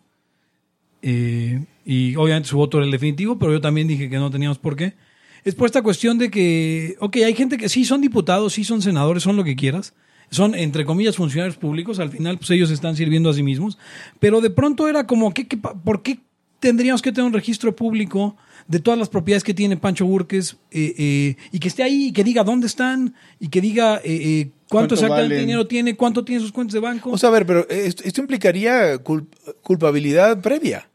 eh, 1.03 1.65
y 1.85 2.15
obviamente 2.17 2.49
su 2.49 2.57
voto 2.57 2.79
era 2.79 2.85
el 2.85 2.93
definitivo, 2.93 3.39
pero 3.39 3.53
yo 3.53 3.61
también 3.61 3.89
dije 3.89 4.11
que 4.11 4.19
no 4.19 4.31
teníamos 4.31 4.59
por 4.59 4.77
qué. 4.77 4.95
Es 5.43 5.55
por 5.55 5.67
esta 5.67 5.83
cuestión 5.83 6.19
de 6.19 6.31
que, 6.31 6.97
ok, 7.01 7.17
hay 7.25 7.35
gente 7.35 7.57
que 7.57 7.69
sí 7.69 7.85
son 7.85 8.01
diputados, 8.03 8.53
sí 8.53 8.65
son 8.65 8.83
senadores, 8.83 9.23
son 9.23 9.37
lo 9.37 9.45
que 9.45 9.57
quieras, 9.57 9.95
son 10.31 10.55
entre 10.55 10.85
comillas 10.85 11.17
funcionarios 11.17 11.57
públicos, 11.57 11.99
al 11.99 12.11
final 12.11 12.39
pues 12.39 12.51
ellos 12.51 12.71
están 12.71 12.97
sirviendo 12.97 13.31
a 13.31 13.35
sí 13.35 13.43
mismos, 13.43 13.79
pero 14.19 14.41
de 14.41 14.51
pronto 14.51 14.89
era 14.89 15.07
como, 15.07 15.33
¿qué, 15.35 15.47
qué 15.49 15.57
¿por 15.57 16.03
qué 16.03 16.21
tendríamos 16.61 17.03
que 17.03 17.11
tener 17.11 17.27
un 17.27 17.33
registro 17.33 17.75
público 17.75 18.37
de 18.69 18.79
todas 18.79 18.99
las 18.99 19.09
propiedades 19.09 19.43
que 19.43 19.55
tiene 19.55 19.77
Pancho 19.77 20.05
Burques 20.07 20.57
eh, 20.71 20.95
eh, 20.99 21.37
y 21.51 21.59
que 21.59 21.69
esté 21.69 21.83
ahí 21.83 22.09
y 22.09 22.13
que 22.13 22.23
diga 22.23 22.45
dónde 22.45 22.67
están 22.67 23.15
y 23.41 23.49
que 23.49 23.61
diga 23.61 23.97
eh, 23.97 24.01
eh, 24.05 24.45
cuánto, 24.69 24.69
¿Cuánto 24.69 24.95
exactamente 24.95 25.35
valen? 25.35 25.47
dinero 25.47 25.67
tiene, 25.67 25.97
cuánto 25.97 26.23
tiene 26.25 26.43
sus 26.43 26.53
cuentas 26.53 26.75
de 26.75 26.81
banco? 26.81 27.11
O 27.11 27.19
sea, 27.19 27.31
a 27.31 27.33
ver, 27.33 27.47
pero 27.47 27.67
esto, 27.69 28.03
esto 28.05 28.21
implicaría 28.21 29.03
cul- 29.03 29.27
culpabilidad 29.63 30.41
previa. 30.43 30.90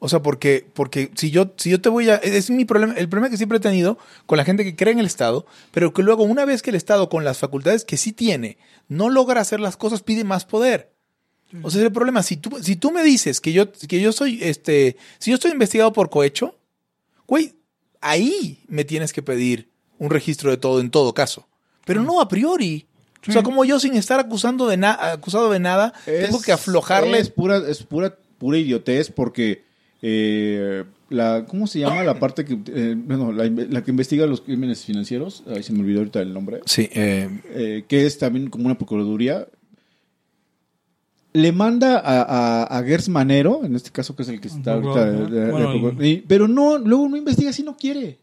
O 0.00 0.08
sea, 0.08 0.22
porque, 0.22 0.64
porque 0.74 1.10
si 1.16 1.30
yo, 1.30 1.52
si 1.56 1.70
yo 1.70 1.80
te 1.80 1.88
voy 1.88 2.08
a, 2.08 2.16
es 2.16 2.50
mi 2.50 2.64
problema, 2.64 2.94
el 2.94 3.08
problema 3.08 3.30
que 3.30 3.36
siempre 3.36 3.58
he 3.58 3.60
tenido 3.60 3.98
con 4.26 4.36
la 4.38 4.44
gente 4.44 4.62
que 4.62 4.76
cree 4.76 4.92
en 4.92 5.00
el 5.00 5.06
Estado, 5.06 5.44
pero 5.72 5.92
que 5.92 6.02
luego 6.02 6.22
una 6.22 6.44
vez 6.44 6.62
que 6.62 6.70
el 6.70 6.76
Estado 6.76 7.08
con 7.08 7.24
las 7.24 7.38
facultades 7.38 7.84
que 7.84 7.96
sí 7.96 8.12
tiene, 8.12 8.58
no 8.88 9.10
logra 9.10 9.40
hacer 9.40 9.58
las 9.58 9.76
cosas, 9.76 10.02
pide 10.02 10.22
más 10.24 10.44
poder. 10.44 10.92
O 11.62 11.70
sea, 11.70 11.80
es 11.80 11.86
el 11.86 11.92
problema. 11.92 12.22
Si 12.22 12.36
tú, 12.36 12.58
si 12.62 12.76
tú 12.76 12.92
me 12.92 13.02
dices 13.02 13.40
que 13.40 13.52
yo, 13.52 13.72
que 13.72 14.00
yo 14.00 14.12
soy, 14.12 14.38
este, 14.42 14.96
si 15.18 15.30
yo 15.30 15.34
estoy 15.36 15.50
investigado 15.50 15.92
por 15.92 16.10
cohecho, 16.10 16.54
güey, 17.26 17.54
ahí 18.00 18.62
me 18.68 18.84
tienes 18.84 19.12
que 19.12 19.22
pedir 19.22 19.68
un 19.98 20.10
registro 20.10 20.50
de 20.50 20.58
todo 20.58 20.80
en 20.80 20.90
todo 20.90 21.14
caso. 21.14 21.48
Pero 21.84 22.02
no 22.02 22.20
a 22.20 22.28
priori. 22.28 22.86
O 23.28 23.32
sea, 23.32 23.42
como 23.42 23.64
yo 23.64 23.80
sin 23.80 23.94
estar 23.94 24.20
acusando 24.20 24.68
de 24.68 24.76
na- 24.76 25.12
acusado 25.12 25.50
de 25.50 25.58
nada, 25.58 25.92
tengo 26.04 26.40
que 26.40 26.52
aflojarle. 26.52 27.18
Es 27.18 27.30
pura, 27.30 27.56
es 27.68 27.82
pura, 27.82 28.16
pura 28.38 28.58
idiotez 28.58 29.10
porque 29.10 29.64
eh, 30.02 30.84
la, 31.10 31.44
¿cómo 31.48 31.66
se 31.66 31.80
llama 31.80 32.02
la 32.02 32.18
parte 32.18 32.44
que, 32.44 32.58
eh, 32.66 32.94
bueno, 32.96 33.32
la, 33.32 33.82
que 33.82 33.90
investiga 33.90 34.26
los 34.26 34.40
crímenes 34.42 34.84
financieros? 34.84 35.42
Ay, 35.46 35.62
se 35.62 35.72
me 35.72 35.80
olvidó 35.80 35.98
ahorita 36.00 36.20
el 36.20 36.32
nombre. 36.34 36.60
Sí, 36.66 36.88
eh, 36.92 37.28
eh, 37.50 37.84
que 37.88 38.06
es 38.06 38.18
también 38.18 38.50
como 38.50 38.66
una 38.66 38.76
procuraduría. 38.76 39.46
Le 41.34 41.52
manda 41.52 41.98
a, 41.98 42.22
a, 42.22 42.78
a 42.78 42.82
Gers 42.84 43.08
Manero, 43.08 43.62
en 43.64 43.76
este 43.76 43.90
caso 43.90 44.16
que 44.16 44.22
es 44.22 44.28
el 44.28 44.40
que 44.40 44.48
está 44.48 44.72
ahorita, 44.74 45.04
de- 45.10 45.26
de- 45.44 45.50
bueno, 45.50 45.72
de- 45.72 45.88
el- 45.88 46.06
y- 46.06 46.24
pero 46.26 46.48
no, 46.48 46.78
luego 46.78 47.08
no 47.08 47.16
investiga 47.16 47.52
si 47.52 47.62
no 47.62 47.76
quiere. 47.76 48.18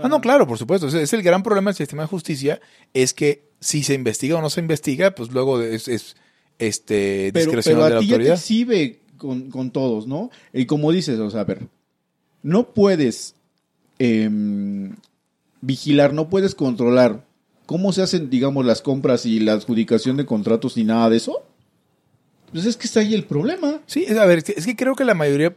Ah, 0.00 0.08
no, 0.08 0.20
claro, 0.20 0.46
por 0.46 0.56
supuesto. 0.56 0.86
Es, 0.86 0.94
es 0.94 1.12
el 1.12 1.22
gran 1.22 1.42
problema 1.42 1.70
del 1.70 1.76
sistema 1.76 2.02
de 2.02 2.08
justicia, 2.08 2.60
es 2.94 3.12
que 3.12 3.50
si 3.58 3.82
se 3.82 3.94
investiga 3.94 4.36
o 4.36 4.40
no 4.40 4.48
se 4.48 4.60
investiga, 4.60 5.10
pues 5.10 5.30
luego 5.32 5.60
es, 5.60 5.88
es, 5.88 6.16
este 6.58 7.32
discrecional 7.32 7.62
pero 7.64 7.78
de 7.80 7.92
a 7.92 7.94
la 7.96 8.00
ti 8.00 8.06
ya 8.06 8.10
te 8.10 8.14
autoridad. 8.14 8.34
exhibe 8.36 8.99
con, 9.20 9.50
con 9.50 9.70
todos, 9.70 10.06
¿no? 10.08 10.30
Y 10.52 10.66
como 10.66 10.90
dices, 10.90 11.18
o 11.20 11.30
sea, 11.30 11.42
a 11.42 11.44
ver, 11.44 11.68
no 12.42 12.64
puedes 12.74 13.36
em, 13.98 14.96
vigilar, 15.60 16.12
no 16.12 16.28
puedes 16.28 16.54
controlar 16.54 17.24
cómo 17.66 17.92
se 17.92 18.02
hacen, 18.02 18.30
digamos, 18.30 18.64
las 18.66 18.82
compras 18.82 19.26
y 19.26 19.38
la 19.38 19.52
adjudicación 19.52 20.16
de 20.16 20.26
contratos 20.26 20.76
ni 20.76 20.84
nada 20.84 21.08
de 21.10 21.18
eso. 21.18 21.44
Pues 22.50 22.64
es 22.66 22.76
que 22.76 22.86
está 22.86 23.00
ahí 23.00 23.14
el 23.14 23.24
problema. 23.24 23.80
Sí, 23.86 24.04
es- 24.08 24.16
a 24.18 24.24
ver, 24.26 24.42
es 24.44 24.66
que- 24.66 24.74
creo 24.76 24.96
que 24.96 25.04
la 25.04 25.14
mayoría... 25.14 25.54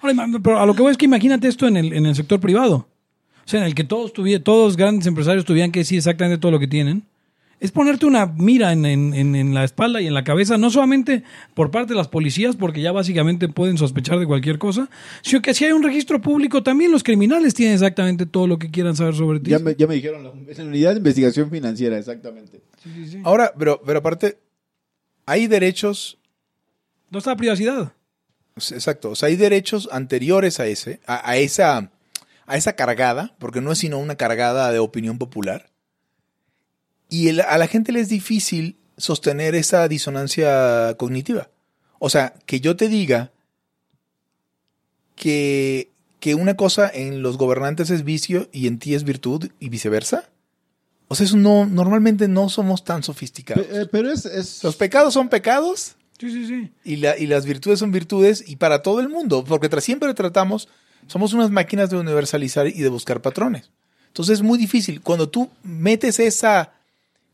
Ahora, 0.00 0.26
pero 0.42 0.58
a 0.58 0.64
lo 0.64 0.74
que 0.74 0.80
voy 0.82 0.92
es 0.92 0.96
que 0.96 1.04
imagínate 1.04 1.46
esto 1.48 1.66
en 1.66 1.76
el, 1.76 1.92
en 1.92 2.06
el 2.06 2.14
sector 2.14 2.40
privado. 2.40 2.86
O 3.44 3.48
sea, 3.50 3.60
en 3.60 3.66
el 3.66 3.74
que 3.74 3.84
todos 3.84 4.14
tuvi- 4.14 4.42
todos 4.42 4.76
grandes 4.78 5.06
empresarios 5.06 5.44
tuvieran 5.44 5.72
que 5.72 5.80
decir 5.80 5.98
exactamente 5.98 6.38
todo 6.40 6.52
lo 6.52 6.58
que 6.58 6.68
tienen. 6.68 7.02
Es 7.60 7.72
ponerte 7.72 8.06
una 8.06 8.24
mira 8.26 8.72
en, 8.72 8.86
en- 8.86 9.12
en- 9.14 9.36
en 9.36 9.54
la 9.54 9.64
espalda 9.64 10.00
y 10.00 10.06
en 10.06 10.14
la 10.14 10.24
cabeza, 10.24 10.56
no 10.56 10.70
solamente 10.70 11.24
por 11.54 11.70
parte 11.70 11.92
de 11.92 11.98
las 11.98 12.08
policías, 12.08 12.56
porque 12.56 12.80
ya 12.80 12.90
básicamente 12.90 13.48
pueden 13.48 13.76
sospechar 13.76 14.18
de 14.18 14.26
cualquier 14.26 14.58
cosa, 14.58 14.88
sino 15.22 15.42
que 15.42 15.52
si 15.52 15.66
hay 15.66 15.72
un 15.72 15.82
registro 15.82 16.20
público, 16.22 16.62
también 16.62 16.90
los 16.90 17.02
criminales 17.02 17.52
tienen 17.52 17.74
exactamente 17.74 18.24
todo 18.24 18.46
lo 18.46 18.58
que 18.58 18.70
quieran 18.70 18.96
saber 18.96 19.14
sobre 19.14 19.40
ti. 19.40 19.50
Ya 19.50 19.58
me, 19.58 19.74
ya 19.74 19.86
me 19.86 19.94
dijeron, 19.94 20.24
la, 20.24 20.32
es 20.50 20.58
la 20.58 20.64
unidad 20.64 20.92
de 20.92 20.96
investigación 20.98 21.50
financiera, 21.50 21.98
exactamente. 21.98 22.60
Sí, 22.82 22.90
sí, 22.94 23.08
sí. 23.10 23.18
Ahora, 23.24 23.52
pero, 23.58 23.82
pero 23.84 23.98
aparte, 23.98 24.38
hay 25.26 25.46
derechos 25.46 26.16
¿Dónde 27.10 27.18
está 27.18 27.30
la 27.32 27.36
privacidad? 27.36 27.92
Exacto, 28.56 29.10
o 29.10 29.14
sea, 29.16 29.28
hay 29.28 29.36
derechos 29.36 29.88
anteriores 29.92 30.60
a 30.60 30.66
ese, 30.66 31.00
a, 31.06 31.28
a 31.28 31.36
esa, 31.36 31.90
a 32.46 32.56
esa 32.56 32.74
cargada, 32.74 33.34
porque 33.38 33.60
no 33.60 33.72
es 33.72 33.78
sino 33.78 33.98
una 33.98 34.14
cargada 34.16 34.70
de 34.72 34.78
opinión 34.78 35.18
popular. 35.18 35.70
Y 37.10 37.28
el- 37.28 37.40
a 37.40 37.58
la 37.58 37.66
gente 37.66 37.92
le 37.92 38.00
es 38.00 38.08
difícil 38.08 38.76
sostener 38.96 39.54
esa 39.54 39.86
disonancia 39.88 40.94
cognitiva. 40.96 41.50
O 41.98 42.08
sea, 42.08 42.34
que 42.46 42.60
yo 42.60 42.76
te 42.76 42.88
diga 42.88 43.30
que, 45.16 45.90
que 46.20 46.34
una 46.34 46.56
cosa 46.56 46.90
en 46.92 47.22
los 47.22 47.36
gobernantes 47.36 47.90
es 47.90 48.04
vicio 48.04 48.48
y 48.52 48.66
en 48.66 48.78
ti 48.78 48.94
es 48.94 49.04
virtud 49.04 49.50
y 49.58 49.68
viceversa. 49.68 50.28
O 51.08 51.14
sea, 51.14 51.26
eso 51.26 51.36
no, 51.36 51.66
normalmente 51.66 52.28
no 52.28 52.48
somos 52.48 52.84
tan 52.84 53.02
sofisticados. 53.02 53.66
Eh, 53.70 53.86
Pero 53.90 54.12
es, 54.12 54.24
es- 54.26 54.62
Los 54.62 54.76
pecados 54.76 55.12
son 55.14 55.28
pecados 55.28 55.96
Sí, 56.18 56.30
sí, 56.30 56.46
sí. 56.46 56.70
y, 56.84 56.96
la- 56.96 57.18
y 57.18 57.26
las 57.26 57.44
virtudes 57.46 57.78
son 57.78 57.90
virtudes 57.90 58.44
y 58.46 58.56
para 58.56 58.82
todo 58.82 59.00
el 59.00 59.08
mundo, 59.08 59.44
porque 59.44 59.68
tra- 59.70 59.80
siempre 59.80 60.12
tratamos, 60.14 60.68
somos 61.06 61.32
unas 61.32 61.50
máquinas 61.50 61.90
de 61.90 61.96
universalizar 61.96 62.66
y 62.68 62.80
de 62.80 62.88
buscar 62.88 63.20
patrones. 63.22 63.70
Entonces 64.08 64.34
es 64.38 64.42
muy 64.42 64.58
difícil. 64.58 65.00
Cuando 65.00 65.28
tú 65.28 65.50
metes 65.62 66.18
esa... 66.20 66.72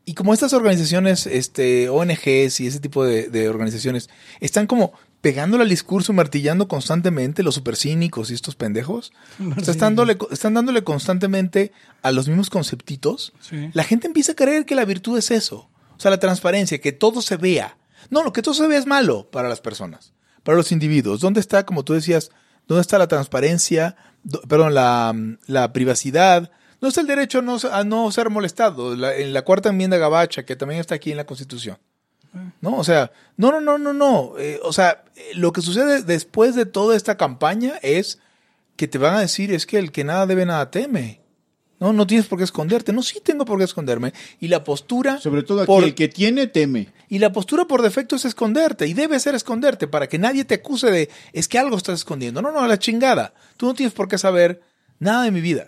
Y 0.09 0.13
como 0.13 0.33
estas 0.33 0.53
organizaciones, 0.53 1.27
este, 1.27 1.89
ONGs 1.89 2.61
y 2.61 2.67
ese 2.67 2.79
tipo 2.79 3.03
de, 3.03 3.27
de 3.27 3.49
organizaciones, 3.49 4.09
están 4.39 4.65
como 4.65 4.93
pegándole 5.19 5.63
al 5.63 5.69
discurso, 5.69 6.13
martillando 6.13 6.69
constantemente 6.69 7.43
los 7.43 7.55
supercínicos 7.55 8.31
y 8.31 8.33
estos 8.33 8.55
pendejos. 8.55 9.11
O 9.57 9.63
sea, 9.63 9.73
están, 9.73 9.95
dándole, 9.95 10.17
están 10.31 10.53
dándole 10.53 10.83
constantemente 10.83 11.73
a 12.03 12.11
los 12.13 12.27
mismos 12.29 12.49
conceptitos. 12.49 13.33
Sí. 13.41 13.69
La 13.73 13.83
gente 13.83 14.07
empieza 14.07 14.31
a 14.31 14.35
creer 14.35 14.65
que 14.65 14.75
la 14.75 14.85
virtud 14.85 15.17
es 15.17 15.29
eso. 15.29 15.69
O 15.97 15.99
sea, 15.99 16.09
la 16.09 16.19
transparencia, 16.19 16.79
que 16.79 16.93
todo 16.93 17.21
se 17.21 17.35
vea. 17.35 17.77
No, 18.09 18.23
lo 18.23 18.31
que 18.31 18.41
todo 18.41 18.53
se 18.53 18.65
vea 18.67 18.79
es 18.79 18.85
malo 18.85 19.29
para 19.29 19.49
las 19.49 19.59
personas, 19.59 20.13
para 20.43 20.55
los 20.57 20.71
individuos. 20.71 21.19
¿Dónde 21.19 21.41
está, 21.41 21.65
como 21.65 21.83
tú 21.83 21.91
decías, 21.93 22.29
dónde 22.67 22.81
está 22.81 22.97
la 22.97 23.07
transparencia, 23.07 23.97
Do- 24.23 24.41
perdón, 24.47 24.73
la, 24.73 25.13
la 25.47 25.73
privacidad? 25.73 26.49
¿Dónde 26.79 26.89
está 26.89 27.01
el 27.01 27.07
derecho 27.07 27.39
a 27.39 27.41
no, 27.41 27.57
a 27.71 27.83
no 27.83 28.11
ser 28.11 28.29
molestado? 28.29 28.95
La- 28.95 29.15
en 29.15 29.33
la 29.33 29.41
cuarta 29.43 29.69
enmienda 29.69 29.97
gabacha, 29.97 30.45
que 30.45 30.55
también 30.55 30.79
está 30.81 30.95
aquí 30.95 31.11
en 31.11 31.17
la 31.17 31.25
Constitución. 31.25 31.77
¿No? 32.61 32.75
O 32.77 32.83
sea, 32.83 33.11
no, 33.35 33.51
no, 33.51 33.59
no, 33.61 33.77
no, 33.79 33.93
no. 33.93 34.33
Eh, 34.37 34.59
o 34.63 34.71
sea, 34.71 35.03
lo 35.33 35.51
que 35.51 35.61
sucede 35.61 36.03
después 36.03 36.53
de 36.55 36.65
toda 36.67 36.95
esta 36.95 37.17
campaña 37.17 37.79
es 37.81 38.19
que 38.75 38.87
te 38.87 38.99
van 38.99 39.15
a 39.15 39.21
decir 39.21 39.51
es 39.51 39.65
que 39.65 39.79
el 39.79 39.91
que 39.91 40.03
nada 40.03 40.27
debe 40.27 40.45
nada 40.45 40.69
teme. 40.69 41.21
No, 41.79 41.93
no 41.93 42.05
tienes 42.05 42.27
por 42.27 42.37
qué 42.37 42.43
esconderte. 42.43 42.93
No, 42.93 43.01
sí 43.01 43.21
tengo 43.23 43.43
por 43.45 43.57
qué 43.57 43.63
esconderme. 43.63 44.13
Y 44.39 44.49
la 44.49 44.63
postura. 44.63 45.19
sobre 45.19 45.41
todo 45.43 45.61
aquí, 45.61 45.67
por- 45.67 45.83
el 45.83 45.95
que 45.95 46.07
tiene 46.09 46.45
teme. 46.47 46.89
y 47.09 47.17
la 47.19 47.31
postura 47.31 47.65
por 47.65 47.81
defecto 47.81 48.15
es 48.17 48.25
esconderte. 48.25 48.85
Y 48.87 48.93
debe 48.93 49.19
ser 49.19 49.33
esconderte 49.33 49.87
para 49.87 50.07
que 50.07 50.19
nadie 50.19 50.43
te 50.45 50.55
acuse 50.55 50.91
de 50.91 51.09
es 51.33 51.47
que 51.47 51.57
algo 51.57 51.75
estás 51.77 51.99
escondiendo. 51.99 52.41
No, 52.43 52.51
no, 52.51 52.59
a 52.59 52.67
la 52.67 52.77
chingada. 52.77 53.33
Tú 53.57 53.65
no 53.67 53.73
tienes 53.73 53.93
por 53.93 54.07
qué 54.07 54.17
saber 54.19 54.61
nada 54.99 55.23
de 55.23 55.31
mi 55.31 55.41
vida. 55.41 55.67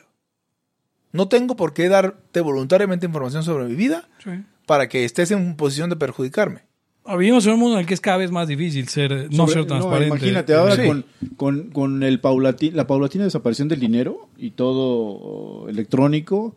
No 1.12 1.28
tengo 1.28 1.56
por 1.56 1.74
qué 1.74 1.90
darte 1.90 2.42
voluntariamente 2.42 3.06
información 3.06 3.44
sobre 3.44 3.66
mi 3.66 3.76
vida 3.76 4.08
Sí. 4.24 4.32
para 4.66 4.88
que 4.90 5.06
estés 5.06 5.32
en 5.32 5.56
posición 5.56 5.90
de 5.90 5.96
perjudicarme. 5.96 6.62
Ah, 7.06 7.16
Vivimos 7.16 7.46
en 7.48 7.54
un 7.54 7.60
mundo 7.60 7.76
en 7.76 7.82
el 7.82 7.86
que 7.88 7.96
es 7.96 8.02
cada 8.02 8.18
vez 8.18 8.30
más 8.30 8.48
difícil 8.48 8.88
ser, 8.88 9.28
no 9.32 9.38
Sobre- 9.48 9.54
ser 9.54 9.66
transparente. 9.66 10.08
imagínate 10.08 10.54
ahora 10.54 10.76
Sí. 10.76 10.86
con, 10.86 11.06
con, 11.38 11.70
con 11.72 12.04
el 12.04 12.22
paulati- 12.22 12.72
la 12.72 12.86
paulatina 12.86 13.24
desaparición 13.24 13.68
del 13.68 13.80
dinero 13.80 14.30
y 14.38 14.52
todo 14.52 14.84
oh, 14.86 15.70
electrónico. 15.70 16.56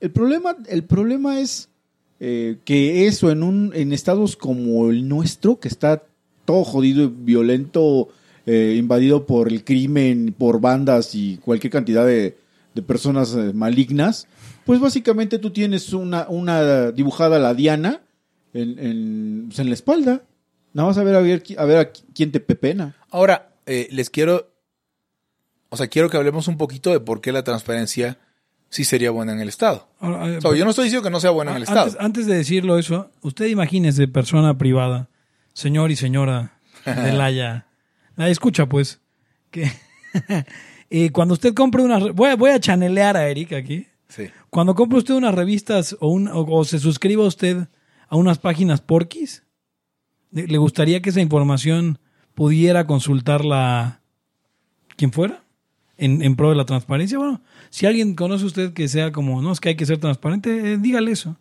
El 0.00 0.10
problema, 0.12 0.56
el 0.68 0.84
problema 0.84 1.40
es 1.40 1.68
eh, 2.20 2.58
que 2.64 3.06
eso 3.06 3.30
en 3.32 3.42
un 3.42 3.72
en 3.74 3.92
estados 3.92 4.36
como 4.36 4.90
el 4.90 5.08
nuestro, 5.08 5.58
que 5.58 5.68
está 5.68 6.02
todo 6.44 6.62
jodido 6.64 7.04
y 7.04 7.06
violento, 7.16 8.08
eh, 8.46 8.76
invadido 8.78 9.26
por 9.26 9.48
el 9.48 9.64
crimen, 9.64 10.34
por 10.36 10.60
bandas 10.60 11.14
y 11.14 11.36
cualquier 11.38 11.72
cantidad 11.72 12.06
de, 12.06 12.36
de 12.80 12.82
personas 12.86 13.34
eh, 13.34 13.52
malignas, 13.54 14.26
Pues 14.64 14.78
básicamente 14.80 15.38
tú 15.38 15.50
tienes 15.50 15.92
una, 15.92 16.26
una 16.28 16.90
dibujada 16.92 17.38
la 17.38 17.54
Diana 17.54 18.02
en, 18.52 18.78
en, 18.78 19.44
pues, 19.48 19.58
en 19.58 19.68
la 19.68 19.74
espalda. 19.74 20.22
Nada 20.74 20.88
más 20.88 20.98
a 20.98 21.02
ver 21.04 21.14
a 21.16 21.20
ver, 21.20 21.42
a 21.56 21.64
ver 21.64 21.78
a 21.78 21.92
qui- 21.92 22.04
quién 22.14 22.30
te 22.30 22.38
pepena. 22.40 22.94
Ahora, 23.10 23.50
eh, 23.66 23.88
les 23.90 24.10
quiero. 24.10 24.52
O 25.70 25.76
sea, 25.76 25.88
quiero 25.88 26.08
que 26.10 26.16
hablemos 26.16 26.48
un 26.48 26.56
poquito 26.56 26.90
de 26.92 27.00
por 27.00 27.20
qué 27.20 27.32
la 27.32 27.42
transparencia 27.44 28.18
sí 28.70 28.84
sería 28.84 29.10
buena 29.10 29.32
en 29.32 29.40
el 29.40 29.48
Estado. 29.48 29.88
Ahora, 30.00 30.28
eh, 30.28 30.36
O 30.38 30.40
sea, 30.40 30.54
yo 30.54 30.64
no 30.64 30.70
estoy 30.70 30.84
diciendo 30.84 31.02
que 31.04 31.10
no 31.10 31.20
sea 31.20 31.30
buena 31.30 31.50
en 31.52 31.56
el 31.58 31.62
Estado. 31.64 31.82
antes, 31.86 31.96
antes 32.00 32.26
de 32.26 32.36
decirlo 32.36 32.78
eso, 32.78 33.10
usted 33.22 33.46
imagínese 33.46 34.06
persona 34.08 34.56
privada, 34.58 35.08
señor 35.54 35.90
y 35.90 35.96
señora 35.96 36.58
de 36.84 37.12
Laya. 37.20 37.66
La 38.16 38.28
escucha, 38.28 38.66
pues, 38.66 39.00
que 39.50 39.70
eh, 40.90 41.10
cuando 41.10 41.34
usted 41.34 41.54
compre 41.54 41.82
una... 41.82 41.98
re- 41.98 42.12
Voy 42.12 42.30
a, 42.30 42.36
voy 42.36 42.50
a 42.50 42.60
chanelear 42.60 43.16
a 43.16 43.28
Eric 43.28 43.52
aquí. 43.52 43.86
Sí. 44.08 44.24
Cuando 44.50 44.74
compre 44.74 44.98
usted 44.98 45.14
unas 45.14 45.34
revistas 45.34 45.96
o, 46.00 46.08
un, 46.08 46.28
o, 46.28 46.40
o 46.40 46.64
se 46.64 46.78
suscriba 46.78 47.24
usted 47.26 47.68
a 48.08 48.16
unas 48.16 48.38
páginas 48.38 48.80
porquis, 48.80 49.44
¿le 50.30 50.46
le 50.46 50.58
gustaría 50.58 51.02
que 51.02 51.10
esa 51.10 51.20
información 51.20 51.98
pudiera 52.34 52.86
consultarla 52.86 54.00
quien 54.96 55.12
fuera? 55.12 55.44
En, 56.00 56.22
en 56.22 56.36
pro 56.36 56.50
de 56.50 56.54
la 56.54 56.64
transparencia. 56.64 57.18
Bueno, 57.18 57.42
si 57.70 57.84
alguien 57.84 58.14
conoce 58.14 58.44
usted 58.44 58.72
que 58.72 58.86
sea 58.86 59.10
como, 59.10 59.42
no, 59.42 59.50
es 59.50 59.58
que 59.58 59.70
hay 59.70 59.74
que 59.76 59.84
ser 59.84 59.98
transparente, 59.98 60.74
eh, 60.74 60.78
dígale 60.78 61.10
eso. 61.10 61.36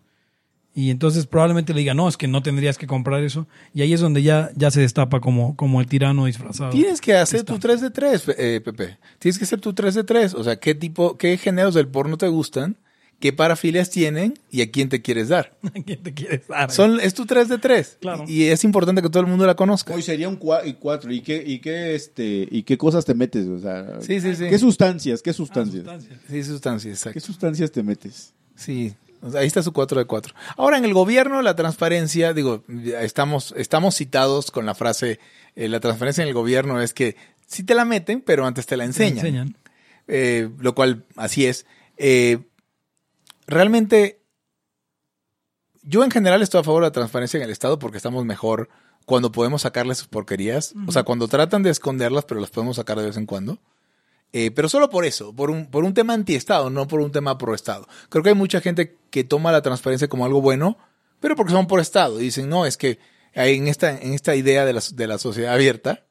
Y 0.77 0.91
entonces 0.91 1.25
probablemente 1.25 1.73
le 1.73 1.79
diga, 1.79 1.95
no, 1.95 2.07
es 2.07 2.17
que 2.17 2.27
no 2.27 2.43
tendrías 2.43 2.77
que 2.77 2.85
comprar 2.85 3.23
eso. 3.23 3.47
Y 3.73 3.81
ahí 3.81 3.93
es 3.93 3.99
donde 3.99 4.21
ya, 4.21 4.51
ya 4.55 4.69
se 4.69 4.79
destapa 4.79 5.19
como, 5.21 5.55
como 5.55 5.81
el 5.81 5.87
tirano 5.87 6.25
disfrazado. 6.25 6.69
Tienes 6.69 7.01
que 7.01 7.15
hacer 7.15 7.43
tu 7.43 7.57
3 7.57 7.81
de 7.81 7.89
3, 7.89 8.23
eh, 8.37 8.61
Pepe. 8.63 8.99
Tienes 9.17 9.39
que 9.39 9.45
hacer 9.45 9.59
tu 9.59 9.73
3 9.73 9.95
de 9.95 10.03
3. 10.03 10.35
O 10.35 10.43
sea, 10.43 10.57
qué 10.59 10.75
tipo, 10.75 11.17
qué 11.17 11.35
géneros 11.37 11.73
del 11.73 11.87
porno 11.87 12.15
te 12.19 12.27
gustan, 12.27 12.77
qué 13.19 13.33
parafilias 13.33 13.89
tienen 13.89 14.35
y 14.51 14.61
a 14.61 14.69
quién 14.69 14.87
te 14.89 15.01
quieres 15.01 15.29
dar. 15.29 15.57
¿Quién 15.83 16.03
te 16.03 16.13
quieres 16.13 16.47
dar? 16.47 16.69
Son, 16.69 16.99
es 16.99 17.15
tu 17.15 17.25
3 17.25 17.49
de 17.49 17.57
3. 17.57 17.97
Claro. 17.99 18.25
Y 18.27 18.43
es 18.43 18.63
importante 18.63 19.01
que 19.01 19.09
todo 19.09 19.21
el 19.21 19.27
mundo 19.29 19.47
la 19.47 19.55
conozca. 19.55 19.95
Hoy 19.95 20.03
sería 20.03 20.29
un 20.29 20.35
4. 20.35 21.11
¿Y 21.11 21.21
qué, 21.21 21.43
y 21.43 21.57
qué, 21.57 21.95
este, 21.95 22.47
y 22.51 22.61
qué 22.61 22.77
cosas 22.77 23.03
te 23.03 23.15
metes? 23.15 23.47
O 23.47 23.57
sea, 23.57 23.99
Sí, 24.01 24.21
sí, 24.21 24.35
sí. 24.35 24.43
¿qué 24.47 24.59
sustancias? 24.59 25.23
¿Qué 25.23 25.31
Ah, 25.31 25.33
sustancias? 25.33 25.83
sustancias. 25.83 26.19
Sí, 26.29 26.43
sustancia, 26.43 26.89
¿Qué 26.91 26.93
exacto. 26.93 27.19
sustancias 27.19 27.71
te 27.71 27.81
metes? 27.81 28.35
Sí. 28.55 28.93
Ahí 29.35 29.47
está 29.47 29.63
su 29.63 29.73
4 29.73 29.99
de 29.99 30.05
4. 30.05 30.33
Ahora, 30.57 30.77
en 30.77 30.85
el 30.85 30.93
gobierno, 30.93 31.41
la 31.41 31.55
transparencia, 31.55 32.33
digo, 32.33 32.63
estamos, 33.01 33.53
estamos 33.57 33.95
citados 33.95 34.51
con 34.51 34.65
la 34.65 34.75
frase, 34.75 35.19
eh, 35.55 35.67
la 35.67 35.79
transparencia 35.79 36.21
en 36.21 36.27
el 36.27 36.33
gobierno 36.33 36.81
es 36.81 36.93
que 36.93 37.15
sí 37.45 37.63
te 37.63 37.75
la 37.75 37.85
meten, 37.85 38.21
pero 38.21 38.45
antes 38.45 38.65
te 38.65 38.77
la 38.77 38.83
Te 38.83 38.87
enseñan. 38.87 39.17
enseñan. 39.17 39.57
Eh, 40.07 40.49
lo 40.59 40.73
cual 40.75 41.05
así 41.15 41.45
es. 41.45 41.65
Eh, 41.97 42.39
realmente, 43.47 44.21
yo 45.83 46.03
en 46.03 46.11
general 46.11 46.41
estoy 46.41 46.61
a 46.61 46.63
favor 46.63 46.83
de 46.83 46.87
la 46.87 46.91
transparencia 46.93 47.37
en 47.37 47.43
el 47.43 47.49
Estado 47.51 47.79
porque 47.79 47.97
estamos 47.97 48.25
mejor 48.25 48.69
cuando 49.05 49.31
podemos 49.31 49.61
sacarle 49.61 49.95
sus 49.95 50.07
porquerías. 50.07 50.73
O 50.85 50.91
sea, 50.91 51.03
cuando 51.03 51.27
tratan 51.27 51.63
de 51.63 51.69
esconderlas, 51.69 52.25
pero 52.25 52.41
las 52.41 52.49
podemos 52.49 52.75
sacar 52.75 52.97
de 52.99 53.05
vez 53.05 53.17
en 53.17 53.25
cuando. 53.25 53.59
Eh, 54.33 54.51
pero 54.51 54.69
solo 54.69 54.89
por 54.89 55.05
eso, 55.05 55.33
por 55.33 55.49
un, 55.49 55.67
por 55.67 55.83
un 55.83 55.93
tema 55.93 56.13
anti-Estado, 56.13 56.69
no 56.69 56.87
por 56.87 56.99
un 56.99 57.11
tema 57.11 57.37
pro-Estado. 57.37 57.87
Creo 58.09 58.23
que 58.23 58.29
hay 58.29 58.35
mucha 58.35 58.61
gente 58.61 58.97
que 59.09 59.23
toma 59.23 59.51
la 59.51 59.61
transparencia 59.61 60.07
como 60.09 60.25
algo 60.25 60.41
bueno, 60.41 60.77
pero 61.19 61.35
porque 61.35 61.53
son 61.53 61.67
por 61.67 61.79
Estado. 61.79 62.19
Y 62.19 62.23
dicen, 62.25 62.49
no, 62.49 62.65
es 62.65 62.77
que 62.77 62.99
hay 63.35 63.55
en 63.55 63.67
esta, 63.67 63.97
en 63.97 64.13
esta 64.13 64.35
idea 64.35 64.65
de 64.65 64.73
la, 64.73 64.81
de 64.93 65.07
la 65.07 65.17
sociedad 65.17 65.53
abierta, 65.53 66.03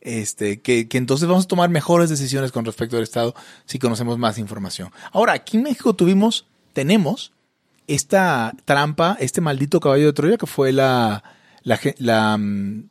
este, 0.00 0.60
que, 0.60 0.86
que 0.86 0.98
entonces 0.98 1.26
vamos 1.26 1.46
a 1.46 1.48
tomar 1.48 1.68
mejores 1.70 2.10
decisiones 2.10 2.52
con 2.52 2.64
respecto 2.64 2.96
al 2.96 3.02
Estado 3.02 3.34
si 3.64 3.78
conocemos 3.78 4.18
más 4.18 4.38
información. 4.38 4.92
Ahora, 5.12 5.32
aquí 5.32 5.56
en 5.56 5.64
México 5.64 5.94
tuvimos, 5.94 6.46
tenemos 6.74 7.32
esta 7.86 8.52
trampa, 8.64 9.16
este 9.18 9.40
maldito 9.40 9.80
caballo 9.80 10.06
de 10.06 10.12
Troya 10.12 10.36
que 10.36 10.46
fue 10.46 10.72
la, 10.72 11.24
la, 11.64 12.36
mm, 12.36 12.88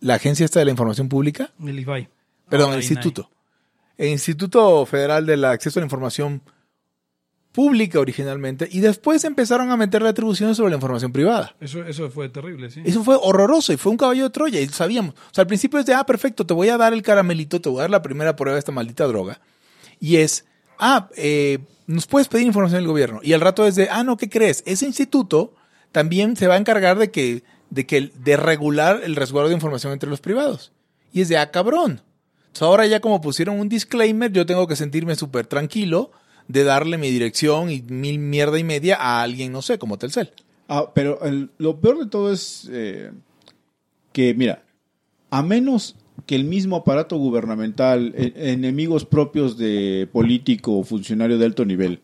la 0.00 0.14
agencia 0.14 0.44
esta 0.44 0.58
de 0.58 0.64
la 0.64 0.70
información 0.72 1.08
pública, 1.08 1.52
El 1.64 1.78
IFAI. 1.78 2.08
perdón, 2.48 2.70
el 2.72 2.82
INAI. 2.82 2.88
instituto. 2.92 3.30
El 4.00 4.08
Instituto 4.08 4.86
Federal 4.86 5.26
del 5.26 5.44
Acceso 5.44 5.78
a 5.78 5.82
la 5.82 5.84
Información 5.84 6.40
Pública 7.52 8.00
originalmente, 8.00 8.66
y 8.70 8.80
después 8.80 9.24
empezaron 9.24 9.70
a 9.70 9.76
meterle 9.76 10.08
atribuciones 10.08 10.56
sobre 10.56 10.70
la 10.70 10.76
información 10.76 11.12
privada. 11.12 11.54
Eso, 11.60 11.84
eso 11.84 12.08
fue 12.08 12.30
terrible, 12.30 12.70
sí. 12.70 12.80
Eso 12.82 13.04
fue 13.04 13.18
horroroso 13.20 13.74
y 13.74 13.76
fue 13.76 13.92
un 13.92 13.98
caballo 13.98 14.22
de 14.22 14.30
Troya 14.30 14.58
y 14.58 14.68
sabíamos. 14.68 15.14
O 15.14 15.34
sea, 15.34 15.42
al 15.42 15.48
principio 15.48 15.78
es 15.78 15.84
de, 15.84 15.92
ah, 15.92 16.06
perfecto, 16.06 16.46
te 16.46 16.54
voy 16.54 16.70
a 16.70 16.78
dar 16.78 16.94
el 16.94 17.02
caramelito, 17.02 17.60
te 17.60 17.68
voy 17.68 17.80
a 17.80 17.82
dar 17.82 17.90
la 17.90 18.00
primera 18.00 18.36
prueba 18.36 18.54
de 18.54 18.60
esta 18.60 18.72
maldita 18.72 19.06
droga. 19.06 19.38
Y 19.98 20.16
es, 20.16 20.46
ah, 20.78 21.10
eh, 21.18 21.58
nos 21.86 22.06
puedes 22.06 22.28
pedir 22.28 22.46
información 22.46 22.80
del 22.80 22.88
gobierno. 22.88 23.20
Y 23.22 23.34
al 23.34 23.42
rato 23.42 23.66
es 23.66 23.74
de, 23.74 23.90
ah, 23.90 24.02
no, 24.02 24.16
¿qué 24.16 24.30
crees? 24.30 24.62
Ese 24.64 24.86
instituto 24.86 25.54
también 25.92 26.36
se 26.36 26.46
va 26.46 26.54
a 26.54 26.58
encargar 26.58 26.98
de 26.98 27.10
que, 27.10 27.44
de 27.68 27.84
que, 27.84 28.12
de 28.14 28.36
regular 28.38 29.02
el 29.04 29.14
resguardo 29.14 29.50
de 29.50 29.56
información 29.56 29.92
entre 29.92 30.08
los 30.08 30.22
privados. 30.22 30.72
Y 31.12 31.20
es 31.20 31.28
de, 31.28 31.36
ah, 31.36 31.50
cabrón. 31.50 32.00
Entonces 32.50 32.62
ahora 32.62 32.86
ya 32.86 33.00
como 33.00 33.20
pusieron 33.20 33.60
un 33.60 33.68
disclaimer, 33.68 34.32
yo 34.32 34.44
tengo 34.44 34.66
que 34.66 34.74
sentirme 34.74 35.14
súper 35.14 35.46
tranquilo 35.46 36.10
de 36.48 36.64
darle 36.64 36.98
mi 36.98 37.08
dirección 37.10 37.70
y 37.70 37.80
mil 37.82 38.18
mierda 38.18 38.58
y 38.58 38.64
media 38.64 38.96
a 38.96 39.22
alguien, 39.22 39.52
no 39.52 39.62
sé, 39.62 39.78
como 39.78 39.98
Telcel. 39.98 40.32
Ah, 40.68 40.90
pero 40.92 41.20
lo 41.58 41.80
peor 41.80 42.00
de 42.00 42.06
todo 42.06 42.32
es 42.32 42.68
eh, 42.72 43.12
que, 44.12 44.34
mira, 44.34 44.64
a 45.30 45.42
menos 45.42 45.94
que 46.26 46.34
el 46.34 46.44
mismo 46.44 46.76
aparato 46.76 47.16
gubernamental, 47.16 48.12
e- 48.16 48.52
enemigos 48.52 49.04
propios 49.04 49.56
de 49.56 50.08
político 50.12 50.76
o 50.76 50.82
funcionario 50.84 51.38
de 51.38 51.44
alto 51.46 51.64
nivel, 51.64 52.00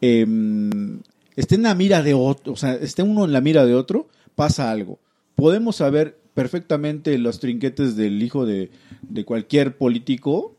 em, 0.00 1.00
esté 1.36 1.56
en 1.56 1.62
la 1.62 1.74
mira 1.74 2.02
de 2.02 2.14
otro, 2.14 2.52
o 2.52 2.56
sea, 2.56 2.74
esté 2.74 3.02
uno 3.02 3.24
en 3.24 3.32
la 3.32 3.40
mira 3.40 3.64
de 3.64 3.74
otro, 3.74 4.08
pasa 4.36 4.70
algo. 4.70 4.98
Podemos 5.34 5.76
saber 5.76 6.18
perfectamente 6.34 7.16
los 7.18 7.40
trinquetes 7.40 7.96
del 7.96 8.22
hijo 8.22 8.44
de, 8.44 8.70
de 9.02 9.24
cualquier 9.24 9.76
político 9.78 10.56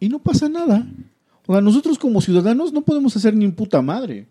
y 0.00 0.08
no 0.08 0.18
pasa 0.18 0.48
nada. 0.48 0.86
O 1.46 1.52
sea, 1.52 1.60
nosotros 1.60 1.98
como 1.98 2.20
ciudadanos 2.20 2.72
no 2.72 2.82
podemos 2.82 3.16
hacer 3.16 3.34
ni 3.34 3.46
puta 3.48 3.82
madre. 3.82 4.26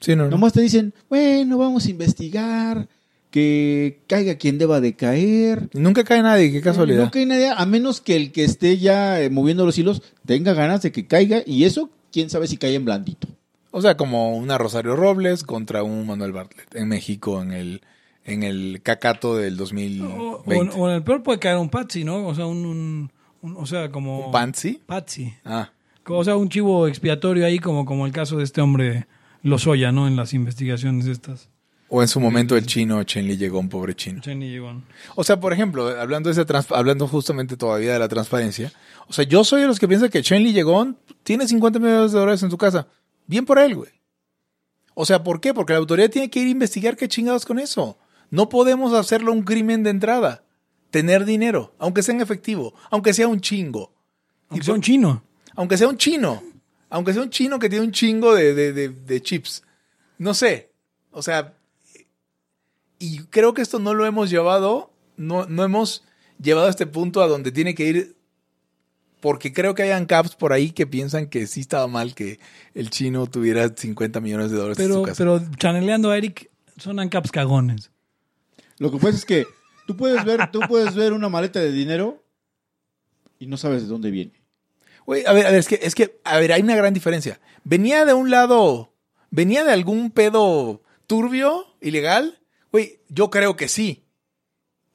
Sí, 0.00 0.16
no, 0.16 0.24
no. 0.24 0.30
Nomás 0.30 0.52
te 0.52 0.60
dicen, 0.60 0.94
bueno, 1.08 1.58
vamos 1.58 1.86
a 1.86 1.90
investigar, 1.90 2.88
que 3.30 4.02
caiga 4.06 4.36
quien 4.36 4.58
deba 4.58 4.80
de 4.80 4.94
caer. 4.94 5.68
Nunca 5.74 6.04
cae 6.04 6.22
nadie, 6.22 6.52
qué 6.52 6.60
casualidad. 6.60 7.04
No 7.04 7.10
cae 7.10 7.26
nadie, 7.26 7.50
a 7.54 7.66
menos 7.66 8.00
que 8.00 8.16
el 8.16 8.32
que 8.32 8.44
esté 8.44 8.78
ya 8.78 9.20
eh, 9.20 9.30
moviendo 9.30 9.66
los 9.66 9.78
hilos 9.78 10.02
tenga 10.24 10.54
ganas 10.54 10.82
de 10.82 10.92
que 10.92 11.06
caiga, 11.06 11.42
y 11.44 11.64
eso, 11.64 11.90
quién 12.12 12.30
sabe 12.30 12.46
si 12.46 12.56
cae 12.56 12.74
en 12.74 12.84
blandito. 12.84 13.28
O 13.70 13.82
sea, 13.82 13.96
como 13.96 14.36
una 14.36 14.56
Rosario 14.56 14.96
Robles 14.96 15.42
contra 15.42 15.82
un 15.82 16.06
Manuel 16.06 16.32
Bartlett 16.32 16.74
en 16.74 16.88
México 16.88 17.42
en 17.42 17.52
el, 17.52 17.82
en 18.24 18.42
el 18.42 18.80
cacato 18.82 19.36
del 19.36 19.54
O, 19.54 19.56
2020. 19.58 20.16
o- 20.76 20.82
o 20.82 20.88
en 20.88 20.94
el 20.96 21.02
peor 21.02 21.22
puede 21.22 21.38
caer 21.38 21.56
un 21.58 21.68
Patsy, 21.70 22.04
¿no? 22.04 22.26
O 22.26 22.34
sea, 22.34 22.46
un, 22.46 22.64
un- 22.66 23.12
un- 23.42 23.56
o 23.56 23.66
sea, 23.66 23.90
como... 23.90 24.26
¿Un 24.26 24.32
Pansy? 24.32 24.80
Patsy. 24.86 25.32
Ah, 25.44 25.70
O 26.06 26.24
sea, 26.24 26.36
un 26.36 26.48
chivo 26.48 26.86
expiatorio 26.88 27.44
ahí, 27.46 27.58
como, 27.58 27.84
como 27.84 28.06
el 28.06 28.12
caso 28.12 28.36
de 28.38 28.44
este 28.44 28.60
hombre 28.60 29.06
Lozoya, 29.42 29.92
¿no? 29.92 30.08
En 30.08 30.16
las 30.16 30.32
investigaciones 30.34 31.06
estas. 31.06 31.48
o 31.90 32.02
en 32.02 32.08
su 32.08 32.18
momento 32.20 32.56
el 32.56 32.66
chino 32.66 33.02
Chen 33.04 33.26
Li 33.26 33.36
llegó, 33.38 33.58
un 33.60 33.68
pobre 33.70 33.94
chino. 33.94 34.20
Cheney 34.20 34.50
llegó. 34.50 34.74
O 35.14 35.24
sea, 35.24 35.38
por 35.40 35.52
ejemplo, 35.54 35.88
hablando, 35.98 36.30
de 36.32 36.40
esa 36.42 36.64
hablando 36.76 37.06
justamente 37.08 37.56
todavía 37.56 37.92
de 37.94 37.98
la 37.98 38.08
transparencia, 38.08 38.72
o 39.06 39.12
sea, 39.14 39.24
yo 39.24 39.42
soy 39.44 39.62
de 39.62 39.66
los 39.68 39.78
que 39.78 39.88
piensan 39.88 40.10
que 40.10 40.20
Chen 40.22 40.42
Li 40.42 40.52
llegó, 40.52 40.86
tiene 41.22 41.46
50 41.48 41.78
millones 41.78 42.12
de 42.12 42.18
dólares 42.18 42.42
en 42.42 42.50
su 42.50 42.58
casa. 42.58 42.88
Bien 43.26 43.44
por 43.46 43.58
él, 43.58 43.74
güey. 43.74 43.90
O 44.94 45.06
sea, 45.06 45.22
¿por 45.22 45.40
qué? 45.40 45.54
Porque 45.54 45.72
la 45.72 45.78
autoridad 45.78 46.10
tiene 46.10 46.28
que 46.28 46.40
ir 46.40 46.48
a 46.48 46.50
investigar 46.50 46.96
qué 46.96 47.06
chingados 47.08 47.46
con 47.46 47.58
eso. 47.58 47.96
No 48.30 48.48
podemos 48.48 48.92
hacerlo 48.94 49.32
un 49.32 49.42
crimen 49.42 49.82
de 49.82 49.90
entrada. 49.90 50.44
Tener 50.90 51.24
dinero, 51.24 51.74
aunque 51.78 52.02
sea 52.02 52.14
en 52.14 52.20
efectivo, 52.22 52.74
aunque 52.90 53.12
sea 53.12 53.28
un 53.28 53.40
chingo. 53.40 53.92
Aunque 54.48 54.64
sea 54.64 54.74
un 54.74 54.80
chino. 54.80 55.22
Aunque 55.54 55.76
sea 55.76 55.88
un 55.88 55.98
chino. 55.98 56.42
Aunque 56.88 57.12
sea 57.12 57.22
un 57.22 57.30
chino 57.30 57.58
que 57.58 57.68
tiene 57.68 57.84
un 57.84 57.92
chingo 57.92 58.34
de, 58.34 58.54
de- 58.54 58.72
de- 58.72 58.88
de 58.88 59.22
chips. 59.22 59.62
No 60.16 60.32
sé. 60.32 60.70
O 61.10 61.20
sea, 61.22 61.54
y 62.98 63.18
creo 63.24 63.54
que 63.54 63.62
esto 63.62 63.78
no 63.78 63.94
lo 63.94 64.06
hemos 64.06 64.30
llevado, 64.30 64.90
no, 65.16 65.46
no 65.46 65.64
hemos 65.64 66.04
llevado 66.42 66.66
a 66.66 66.70
este 66.70 66.86
punto 66.86 67.22
a 67.22 67.28
donde 67.28 67.52
tiene 67.52 67.74
que 67.74 67.84
ir, 67.86 68.16
porque 69.20 69.52
creo 69.52 69.74
que 69.74 69.82
hay 69.82 70.06
caps 70.06 70.34
por 70.36 70.52
ahí 70.52 70.70
que 70.70 70.86
piensan 70.86 71.26
que 71.28 71.46
sí 71.46 71.60
estaba 71.60 71.86
mal 71.86 72.14
que 72.14 72.38
el 72.74 72.90
chino 72.90 73.26
tuviera 73.26 73.68
50 73.68 74.20
millones 74.20 74.50
de 74.50 74.56
dólares 74.56 74.78
en 74.78 74.84
Pero, 74.86 74.94
su 74.94 75.02
casa. 75.02 75.18
pero 75.18 75.40
chaneleando 75.58 76.10
a 76.10 76.16
Eric, 76.16 76.50
son 76.78 76.98
ancaps 76.98 77.30
cagones. 77.30 77.90
Lo 78.78 78.90
que 78.90 78.98
pasa 78.98 79.10
es 79.16 79.24
que 79.24 79.46
tú 79.86 79.96
puedes 79.96 80.24
ver, 80.24 80.50
tú 80.50 80.60
puedes 80.68 80.94
ver 80.94 81.12
una 81.12 81.28
maleta 81.28 81.60
de 81.60 81.72
dinero 81.72 82.22
y 83.38 83.46
no 83.46 83.56
sabes 83.56 83.82
de 83.82 83.88
dónde 83.88 84.10
viene. 84.10 84.32
Güey, 85.06 85.24
a 85.26 85.32
ver, 85.32 85.46
a 85.46 85.50
ver, 85.50 85.58
es 85.60 85.68
que, 85.68 85.78
es 85.82 85.94
que, 85.94 86.20
a 86.24 86.38
ver, 86.38 86.52
hay 86.52 86.62
una 86.62 86.76
gran 86.76 86.92
diferencia. 86.94 87.40
Venía 87.64 88.04
de 88.04 88.12
un 88.14 88.30
lado, 88.30 88.92
venía 89.30 89.64
de 89.64 89.72
algún 89.72 90.10
pedo 90.10 90.82
turbio, 91.06 91.66
ilegal. 91.80 92.40
Güey, 92.72 93.00
yo 93.08 93.30
creo 93.30 93.56
que 93.56 93.68
sí. 93.68 94.04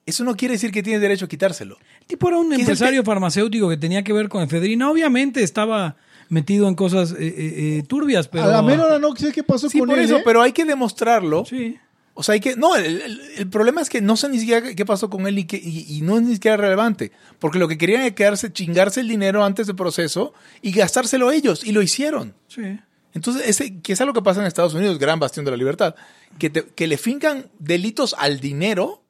Eso 0.06 0.22
no 0.22 0.36
quiere 0.36 0.52
decir 0.54 0.70
que 0.70 0.82
tienes 0.82 1.00
derecho 1.00 1.24
a 1.24 1.28
quitárselo. 1.28 1.78
El 2.02 2.06
tipo 2.06 2.28
era 2.28 2.38
un 2.38 2.48
¿Qué 2.50 2.54
es 2.56 2.60
el 2.60 2.62
empresario 2.68 3.02
que- 3.02 3.06
farmacéutico 3.06 3.68
que 3.68 3.76
tenía 3.78 4.04
que 4.04 4.12
ver 4.12 4.28
con 4.28 4.42
efedrina. 4.42 4.90
Obviamente 4.90 5.42
estaba 5.42 5.96
metido 6.28 6.68
en 6.68 6.74
cosas 6.74 7.12
eh, 7.12 7.16
eh, 7.18 7.78
eh, 7.78 7.82
turbias, 7.88 8.28
pero... 8.28 8.44
A 8.44 8.48
la 8.48 8.62
menor 8.62 9.00
no 9.00 9.16
sé 9.16 9.32
qué 9.32 9.42
pasó 9.42 9.68
Sí, 9.68 9.78
con 9.78 9.88
por 9.88 9.98
él. 9.98 10.04
eso, 10.04 10.18
¿eh? 10.18 10.22
pero 10.24 10.42
hay 10.42 10.52
que 10.52 10.64
demostrarlo. 10.64 11.44
Sí. 11.46 11.78
O 12.16 12.22
sea, 12.22 12.34
hay 12.34 12.40
que. 12.40 12.54
No, 12.56 12.76
el, 12.76 13.02
el- 13.02 13.20
el 13.38 13.48
problema 13.50 13.80
es 13.80 13.90
que 13.90 14.00
no 14.00 14.16
sé 14.16 14.28
ni 14.28 14.38
siquiera 14.38 14.74
qué 14.74 14.86
pasó 14.86 15.10
con 15.10 15.26
él 15.26 15.38
y, 15.38 15.44
que, 15.44 15.56
y, 15.56 15.84
y 15.98 16.00
no 16.02 16.16
es 16.16 16.22
ni 16.22 16.34
siquiera 16.34 16.56
relevante. 16.56 17.10
Porque 17.40 17.58
lo 17.58 17.66
que 17.66 17.76
querían 17.76 18.02
era 18.02 18.14
quedarse, 18.14 18.52
chingarse 18.52 19.00
el 19.00 19.08
dinero 19.08 19.44
antes 19.44 19.66
del 19.66 19.74
proceso 19.76 20.32
y 20.62 20.70
gastárselo 20.72 21.32
ellos. 21.32 21.64
Y 21.64 21.72
lo 21.72 21.82
hicieron. 21.82 22.34
Sí. 22.48 22.78
Entonces, 23.14 23.42
ese, 23.48 23.80
que 23.80 23.92
es 23.94 24.00
algo 24.00 24.12
que 24.14 24.22
pasa 24.22 24.40
en 24.40 24.46
Estados 24.46 24.74
Unidos, 24.74 24.98
gran 24.98 25.18
bastión 25.18 25.44
de 25.44 25.50
la 25.50 25.56
libertad. 25.56 25.94
Que, 26.38 26.50
te- 26.50 26.64
que 26.66 26.86
le 26.86 26.98
fincan 26.98 27.50
delitos 27.58 28.14
al 28.18 28.38
dinero 28.40 29.02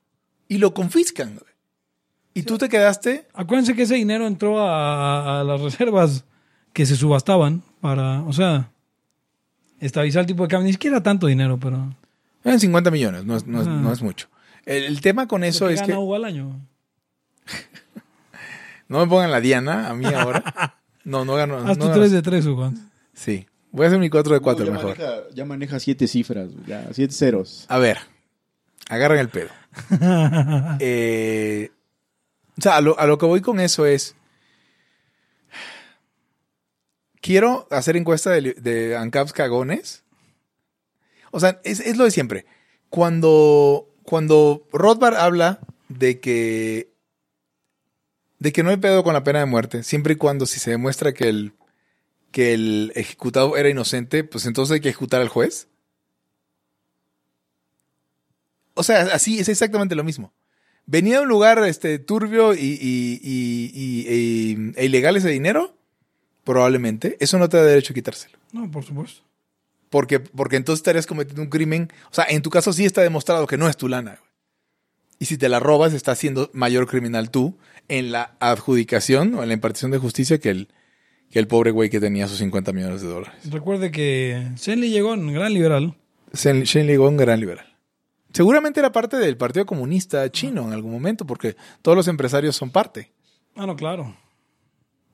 y 0.49 0.59
lo 0.59 0.73
confiscan. 0.75 1.41
Y 2.33 2.43
tú 2.43 2.57
te 2.59 2.69
quedaste. 2.69 3.29
Acuérdense 3.35 3.75
que 3.75 3.83
ese 3.83 3.95
dinero 3.97 4.27
entró 4.27 4.61
a, 4.61 5.41
a 5.41 5.45
las 5.45 5.61
reservas 5.61 6.25
que 6.73 6.85
se 6.87 6.97
subastaban 6.97 7.63
para, 7.81 8.23
o 8.23 8.33
sea, 8.33 8.71
estabilizar 9.79 10.21
el 10.23 10.27
tipo 10.27 10.43
de 10.43 10.49
cambio. 10.49 10.67
Ni 10.67 10.73
siquiera 10.73 11.03
tanto 11.03 11.27
dinero, 11.27 11.59
pero... 11.61 11.95
En 12.45 12.61
50 12.61 12.91
millones, 12.91 13.25
no 13.25 13.37
es, 13.37 13.47
no 13.47 13.61
es, 13.63 13.67
Ah. 13.67 13.71
no 13.71 13.93
es 13.93 14.03
mucho. 14.03 14.29
El, 14.67 14.85
el 14.85 15.01
tema 15.01 15.27
con 15.29 15.43
eso 15.45 15.69
es 15.69 15.81
gana 15.81 15.95
que. 15.95 15.99
Hugo 15.99 16.15
al 16.15 16.25
año. 16.25 16.61
No 18.87 18.99
me 19.01 19.07
pongan 19.07 19.31
la 19.31 19.41
Diana 19.41 19.89
a 19.89 19.95
mí 19.95 20.05
ahora. 20.07 20.79
No, 21.05 21.25
no 21.27 21.35
gano. 21.35 21.59
Haz 21.59 21.77
no 21.79 21.85
tu 21.87 21.91
gano- 21.91 21.95
3 22.01 22.13
de 22.13 22.23
3, 22.23 22.47
Hugo. 22.47 22.73
Sí. 23.13 23.47
Voy 23.73 23.85
a 23.85 23.89
hacer 23.89 23.99
mi 23.99 24.09
4 24.09 24.33
de 24.35 24.41
4 24.41 24.65
ya 24.65 24.73
mejor. 24.73 24.97
Maneja, 24.99 25.15
ya 25.35 25.45
maneja 25.45 25.79
siete 25.81 26.07
cifras, 26.07 26.49
ya, 26.67 26.89
siete 26.93 27.13
ceros. 27.13 27.67
A 27.69 27.79
ver, 27.79 27.99
agarren 28.89 29.19
el 29.19 29.29
pedo. 29.29 29.49
Eh, 30.81 31.71
o 32.59 32.63
sea, 32.63 32.77
a 32.77 32.81
lo, 32.81 32.99
a 32.99 33.07
lo 33.07 33.19
que 33.19 33.27
voy 33.27 33.41
con 33.43 33.59
eso 33.61 33.85
es. 33.85 34.15
Quiero 37.21 37.67
hacer 37.71 37.97
encuesta 37.97 38.31
de, 38.31 38.53
de 38.55 38.97
ANCAPs 38.97 39.33
cagones. 39.33 40.04
O 41.37 41.41
sea, 41.41 41.61
es, 41.65 41.81
es 41.81 41.97
lo 41.97 42.05
de 42.05 42.13
siempre. 42.13 42.47
Cuando, 42.91 43.89
cuando 44.05 44.69
Rothbard 44.73 45.17
habla 45.17 45.59
de 45.89 46.21
que. 46.21 46.93
de 48.39 48.53
que 48.53 48.63
no 48.63 48.71
hay 48.71 48.77
pedo 48.77 49.03
con 49.03 49.15
la 49.15 49.25
pena 49.25 49.41
de 49.41 49.47
muerte, 49.47 49.83
siempre 49.83 50.13
y 50.15 50.17
cuando 50.17 50.47
si 50.47 50.61
se 50.61 50.71
demuestra 50.71 51.13
que 51.13 51.29
el, 51.29 51.53
que 52.31 52.55
el 52.55 52.93
ejecutado 52.95 53.57
era 53.57 53.69
inocente, 53.69 54.23
pues 54.23 54.47
entonces 54.47 54.75
hay 54.75 54.81
que 54.81 54.91
ejecutar 54.91 55.21
al 55.21 55.29
juez. 55.29 55.67
O 58.75 58.83
sea, 58.83 59.03
así 59.13 59.39
es 59.39 59.49
exactamente 59.49 59.95
lo 59.95 60.05
mismo. 60.05 60.33
Venía 60.87 61.17
de 61.17 61.23
un 61.23 61.29
lugar 61.29 61.59
este, 61.67 61.99
turbio 61.99 62.55
y, 62.55 62.79
y- 62.81 63.21
y- 63.73 64.73
e 64.77 64.85
ilegal 64.85 65.17
ese 65.17 65.31
dinero, 65.31 65.77
probablemente. 66.45 67.17
Eso 67.21 67.39
no 67.39 67.49
te 67.49 67.57
da 67.57 67.63
derecho 67.65 67.93
a 67.93 67.95
quitárselo. 67.95 68.39
No, 68.53 68.71
por 68.71 68.85
supuesto. 68.85 69.23
Porque, 69.95 70.19
porque 70.19 70.57
entonces 70.57 70.81
estarías 70.81 71.07
cometiendo 71.07 71.41
un 71.41 71.49
crimen. 71.49 71.89
O 72.11 72.15
sea, 72.15 72.27
en 72.29 72.43
tu 72.43 72.51
caso 72.51 72.73
sí 72.73 72.85
está 72.85 73.01
demostrado 73.01 73.47
que 73.47 73.57
no 73.57 73.69
es 73.69 73.77
tu 73.77 73.87
lana. 73.87 74.19
Y 75.21 75.27
si 75.27 75.39
te 75.39 75.49
la 75.49 75.61
robas, 75.61 75.93
estás 75.93 76.19
siendo 76.19 76.51
mayor 76.53 76.89
criminal 76.89 77.31
tú 77.31 77.57
en 77.87 78.11
la 78.11 78.35
adjudicación 78.41 79.37
o 79.37 79.43
en 79.43 79.51
la 79.51 79.55
impartición 79.55 79.93
de 79.93 79.99
justicia 79.99 80.39
que 80.39 80.51
el, 80.51 80.69
que 81.31 81.39
el 81.39 81.47
pobre 81.47 81.71
güey 81.71 81.91
que 81.91 82.01
tenía 82.01 82.27
sus 82.27 82.39
50 82.39 82.73
millones 82.73 83.03
de 83.03 83.07
dólares. 83.07 83.49
Recuerde 83.49 83.93
que 83.93 84.49
Shenley 84.57 84.91
llegó 84.91 85.15
en 85.15 85.33
gran 85.33 85.55
liberal. 85.55 85.95
Shane 86.33 86.87
Li 86.87 86.97
Gong, 86.97 87.17
gran 87.17 87.39
liberal. 87.39 87.77
Seguramente 88.33 88.81
era 88.81 88.91
parte 88.91 89.17
del 89.17 89.37
Partido 89.37 89.65
Comunista 89.65 90.29
chino 90.33 90.67
en 90.67 90.73
algún 90.73 90.91
momento, 90.91 91.25
porque 91.25 91.55
todos 91.83 91.97
los 91.97 92.09
empresarios 92.09 92.57
son 92.57 92.71
parte. 92.71 93.13
Ah, 93.55 93.65
no, 93.65 93.77
claro. 93.77 94.17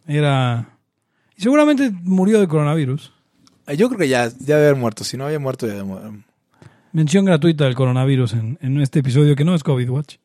Era... 0.07 0.79
Y 1.37 1.43
seguramente 1.43 1.91
murió 2.03 2.41
de 2.41 2.49
coronavirus. 2.49 3.13
Eh, 3.71 3.77
Yo 3.77 3.89
creo 3.89 3.99
que 3.99 4.09
ya, 4.09 4.29
ya 4.29 4.57
debe 4.57 4.69
haber 4.69 4.77
muerto. 4.77 5.05
Si 5.05 5.17
no 5.17 5.27
había 5.27 5.39
muerto, 5.39 5.67
ya 5.67 5.75
debe 5.75 5.93
haber- 5.93 6.25
Mención 6.93 7.25
gratuita 7.25 7.65
del 7.65 7.75
coronavirus 7.75 8.33
en, 8.35 8.59
en 8.61 8.81
este 8.81 8.99
episodio 8.99 9.37
que 9.37 9.45
no 9.45 9.55
es 9.55 9.63
COVID 9.63 9.89
Watch. 9.91 10.17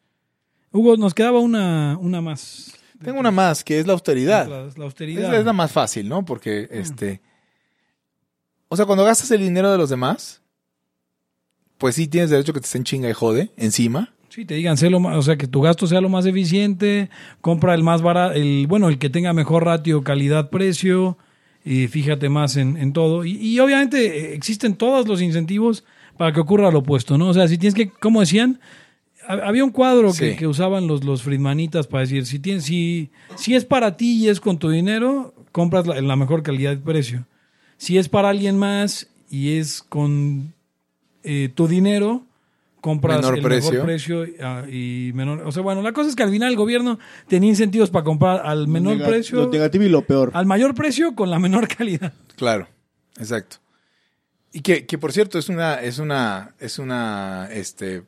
Hugo, 0.71 0.97
nos 0.97 1.13
quedaba 1.13 1.39
una, 1.39 1.97
una 1.99 2.21
más. 2.21 2.75
Tengo 3.03 3.19
una 3.19 3.31
más, 3.31 3.63
que 3.63 3.79
es 3.79 3.85
la 3.85 3.93
austeridad. 3.93 4.47
La, 4.75 4.83
austeridad. 4.83 5.33
es 5.37 5.45
la 5.45 5.53
más 5.53 5.71
fácil, 5.71 6.09
¿no? 6.09 6.25
Porque, 6.25 6.67
este... 6.71 7.21
O 8.67 8.75
sea, 8.75 8.85
cuando 8.85 9.03
gastas 9.05 9.29
el 9.31 9.41
dinero 9.41 9.71
de 9.71 9.77
los 9.77 9.89
demás, 9.91 10.41
pues 11.77 11.95
sí 11.95 12.07
tienes 12.07 12.31
derecho 12.31 12.51
a 12.51 12.55
que 12.55 12.61
te 12.61 12.65
estén 12.65 12.83
chinga 12.83 13.09
y 13.09 13.13
jode 13.13 13.51
encima. 13.57 14.13
Sí, 14.29 14.43
te 14.43 14.55
digan, 14.55 14.75
sé 14.75 14.89
lo 14.89 14.99
más, 14.99 15.15
o 15.17 15.21
sea, 15.21 15.37
que 15.37 15.47
tu 15.47 15.61
gasto 15.61 15.85
sea 15.87 16.01
lo 16.01 16.09
más 16.09 16.25
eficiente, 16.25 17.09
compra 17.41 17.73
el 17.75 17.83
más 17.83 18.01
barato, 18.01 18.33
el, 18.33 18.65
bueno, 18.67 18.89
el 18.89 18.97
que 18.97 19.09
tenga 19.09 19.31
mejor 19.33 19.63
ratio 19.65 20.03
calidad-precio, 20.03 21.17
y 21.65 21.87
fíjate 21.87 22.29
más 22.29 22.55
en, 22.57 22.77
en 22.77 22.93
todo. 22.93 23.25
Y, 23.25 23.31
y 23.37 23.59
obviamente 23.59 24.05
eh, 24.31 24.35
existen 24.35 24.75
todos 24.75 25.07
los 25.07 25.21
incentivos 25.21 25.83
para 26.15 26.31
que 26.31 26.39
ocurra 26.39 26.69
lo 26.71 26.79
opuesto, 26.79 27.17
¿no? 27.17 27.27
O 27.29 27.33
sea, 27.33 27.47
si 27.47 27.57
tienes 27.57 27.73
que, 27.73 27.89
como 27.89 28.19
decían, 28.21 28.59
ha- 29.27 29.47
había 29.47 29.63
un 29.65 29.71
cuadro 29.71 30.13
que, 30.13 30.35
que 30.35 30.47
usaban 30.47 30.85
los, 30.87 31.03
los 31.03 31.23
Friedmanitas 31.23 31.87
para 31.87 32.01
decir, 32.01 32.25
si, 32.27 32.37
tienes, 32.39 32.65
si, 32.65 33.09
si 33.35 33.55
es 33.55 33.65
para 33.65 33.97
ti 33.97 34.23
y 34.23 34.29
es 34.29 34.39
con 34.39 34.59
tu 34.59 34.69
dinero, 34.69 35.33
compras 35.51 35.87
la, 35.87 35.99
la 35.99 36.15
mejor 36.15 36.43
calidad 36.43 36.71
de 36.71 36.77
precio. 36.77 37.25
Si 37.77 37.97
es 37.97 38.07
para 38.07 38.29
alguien 38.29 38.57
más 38.57 39.07
y 39.29 39.53
es 39.57 39.81
con 39.81 40.53
eh, 41.23 41.49
tu 41.53 41.67
dinero, 41.67 42.24
compras 42.85 43.17
Menor 43.17 43.37
el 43.37 43.43
precio. 43.43 43.71
mejor 43.71 43.85
precio 43.87 44.25
ah, 44.43 44.63
y 44.69 45.09
menor. 45.15 45.41
O 45.43 45.51
sea, 45.51 45.63
bueno, 45.63 45.81
la 45.81 45.91
cosa 45.91 46.07
es 46.09 46.15
que 46.15 46.21
al 46.21 46.29
final 46.29 46.51
el 46.51 46.55
gobierno 46.55 46.99
tenía 47.27 47.49
incentivos 47.49 47.89
para 47.89 48.03
comprar 48.05 48.45
al 48.45 48.67
menor 48.67 48.97
Nega- 48.97 49.07
precio, 49.07 49.37
Lo 49.37 49.49
negativo 49.49 49.83
y 49.85 49.89
lo 49.89 50.03
peor. 50.03 50.29
al 50.35 50.45
mayor 50.45 50.75
precio 50.75 51.15
con 51.15 51.31
la 51.31 51.39
menor 51.39 51.67
calidad. 51.75 52.13
Claro, 52.35 52.67
exacto. 53.17 53.57
Y 54.53 54.61
que, 54.61 54.85
que 54.85 54.99
por 54.99 55.11
cierto, 55.13 55.39
es 55.39 55.49
una, 55.49 55.81
es 55.81 55.97
una, 55.97 56.53
es 56.59 56.77
una, 56.77 57.49
este, 57.51 58.03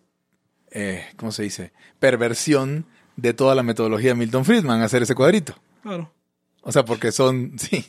eh, 0.70 1.06
¿cómo 1.16 1.32
se 1.32 1.42
dice? 1.42 1.72
Perversión 2.00 2.86
de 3.16 3.34
toda 3.34 3.56
la 3.56 3.64
metodología 3.64 4.10
de 4.12 4.16
Milton 4.16 4.46
Friedman 4.46 4.82
hacer 4.82 5.02
ese 5.02 5.16
cuadrito. 5.16 5.56
Claro. 5.82 6.14
O 6.62 6.72
sea, 6.72 6.86
porque 6.86 7.12
son, 7.12 7.54
sí, 7.58 7.84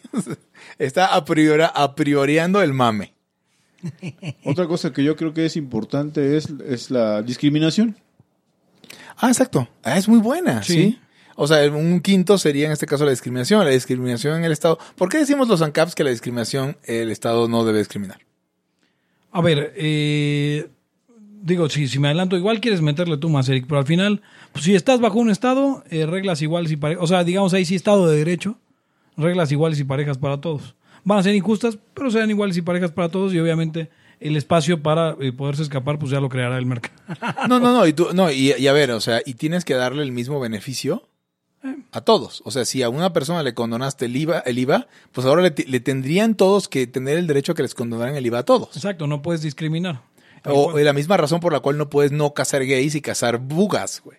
está 0.78 1.14
a, 1.14 1.24
priori, 1.26 1.64
a 1.72 1.94
prioriando 1.94 2.62
el 2.62 2.72
mame. 2.72 3.12
Otra 4.44 4.66
cosa 4.66 4.92
que 4.92 5.04
yo 5.04 5.16
creo 5.16 5.32
que 5.32 5.46
es 5.46 5.56
importante 5.56 6.36
es, 6.36 6.48
es 6.66 6.90
la 6.90 7.22
discriminación. 7.22 7.96
Ah, 9.16 9.28
exacto. 9.28 9.68
Ah, 9.82 9.98
es 9.98 10.08
muy 10.08 10.18
buena, 10.20 10.62
Sí. 10.62 10.72
sí. 10.72 10.98
O 11.40 11.46
sea, 11.46 11.70
un 11.70 12.00
quinto 12.00 12.36
sería 12.36 12.66
en 12.66 12.72
este 12.72 12.86
caso 12.86 13.04
la 13.04 13.12
discriminación. 13.12 13.64
La 13.64 13.70
discriminación 13.70 14.38
en 14.38 14.44
el 14.44 14.50
Estado. 14.50 14.76
¿Por 14.96 15.08
qué 15.08 15.18
decimos 15.18 15.46
los 15.46 15.62
ANCAPs 15.62 15.94
que 15.94 16.02
la 16.02 16.10
discriminación 16.10 16.76
el 16.82 17.12
Estado 17.12 17.46
no 17.46 17.64
debe 17.64 17.78
discriminar? 17.78 18.18
A 19.30 19.40
ver, 19.40 19.72
eh, 19.76 20.68
digo, 21.40 21.68
si, 21.68 21.86
si 21.86 22.00
me 22.00 22.08
adelanto, 22.08 22.36
igual 22.36 22.60
quieres 22.60 22.80
meterle 22.82 23.18
tú 23.18 23.28
más, 23.28 23.48
Eric, 23.48 23.66
pero 23.68 23.78
al 23.78 23.86
final, 23.86 24.20
pues, 24.52 24.64
si 24.64 24.74
estás 24.74 24.98
bajo 24.98 25.20
un 25.20 25.30
Estado, 25.30 25.84
eh, 25.90 26.06
reglas 26.06 26.42
iguales 26.42 26.72
y 26.72 26.76
parejas, 26.76 27.04
o 27.04 27.06
sea, 27.06 27.22
digamos 27.22 27.54
ahí 27.54 27.64
sí 27.64 27.76
Estado 27.76 28.08
de 28.08 28.16
Derecho, 28.16 28.58
reglas 29.16 29.52
iguales 29.52 29.78
y 29.78 29.84
parejas 29.84 30.18
para 30.18 30.40
todos. 30.40 30.74
Van 31.04 31.18
a 31.18 31.22
ser 31.22 31.34
injustas, 31.34 31.78
pero 31.94 32.10
serán 32.10 32.30
iguales 32.30 32.56
y 32.56 32.62
parejas 32.62 32.92
para 32.92 33.08
todos 33.08 33.32
y 33.34 33.38
obviamente 33.38 33.90
el 34.20 34.36
espacio 34.36 34.82
para 34.82 35.16
eh, 35.20 35.32
poderse 35.32 35.62
escapar, 35.62 35.98
pues 35.98 36.10
ya 36.10 36.20
lo 36.20 36.28
creará 36.28 36.58
el 36.58 36.66
mercado. 36.66 36.96
No, 37.48 37.60
no, 37.60 37.72
no. 37.72 37.86
Y, 37.86 37.92
tú, 37.92 38.08
no 38.14 38.30
y, 38.30 38.52
y 38.58 38.66
a 38.66 38.72
ver, 38.72 38.90
o 38.90 39.00
sea, 39.00 39.20
y 39.24 39.34
tienes 39.34 39.64
que 39.64 39.74
darle 39.74 40.02
el 40.02 40.12
mismo 40.12 40.40
beneficio 40.40 41.08
a 41.92 42.00
todos. 42.00 42.42
O 42.44 42.50
sea, 42.50 42.64
si 42.64 42.82
a 42.82 42.88
una 42.88 43.12
persona 43.12 43.42
le 43.42 43.54
condonaste 43.54 44.06
el 44.06 44.16
IVA, 44.16 44.40
el 44.40 44.58
IVA 44.58 44.86
pues 45.12 45.26
ahora 45.26 45.42
le, 45.42 45.80
tendrían 45.80 46.34
todos 46.34 46.68
que 46.68 46.86
tener 46.86 47.16
el 47.18 47.26
derecho 47.26 47.52
a 47.52 47.54
que 47.54 47.62
les 47.62 47.74
condonaran 47.74 48.16
el 48.16 48.26
IVA 48.26 48.40
a 48.40 48.44
todos. 48.44 48.76
Exacto, 48.76 49.06
no 49.06 49.22
puedes 49.22 49.42
discriminar. 49.42 50.02
O, 50.44 50.78
la 50.78 50.92
misma 50.92 51.16
razón 51.16 51.40
por 51.40 51.52
la 51.52 51.60
cual 51.60 51.76
no 51.78 51.90
puedes 51.90 52.12
no 52.12 52.32
cazar 52.32 52.64
gays 52.64 52.94
y 52.94 53.00
cazar 53.00 53.38
bugas, 53.38 54.00
güey. 54.04 54.18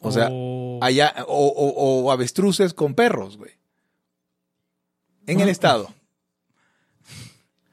O 0.00 0.12
sea, 0.12 0.30
allá, 0.80 1.12
o, 1.26 1.46
o- 1.48 2.04
o 2.04 2.12
avestruces 2.12 2.72
con 2.74 2.94
perros, 2.94 3.36
güey. 3.36 3.52
En 5.28 5.40
el 5.40 5.48
Estado. 5.48 5.92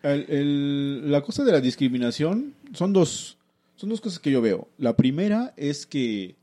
El- 0.04 0.26
el- 0.30 1.12
la 1.12 1.22
cosa 1.22 1.44
de 1.44 1.52
la 1.52 1.62
discriminación 1.62 2.54
son 2.74 2.94
dos, 2.94 3.38
son 3.76 3.90
dos 3.90 4.02
cosas 4.02 4.20
que 4.20 4.30
yo 4.32 4.42
veo. 4.42 4.68
La 4.78 4.96
primera 4.96 5.54
es 5.58 5.86
que 5.86 6.36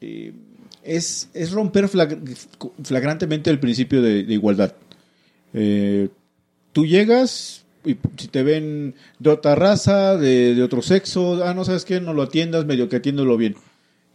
eh, 0.00 0.32
es, 0.82 1.28
es 1.34 1.50
romper 1.52 1.88
flag- 1.88 2.18
flagrantemente 2.84 3.50
el 3.50 3.58
principio 3.58 4.00
de, 4.02 4.22
de 4.22 4.34
igualdad. 4.34 4.74
Eh, 5.54 6.08
tú 6.72 6.86
llegas 6.86 7.64
y 7.84 7.96
si 8.16 8.28
te 8.28 8.42
ven 8.42 8.94
de 9.18 9.30
otra 9.30 9.54
raza, 9.54 10.16
de, 10.16 10.54
de 10.54 10.62
otro 10.62 10.82
sexo, 10.82 11.44
ah, 11.44 11.54
no 11.54 11.64
sabes 11.64 11.84
qué, 11.84 12.00
no 12.00 12.12
lo 12.12 12.22
atiendas, 12.22 12.66
medio 12.66 12.88
que 12.88 12.96
atiéndolo 12.96 13.36
bien. 13.36 13.56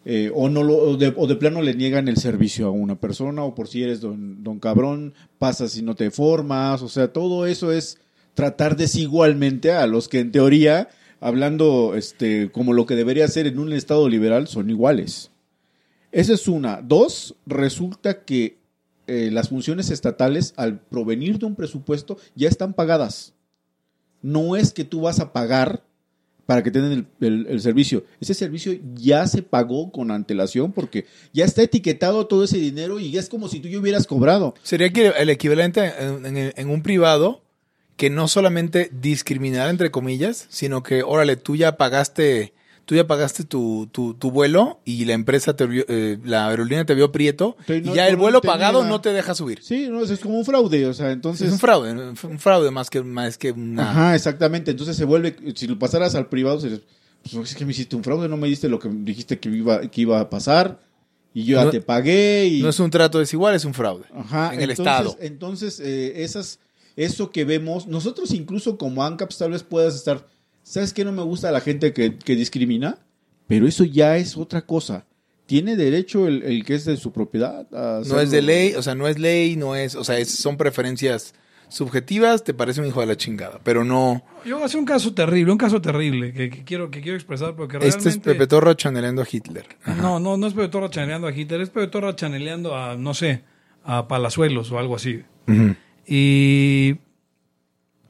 Eh, 0.03 0.31
o, 0.33 0.49
no 0.49 0.63
lo, 0.63 0.77
o, 0.77 0.97
de, 0.97 1.13
o 1.15 1.27
de 1.27 1.35
plano 1.35 1.61
le 1.61 1.75
niegan 1.75 2.07
el 2.07 2.17
servicio 2.17 2.67
a 2.67 2.71
una 2.71 2.99
persona, 2.99 3.43
o 3.43 3.53
por 3.53 3.67
si 3.67 3.83
eres 3.83 4.01
don, 4.01 4.43
don 4.43 4.59
cabrón, 4.59 5.13
pasas 5.37 5.77
y 5.77 5.83
no 5.83 5.95
te 5.95 6.09
formas, 6.09 6.81
o 6.81 6.89
sea, 6.89 7.13
todo 7.13 7.45
eso 7.45 7.71
es 7.71 7.99
tratar 8.33 8.75
desigualmente 8.77 9.71
a 9.71 9.85
los 9.85 10.07
que 10.07 10.19
en 10.19 10.31
teoría, 10.31 10.89
hablando 11.19 11.93
este, 11.95 12.51
como 12.51 12.73
lo 12.73 12.87
que 12.87 12.95
debería 12.95 13.27
ser 13.27 13.45
en 13.45 13.59
un 13.59 13.73
Estado 13.73 14.09
liberal, 14.09 14.47
son 14.47 14.69
iguales. 14.69 15.29
Esa 16.11 16.33
es 16.33 16.47
una. 16.47 16.81
Dos, 16.81 17.35
resulta 17.45 18.23
que 18.25 18.57
eh, 19.07 19.29
las 19.31 19.49
funciones 19.49 19.89
estatales, 19.91 20.53
al 20.57 20.79
provenir 20.79 21.37
de 21.39 21.45
un 21.45 21.55
presupuesto, 21.55 22.17
ya 22.35 22.49
están 22.49 22.73
pagadas. 22.73 23.33
No 24.21 24.55
es 24.55 24.73
que 24.73 24.83
tú 24.83 25.01
vas 25.01 25.19
a 25.19 25.31
pagar 25.31 25.83
para 26.45 26.63
que 26.63 26.71
tengan 26.71 27.07
el, 27.21 27.47
el- 27.47 27.61
servicio. 27.61 28.03
Ese 28.19 28.33
servicio 28.33 28.73
ya 28.95 29.25
se 29.27 29.41
pagó 29.43 29.91
con 29.91 30.11
antelación 30.11 30.71
porque 30.73 31.05
ya 31.33 31.45
está 31.45 31.61
etiquetado 31.61 32.27
todo 32.27 32.43
ese 32.43 32.57
dinero 32.57 32.99
y 32.99 33.11
ya 33.11 33.19
es 33.19 33.29
como 33.29 33.47
si 33.47 33.59
tú 33.59 33.67
ya 33.69 33.79
hubieras 33.79 34.07
cobrado. 34.07 34.53
Sería 34.63 34.87
el 34.87 35.29
equivalente 35.29 35.91
en, 35.99 36.25
en- 36.25 36.53
en 36.55 36.69
un 36.69 36.81
privado 36.83 37.41
que 37.95 38.09
no 38.09 38.27
solamente 38.27 38.89
discriminar 38.99 39.69
entre 39.69 39.91
comillas, 39.91 40.47
sino 40.49 40.81
que, 40.83 41.03
órale, 41.03 41.35
tú 41.37 41.55
ya 41.55 41.77
pagaste, 41.77 42.53
tú 42.91 42.95
ya 42.95 43.07
pagaste 43.07 43.45
tu, 43.45 43.87
tu, 43.89 44.15
tu 44.15 44.31
vuelo 44.31 44.81
y 44.83 45.05
la 45.05 45.13
empresa 45.13 45.55
te 45.55 45.65
vio, 45.65 45.85
eh, 45.87 46.17
la 46.25 46.49
aerolínea 46.49 46.83
te 46.83 46.93
vio 46.93 47.09
prieto 47.09 47.55
y 47.69 47.93
ya 47.93 48.09
el 48.09 48.17
vuelo 48.17 48.41
pagado 48.41 48.83
no 48.83 48.99
te 48.99 49.13
deja 49.13 49.33
subir. 49.33 49.63
Sí, 49.63 49.87
no, 49.89 50.01
es 50.01 50.19
como 50.19 50.37
un 50.37 50.43
fraude, 50.43 50.87
o 50.87 50.93
sea, 50.93 51.13
entonces... 51.13 51.47
es 51.47 51.53
un 51.53 51.59
fraude, 51.59 51.93
un 51.93 52.37
fraude 52.37 52.69
más 52.69 52.89
que, 52.89 53.01
más 53.01 53.37
que 53.37 53.53
una... 53.53 53.89
Ajá, 53.89 54.15
exactamente. 54.15 54.71
Entonces 54.71 54.97
se 54.97 55.05
vuelve, 55.05 55.37
si 55.55 55.67
lo 55.67 55.79
pasaras 55.79 56.15
al 56.15 56.27
privado, 56.27 56.59
serías, 56.59 56.81
pues 57.31 57.51
es 57.51 57.55
que 57.55 57.63
me 57.63 57.71
hiciste 57.71 57.95
un 57.95 58.03
fraude, 58.03 58.27
no 58.27 58.35
me 58.35 58.49
diste 58.49 58.67
lo 58.67 58.77
que 58.77 58.89
dijiste 58.89 59.39
que 59.39 59.47
iba, 59.47 59.87
que 59.89 60.01
iba 60.01 60.19
a 60.19 60.29
pasar 60.29 60.81
y 61.33 61.45
yo 61.45 61.63
ya 61.63 61.69
te 61.69 61.79
pagué 61.79 62.45
y... 62.45 62.61
No 62.61 62.67
es 62.67 62.79
un 62.81 62.91
trato 62.91 63.19
desigual, 63.19 63.55
es 63.55 63.63
un 63.63 63.73
fraude. 63.73 64.03
Ajá, 64.13 64.53
en 64.53 64.59
el 64.59 64.69
Estado. 64.69 65.15
Entonces, 65.21 65.79
eh, 65.79 66.23
esas, 66.23 66.59
eso 66.97 67.31
que 67.31 67.45
vemos, 67.45 67.87
nosotros 67.87 68.31
incluso 68.31 68.77
como 68.77 69.05
ANCAPs 69.05 69.37
tal 69.37 69.51
vez 69.51 69.63
puedas 69.63 69.95
estar, 69.95 70.27
¿sabes 70.63 70.93
qué 70.93 71.03
no 71.05 71.11
me 71.11 71.23
gusta 71.23 71.51
la 71.51 71.61
gente 71.61 71.93
que, 71.93 72.15
que 72.17 72.35
discrimina? 72.35 72.97
Pero 73.47 73.67
eso 73.67 73.83
ya 73.83 74.17
es 74.17 74.37
otra 74.37 74.61
cosa. 74.65 75.05
Tiene 75.45 75.75
derecho 75.75 76.27
el, 76.27 76.43
el 76.43 76.63
que 76.63 76.75
es 76.75 76.85
de 76.85 76.95
su 76.97 77.11
propiedad. 77.11 77.67
a 77.73 78.01
No 78.07 78.19
es 78.21 78.31
de 78.31 78.41
ley, 78.41 78.73
o 78.75 78.81
sea, 78.81 78.95
no 78.95 79.07
es 79.07 79.19
ley, 79.19 79.55
no 79.57 79.75
es, 79.75 79.95
o 79.95 80.03
sea, 80.03 80.17
es- 80.17 80.31
son 80.31 80.55
preferencias 80.55 81.33
subjetivas, 81.67 82.43
te 82.43 82.53
parece 82.53 82.81
un 82.81 82.87
hijo 82.87 82.99
de 82.99 83.05
la 83.07 83.15
chingada, 83.17 83.59
pero 83.63 83.83
no. 83.85 84.23
Yo 84.45 84.55
voy 84.55 84.63
a 84.63 84.65
hacer 84.65 84.79
un 84.79 84.85
caso 84.85 85.13
terrible, 85.13 85.51
un 85.51 85.57
caso 85.57 85.81
terrible 85.81 86.33
que, 86.33 86.49
que 86.49 86.63
quiero, 86.65 86.91
que 86.91 87.01
quiero 87.01 87.17
expresar 87.17 87.55
porque 87.55 87.79
realmente... 87.79 87.97
Este 87.97 88.09
es 88.09 88.17
Pepe 88.17 88.45
Torro 88.47 88.73
chaneleando 88.73 89.21
a 89.21 89.27
Hitler. 89.29 89.65
No, 89.97 90.19
no, 90.19 90.35
no 90.37 90.47
es 90.47 90.53
Pepe 90.53 90.67
Torra 90.69 90.89
chaneleando 90.89 91.27
a 91.27 91.31
Hitler, 91.33 91.61
es 91.61 91.69
Pepe 91.69 91.87
Torra 91.87 92.13
chaneleando 92.15 92.75
a, 92.75 92.95
no 92.97 93.13
sé, 93.13 93.43
a 93.85 94.07
Palazuelos 94.07 94.69
o 94.71 94.79
algo 94.79 94.95
así. 94.97 95.21
Y 96.05 96.95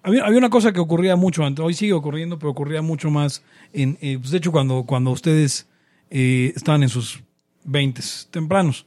había, 0.03 0.25
había 0.25 0.37
una 0.37 0.49
cosa 0.49 0.71
que 0.71 0.79
ocurría 0.79 1.15
mucho 1.15 1.43
antes, 1.45 1.63
hoy 1.63 1.73
sigue 1.73 1.93
ocurriendo, 1.93 2.39
pero 2.39 2.51
ocurría 2.51 2.81
mucho 2.81 3.09
más. 3.09 3.43
En, 3.73 3.97
eh, 4.01 4.17
pues, 4.19 4.31
de 4.31 4.37
hecho, 4.37 4.51
cuando, 4.51 4.83
cuando 4.83 5.11
ustedes 5.11 5.67
eh, 6.09 6.53
estaban 6.55 6.83
en 6.83 6.89
sus 6.89 7.23
20 7.63 8.01
tempranos, 8.31 8.85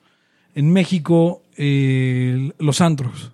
en 0.54 0.72
México, 0.72 1.42
eh, 1.56 2.52
los 2.58 2.80
antros. 2.80 3.32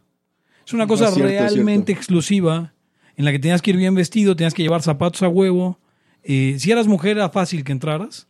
Es 0.66 0.72
una 0.72 0.86
cosa 0.86 1.10
cierto, 1.10 1.28
realmente 1.28 1.86
cierto. 1.86 1.92
exclusiva 1.92 2.72
en 3.16 3.24
la 3.24 3.32
que 3.32 3.38
tenías 3.38 3.60
que 3.60 3.70
ir 3.70 3.76
bien 3.76 3.94
vestido, 3.94 4.36
tenías 4.36 4.54
que 4.54 4.62
llevar 4.62 4.82
zapatos 4.82 5.22
a 5.22 5.28
huevo. 5.28 5.78
Eh, 6.22 6.56
si 6.58 6.70
eras 6.70 6.86
mujer, 6.86 7.16
era 7.16 7.28
fácil 7.28 7.64
que 7.64 7.72
entraras. 7.72 8.28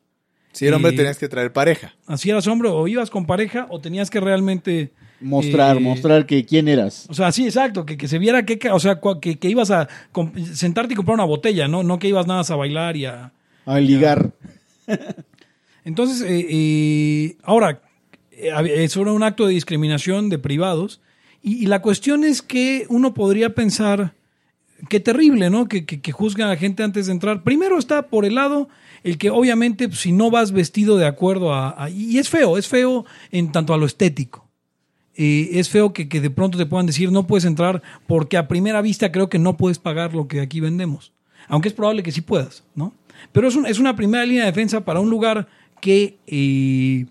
Si 0.53 0.67
era 0.67 0.77
hombre, 0.77 0.93
tenías 0.93 1.19
que 1.19 1.29
traer 1.29 1.53
pareja. 1.53 1.95
Así 2.07 2.29
eras 2.29 2.47
hombre, 2.49 2.69
o 2.69 2.89
ibas 2.89 3.09
con 3.09 3.25
pareja, 3.25 3.67
o 3.71 3.81
tenías 3.81 4.11
que 4.11 4.19
realmente. 4.19 4.93
Mostrar, 5.21 5.77
eh, 5.77 5.81
mostrar 5.81 6.27
que 6.27 6.45
quién 6.47 6.67
eras. 6.69 7.07
O 7.11 7.15
sea, 7.15 7.31
sí, 7.33 7.45
exacto, 7.45 7.85
que, 7.85 7.97
que 7.99 8.09
se 8.09 8.19
viera 8.19 8.45
que, 8.47 8.59
o 8.71 8.81
sea, 8.81 9.01
que, 9.21 9.37
que 9.39 9.49
ibas 9.51 9.71
a 9.71 9.89
sentarte 10.55 10.95
y 10.95 10.97
comprar 10.97 11.15
una 11.15 11.25
botella, 11.25 11.69
¿no? 11.69 11.83
No 11.83 11.99
que 11.99 12.09
ibas 12.09 12.27
nada 12.27 12.41
más 12.41 12.51
a 12.51 12.57
bailar 12.57 12.97
y 12.97 13.05
a... 13.07 13.33
A 13.67 13.79
ligar. 13.81 14.33
Entonces, 15.85 16.23
eh, 16.23 16.47
eh, 16.49 17.37
ahora, 17.43 17.81
eh, 18.33 18.51
hab- 18.53 18.69
es 18.69 18.93
sobre 18.93 19.11
un 19.11 19.23
acto 19.23 19.47
de 19.47 19.55
discriminación 19.55 20.29
de 20.29 20.39
privados 20.39 21.01
y, 21.43 21.63
y 21.63 21.67
la 21.67 21.81
cuestión 21.83 22.25
es 22.25 22.43
que 22.43 22.87
uno 22.89 23.15
podría 23.15 23.55
pensar, 23.55 24.15
qué 24.89 25.01
terrible, 25.01 25.51
¿no? 25.51 25.69
Que, 25.69 25.85
que, 25.87 26.01
que 26.01 26.13
juzgan 26.13 26.49
a 26.49 26.51
la 26.53 26.57
gente 26.57 26.83
antes 26.83 27.07
de 27.07 27.13
entrar. 27.13 27.43
Primero 27.43 27.79
está 27.79 28.03
por 28.09 28.25
el 28.25 28.35
lado 28.35 28.69
el 29.05 29.17
que 29.17 29.31
obviamente 29.31 29.89
pues, 29.89 30.01
si 30.01 30.13
no 30.13 30.31
vas 30.31 30.53
vestido 30.53 30.99
de 30.99 31.07
acuerdo 31.07 31.55
a, 31.55 31.83
a- 31.85 31.91
Y 31.91 32.19
es 32.19 32.29
feo, 32.29 32.59
es 32.59 32.69
feo 32.69 33.07
en 33.33 33.53
tanto 33.53 33.73
a 33.73 33.79
lo 33.79 33.87
estético. 33.87 34.47
Eh, 35.17 35.51
es 35.59 35.69
feo 35.69 35.93
que, 35.93 36.09
que 36.09 36.21
de 36.21 36.31
pronto 36.31 36.57
te 36.57 36.67
puedan 36.67 36.87
decir 36.87 37.11
no 37.11 37.27
puedes 37.27 37.45
entrar 37.45 37.83
porque 38.07 38.37
a 38.37 38.47
primera 38.49 38.81
vista 38.81 39.11
creo 39.13 39.29
que 39.29 39.39
no 39.39 39.57
puedes 39.57 39.79
pagar 39.79 40.15
lo 40.15 40.29
que 40.29 40.41
aquí 40.41 40.61
vendemos. 40.61 41.13
Aunque 41.49 41.69
es 41.69 41.75
probable 41.75 42.03
que 42.03 42.13
sí 42.13 42.21
puedas, 42.21 42.65
¿no? 42.75 42.95
Pero 43.33 43.49
es, 43.49 43.57
un- 43.57 43.67
es 43.67 43.79
una 43.79 43.97
primera 43.97 44.25
línea 44.25 44.45
de 44.45 44.51
defensa 44.53 44.85
para 44.85 45.01
un 45.01 45.11
lugar 45.11 45.49
que, 45.81 46.19
eh, 46.27 47.07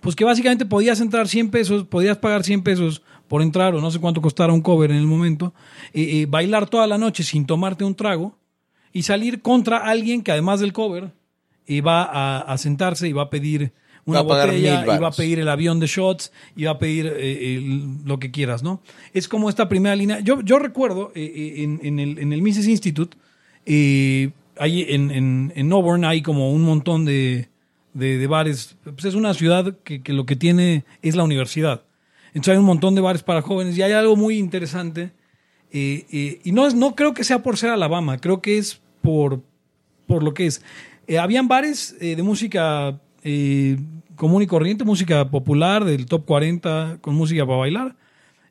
pues 0.00 0.14
que 0.14 0.24
básicamente 0.24 0.66
podías 0.66 1.00
entrar 1.00 1.28
100 1.28 1.50
pesos, 1.50 1.84
podías 1.84 2.16
pagar 2.18 2.44
100 2.44 2.62
pesos 2.62 3.02
por 3.28 3.42
entrar 3.42 3.74
o 3.74 3.80
no 3.80 3.90
sé 3.90 3.98
cuánto 3.98 4.20
costara 4.20 4.52
un 4.52 4.60
cover 4.60 4.90
en 4.90 4.98
el 4.98 5.06
momento, 5.06 5.52
eh, 5.94 6.26
bailar 6.28 6.68
toda 6.68 6.86
la 6.86 6.98
noche 6.98 7.22
sin 7.24 7.46
tomarte 7.46 7.84
un 7.84 7.94
trago 7.94 8.36
y 8.92 9.02
salir 9.02 9.40
contra 9.42 9.78
alguien 9.78 10.22
que 10.22 10.30
además 10.32 10.60
del 10.60 10.72
cover 10.72 11.12
va 11.84 12.38
a 12.40 12.58
sentarse 12.58 13.08
y 13.08 13.12
va 13.12 13.22
a 13.22 13.30
pedir 13.30 13.72
una 14.06 14.20
Va 14.20 14.24
a 14.24 14.28
pagar 14.28 14.46
botella, 14.48 14.82
y 14.84 14.98
va 15.00 15.08
a 15.08 15.10
pedir 15.12 15.38
el 15.38 15.48
avión 15.48 15.80
de 15.80 15.86
shots 15.86 16.30
y 16.56 16.64
va 16.64 16.72
a 16.72 16.78
pedir 16.78 17.06
eh, 17.06 17.56
el- 17.56 17.96
lo 18.04 18.18
que 18.18 18.30
quieras, 18.30 18.62
¿no? 18.62 18.80
Es 19.12 19.28
como 19.28 19.48
esta 19.48 19.68
primera 19.68 19.96
línea. 19.96 20.20
Yo, 20.20 20.40
yo 20.42 20.58
recuerdo 20.58 21.10
eh, 21.14 21.24
eh, 21.34 21.62
en, 21.62 21.80
en 21.82 21.98
el, 21.98 22.18
en 22.18 22.32
el 22.32 22.42
Mises 22.42 22.66
Institute, 22.68 23.16
eh, 23.66 24.30
ahí 24.58 24.84
en, 24.88 25.10
en, 25.10 25.52
en 25.56 25.72
Auburn 25.72 26.04
hay 26.04 26.22
como 26.22 26.52
un 26.52 26.62
montón 26.62 27.04
de, 27.04 27.48
de, 27.94 28.18
de 28.18 28.26
bares. 28.26 28.76
Pues 28.84 29.04
es 29.06 29.14
una 29.14 29.32
ciudad 29.34 29.76
que, 29.84 30.02
que 30.02 30.12
lo 30.12 30.26
que 30.26 30.36
tiene 30.36 30.84
es 31.02 31.16
la 31.16 31.24
universidad. 31.24 31.82
Entonces 32.28 32.52
hay 32.52 32.58
un 32.58 32.64
montón 32.66 32.94
de 32.94 33.00
bares 33.00 33.22
para 33.22 33.42
jóvenes 33.42 33.78
y 33.78 33.82
hay 33.82 33.92
algo 33.92 34.16
muy 34.16 34.36
interesante. 34.38 35.12
eh, 35.72 36.40
y 36.44 36.52
no, 36.52 36.66
es, 36.66 36.74
no 36.74 36.94
creo 36.94 37.14
que 37.14 37.24
sea 37.24 37.42
por 37.42 37.56
ser 37.56 37.70
Alabama, 37.70 38.18
creo 38.18 38.42
que 38.42 38.58
es 38.58 38.80
por, 39.02 39.40
por 40.06 40.22
lo 40.22 40.34
que 40.34 40.46
es. 40.46 40.62
Eh, 41.06 41.18
habían 41.18 41.48
bares 41.48 41.96
eh, 42.00 42.16
de 42.16 42.22
música 42.22 43.00
eh, 43.22 43.76
común 44.16 44.42
y 44.42 44.46
corriente, 44.46 44.84
música 44.84 45.30
popular 45.30 45.84
del 45.84 46.06
top 46.06 46.24
40 46.24 46.98
con 47.00 47.14
música 47.14 47.44
para 47.46 47.58
bailar. 47.58 47.96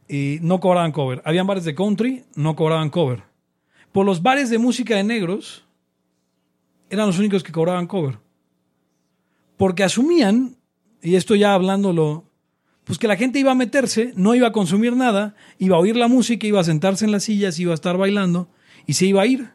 eh, 0.09 0.39
no 0.41 0.59
cobraban 0.59 0.91
cover. 0.91 1.21
Habían 1.25 1.47
bares 1.47 1.63
de 1.63 1.73
country, 1.75 2.23
no 2.35 2.55
cobraban 2.55 2.89
cover. 2.89 3.23
Por 3.91 4.05
los 4.05 4.21
bares 4.21 4.49
de 4.49 4.57
música 4.57 4.95
de 4.97 5.03
negros, 5.03 5.65
eran 6.89 7.07
los 7.07 7.17
únicos 7.19 7.41
que 7.43 7.51
cobraban 7.51 7.87
cover. 7.87 8.19
Porque 9.57 9.83
asumían, 9.83 10.57
y 11.01 11.15
esto 11.15 11.35
ya 11.35 11.53
hablándolo, 11.53 12.25
pues 12.83 12.99
que 12.99 13.07
la 13.07 13.15
gente 13.15 13.39
iba 13.39 13.51
a 13.51 13.55
meterse, 13.55 14.11
no 14.15 14.35
iba 14.35 14.49
a 14.49 14.51
consumir 14.51 14.95
nada, 14.95 15.35
iba 15.57 15.77
a 15.77 15.79
oír 15.79 15.95
la 15.95 16.07
música, 16.09 16.45
iba 16.45 16.59
a 16.59 16.63
sentarse 16.65 17.05
en 17.05 17.11
las 17.11 17.23
sillas, 17.23 17.57
iba 17.59 17.71
a 17.71 17.75
estar 17.75 17.97
bailando 17.97 18.49
y 18.85 18.93
se 18.93 19.05
iba 19.05 19.21
a 19.21 19.25
ir. 19.25 19.49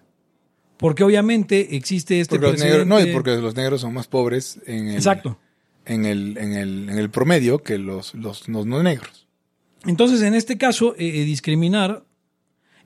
Porque 0.78 1.04
obviamente 1.04 1.76
existe 1.76 2.20
este 2.20 2.36
Porque 2.36 2.52
los 2.52 2.60
negros, 2.60 2.86
no, 2.86 3.00
y 3.00 3.12
porque 3.12 3.36
los 3.36 3.54
negros 3.54 3.80
son 3.82 3.92
más 3.92 4.06
pobres 4.06 4.60
en 4.66 4.88
el, 4.88 4.94
Exacto. 4.94 5.38
En 5.88 6.04
el, 6.04 6.38
en 6.38 6.52
el, 6.54 6.88
en 6.88 6.98
el 6.98 7.10
promedio 7.10 7.62
que 7.62 7.78
los, 7.78 8.14
los, 8.14 8.48
los 8.48 8.66
no 8.66 8.82
negros. 8.82 9.26
Entonces, 9.84 10.22
en 10.22 10.34
este 10.34 10.58
caso, 10.58 10.94
eh, 10.96 11.20
eh, 11.20 11.24
discriminar 11.24 12.04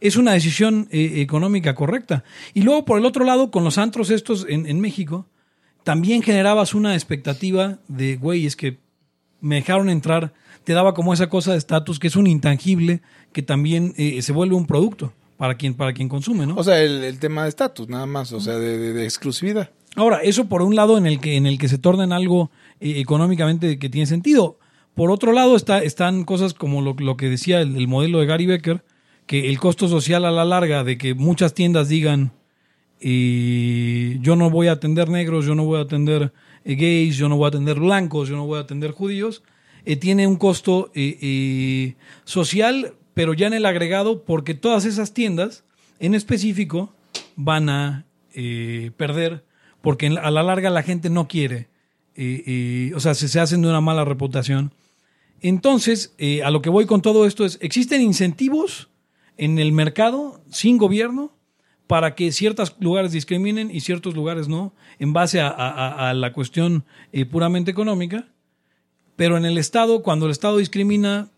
es 0.00 0.16
una 0.16 0.32
decisión 0.32 0.88
eh, 0.90 1.20
económica 1.20 1.74
correcta. 1.74 2.24
Y 2.54 2.62
luego, 2.62 2.84
por 2.84 2.98
el 2.98 3.04
otro 3.04 3.24
lado, 3.24 3.50
con 3.50 3.64
los 3.64 3.78
antros 3.78 4.10
estos 4.10 4.46
en, 4.48 4.66
en 4.66 4.80
México, 4.80 5.26
también 5.84 6.22
generabas 6.22 6.74
una 6.74 6.94
expectativa 6.94 7.78
de, 7.88 8.16
güey, 8.16 8.46
es 8.46 8.56
que 8.56 8.78
me 9.40 9.56
dejaron 9.56 9.90
entrar, 9.90 10.32
te 10.64 10.72
daba 10.72 10.94
como 10.94 11.12
esa 11.12 11.28
cosa 11.28 11.52
de 11.52 11.58
estatus 11.58 11.98
que 11.98 12.06
es 12.06 12.16
un 12.16 12.26
intangible 12.26 13.02
que 13.32 13.42
también 13.42 13.94
eh, 13.96 14.22
se 14.22 14.32
vuelve 14.32 14.54
un 14.54 14.66
producto 14.66 15.12
para 15.42 15.56
quien, 15.56 15.74
para 15.74 15.92
quien 15.92 16.08
consume, 16.08 16.46
¿no? 16.46 16.54
O 16.54 16.62
sea, 16.62 16.80
el, 16.80 17.02
el 17.02 17.18
tema 17.18 17.42
de 17.42 17.48
estatus, 17.48 17.88
nada 17.88 18.06
más, 18.06 18.32
o 18.32 18.38
sea, 18.38 18.54
de, 18.58 18.78
de- 18.78 18.92
de 18.92 19.02
exclusividad. 19.04 19.70
Ahora, 19.96 20.20
eso 20.22 20.44
por 20.44 20.62
un 20.62 20.76
lado 20.76 20.96
en 20.96 21.04
el 21.04 21.18
que, 21.18 21.34
en 21.34 21.46
el 21.46 21.58
que 21.58 21.66
se 21.66 21.78
torna 21.78 22.04
en 22.04 22.12
algo 22.12 22.52
eh, 22.78 23.00
económicamente 23.00 23.76
que 23.80 23.88
tiene 23.88 24.06
sentido. 24.06 24.60
Por 24.94 25.10
otro 25.10 25.32
lado 25.32 25.56
está, 25.56 25.82
están 25.82 26.22
cosas 26.22 26.54
como 26.54 26.80
lo, 26.80 26.94
lo 26.96 27.16
que 27.16 27.28
decía 27.28 27.60
el, 27.60 27.76
el 27.76 27.88
modelo 27.88 28.20
de 28.20 28.26
Gary 28.26 28.46
Becker, 28.46 28.84
que 29.26 29.48
el 29.50 29.58
costo 29.58 29.88
social 29.88 30.24
a 30.26 30.30
la 30.30 30.44
larga 30.44 30.84
de 30.84 30.96
que 30.96 31.14
muchas 31.14 31.54
tiendas 31.54 31.88
digan 31.88 32.30
eh, 33.00 34.18
yo 34.20 34.36
no 34.36 34.48
voy 34.48 34.68
a 34.68 34.72
atender 34.72 35.08
negros, 35.08 35.44
yo 35.44 35.56
no 35.56 35.64
voy 35.64 35.80
a 35.80 35.82
atender 35.82 36.32
eh, 36.64 36.76
gays, 36.76 37.16
yo 37.16 37.28
no 37.28 37.36
voy 37.36 37.46
a 37.46 37.48
atender 37.48 37.80
blancos, 37.80 38.28
yo 38.28 38.36
no 38.36 38.46
voy 38.46 38.58
a 38.58 38.62
atender 38.62 38.92
judíos, 38.92 39.42
eh, 39.84 39.96
tiene 39.96 40.28
un 40.28 40.36
costo 40.36 40.92
eh, 40.94 41.96
social, 42.24 42.94
pero 43.14 43.34
ya 43.34 43.46
en 43.46 43.54
el 43.54 43.66
agregado, 43.66 44.24
porque 44.24 44.54
todas 44.54 44.84
esas 44.84 45.12
tiendas 45.14 45.64
en 45.98 46.14
específico 46.14 46.92
van 47.36 47.68
a 47.68 48.04
eh, 48.34 48.90
perder, 48.96 49.44
porque 49.80 50.06
a 50.06 50.30
la 50.30 50.42
larga 50.42 50.70
la 50.70 50.82
gente 50.82 51.10
no 51.10 51.28
quiere, 51.28 51.68
eh, 52.14 52.42
eh, 52.46 52.92
o 52.94 53.00
sea, 53.00 53.14
se, 53.14 53.28
se 53.28 53.40
hacen 53.40 53.62
de 53.62 53.68
una 53.68 53.80
mala 53.80 54.04
reputación. 54.04 54.72
Entonces, 55.40 56.14
a 56.44 56.50
lo 56.50 56.62
que 56.62 56.70
voy 56.70 56.86
con 56.86 57.02
todo 57.02 57.26
esto 57.26 57.44
es, 57.44 57.58
existen 57.60 58.00
incentivos 58.00 58.90
en 59.36 59.58
el 59.58 59.72
mercado 59.72 60.40
sin 60.50 60.78
gobierno 60.78 61.32
para 61.88 62.14
que 62.14 62.30
ciertos 62.30 62.76
lugares 62.78 63.10
discriminen 63.12 63.70
y 63.70 63.80
ciertos 63.80 64.14
lugares 64.14 64.46
no, 64.48 64.72
en 65.00 65.12
base 65.12 65.40
a, 65.40 65.48
a- 65.48 66.14
la 66.14 66.32
cuestión 66.32 66.84
puramente 67.30 67.70
económica. 67.72 68.28
pero 69.16 69.36
en 69.36 69.44
el 69.44 69.58
Estado, 69.58 70.02
cuando 70.02 70.26
el 70.26 70.32
Estado 70.32 70.58
discrimina, 70.58 71.28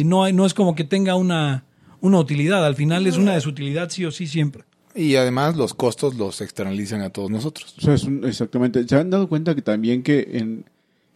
y 0.00 0.04
no, 0.04 0.30
no 0.32 0.46
es 0.46 0.54
como 0.54 0.74
que 0.74 0.84
tenga 0.84 1.14
una, 1.16 1.64
una 2.00 2.18
utilidad, 2.18 2.64
al 2.64 2.74
final 2.76 3.06
es 3.06 3.16
una 3.16 3.34
desutilidad 3.34 3.90
sí 3.90 4.04
o 4.04 4.10
sí 4.10 4.26
siempre. 4.26 4.64
Y 4.94 5.16
además 5.16 5.56
los 5.56 5.74
costos 5.74 6.14
los 6.16 6.40
externalizan 6.40 7.02
a 7.02 7.10
todos 7.10 7.30
nosotros. 7.30 7.74
O 7.78 7.80
sea, 7.82 7.94
es 7.94 8.04
un- 8.04 8.24
exactamente. 8.24 8.86
¿Se 8.88 8.96
han 8.96 9.10
dado 9.10 9.28
cuenta 9.28 9.54
que 9.54 9.60
también 9.62 10.02
que 10.02 10.26
en, 10.32 10.64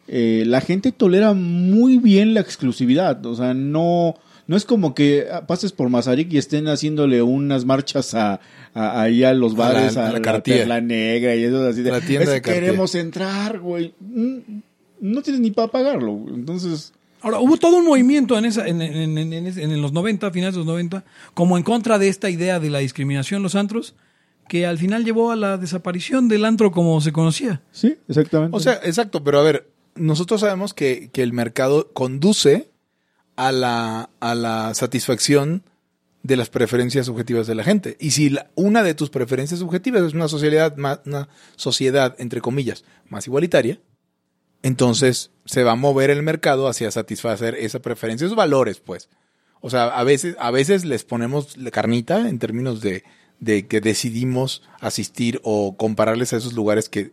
eh, 0.08 0.44
la 0.46 0.60
gente 0.60 0.92
tolera 0.92 1.32
muy 1.32 1.96
bien 1.98 2.34
la 2.34 2.40
exclusividad? 2.40 3.24
O 3.24 3.34
sea, 3.34 3.54
no, 3.54 4.16
no 4.46 4.56
es 4.56 4.66
como 4.66 4.94
que 4.94 5.26
pases 5.46 5.72
por 5.72 5.88
Mazarik 5.88 6.30
y 6.32 6.36
estén 6.36 6.68
haciéndole 6.68 7.22
unas 7.22 7.64
marchas 7.64 8.12
a, 8.14 8.40
a- 8.74 9.00
ahí 9.02 9.24
a 9.24 9.32
los 9.32 9.54
A 9.54 9.56
la- 9.56 9.64
bares, 9.72 9.96
a, 9.96 10.02
a 10.02 10.06
la 10.08 10.18
la, 10.18 10.22
cartilla. 10.22 10.58
Perla 10.58 10.80
Negra 10.82 11.34
y 11.36 11.44
eso 11.44 11.66
así 11.66 11.80
de, 11.80 11.90
A 11.90 11.94
la 11.94 12.00
tienda 12.00 12.24
"Es 12.24 12.28
de 12.30 12.34
que 12.36 12.40
cartilla". 12.42 12.60
queremos 12.66 12.94
entrar, 12.94 13.60
güey. 13.60 13.94
No 15.00 15.22
tienes 15.22 15.40
ni 15.40 15.50
para 15.52 15.68
pagarlo. 15.68 16.12
güey. 16.12 16.34
Entonces, 16.34 16.92
Ahora, 17.22 17.38
hubo 17.40 17.56
todo 17.56 17.76
un 17.76 17.84
movimiento 17.86 18.36
en, 18.38 18.44
esa, 18.46 18.66
en, 18.66 18.80
en- 18.82 19.18
en- 19.18 19.32
en- 19.32 19.46
en 19.58 19.82
los 19.82 19.92
90, 19.92 20.30
finales 20.30 20.54
de 20.54 20.58
los 20.58 20.66
90, 20.66 21.04
como 21.34 21.56
en 21.58 21.62
contra 21.62 21.98
de 21.98 22.08
esta 22.08 22.30
idea 22.30 22.58
de 22.60 22.70
la 22.70 22.78
discriminación 22.78 23.38
en 23.38 23.42
los 23.42 23.54
antros, 23.54 23.94
que 24.48 24.66
al 24.66 24.78
final 24.78 25.04
llevó 25.04 25.30
a 25.30 25.36
la 25.36 25.58
desaparición 25.58 26.28
del 26.28 26.44
antro 26.44 26.72
como 26.72 27.00
se 27.00 27.12
conocía. 27.12 27.62
sí, 27.72 27.96
exactamente. 28.08 28.56
O 28.56 28.60
sea, 28.60 28.80
exacto, 28.84 29.22
pero 29.22 29.38
a 29.38 29.42
ver, 29.42 29.68
nosotros 29.94 30.40
sabemos 30.40 30.74
que, 30.74 31.10
que 31.12 31.22
el 31.22 31.32
mercado 31.32 31.90
conduce 31.92 32.68
a 33.36 33.52
la, 33.52 34.10
a 34.20 34.34
la 34.34 34.74
satisfacción 34.74 35.62
de 36.22 36.36
las 36.36 36.50
preferencias 36.50 37.06
subjetivas 37.06 37.46
de 37.46 37.54
la 37.54 37.64
gente. 37.64 37.96
Y 38.00 38.10
si 38.10 38.28
la- 38.30 38.50
una 38.54 38.82
de 38.82 38.94
tus 38.94 39.08
preferencias 39.10 39.60
subjetivas 39.60 40.02
es 40.02 40.14
una 40.14 40.28
sociedad 40.28 40.76
más, 40.76 41.00
una 41.06 41.28
sociedad, 41.56 42.14
entre 42.18 42.40
comillas, 42.40 42.84
más 43.08 43.26
igualitaria, 43.26 43.78
entonces 44.62 45.30
se 45.44 45.64
va 45.64 45.72
a 45.72 45.76
mover 45.76 46.10
el 46.10 46.22
mercado 46.22 46.68
hacia 46.68 46.90
satisfacer 46.90 47.54
esa 47.54 47.80
preferencia, 47.80 48.26
esos 48.26 48.36
valores, 48.36 48.80
pues. 48.80 49.08
O 49.60 49.68
sea, 49.70 49.86
a 49.88 50.04
veces, 50.04 50.36
a 50.38 50.50
veces 50.50 50.84
les 50.84 51.04
ponemos 51.04 51.56
la 51.56 51.70
carnita 51.70 52.28
en 52.28 52.38
términos 52.38 52.80
de, 52.80 53.04
de 53.40 53.66
que 53.66 53.80
decidimos 53.80 54.62
asistir 54.80 55.40
o 55.44 55.76
compararles 55.76 56.32
a 56.32 56.36
esos 56.38 56.52
lugares 56.54 56.88
que, 56.88 57.12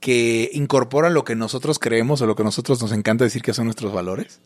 que 0.00 0.50
incorporan 0.52 1.14
lo 1.14 1.24
que 1.24 1.34
nosotros 1.36 1.78
creemos 1.78 2.20
o 2.22 2.26
lo 2.26 2.36
que 2.36 2.44
nosotros 2.44 2.80
nos 2.80 2.92
encanta 2.92 3.24
decir 3.24 3.42
que 3.42 3.52
son 3.54 3.64
nuestros 3.66 3.92
valores. 3.92 4.40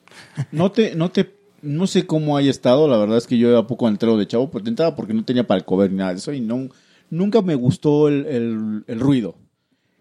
No 0.50 0.72
te, 0.72 0.94
no 0.94 1.10
te, 1.10 1.34
no 1.62 1.86
sé 1.86 2.06
cómo 2.06 2.36
haya 2.36 2.50
estado, 2.50 2.88
la 2.88 2.96
verdad 2.96 3.18
es 3.18 3.26
que 3.26 3.38
yo 3.38 3.50
era 3.50 3.66
poco 3.66 3.88
entero 3.88 4.16
de 4.16 4.26
chavo, 4.26 4.50
entraba 4.64 4.96
porque 4.96 5.14
no 5.14 5.24
tenía 5.24 5.46
para 5.46 5.58
el 5.58 5.64
cover 5.64 5.90
ni 5.90 5.98
nada 5.98 6.12
de 6.12 6.18
eso 6.18 6.32
y 6.32 6.40
no, 6.40 6.68
nunca 7.10 7.42
me 7.42 7.54
gustó 7.54 8.08
el- 8.08 8.84
el 8.86 9.00
ruido. 9.00 9.34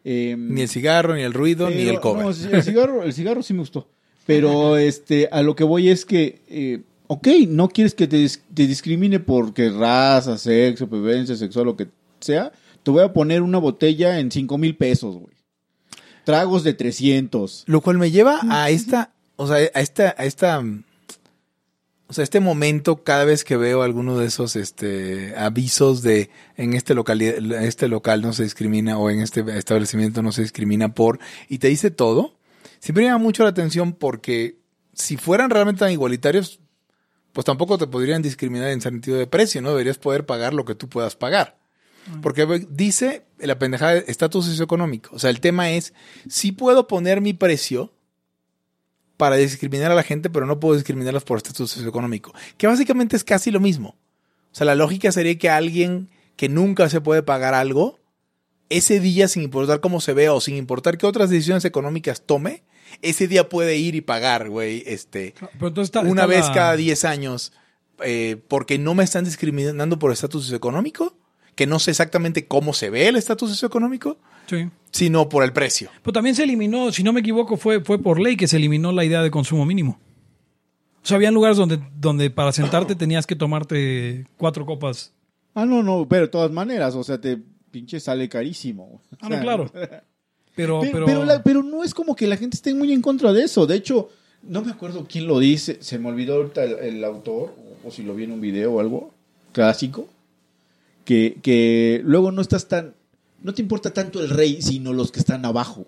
Eh, 0.04 0.36
Ni 0.38 0.62
el 0.62 0.70
cigarro, 0.70 1.16
ni 1.16 1.22
el 1.22 1.34
ruido, 1.34 1.70
ni 1.70 1.84
el 1.88 2.00
cover. 2.00 2.24
no, 2.24 2.30
el 2.30 2.64
cigarro, 2.64 3.04
el 3.04 3.14
cigarro 3.14 3.44
sí 3.44 3.54
me 3.54 3.60
gustó. 3.60 3.88
Pero 4.26 4.78
este, 4.78 5.30
a 5.32 5.42
lo 5.42 5.56
que 5.56 5.64
voy 5.64 5.90
es 5.90 6.06
que, 6.06 6.42
eh, 6.48 6.82
ok, 7.08 7.28
no 7.48 7.70
quieres 7.70 7.94
que 7.94 8.08
te, 8.08 8.28
te 8.54 8.68
discrimine 8.68 9.20
porque 9.20 9.70
raza, 9.70 10.38
sexo, 10.38 10.88
preferencia 10.90 11.36
sexual, 11.36 11.66
lo 11.66 11.76
que 11.76 11.88
sea. 12.20 12.52
Te 12.84 12.92
voy 12.92 13.04
a 13.04 13.14
poner 13.14 13.42
una 13.42 13.60
botella 13.60 14.20
en 14.20 14.32
cinco 14.32 14.58
mil 14.58 14.76
pesos, 14.76 15.16
güey. 15.16 15.36
Tragos 16.24 16.64
de 16.64 16.74
300. 16.74 17.64
Lo 17.68 17.82
cual 17.82 17.98
me 17.98 18.12
lleva 18.12 18.40
a 18.50 18.70
esta, 18.70 19.12
o 19.36 19.48
sea, 19.48 19.56
a 19.56 19.82
esta, 19.82 20.16
a 20.18 20.26
esta, 20.26 20.64
o 22.12 22.14
sea, 22.14 22.26
este 22.26 22.42
momento 22.42 23.06
cada 23.06 23.24
vez 23.24 23.46
que 23.46 23.56
veo 23.56 23.84
alguno 23.84 24.18
de 24.18 24.28
esos, 24.28 24.58
este, 24.58 25.34
avisos 25.38 26.02
de 26.02 26.30
en 26.58 26.74
este 26.74 26.94
local, 26.94 27.22
este 27.22 27.88
local 27.88 28.22
no 28.22 28.34
se 28.34 28.44
discrimina 28.44 28.98
o 28.98 29.10
en 29.10 29.22
este 29.22 29.46
establecimiento 29.58 30.22
no 30.22 30.34
se 30.34 30.42
discrimina 30.42 30.94
por, 30.94 31.20
y 31.48 31.60
te 31.60 31.70
dice 31.70 31.90
todo, 31.90 32.36
siempre 32.80 33.06
me 33.06 33.12
llama 33.12 33.24
mucho 33.24 33.44
la 33.44 33.50
atención 33.52 33.94
porque 33.94 34.58
si 34.94 35.16
fueran 35.16 35.52
realmente 35.52 35.80
tan 35.80 35.92
igualitarios, 35.94 36.60
pues 37.32 37.46
tampoco 37.46 37.78
te 37.78 37.88
podrían 37.88 38.22
discriminar 38.22 38.72
en 38.72 38.82
sentido 38.82 39.18
de 39.18 39.26
precio, 39.26 39.62
¿no? 39.62 39.70
Deberías 39.70 39.98
poder 39.98 40.26
pagar 40.26 40.54
lo 40.54 40.66
que 40.66 40.76
tú 40.76 40.90
puedas 40.90 41.16
pagar. 41.16 41.60
Porque 42.22 42.68
dice 42.70 43.24
la 43.40 43.58
pendejada 43.58 43.94
de 43.94 44.04
estatus 44.08 44.48
socioeconómico. 44.48 45.16
O 45.16 45.20
sea, 45.20 45.30
el 45.30 45.40
tema 45.40 45.70
es, 45.70 45.94
sí 46.28 46.52
puedo 46.52 46.88
poner 46.88 47.22
mi 47.22 47.32
precio 47.32 47.94
para 49.22 49.36
discriminar 49.36 49.92
a 49.92 49.96
la 49.96 50.02
gente, 50.02 50.32
pero 50.32 50.48
no 50.48 50.60
puedo 50.60 50.74
discriminarlos 50.74 51.24
por 51.24 51.38
estatus 51.38 51.70
socioeconómico. 51.70 52.34
Que 52.58 52.66
básicamente 52.66 53.16
es 53.16 53.24
casi 53.24 53.52
lo 53.52 53.60
mismo. 53.60 53.90
O 54.52 54.56
sea, 54.56 54.66
la 54.66 54.74
lógica 54.74 55.12
sería 55.12 55.38
que 55.38 55.48
alguien 55.48 56.10
que 56.38 56.50
nunca 56.50 56.90
se 56.90 57.02
puede 57.02 57.22
pagar 57.22 57.54
algo, 57.54 58.00
ese 58.70 59.00
día, 59.00 59.28
sin 59.28 59.44
importar 59.44 59.80
cómo 59.80 60.02
se 60.02 60.14
vea 60.14 60.34
o 60.34 60.42
sin 60.42 60.56
importar 60.56 60.98
qué 60.98 61.06
otras 61.06 61.30
decisiones 61.30 61.66
económicas 61.66 62.24
tome, 62.26 62.64
ese 63.04 63.28
día 63.28 63.48
puede 63.48 63.78
ir 63.78 63.94
y 63.94 64.02
pagar, 64.02 64.50
güey, 64.50 64.82
este, 64.88 65.36
Pero 65.60 65.84
está- 65.84 66.00
una 66.02 66.10
está 66.24 66.26
vez 66.26 66.48
la- 66.48 66.54
cada 66.54 66.76
10 66.76 67.06
años, 67.06 67.54
eh, 68.04 68.38
porque 68.48 68.80
no 68.80 68.96
me 68.96 69.04
están 69.04 69.24
discriminando 69.26 70.00
por 70.00 70.12
estatus 70.12 70.46
socioeconómico, 70.46 71.16
que 71.56 71.68
no 71.68 71.80
sé 71.80 71.92
exactamente 71.92 72.48
cómo 72.48 72.74
se 72.74 72.90
ve 72.90 73.08
el 73.08 73.16
estatus 73.16 73.50
socioeconómico, 73.52 74.18
Sí. 74.48 74.70
sino 74.92 75.30
por 75.30 75.44
el 75.44 75.54
precio. 75.54 75.90
Pero 76.04 76.14
también 76.14 76.36
se 76.36 76.44
eliminó, 76.44 76.92
si 76.92 77.04
no 77.04 77.14
me 77.14 77.20
equivoco, 77.22 77.58
fue, 77.58 77.82
fue 77.82 78.00
por 78.00 78.20
ley 78.20 78.36
que 78.38 78.48
se 78.48 78.58
eliminó 78.58 78.92
la 78.92 79.06
idea 79.06 79.22
de 79.22 79.32
consumo 79.32 79.66
mínimo. 79.66 80.00
O 81.04 81.08
sea, 81.08 81.16
había 81.18 81.32
lugares 81.32 81.58
donde, 81.58 81.80
donde 82.00 82.30
para 82.30 82.52
sentarte 82.52 82.96
tenías 82.96 83.26
que 83.26 83.36
tomarte 83.36 84.26
cuatro 84.38 84.66
copas. 84.66 85.14
Ah, 85.54 85.66
no, 85.66 85.82
no, 85.84 86.08
pero 86.08 86.24
de 86.24 86.28
todas 86.30 86.52
maneras, 86.52 86.96
o 86.96 87.04
sea, 87.04 87.20
te 87.20 87.38
pinche 87.72 88.00
sale 88.00 88.30
carísimo. 88.30 89.02
Ah, 89.20 89.30
no, 89.30 89.40
claro. 89.42 89.72
Pero, 90.54 90.82
Pero, 90.82 90.92
pero, 90.92 91.06
pero, 91.06 91.24
la- 91.26 91.42
pero 91.44 91.64
no 91.64 91.82
es 91.82 91.94
como 91.94 92.14
que 92.14 92.28
la 92.28 92.36
gente 92.36 92.58
esté 92.58 92.74
muy 92.74 92.92
en 92.92 93.02
contra 93.02 93.32
de 93.32 93.44
eso. 93.44 93.66
De 93.66 93.76
hecho, 93.78 94.10
no 94.44 94.62
me 94.62 94.72
acuerdo 94.72 95.08
quién 95.10 95.26
lo 95.26 95.40
dice. 95.40 95.78
Se 95.82 95.98
me 95.98 96.10
olvidó 96.10 96.36
ahorita 96.36 96.66
el, 96.66 96.74
el 96.98 97.04
autor, 97.06 97.56
o, 97.84 97.88
o 97.88 97.92
si 97.92 98.04
lo 98.04 98.14
vi 98.14 98.26
en 98.26 98.34
un 98.34 98.42
video 98.42 98.74
o 98.74 98.80
algo 98.82 99.14
clásico. 99.54 100.10
Que, 101.12 101.40
que 101.42 102.00
luego 102.06 102.32
no 102.32 102.42
estás 102.42 102.70
tan. 102.70 102.94
No 103.44 103.54
te 103.54 103.62
importa 103.62 103.92
tanto 103.94 104.22
el 104.22 104.30
rey, 104.30 104.62
sino 104.62 104.94
los 104.94 105.12
que 105.12 105.20
están 105.20 105.44
abajo. 105.46 105.86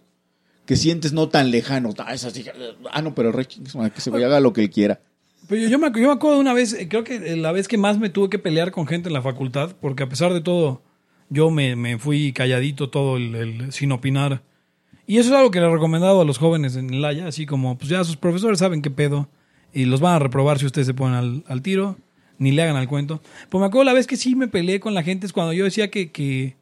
Que 0.66 0.76
sientes 0.76 1.14
no 1.14 1.30
tan 1.30 1.50
lejanos. 1.50 1.96
Ah, 2.00 2.14
esas 2.14 2.38
hijas- 2.38 2.56
ah, 2.92 3.02
no, 3.02 3.16
pero 3.16 3.30
el 3.30 3.36
rey, 3.36 3.46
que 3.46 4.02
se 4.02 4.10
vaya, 4.10 4.26
haga 4.26 4.42
lo 4.42 4.52
que 4.52 4.62
él 4.62 4.70
quiera. 4.70 5.00
pero 5.48 5.62
yo, 5.62 5.70
yo 5.70 5.80
me, 5.80 5.88
yo 5.96 6.08
me 6.08 6.12
acuerdo 6.14 6.36
de 6.36 6.42
una 6.42 6.54
vez, 6.54 6.74
eh, 6.74 6.90
creo 6.90 7.06
que 7.06 7.38
la 7.38 7.54
vez 7.54 7.70
que 7.70 7.78
más 7.78 8.00
me 8.00 8.10
tuve 8.10 8.30
que 8.30 8.38
pelear 8.40 8.72
con 8.72 8.86
gente 8.86 9.08
en 9.08 9.14
la 9.14 9.22
facultad, 9.22 9.76
porque 9.80 10.04
a 10.04 10.10
pesar 10.10 10.34
de 10.34 10.42
todo, 10.42 10.82
yo 11.30 11.52
me, 11.52 11.78
me 11.78 11.98
fui 11.98 12.34
calladito 12.34 12.90
todo 12.90 13.16
el, 13.16 13.34
el- 13.36 13.72
sin 13.72 13.94
opinar. 13.94 14.42
Y 15.08 15.20
eso 15.20 15.30
es 15.30 15.36
algo 15.38 15.52
que 15.52 15.62
le 15.62 15.68
he 15.68 15.72
recomendado 15.72 16.20
a 16.20 16.26
los 16.26 16.38
jóvenes 16.38 16.76
en 16.76 16.94
el 16.94 17.06
Haya, 17.06 17.28
así 17.28 17.46
como, 17.46 17.78
pues 17.78 17.90
ya 17.90 18.04
sus 18.04 18.18
profesores 18.18 18.60
saben 18.60 18.82
qué 18.82 18.92
pedo 18.92 19.30
y 19.74 19.86
los 19.86 20.02
van 20.02 20.16
a 20.16 20.20
reprobar 20.20 20.60
si 20.60 20.66
ustedes 20.66 20.88
se 20.88 20.94
ponen 20.94 21.16
al, 21.16 21.44
al 21.48 21.62
tiro, 21.62 21.98
ni 22.44 22.52
le 22.52 22.62
hagan 22.62 22.76
al 22.76 22.88
cuento. 22.88 23.22
Pues 23.50 23.60
me 23.60 23.66
acuerdo 23.68 23.86
la 23.86 23.94
vez 23.94 24.06
que 24.08 24.18
sí 24.18 24.36
me 24.36 24.48
peleé 24.48 24.80
con 24.80 24.94
la 24.94 25.02
gente 25.04 25.26
es 25.26 25.34
cuando 25.34 25.54
yo 25.54 25.64
decía 25.64 25.90
que, 25.90 26.12
que 26.12 26.56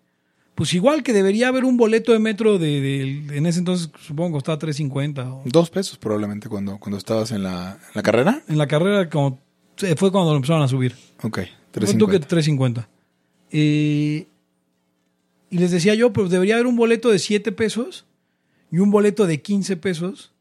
pues 0.55 0.73
igual 0.73 1.01
que 1.03 1.11
debería 1.13 1.47
haber 1.47 1.65
un 1.65 1.75
boleto 1.77 2.11
de 2.11 2.19
metro 2.19 2.57
de, 2.59 2.79
de- 2.82 3.38
en 3.38 3.45
ese 3.45 3.59
entonces 3.59 3.89
supongo 4.05 4.29
que 4.29 4.34
costaba 4.34 4.59
3.50 4.59 5.25
o 5.27 5.41
Dos 5.45 5.69
pesos 5.69 5.97
probablemente 5.97 6.47
cuando, 6.49 6.77
cuando 6.77 6.97
estabas 6.97 7.32
en 7.32 7.43
la, 7.43 7.71
en 7.88 7.91
la 7.95 8.03
carrera. 8.03 8.43
en 8.47 8.57
la 8.57 8.67
carrera 8.67 9.09
como 9.09 9.39
fue 9.97 10.11
cuando 10.11 10.32
lo 10.32 10.36
empezaron 10.38 10.61
a 10.61 10.67
subir. 10.67 10.95
Ok, 11.23 11.39
Pon 11.73 11.97
tú 11.97 12.07
que 12.07 12.17
3.50. 12.19 12.27
350. 12.27 12.89
Eh, 13.51 14.27
y 15.49 15.57
les 15.57 15.71
decía 15.71 15.95
yo, 15.95 16.13
pues 16.13 16.29
debería 16.29 16.55
haber 16.55 16.67
un 16.67 16.75
boleto 16.75 17.09
de 17.09 17.19
7 17.19 17.51
pesos 17.51 18.05
y 18.71 18.77
un 18.79 18.91
boleto 18.91 19.25
de 19.27 19.41
15 19.41 19.77
pesos. 19.77 20.32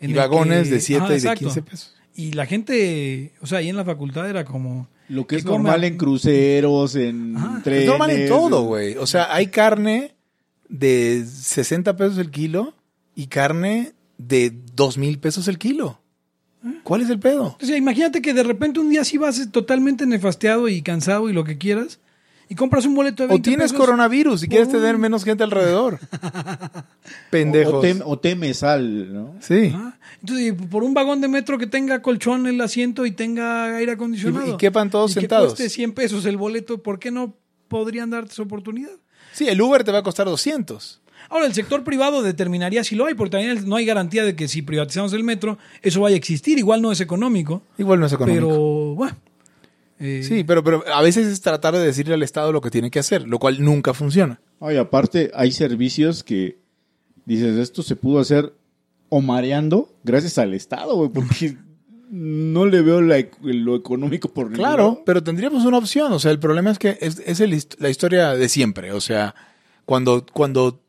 en 0.00 0.10
Y 0.10 0.14
vagones 0.14 0.68
que- 0.68 0.74
de 0.74 0.80
7 0.80 0.98
Ajá, 1.02 1.06
y 1.08 1.10
de 1.12 1.16
exacto. 1.18 1.38
15 1.46 1.62
pesos. 1.62 1.94
Y 2.14 2.32
la 2.32 2.46
gente, 2.46 3.32
o 3.40 3.46
sea, 3.46 3.58
ahí 3.58 3.68
en 3.68 3.76
la 3.76 3.84
facultad 3.84 4.28
era 4.28 4.44
como... 4.44 4.88
Lo 5.08 5.26
que 5.26 5.36
es 5.36 5.44
come- 5.44 5.56
normal 5.58 5.84
en 5.84 5.96
cruceros, 5.98 6.96
en 6.96 7.36
Ajá. 7.36 7.60
trenes. 7.62 7.82
Es 7.82 7.88
normal 7.88 8.10
en 8.10 8.28
todo, 8.28 8.62
güey. 8.62 8.96
O 8.96 9.06
sea, 9.06 9.34
hay 9.34 9.48
carne 9.48 10.14
de 10.68 11.24
60 11.26 11.96
pesos 11.96 12.18
el 12.18 12.30
kilo 12.30 12.74
y 13.14 13.26
carne 13.26 13.92
de 14.16 14.52
2 14.74 14.98
mil 14.98 15.18
pesos 15.18 15.46
el 15.48 15.58
kilo. 15.58 16.00
¿Cuál 16.82 17.02
es 17.02 17.10
el 17.10 17.18
pedo? 17.18 17.58
O 17.60 17.64
sea, 17.66 17.76
imagínate 17.76 18.22
que 18.22 18.32
de 18.32 18.42
repente 18.42 18.80
un 18.80 18.88
día 18.88 19.04
sí 19.04 19.18
vas 19.18 19.50
totalmente 19.52 20.06
nefasteado 20.06 20.68
y 20.68 20.80
cansado 20.80 21.28
y 21.28 21.34
lo 21.34 21.44
que 21.44 21.58
quieras 21.58 22.00
y 22.48 22.54
compras 22.54 22.84
un 22.86 22.94
boleto 22.94 23.22
de 23.22 23.26
O 23.26 23.28
20 23.30 23.50
tienes 23.50 23.72
pesos. 23.72 23.78
coronavirus 23.86 24.42
y 24.44 24.48
quieres 24.48 24.68
tener 24.68 24.98
menos 24.98 25.24
gente 25.24 25.42
alrededor. 25.44 25.98
O, 27.04 27.30
Pendejos. 27.30 27.74
o 27.74 27.82
tem- 27.82 28.02
o 28.04 28.18
temes 28.18 28.62
al, 28.62 29.12
¿no? 29.12 29.34
Sí. 29.40 29.72
Ajá. 29.74 29.98
Entonces, 30.20 30.54
por 30.70 30.84
un 30.84 30.94
vagón 30.94 31.20
de 31.20 31.28
metro 31.28 31.58
que 31.58 31.66
tenga 31.66 32.00
colchón 32.00 32.46
el 32.46 32.60
asiento 32.60 33.04
y 33.06 33.10
tenga 33.12 33.76
aire 33.76 33.92
acondicionado. 33.92 34.46
Y- 34.46 34.50
y 34.52 34.56
quepan 34.56 34.88
todos 34.90 35.10
y 35.12 35.14
que 35.14 35.20
sentados. 35.20 35.48
cueste 35.54 35.68
100 35.68 35.92
pesos 35.92 36.24
el 36.26 36.36
boleto, 36.36 36.82
¿por 36.82 36.98
qué 36.98 37.10
no 37.10 37.34
podrían 37.68 38.10
darte 38.10 38.32
esa 38.32 38.42
oportunidad? 38.42 38.90
Sí, 39.32 39.46
el 39.48 39.60
Uber 39.60 39.84
te 39.84 39.92
va 39.92 39.98
a 39.98 40.02
costar 40.02 40.26
200. 40.26 41.02
Ahora, 41.28 41.46
el 41.46 41.54
sector 41.54 41.82
privado 41.84 42.22
determinaría 42.22 42.84
si 42.84 42.94
lo 42.96 43.06
hay, 43.06 43.14
porque 43.14 43.32
también 43.32 43.68
no 43.68 43.76
hay 43.76 43.84
garantía 43.86 44.24
de 44.24 44.36
que 44.36 44.46
si 44.46 44.62
privatizamos 44.62 45.12
el 45.14 45.24
metro, 45.24 45.58
eso 45.82 46.00
vaya 46.00 46.14
a 46.14 46.18
existir. 46.18 46.58
Igual 46.58 46.80
no 46.82 46.92
es 46.92 47.00
económico, 47.00 47.62
Igual 47.78 47.98
no 48.00 48.06
es 48.06 48.12
económico. 48.12 48.46
pero 48.46 48.94
bueno. 48.94 49.16
Eh, 50.04 50.22
Sí, 50.22 50.44
pero, 50.44 50.62
pero 50.62 50.84
a 50.92 51.02
veces 51.02 51.26
es 51.26 51.40
tratar 51.40 51.74
de 51.74 51.80
decirle 51.84 52.14
al 52.14 52.22
Estado 52.22 52.52
lo 52.52 52.60
que 52.60 52.70
tiene 52.70 52.90
que 52.90 52.98
hacer, 52.98 53.26
lo 53.28 53.38
cual 53.38 53.62
nunca 53.62 53.94
funciona. 53.94 54.40
Ay, 54.60 54.76
aparte, 54.76 55.30
hay 55.34 55.50
servicios 55.52 56.22
que 56.22 56.58
dices, 57.24 57.56
esto 57.58 57.82
se 57.82 57.96
pudo 57.96 58.20
hacer 58.20 58.52
o 59.08 59.20
mareando 59.20 59.88
gracias 60.04 60.38
al 60.38 60.54
Estado, 60.54 60.94
güey, 60.96 61.10
porque 61.10 61.56
no 62.10 62.66
le 62.66 62.82
veo 62.82 63.00
la- 63.00 63.24
lo 63.42 63.76
económico 63.76 64.28
por 64.28 64.46
ningún 64.46 64.58
Claro, 64.58 64.82
lado. 64.82 65.02
pero 65.06 65.22
tendríamos 65.22 65.64
una 65.64 65.78
opción. 65.78 66.12
O 66.12 66.18
sea, 66.18 66.30
el 66.30 66.38
problema 66.38 66.70
es 66.70 66.78
que 66.78 66.98
es, 67.00 67.20
es 67.24 67.40
el 67.40 67.52
hist- 67.52 67.76
la 67.78 67.90
historia 67.90 68.30
de 68.34 68.48
siempre. 68.48 68.92
O 68.92 69.00
sea, 69.00 69.34
cuando, 69.84 70.24
cuando 70.32 70.80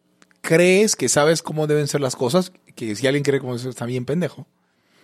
crees 0.41 0.95
que 0.95 1.09
sabes 1.09 1.41
cómo 1.41 1.67
deben 1.67 1.87
ser 1.87 2.01
las 2.01 2.15
cosas, 2.15 2.51
que 2.75 2.95
si 2.95 3.07
alguien 3.07 3.23
cree 3.23 3.39
como 3.39 3.55
eso 3.55 3.69
está 3.69 3.85
bien 3.85 4.05
pendejo. 4.05 4.45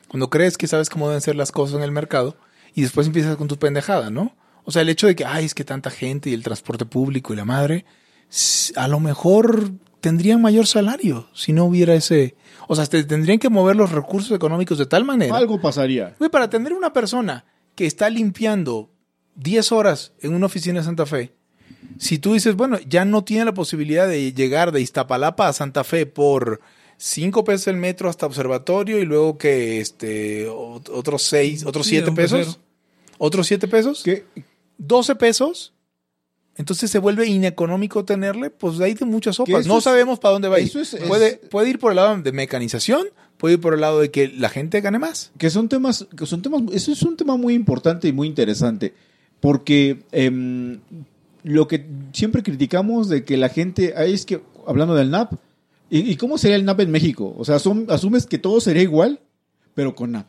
Cuando 0.07 0.29
crees 0.29 0.57
que 0.57 0.67
sabes 0.67 0.89
cómo 0.89 1.07
deben 1.07 1.21
ser 1.21 1.35
las 1.35 1.51
cosas 1.53 1.77
en 1.77 1.83
el 1.83 1.91
mercado 1.91 2.35
y 2.73 2.81
después 2.81 3.07
empiezas 3.07 3.35
con 3.35 3.47
tu 3.47 3.57
pendejada, 3.57 4.09
¿no? 4.09 4.35
O 4.63 4.71
sea, 4.71 4.81
el 4.81 4.89
hecho 4.89 5.07
de 5.07 5.15
que, 5.15 5.25
ay, 5.25 5.45
es 5.45 5.53
que 5.53 5.63
tanta 5.63 5.89
gente 5.89 6.29
y 6.29 6.33
el 6.33 6.43
transporte 6.43 6.85
público 6.85 7.33
y 7.33 7.35
la 7.35 7.45
madre, 7.45 7.85
a 8.75 8.87
lo 8.87 8.99
mejor 8.99 9.71
tendrían 9.99 10.41
mayor 10.41 10.67
salario 10.67 11.27
si 11.33 11.53
no 11.53 11.65
hubiera 11.65 11.93
ese... 11.93 12.35
O 12.67 12.75
sea, 12.75 12.85
te 12.85 13.03
tendrían 13.03 13.39
que 13.39 13.49
mover 13.49 13.75
los 13.75 13.91
recursos 13.91 14.31
económicos 14.31 14.77
de 14.77 14.85
tal 14.85 15.03
manera 15.03 15.35
Algo 15.35 15.59
pasaría. 15.59 16.15
Güey, 16.19 16.29
para 16.29 16.49
tener 16.49 16.73
una 16.73 16.93
persona 16.93 17.45
que 17.75 17.85
está 17.85 18.09
limpiando 18.09 18.89
10 19.35 19.71
horas 19.71 20.13
en 20.21 20.33
una 20.33 20.45
oficina 20.45 20.79
de 20.79 20.85
Santa 20.85 21.05
Fe, 21.05 21.33
si 21.97 22.17
tú 22.19 22.33
dices, 22.33 22.55
bueno, 22.55 22.79
ya 22.87 23.05
no 23.05 23.23
tiene 23.23 23.45
la 23.45 23.53
posibilidad 23.53 24.07
de 24.07 24.33
llegar 24.33 24.71
de 24.71 24.81
Iztapalapa 24.81 25.47
a 25.47 25.53
Santa 25.53 25.83
Fe 25.83 26.05
por 26.05 26.61
5 27.03 27.43
pesos 27.43 27.65
el 27.67 27.77
metro 27.77 28.09
hasta 28.09 28.27
observatorio 28.27 28.99
y 28.99 29.05
luego 29.05 29.39
que 29.39 29.79
este 29.81 30.47
ot- 30.47 30.87
otros 30.93 31.23
6, 31.23 31.65
otros 31.65 31.87
Sí, 31.87 31.93
7 31.95 32.09
un 32.11 32.15
pesos, 32.15 32.59
otros 33.17 33.47
7 33.47 33.67
pesos, 33.67 34.03
¿Qué? 34.03 34.23
12 34.77 35.15
pesos, 35.15 35.73
entonces 36.57 36.91
se 36.91 36.99
vuelve 36.99 37.25
ineconómico 37.25 38.05
tenerle, 38.05 38.51
pues 38.51 38.79
hay 38.81 38.93
de 38.93 39.05
muchas 39.05 39.37
sopas. 39.37 39.65
No 39.65 39.79
es- 39.79 39.83
sabemos 39.83 40.19
para 40.19 40.33
dónde 40.33 40.47
va 40.47 40.57
a 40.57 40.59
ir. 40.59 40.67
eso 40.67 40.79
es- 40.79 40.93
es- 40.93 41.01
puede, 41.07 41.37
puede 41.37 41.69
ir 41.71 41.79
por 41.79 41.91
el 41.91 41.95
lado 41.95 42.15
de 42.21 42.31
mecanización, 42.31 43.07
puede 43.37 43.55
ir 43.55 43.61
por 43.61 43.73
el 43.73 43.81
lado 43.81 43.99
de 43.99 44.11
que 44.11 44.27
la 44.27 44.49
gente 44.49 44.79
gane 44.81 44.99
más. 44.99 45.31
Que 45.39 45.49
son 45.49 45.69
temas, 45.69 46.07
que 46.15 46.27
son 46.27 46.43
temas, 46.43 46.61
eso 46.71 46.91
es 46.91 47.01
un 47.01 47.17
tema 47.17 47.35
muy 47.35 47.55
importante 47.55 48.07
y 48.09 48.11
muy 48.11 48.27
interesante, 48.27 48.93
porque 49.39 50.03
em, 50.11 50.79
lo 51.41 51.67
que 51.67 51.83
siempre 52.13 52.43
criticamos 52.43 53.09
de 53.09 53.23
que 53.23 53.37
la 53.37 53.49
gente, 53.49 53.95
es 54.13 54.27
que, 54.27 54.41
hablando 54.67 54.93
del 54.93 55.09
NAP, 55.09 55.33
¿y, 55.91 55.99
y 56.11 56.15
cómo 56.15 56.39
sería 56.39 56.55
el 56.55 56.65
NAP 56.65 56.79
en 56.79 56.89
México? 56.91 57.35
O 57.37 57.45
sea, 57.45 57.57
asum- 57.57 57.85
asumes 57.91 58.25
que 58.25 58.39
todo 58.39 58.59
sería 58.61 58.81
igual, 58.81 59.19
pero 59.75 59.93
con 59.93 60.13
NAP. 60.13 60.25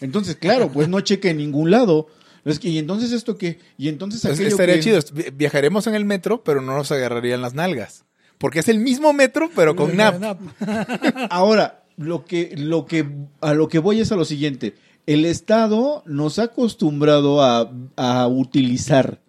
Entonces, 0.00 0.34
claro, 0.34 0.72
pues 0.72 0.88
no 0.88 1.00
cheque 1.00 1.30
en 1.30 1.36
ningún 1.36 1.70
lado. 1.70 2.08
Es 2.44 2.58
que, 2.58 2.68
y 2.70 2.78
entonces 2.78 3.12
esto 3.12 3.38
que, 3.38 3.60
y 3.78 3.86
entonces 3.88 4.24
Es- 4.24 4.32
aquello 4.32 4.48
estaría 4.48 4.74
que- 4.74 4.80
chido. 4.80 4.98
Vi- 5.14 5.30
Viajaremos 5.36 5.86
en 5.86 5.94
el 5.94 6.04
metro, 6.04 6.42
pero 6.42 6.60
no 6.60 6.74
nos 6.76 6.90
agarrarían 6.90 7.40
las 7.40 7.54
nalgas. 7.54 8.04
Porque 8.38 8.58
es 8.58 8.68
el 8.68 8.80
mismo 8.80 9.12
metro, 9.12 9.48
pero 9.54 9.76
con 9.76 9.96
NAP. 9.96 10.20
Ahora, 11.30 11.84
lo 11.96 12.24
que, 12.24 12.54
lo 12.56 12.86
que, 12.86 13.06
a 13.40 13.54
lo 13.54 13.68
que 13.68 13.78
voy 13.78 14.00
es 14.00 14.10
a 14.10 14.16
lo 14.16 14.24
siguiente. 14.24 14.74
El 15.06 15.24
Estado 15.24 16.02
nos 16.06 16.38
ha 16.38 16.44
acostumbrado 16.44 17.42
a, 17.42 17.72
a 17.96 18.26
utilizar 18.28 19.20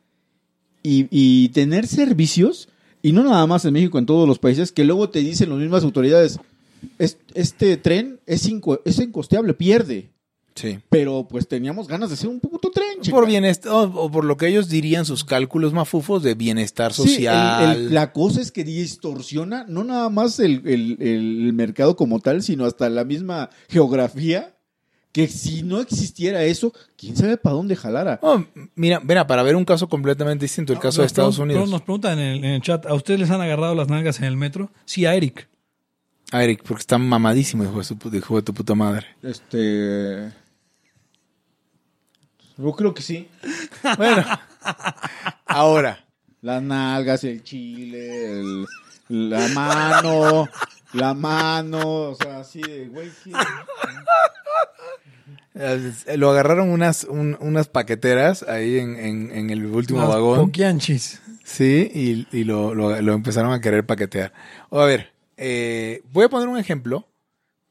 y, 0.82 1.08
y 1.12 1.50
tener 1.50 1.88
servicios, 1.88 2.70
y 3.04 3.12
no 3.12 3.24
nada 3.24 3.46
más 3.46 3.64
en 3.66 3.74
México, 3.74 4.00
en 4.00 4.08
todos 4.08 4.28
los 4.28 4.40
países, 4.40 4.72
que 4.72 4.84
luego 4.84 5.10
te 5.10 5.20
dicen 5.20 5.50
las 5.52 5.60
mismas 5.60 5.84
autoridades, 5.84 6.40
"Es- 6.98 7.18
este 7.36 7.78
tren 7.78 8.20
es, 8.26 8.50
inco- 8.50 8.82
es 8.86 8.98
incosteable, 9.00 9.54
pierde. 9.54 10.10
Sí. 10.56 10.78
Pero 10.90 11.28
pues 11.28 11.48
teníamos 11.48 11.88
ganas 11.88 12.10
de 12.10 12.14
hacer 12.14 12.30
un 12.30 12.40
puto 12.40 12.70
tren, 12.70 13.02
chica. 13.02 13.16
Por 13.18 13.26
bienestar, 13.26 13.72
o, 13.74 13.82
o 13.86 14.12
por 14.12 14.24
lo 14.24 14.38
que 14.38 14.48
ellos 14.48 14.70
dirían 14.70 15.04
sus 15.04 15.24
cálculos 15.24 15.74
mafufos 15.74 16.22
de 16.22 16.36
bienestar 16.36 16.94
Sí, 16.94 17.02
social. 17.16 17.72
el- 17.78 17.86
el- 17.88 17.94
la 17.96 18.14
cosa 18.14 18.40
es 18.40 18.52
que 18.52 18.64
distorsiona 18.64 19.66
no 19.68 19.84
nada 19.84 20.10
más 20.10 20.40
el, 20.40 20.62
el- 20.68 20.98
el 21.02 21.54
mercado 21.54 21.96
como 21.96 22.20
tal, 22.20 22.44
sino 22.44 22.66
hasta 22.66 22.88
la 22.92 23.04
misma 23.04 23.50
geografía, 23.68 24.53
que 25.14 25.28
si 25.30 25.64
no 25.64 25.80
existiera 25.80 26.44
eso, 26.44 26.74
quién 26.98 27.16
sabe 27.16 27.38
para 27.38 27.56
dónde 27.56 27.76
jalara. 27.78 28.20
Oh, 28.22 28.44
mira, 28.76 29.00
mira, 29.00 29.26
para 29.28 29.44
ver 29.44 29.56
un 29.56 29.64
caso 29.64 29.88
completamente 29.88 30.44
distinto, 30.44 30.74
el 30.74 30.80
caso 30.80 31.00
de 31.02 31.08
Estados 31.08 31.38
pregun- 31.40 31.44
Unidos. 31.44 31.70
Nos 31.70 31.82
preguntan 31.84 32.20
en 32.20 32.26
el, 32.28 32.38
en 32.44 32.52
el 32.52 32.62
chat, 32.62 32.86
¿a 32.88 32.94
ustedes 32.96 33.20
les 33.22 33.30
han 33.30 33.40
agarrado 33.40 33.76
las 33.76 33.88
nalgas 33.88 34.18
en 34.20 34.26
el 34.26 34.36
metro? 34.36 34.72
Sí, 34.86 35.06
a 35.06 35.14
Eric. 35.16 35.48
Ah, 36.32 36.44
Eric, 36.44 36.64
porque 36.68 36.82
está 36.82 36.98
mamadísimo, 36.98 37.64
hijo 37.64 37.78
de, 37.78 37.84
su 37.84 37.96
pu- 37.96 38.14
hijo 38.18 38.36
de 38.38 38.42
tu 38.42 38.54
puta 38.56 38.74
madre. 38.76 39.06
Este. 39.22 40.32
Yo 42.58 42.72
creo 42.74 42.94
que 42.94 43.02
sí. 43.04 43.30
Bueno, 43.98 44.26
ahora, 45.46 46.06
Las 46.42 46.62
nalgas, 46.64 47.24
el 47.24 47.44
chile, 47.44 48.40
el- 48.40 48.66
la 49.10 49.48
mano, 49.50 50.50
la 50.94 51.14
mano, 51.14 52.10
o 52.10 52.16
sea, 52.16 52.40
así 52.40 52.62
de, 52.62 52.88
güey. 52.88 53.12
Eh, 55.56 55.92
lo 56.18 56.32
agarraron 56.32 56.70
unas, 56.70 57.04
un- 57.06 57.38
unas 57.40 57.68
paqueteras 57.68 58.44
ahí 58.44 58.80
en, 58.80 58.96
en- 58.98 59.32
en 59.32 59.50
el 59.50 59.66
último 59.66 60.00
Las 60.00 60.10
vagón. 60.10 60.40
poquianchis. 60.48 61.22
Sí, 61.44 61.92
y, 61.94 62.28
y 62.38 62.44
lo, 62.46 62.74
lo- 62.74 63.02
lo 63.02 63.14
empezaron 63.14 63.52
a 63.54 63.60
querer 63.62 63.86
paquetear. 63.86 64.34
O 64.70 64.80
a 64.80 64.86
ver, 64.86 65.12
eh, 65.38 66.02
voy 66.12 66.26
a 66.26 66.30
poner 66.30 66.48
un 66.48 66.58
ejemplo 66.58 67.08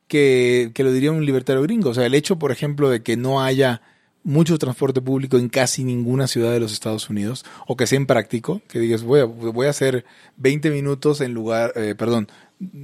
que, 0.08 0.70
que 0.74 0.84
lo 0.84 0.92
diría 0.92 1.10
un 1.12 1.24
libertario 1.24 1.62
gringo. 1.62 1.90
O 1.90 1.94
sea, 1.94 2.06
el 2.06 2.14
hecho, 2.14 2.38
por 2.38 2.52
ejemplo, 2.52 2.90
de 2.90 3.02
que 3.02 3.16
no 3.16 3.42
haya 3.42 3.80
mucho 4.24 4.56
transporte 4.58 5.00
público 5.00 5.36
en 5.36 5.48
casi 5.48 5.82
ninguna 5.82 6.26
ciudad 6.28 6.52
de 6.52 6.60
los 6.60 6.72
Estados 6.72 7.10
Unidos, 7.10 7.44
o 7.66 7.76
que 7.76 7.86
sea 7.88 7.96
impráctico, 7.96 8.60
que 8.68 8.78
digas, 8.78 9.02
voy 9.02 9.20
a, 9.20 9.24
voy 9.24 9.66
a 9.66 9.70
hacer 9.70 10.04
20 10.36 10.70
minutos 10.70 11.20
en 11.20 11.32
lugar, 11.34 11.72
eh, 11.74 11.94
perdón, 11.98 12.28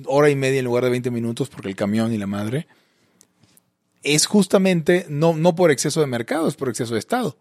hora 0.07 0.31
y 0.31 0.35
media 0.37 0.59
en 0.59 0.65
lugar 0.65 0.83
de 0.83 0.91
20 0.91 1.13
minutos 1.13 1.49
porque 1.49 1.69
el 1.69 1.77
camión 1.77 2.13
y 2.13 2.19
la 2.19 2.27
madre, 2.27 2.67
es 4.03 4.27
justamente 4.27 5.07
no, 5.09 5.35
no 5.35 5.55
por 5.55 5.71
exceso 5.71 6.01
de 6.01 6.07
mercado, 6.07 6.49
es 6.49 6.55
por 6.57 6.69
exceso 6.69 6.95
de 6.95 7.01
Estado. 7.01 7.37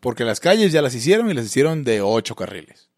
Porque 0.00 0.24
las 0.24 0.40
calles 0.40 0.72
ya 0.72 0.80
las 0.82 0.94
hicieron 0.94 1.30
y 1.30 1.34
las 1.34 1.44
hicieron 1.46 1.84
de 1.84 2.00
ocho 2.00 2.34
carriles. 2.34 2.88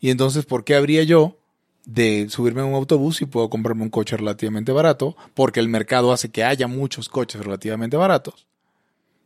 Y 0.00 0.10
entonces, 0.10 0.46
¿por 0.46 0.64
qué 0.64 0.74
habría 0.76 1.02
yo 1.02 1.36
de 1.84 2.28
subirme 2.30 2.60
a 2.60 2.64
un 2.64 2.74
autobús 2.74 3.20
y 3.20 3.26
puedo 3.26 3.50
comprarme 3.50 3.82
un 3.82 3.90
coche 3.90 4.16
relativamente 4.16 4.70
barato? 4.72 5.16
Porque 5.34 5.60
el 5.60 5.68
mercado 5.68 6.12
hace 6.12 6.30
que 6.30 6.44
haya 6.44 6.66
muchos 6.68 7.08
coches 7.08 7.44
relativamente 7.44 7.96
baratos. 7.96 8.46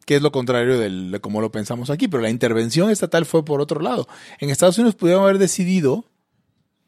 Que 0.07 0.17
es 0.17 0.23
lo 0.23 0.33
contrario 0.33 0.79
del- 0.79 1.11
de 1.11 1.21
cómo 1.21 1.41
lo 1.41 1.53
pensamos 1.53 1.91
aquí. 1.91 2.09
Pero 2.09 2.23
la 2.23 2.31
intervención 2.31 2.91
estatal 2.91 3.27
fue 3.27 3.45
por 3.45 3.61
otro 3.61 3.81
lado. 3.81 4.09
En 4.41 4.51
Estados 4.51 4.79
Unidos 4.79 4.95
pudieron 4.97 5.23
haber 5.25 5.39
decidido, 5.39 6.07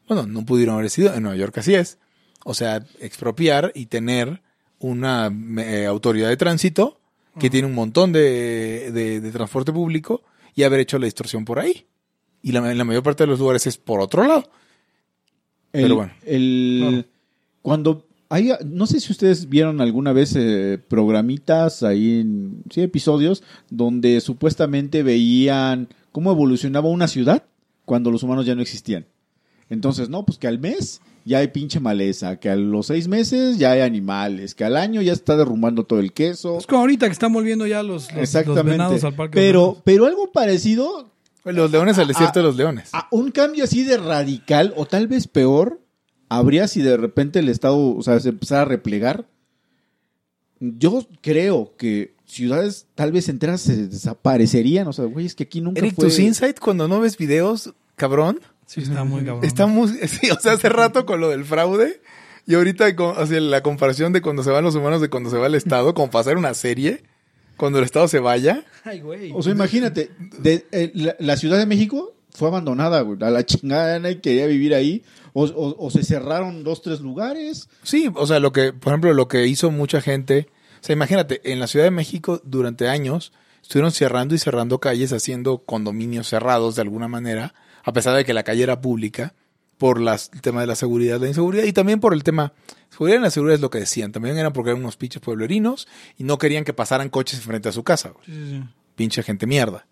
bueno, 0.07 0.25
no 0.27 0.45
pudieron 0.45 0.73
haber 0.73 0.85
decidido, 0.87 1.13
en 1.13 1.23
Nueva 1.23 1.37
York 1.37 1.57
así 1.59 1.73
es. 1.75 1.99
O 2.43 2.53
sea, 2.53 2.83
expropiar 2.99 3.71
y 3.75 3.85
tener 3.85 4.41
una 4.79 5.31
eh, 5.59 5.85
autoridad 5.85 6.29
de 6.29 6.37
tránsito 6.37 6.99
que 7.39 7.49
tiene 7.49 7.67
un 7.67 7.75
montón 7.75 8.11
de, 8.11 8.91
de- 8.91 9.21
de 9.21 9.31
transporte 9.31 9.71
público 9.71 10.23
y 10.55 10.63
haber 10.63 10.79
hecho 10.79 10.97
la 10.97 11.05
distorsión 11.05 11.45
por 11.45 11.59
ahí. 11.59 11.85
Y 12.41 12.51
la, 12.51 12.71
en 12.71 12.77
la 12.77 12.83
mayor 12.83 13.03
parte 13.03 13.23
de 13.23 13.27
los 13.27 13.39
lugares 13.39 13.67
es 13.67 13.77
por 13.77 13.99
otro 13.99 14.25
lado. 14.25 14.49
El, 15.73 15.83
Pero 15.83 15.95
bueno. 15.95 16.11
el- 16.25 17.05
cuando 17.61 18.05
hay, 18.29 18.51
no 18.65 18.87
sé 18.87 18.99
si 18.99 19.11
ustedes 19.11 19.49
vieron 19.49 19.81
alguna 19.81 20.13
vez 20.13 20.35
eh, 20.35 20.79
programitas 20.87 21.83
ahí, 21.83 22.21
en, 22.21 22.63
sí, 22.71 22.81
episodios 22.81 23.43
donde 23.69 24.19
supuestamente 24.21 25.03
veían 25.03 25.89
cómo 26.11 26.31
evolucionaba 26.31 26.89
una 26.89 27.07
ciudad 27.07 27.43
cuando 27.85 28.09
los 28.11 28.23
humanos 28.23 28.45
ya 28.45 28.55
no 28.55 28.61
existían. 28.61 29.05
Entonces, 29.69 30.09
no, 30.09 30.25
pues 30.25 30.37
que 30.37 30.47
al 30.47 30.59
mes 30.59 31.01
ya 31.25 31.39
hay 31.39 31.49
pinche 31.49 31.79
maleza, 31.81 32.39
que 32.39 32.49
a 32.49 32.55
los 32.55 32.87
seis 32.87 33.07
meses 33.09 33.57
ya 33.57 33.71
hay 33.71 33.81
animales, 33.81 34.55
que 34.55 34.63
al 34.63 34.77
año 34.77 35.01
ya 35.01 35.11
está 35.11 35.35
derrumbando 35.35 35.83
todo 35.83 35.99
el 35.99 36.13
queso. 36.13 36.57
Es 36.57 36.65
como 36.65 36.81
ahorita 36.81 37.07
que 37.07 37.11
están 37.11 37.33
volviendo 37.33 37.67
ya 37.67 37.83
los, 37.83 38.03
los, 38.03 38.13
los 38.13 38.23
Exactamente. 38.23 38.71
venados 38.71 39.03
al 39.03 39.13
parque. 39.13 39.33
pero, 39.35 39.81
pero 39.83 40.05
algo 40.05 40.31
parecido 40.31 41.11
Los 41.43 41.69
leones 41.71 41.97
al 41.97 42.07
desierto 42.07 42.39
de 42.39 42.45
los 42.45 42.55
leones. 42.55 42.89
a 42.93 43.07
un 43.11 43.31
cambio 43.31 43.65
así 43.65 43.83
de 43.83 43.97
radical 43.97 44.73
o 44.77 44.85
tal 44.85 45.07
vez 45.07 45.27
peor 45.27 45.81
habría 46.29 46.67
si 46.69 46.81
de 46.81 46.95
repente 46.95 47.39
el 47.39 47.49
Estado 47.49 47.77
o 47.77 48.01
sea, 48.03 48.19
se 48.21 48.29
empezara 48.29 48.61
a 48.61 48.65
replegar. 48.65 49.27
Yo 50.59 51.05
creo 51.21 51.73
que 51.77 52.15
ciudades 52.25 52.87
tal 52.95 53.11
vez 53.11 53.29
enteras 53.29 53.61
se 53.61 53.87
desaparecerían. 53.87 54.87
O 54.87 54.93
sea, 54.93 55.05
güey, 55.05 55.25
es 55.25 55.35
que 55.35 55.43
aquí 55.43 55.61
nunca 55.61 55.79
Eric, 55.79 55.95
fue... 55.95 56.05
tus 56.05 56.19
insights 56.19 56.59
cuando 56.59 56.87
no 56.87 56.99
ves 56.99 57.17
videos, 57.17 57.73
cabrón, 57.95 58.39
Sí, 58.67 58.81
está 58.81 59.03
muy 59.03 59.23
cabrón. 59.23 59.43
está 59.43 59.65
muy... 59.65 59.87
Sí, 60.07 60.29
o 60.29 60.39
sea, 60.39 60.51
hace 60.53 60.69
rato 60.69 61.05
con 61.07 61.19
lo 61.19 61.29
del 61.29 61.43
fraude 61.45 61.99
y 62.45 62.53
ahorita 62.53 62.95
con, 62.95 63.17
o 63.17 63.25
sea, 63.25 63.39
la 63.41 63.63
comparación 63.63 64.13
de 64.13 64.21
cuando 64.21 64.43
se 64.43 64.51
van 64.51 64.63
los 64.63 64.75
humanos 64.75 65.01
de 65.01 65.09
cuando 65.09 65.29
se 65.31 65.37
va 65.37 65.47
el 65.47 65.55
Estado, 65.55 65.93
como 65.95 66.11
pasar 66.11 66.37
una 66.37 66.53
serie, 66.53 67.03
cuando 67.57 67.79
el 67.79 67.85
Estado 67.85 68.07
se 68.07 68.19
vaya. 68.19 68.63
Ay, 68.83 69.01
güey. 69.01 69.31
O 69.33 69.41
sea, 69.41 69.51
imagínate, 69.53 70.11
de, 70.39 70.65
eh, 70.71 70.91
la, 70.93 71.15
la 71.19 71.35
Ciudad 71.37 71.57
de 71.57 71.65
México 71.65 72.13
fue 72.29 72.47
abandonada, 72.49 73.01
güey. 73.01 73.17
A 73.23 73.31
la 73.31 73.43
chingada 73.45 73.99
nadie 73.99 74.21
quería 74.21 74.45
vivir 74.45 74.75
ahí. 74.75 75.03
O, 75.33 75.43
o- 75.45 75.85
o 75.85 75.89
se 75.91 76.03
cerraron 76.03 76.63
dos, 76.63 76.81
tres 76.81 76.99
lugares. 77.01 77.67
Sí, 77.83 78.09
o 78.15 78.25
sea, 78.27 78.39
lo 78.39 78.51
que, 78.51 78.73
por 78.73 78.91
ejemplo, 78.93 79.13
lo 79.13 79.27
que 79.27 79.45
hizo 79.47 79.69
mucha 79.71 80.01
gente, 80.01 80.47
o 80.81 80.83
sea, 80.85 80.93
imagínate, 80.93 81.41
en 81.51 81.59
la 81.59 81.67
Ciudad 81.67 81.85
de 81.85 81.91
México 81.91 82.41
durante 82.43 82.87
años 82.89 83.33
estuvieron 83.61 83.91
cerrando 83.91 84.33
y 84.35 84.39
cerrando 84.39 84.79
calles, 84.79 85.11
haciendo 85.13 85.59
condominios 85.59 86.27
cerrados 86.29 86.75
de 86.75 86.81
alguna 86.81 87.07
manera, 87.07 87.53
a 87.87 87.93
pesar 87.93 88.17
de 88.17 88.25
que 88.25 88.33
la 88.33 88.43
calle 88.43 88.63
era 88.63 88.81
pública, 88.81 89.33
por 89.77 90.01
las, 90.01 90.29
el 90.33 90.41
tema 90.41 90.59
de 90.59 90.67
la 90.67 90.75
seguridad, 90.75 91.21
la 91.21 91.29
inseguridad 91.29 91.63
y 91.63 91.71
también 91.71 92.01
por 92.01 92.13
el 92.13 92.21
tema, 92.21 92.51
seguridad 92.89 93.19
y 93.19 93.21
la 93.21 93.31
seguridad 93.31 93.55
es 93.55 93.61
lo 93.61 93.69
que 93.69 93.79
decían, 93.79 94.11
también 94.11 94.37
eran 94.37 94.51
porque 94.51 94.71
eran 94.71 94.81
unos 94.81 94.97
pinches 94.97 95.21
pueblerinos 95.21 95.87
y 96.17 96.25
no 96.25 96.37
querían 96.37 96.65
que 96.65 96.73
pasaran 96.73 97.07
coches 97.07 97.39
frente 97.39 97.69
a 97.69 97.71
su 97.71 97.85
casa. 97.85 98.11
Sí, 98.25 98.33
sí, 98.33 98.63
pinche 98.95 99.23
gente 99.23 99.47
mierda. 99.47 99.87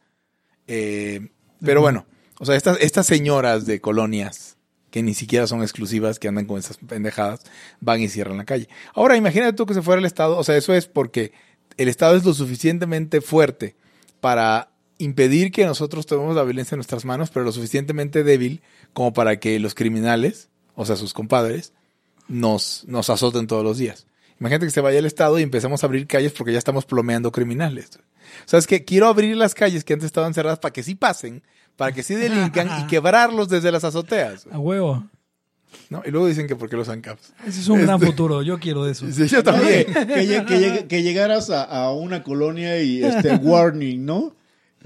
Eh, 0.67 1.29
pero 1.63 1.79
bueno, 1.79 2.05
o 2.37 2.45
sea, 2.45 2.55
estas, 2.55 2.81
estas 2.81 3.07
señoras 3.07 3.65
de 3.65 3.79
colonias 3.79 4.57
que 4.91 5.01
ni 5.01 5.13
siquiera 5.13 5.47
son 5.47 5.61
exclusivas, 5.61 6.19
que 6.19 6.27
andan 6.27 6.47
con 6.47 6.59
esas 6.59 6.75
pendejadas, 6.75 7.43
van 7.79 8.01
y 8.01 8.09
cierran 8.09 8.35
la 8.35 8.45
calle. 8.45 8.67
Ahora, 8.93 9.15
imagínate 9.15 9.53
tú 9.53 9.65
que 9.65 9.73
se 9.73 9.81
fuera 9.81 9.99
el 9.99 10.05
Estado, 10.05 10.37
o 10.37 10.43
sea, 10.43 10.57
eso 10.57 10.73
es 10.73 10.87
porque 10.87 11.31
el 11.77 11.87
Estado 11.87 12.17
es 12.17 12.25
lo 12.25 12.33
suficientemente 12.33 13.21
fuerte 13.21 13.77
para 14.19 14.74
impedir 14.97 15.51
que 15.51 15.65
nosotros 15.65 16.05
tomemos 16.05 16.35
la 16.35 16.43
violencia 16.43 16.75
en 16.75 16.79
nuestras 16.79 17.05
manos, 17.05 17.29
pero 17.31 17.45
lo 17.45 17.51
suficientemente 17.51 18.23
débil 18.23 18.61
como 18.93 19.13
para 19.13 19.39
que 19.39 19.59
los 19.59 19.75
criminales, 19.75 20.49
o 20.75 20.85
sea, 20.85 20.95
sus 20.95 21.13
compadres, 21.13 21.73
nos, 22.27 22.83
nos 22.87 23.09
azoten 23.09 23.47
todos 23.47 23.63
los 23.63 23.77
días. 23.77 24.07
Imagínate 24.39 24.65
que 24.65 24.71
se 24.71 24.81
vaya 24.81 24.99
el 24.99 25.05
Estado 25.05 25.39
y 25.39 25.43
empezamos 25.43 25.83
a 25.83 25.87
abrir 25.87 26.07
calles 26.07 26.31
porque 26.33 26.51
ya 26.51 26.57
estamos 26.57 26.85
plomeando 26.85 27.31
criminales. 27.31 27.89
O 27.97 28.47
sea, 28.47 28.59
es 28.59 28.67
que 28.67 28.83
quiero 28.83 29.07
abrir 29.07 29.37
las 29.37 29.53
calles 29.53 29.83
que 29.83 29.93
antes 29.93 30.07
estaban 30.07 30.33
cerradas 30.33 30.59
para 30.59 30.73
que 30.73 30.83
sí 30.83 30.95
pasen, 30.95 31.43
para 31.77 31.91
que 31.93 32.03
sí 32.03 32.15
delincan 32.15 32.69
y 32.81 32.87
quebrarlos 32.87 33.47
desde 33.47 33.71
las 33.71 33.83
azoteas. 33.83 34.45
A 34.51 34.59
huevo. 34.59 35.07
¿no? 35.89 36.01
Y 36.05 36.11
luego 36.11 36.27
dicen 36.27 36.47
que 36.47 36.55
porque 36.55 36.75
los 36.77 36.89
ANCAPs. 36.89 37.33
Ese 37.45 37.59
es 37.61 37.67
un 37.67 37.81
gran 37.81 37.99
futuro. 37.99 38.41
Yo 38.41 38.59
quiero 38.59 38.83
de 38.85 38.93
eso. 38.93 39.05
Sí, 39.11 39.27
yo 39.27 39.43
también. 39.43 39.85
que, 39.93 39.93
lleg- 40.27 40.45
que 40.45 40.57
lleg- 40.59 40.87
que 40.87 41.03
llegaras 41.03 41.49
a, 41.49 41.63
a 41.63 41.91
una 41.93 42.23
colonia 42.23 42.81
y 42.81 43.03
este 43.03 43.35
warning, 43.41 44.05
¿no? 44.05 44.33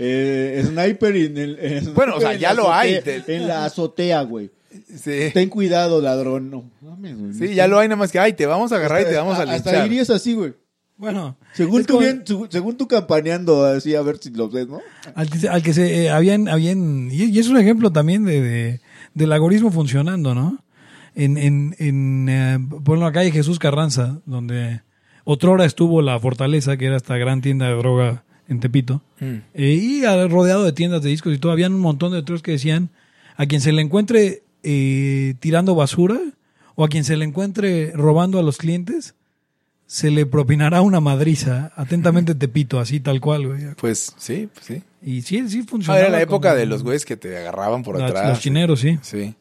Eh, 0.02 0.64
sniper 0.66 1.16
en 1.16 1.38
el 1.38 1.60
en- 1.60 1.94
Bueno, 1.94 2.16
o 2.16 2.22
sea, 2.22 2.34
en 2.34 2.40
ya 2.40 2.54
la 2.54 2.62
lo 2.62 2.74
hay. 2.74 2.96
azotea- 2.96 3.24
En 3.28 3.48
la 3.48 3.66
azotea, 3.66 4.22
güey. 4.22 4.50
Sí. 4.96 5.32
Ten 5.34 5.50
cuidado, 5.50 6.02
ladrón. 6.02 6.50
No, 6.50 6.72
mames, 6.82 7.18
güey. 7.20 7.34
Sí, 7.34 7.54
ya 7.54 7.68
lo 7.68 7.80
hay 7.80 7.88
nada 7.90 7.98
más 7.98 8.12
que, 8.12 8.20
ay, 8.20 8.34
te 8.34 8.46
vamos 8.46 8.72
a 8.72 8.76
agarrar 8.78 9.02
y 9.02 9.06
te 9.06 9.16
vamos 9.16 9.38
a 9.38 9.42
Hasta 9.44 9.72
linchar. 9.72 9.88
irías 9.88 10.10
así, 10.10 10.34
güey. 10.36 10.54
Bueno, 10.96 11.38
Según 11.54 11.84
tú, 11.86 11.94
como- 11.96 12.06
bien, 12.06 12.24
su- 12.26 12.48
según 12.50 12.78
tú 12.78 12.88
campaneando 12.88 13.66
así, 13.66 13.96
a 13.96 14.02
ver 14.02 14.18
si 14.20 14.30
lo 14.32 14.50
ves, 14.50 14.68
¿no? 14.68 14.80
Al, 15.16 15.30
que- 15.30 15.48
al 15.50 15.62
que 15.64 15.74
se 15.74 16.04
eh, 16.06 16.10
habían, 16.10 16.48
habían 16.50 17.10
y, 17.12 17.24
y 17.26 17.40
es 17.40 17.48
un 17.48 17.58
ejemplo 17.58 17.92
también 17.92 18.26
de, 18.26 18.42
de- 18.42 18.82
del 19.14 19.32
algoritmo 19.32 19.72
funcionando, 19.72 20.36
¿no? 20.36 20.64
En, 21.16 21.38
en, 21.38 21.76
en 21.80 22.28
eh, 22.30 22.60
por 22.84 22.98
la 22.98 23.12
calle 23.12 23.32
Jesús 23.32 23.60
Carranza, 23.60 24.22
donde 24.26 24.82
otrora 25.24 25.66
estuvo 25.66 26.02
la 26.02 26.20
Fortaleza, 26.20 26.78
que 26.78 26.86
era 26.86 26.98
esta 26.98 27.18
gran 27.18 27.42
tienda 27.42 27.68
de 27.68 27.76
droga 27.76 28.24
en 28.50 28.60
Tepito, 28.60 29.02
Mm. 29.20 29.36
eh, 29.54 29.72
y 29.74 30.02
rodeado 30.28 30.64
de 30.66 30.74
tiendas 30.74 31.02
de 31.04 31.10
discos 31.10 31.34
y 31.34 31.38
todo, 31.38 31.52
habían 31.52 31.74
un 31.74 31.82
montón 31.82 32.12
de 32.12 32.18
otros 32.18 32.42
que 32.42 32.52
decían 32.52 32.90
a 33.38 33.46
quien 33.46 33.62
se 33.62 33.72
le 33.72 33.82
encuentre 33.82 34.44
eh, 34.64 35.36
tirando 35.40 35.74
basura 35.76 36.20
o 36.76 36.84
a 36.84 36.90
quien 36.90 37.04
se 37.06 37.16
le 37.16 37.24
encuentre 37.26 37.92
robando 37.94 38.40
a 38.40 38.44
los 38.44 38.58
clientes, 38.58 39.16
se 39.88 40.12
le 40.12 40.26
propinará 40.26 40.82
una 40.82 41.00
madriza. 41.00 41.72
Atentamente 41.76 42.36
Tepito, 42.36 42.80
así 42.80 43.00
tal 43.00 43.22
cual, 43.22 43.48
güey. 43.48 43.62
Pues 43.76 44.14
sí, 44.18 44.50
pues 44.54 44.66
sí. 44.66 44.82
Y 45.02 45.22
sí, 45.22 45.48
sí 45.48 45.62
Ah, 45.64 45.68
funcionaba. 45.70 46.00
era 46.02 46.10
la 46.10 46.22
época 46.22 46.50
como- 46.50 46.60
de 46.60 46.66
los 46.66 46.84
güeyes 46.84 47.06
que 47.06 47.16
te 47.18 47.38
agarraban 47.38 47.84
por 47.84 48.02
atrás. 48.02 48.28
Los 48.30 48.40
chineros, 48.42 48.82
sí. 48.82 49.00
Sí. 49.02 49.34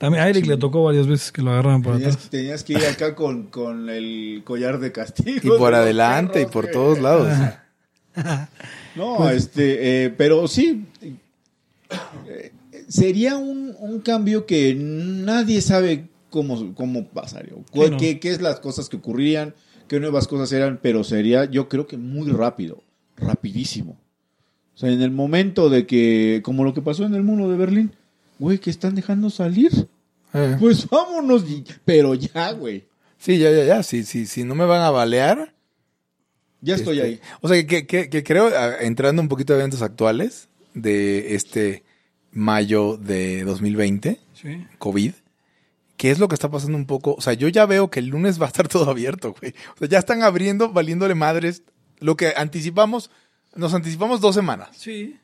También 0.00 0.24
a 0.24 0.28
Eric 0.30 0.46
le 0.46 0.56
tocó 0.56 0.82
varias 0.82 1.06
veces 1.06 1.30
que 1.30 1.42
lo 1.42 1.50
agarraban 1.50 1.82
por 1.82 1.92
Tenías, 1.92 2.14
atrás. 2.14 2.30
tenías 2.30 2.64
que 2.64 2.72
ir 2.72 2.84
acá 2.86 3.14
con, 3.14 3.48
con 3.48 3.90
el 3.90 4.40
collar 4.46 4.80
de 4.80 4.92
castigo. 4.92 5.54
Y 5.56 5.58
por 5.58 5.74
adelante 5.74 6.40
y 6.40 6.46
por 6.46 6.68
todos 6.68 6.98
lados. 7.00 7.28
No, 8.96 9.28
este, 9.28 10.04
eh, 10.06 10.10
pero 10.10 10.48
sí. 10.48 10.86
eh, 12.28 12.52
sería 12.88 13.36
un, 13.36 13.74
un 13.78 14.00
cambio 14.00 14.46
que 14.46 14.74
nadie 14.74 15.60
sabe 15.60 16.08
cómo, 16.30 16.74
cómo 16.74 17.06
pasaría. 17.08 17.52
o 17.54 17.62
Sí, 17.70 17.90
no. 17.90 17.98
qué, 17.98 18.18
qué 18.20 18.30
es 18.30 18.40
las 18.40 18.58
cosas 18.60 18.88
que 18.88 18.96
ocurrirían, 18.96 19.54
qué 19.86 20.00
nuevas 20.00 20.26
cosas 20.28 20.50
eran, 20.52 20.78
pero 20.82 21.04
sería, 21.04 21.44
yo 21.44 21.68
creo 21.68 21.86
que 21.86 21.98
muy 21.98 22.30
rápido, 22.30 22.82
rapidísimo. 23.18 23.98
O 24.74 24.78
sea, 24.80 24.90
en 24.90 25.02
el 25.02 25.10
momento 25.10 25.68
de 25.68 25.86
que, 25.86 26.40
como 26.42 26.64
lo 26.64 26.72
que 26.72 26.80
pasó 26.80 27.04
en 27.04 27.14
el 27.14 27.22
mundo 27.22 27.50
de 27.50 27.56
Berlín, 27.58 27.92
güey, 28.40 28.58
que 28.58 28.70
están 28.70 28.96
dejando 28.96 29.30
salir. 29.30 29.88
Eh. 30.34 30.56
Pues 30.58 30.88
vámonos, 30.88 31.44
pero 31.84 32.14
ya, 32.14 32.50
güey. 32.52 32.88
Sí, 33.18 33.38
ya, 33.38 33.50
ya, 33.50 33.64
ya. 33.64 33.82
Si, 33.84 34.02
si, 34.02 34.26
si 34.26 34.42
no 34.42 34.54
me 34.56 34.64
van 34.64 34.80
a 34.82 34.90
balear. 34.90 35.54
Ya 36.60 36.74
estoy 36.74 36.98
este, 36.98 37.06
ahí. 37.08 37.20
O 37.40 37.48
sea, 37.48 37.66
que, 37.66 37.86
que, 37.86 38.08
que 38.10 38.24
creo, 38.24 38.50
entrando 38.80 39.22
un 39.22 39.28
poquito 39.28 39.52
a 39.52 39.56
eventos 39.56 39.82
actuales 39.82 40.48
de 40.74 41.34
este 41.34 41.84
mayo 42.32 42.96
de 42.96 43.44
2020, 43.44 44.20
Sí. 44.34 44.66
COVID, 44.78 45.12
¿qué 45.98 46.10
es 46.10 46.18
lo 46.18 46.28
que 46.28 46.34
está 46.34 46.50
pasando 46.50 46.78
un 46.78 46.86
poco? 46.86 47.14
O 47.14 47.20
sea, 47.20 47.34
yo 47.34 47.48
ya 47.48 47.66
veo 47.66 47.90
que 47.90 48.00
el 48.00 48.06
lunes 48.06 48.40
va 48.40 48.46
a 48.46 48.48
estar 48.48 48.68
todo 48.68 48.90
abierto, 48.90 49.34
güey. 49.38 49.54
O 49.74 49.78
sea, 49.78 49.88
ya 49.88 49.98
están 49.98 50.22
abriendo, 50.22 50.72
valiéndole 50.72 51.14
madres. 51.14 51.62
Lo 51.98 52.16
que 52.16 52.32
anticipamos, 52.36 53.10
nos 53.54 53.74
anticipamos 53.74 54.20
dos 54.22 54.34
semanas, 54.34 54.70
Sí. 54.78 55.18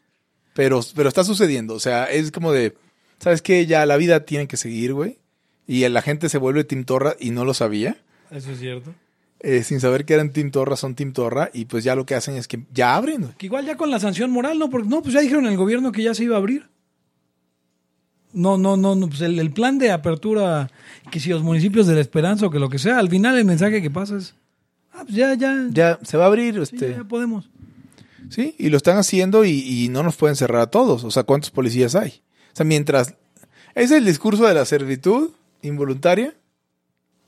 pero, 0.52 0.80
pero 0.94 1.08
está 1.08 1.24
sucediendo. 1.24 1.74
O 1.74 1.80
sea, 1.80 2.04
es 2.04 2.30
como 2.30 2.52
de, 2.52 2.76
¿sabes 3.18 3.42
qué? 3.42 3.66
Ya 3.66 3.84
la 3.86 3.96
vida 3.96 4.20
tiene 4.24 4.46
que 4.48 4.56
seguir, 4.56 4.92
güey. 4.94 5.18
Y 5.66 5.86
la 5.88 6.02
gente 6.02 6.28
se 6.28 6.38
vuelve 6.38 6.64
Team 6.64 6.84
Torra 6.84 7.16
y 7.18 7.30
no 7.30 7.44
lo 7.44 7.52
sabía. 7.54 7.96
Eso 8.30 8.52
es 8.52 8.58
cierto. 8.60 8.94
eh, 9.40 9.62
sin 9.62 9.80
saber 9.80 10.04
que 10.04 10.14
eran 10.14 10.30
Team 10.30 10.50
Torra, 10.50 10.76
son 10.76 10.94
Team 10.94 11.12
Torra. 11.12 11.50
Y 11.52 11.64
pues 11.66 11.82
ya 11.84 11.94
lo 11.94 12.06
que 12.06 12.14
hacen 12.14 12.36
es 12.36 12.46
que 12.48 12.60
ya 12.72 12.94
abren, 12.96 13.22
güey. 13.22 13.32
Que 13.36 13.46
igual 13.46 13.66
ya 13.66 13.76
con 13.76 13.90
la 13.90 13.98
sanción 14.00 14.30
moral, 14.30 14.58
¿no? 14.58 14.70
Porque 14.70 14.88
no, 14.88 15.02
pues 15.02 15.14
ya 15.14 15.20
dijeron 15.20 15.46
en 15.46 15.52
el 15.52 15.58
gobierno 15.58 15.92
que 15.92 16.02
ya 16.02 16.14
se 16.14 16.24
iba 16.24 16.36
a 16.36 16.38
abrir. 16.38 16.68
No, 18.32 18.58
no, 18.58 18.76
no, 18.76 18.94
no, 18.94 19.08
pues 19.08 19.22
el, 19.22 19.38
el 19.38 19.50
plan 19.50 19.78
de 19.78 19.90
apertura, 19.90 20.70
que 21.10 21.20
si 21.20 21.30
los 21.30 21.42
municipios 21.42 21.86
de 21.86 21.94
la 21.94 22.00
esperanza 22.02 22.46
o 22.46 22.50
que 22.50 22.58
lo 22.58 22.68
que 22.68 22.78
sea, 22.78 22.98
al 22.98 23.08
final 23.08 23.38
el 23.38 23.44
mensaje 23.46 23.80
que 23.80 23.90
pasa 23.90 24.16
es, 24.18 24.34
ah, 24.92 25.02
pues 25.04 25.14
ya, 25.16 25.32
ya, 25.34 25.66
Ya 25.70 25.98
se 26.02 26.16
va 26.18 26.24
a 26.24 26.26
abrir, 26.26 26.54
sí, 26.54 26.60
este. 26.74 26.90
ya 26.90 27.04
podemos. 27.04 27.48
Sí, 28.28 28.54
y 28.58 28.68
lo 28.68 28.76
están 28.76 28.98
haciendo 28.98 29.44
y, 29.44 29.50
y 29.60 29.88
no 29.88 30.02
nos 30.02 30.16
pueden 30.16 30.36
cerrar 30.36 30.60
a 30.60 30.66
todos. 30.70 31.04
O 31.04 31.10
sea, 31.10 31.22
¿cuántos 31.22 31.50
policías 31.50 31.94
hay? 31.94 32.20
O 32.56 32.58
sea, 32.58 32.64
mientras... 32.64 33.12
Es 33.74 33.90
el 33.90 34.06
discurso 34.06 34.46
de 34.46 34.54
la 34.54 34.64
servitud 34.64 35.32
involuntaria, 35.60 36.32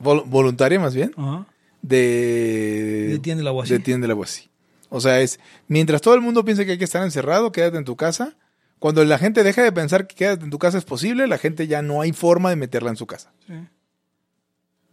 vol- 0.01 0.25
voluntaria 0.25 0.81
más 0.81 0.95
bien, 0.95 1.13
Ajá. 1.19 1.45
de... 1.83 3.09
Detiene 3.11 3.43
la 3.43 3.51
guasí. 3.51 3.75
Detiene 3.75 4.07
la 4.09 4.15
guasí. 4.15 4.49
O 4.89 5.03
sea, 5.03 5.21
es... 5.21 5.39
Mientras 5.67 6.01
todo 6.01 6.15
el 6.15 6.23
mundo 6.23 6.47
piensa 6.47 6.65
que 6.65 6.71
hay 6.73 6.79
que 6.79 6.85
estar 6.85 7.03
encerrado, 7.03 7.53
quédate 7.53 7.77
en 7.77 7.85
tu 7.85 7.97
casa. 7.97 8.37
Cuando 8.79 9.05
la 9.05 9.19
gente 9.19 9.43
deja 9.43 9.63
de 9.63 9.73
pensar 9.73 10.07
que 10.07 10.15
quédate 10.15 10.45
en 10.45 10.51
tu 10.51 10.59
casa 10.59 10.79
es 10.79 10.85
posible, 10.87 11.27
la 11.27 11.37
gente 11.37 11.67
ya 11.67 11.83
no 11.83 12.01
hay 12.01 12.13
forma 12.13 12.49
de 12.49 12.57
meterla 12.57 12.89
en 12.89 12.97
su 12.97 13.07
casa. 13.07 13.31
Sí. 13.47 13.53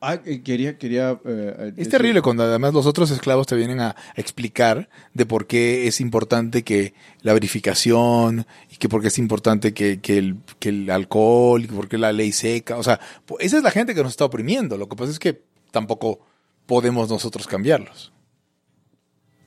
Ah, 0.01 0.17
quería, 0.21 0.77
quería. 0.77 1.11
eh, 1.25 1.55
eh, 1.57 1.73
Es 1.77 1.89
terrible 1.89 2.21
cuando 2.21 2.43
además 2.43 2.73
los 2.73 2.85
otros 2.85 3.09
esclavos 3.09 3.47
te 3.47 3.55
vienen 3.55 3.79
a 3.79 3.95
explicar 4.15 4.87
de 5.13 5.25
por 5.25 5.47
qué 5.47 5.87
es 5.87 5.99
importante 6.01 6.63
que 6.63 6.93
la 7.21 7.33
verificación 7.33 8.45
y 8.75 8.77
que 8.77 8.89
por 8.89 9.01
qué 9.01 9.07
es 9.07 9.17
importante 9.17 9.73
que, 9.73 9.99
que 10.01 10.17
el, 10.17 10.35
que 10.59 10.69
el 10.69 10.89
alcohol 10.91 11.63
y 11.63 11.67
que 11.67 11.73
por 11.73 11.87
qué 11.87 11.97
la 11.97 12.11
ley 12.11 12.31
seca. 12.31 12.77
O 12.77 12.83
sea, 12.83 12.99
esa 13.39 13.57
es 13.57 13.63
la 13.63 13.71
gente 13.71 13.95
que 13.95 14.03
nos 14.03 14.11
está 14.11 14.25
oprimiendo. 14.25 14.77
Lo 14.77 14.87
que 14.89 14.95
pasa 14.97 15.11
es 15.11 15.19
que 15.19 15.41
tampoco 15.71 16.19
podemos 16.65 17.09
nosotros 17.09 17.47
cambiarlos. 17.47 18.11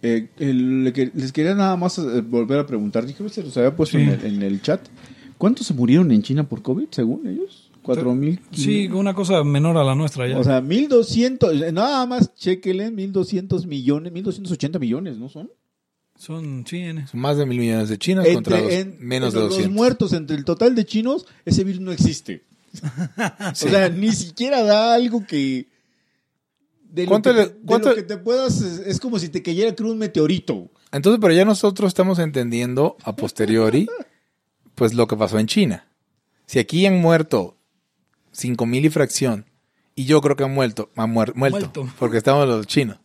Eh, 0.03 0.29
el- 0.39 0.85
le 0.85 0.93
que- 0.93 1.11
les 1.15 1.33
quería 1.33 1.55
nada 1.55 1.77
más 1.77 1.99
eh, 1.99 2.21
volver 2.23 2.59
a 2.61 2.67
preguntar. 2.67 3.05
Dije, 3.05 3.29
se 3.29 3.43
los 3.43 3.57
había 3.57 3.75
puesto 3.75 3.99
Sí. 3.99 4.05
en, 4.05 4.11
el, 4.11 4.25
en 4.25 4.43
el 4.43 4.63
chat. 4.63 4.81
¿Cuántos 5.37 5.67
se 5.67 5.75
murieron 5.75 6.11
en 6.13 6.23
China 6.23 6.49
por 6.49 6.63
COVID, 6.63 6.87
según 6.91 7.27
ellos? 7.27 7.71
¿Cuatro 7.83 8.15
mil? 8.15 8.41
Sí, 8.53 8.87
una 8.89 9.15
cosa 9.15 9.43
menor 9.45 9.77
a 9.79 9.85
la 9.85 9.95
nuestra 9.95 10.29
ya. 10.29 10.39
O 10.39 10.45
sea, 10.45 10.61
1200, 10.61 11.63
eh, 11.63 11.73
nada 11.73 12.05
más, 12.07 12.35
chequenle, 12.35 12.91
1200 12.91 13.67
millones, 13.67 14.13
1280 14.13 14.79
millones, 14.79 15.17
¿no 15.19 15.29
son? 15.29 15.51
Son, 16.19 16.65
sí, 16.67 16.79
N. 16.79 17.07
Son 17.07 17.21
más 17.21 17.37
de 17.37 17.47
mil 17.47 17.59
millones 17.61 17.89
de 17.89 17.97
chinos 17.99 18.27
contra 18.35 18.61
los 18.61 18.73
en- 18.73 18.97
menos 19.01 19.33
de 19.33 19.39
entre 19.41 19.49
200. 19.51 19.67
Los 19.67 19.71
muertos 19.75 20.13
entre 20.13 20.37
el 20.37 20.45
total 20.45 20.75
de 20.75 20.85
chinos, 20.85 21.27
ese 21.45 21.63
virus 21.65 21.81
no 21.81 21.93
existe. 21.93 22.45
Sí. 22.73 22.81
O 23.51 23.55
sea, 23.55 23.89
ni 23.89 24.13
siquiera 24.13 24.63
da 24.63 24.95
algo 24.95 25.25
que. 25.27 25.69
De, 26.91 27.05
lo 27.05 27.09
¿Cuánto 27.11 27.33
que, 27.33 27.39
le- 27.41 27.47
te, 27.47 27.55
de 27.55 27.61
cuánto- 27.67 27.89
lo 27.91 27.95
que 27.95 28.03
te 28.03 28.17
puedas. 28.19 28.61
Es, 28.61 28.79
es 28.81 29.01
como 29.01 29.19
si 29.19 29.29
te 29.29 29.43
cayera 29.43 29.75
cruz 29.75 29.93
un 29.93 29.99
meteorito. 29.99 30.69
Entonces, 30.91 31.21
pero 31.21 31.33
ya 31.35 31.45
nosotros 31.45 31.89
estamos 31.89 32.19
entendiendo 32.19 32.97
a 33.05 33.15
posteriori, 33.15 33.89
pues 34.75 34.95
lo 34.95 35.07
que 35.07 35.17
pasó 35.17 35.39
en 35.39 35.47
China. 35.47 35.87
Si 36.47 36.59
aquí 36.59 36.85
han 36.87 37.01
muerto 37.01 37.57
cinco 38.33 38.67
mil 38.67 38.85
y 38.85 38.89
fracción, 38.91 39.47
y 39.95 40.05
yo 40.07 40.21
creo 40.21 40.35
que 40.37 40.45
han 40.45 40.55
muerto, 40.55 40.91
han 40.97 41.13
muer- 41.15 41.35
muerto, 41.35 41.59
Muerto. 41.61 41.89
porque 41.99 42.19
estamos 42.19 42.49
los 42.49 42.67
chinos, 42.67 42.99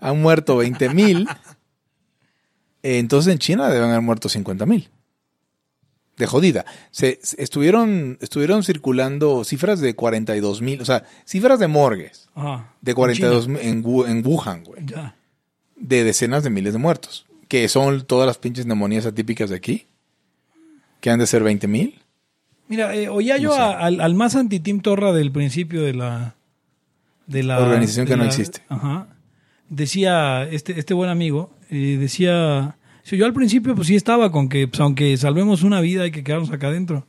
han 0.00 0.20
muerto 0.20 0.56
20 0.56 0.88
mil, 0.94 1.22
eh, 1.28 1.34
entonces 2.98 3.32
en 3.32 3.38
China 3.38 3.68
deben 3.68 3.90
haber 3.90 4.02
muerto 4.02 4.28
50 4.28 4.66
mil. 4.66 4.88
De 6.16 6.26
jodida. 6.26 6.64
Se, 6.92 7.18
se- 7.22 7.42
estuvieron, 7.42 8.16
estuvieron 8.22 8.62
circulando 8.62 9.44
cifras 9.44 9.80
de 9.80 9.94
42 9.94 10.62
mil, 10.62 10.80
o 10.80 10.84
sea, 10.86 11.04
cifras 11.26 11.58
de 11.58 11.66
morgues, 11.68 12.28
Ajá. 12.34 12.72
de 12.80 12.94
42 12.94 13.48
mil 13.48 13.60
en, 13.60 13.84
Wu- 13.84 14.08
en 14.08 14.26
Wuhan, 14.26 14.64
güey 14.64 14.82
Ya. 14.86 15.14
de 15.76 16.04
decenas 16.04 16.42
de 16.42 16.48
miles 16.48 16.72
de 16.72 16.78
muertos, 16.78 17.26
que 17.48 17.68
son 17.68 18.06
todas 18.06 18.26
las 18.26 18.38
pinches 18.38 18.64
neumonías 18.64 19.04
atípicas 19.04 19.50
de 19.50 19.56
aquí, 19.56 19.86
que 21.02 21.10
han 21.10 21.18
de 21.18 21.26
ser 21.26 21.42
20 21.42 21.68
mil. 21.68 22.00
Mira, 22.68 22.94
eh, 22.96 23.10
oía 23.10 23.36
yo 23.36 23.54
a- 23.54 23.78
al, 23.78 24.00
al 24.00 24.14
más 24.14 24.34
anti-Tim 24.36 24.80
Torra 24.80 25.12
del 25.12 25.30
principio 25.32 25.82
de 25.82 25.92
la... 25.94 26.34
De 27.26 27.42
la 27.42 27.58
Organización 27.58 28.06
de 28.06 28.12
que 28.12 28.16
no 28.16 28.24
existe. 28.24 28.62
Ajá. 28.70 29.08
Decía, 29.68 30.44
este, 30.44 30.78
este 30.78 30.94
buen 30.94 31.10
amigo, 31.10 31.50
eh, 31.70 31.96
decía... 31.98 32.76
yo 33.04 33.26
al 33.26 33.32
principio 33.32 33.74
pues 33.74 33.88
sí 33.88 33.94
estaba 33.96 34.32
con 34.32 34.48
que 34.48 34.68
pues, 34.68 34.80
aunque 34.80 35.16
salvemos 35.16 35.62
una 35.62 35.80
vida 35.80 36.04
hay 36.04 36.10
que 36.10 36.24
quedarnos 36.24 36.50
acá 36.50 36.68
adentro. 36.68 37.06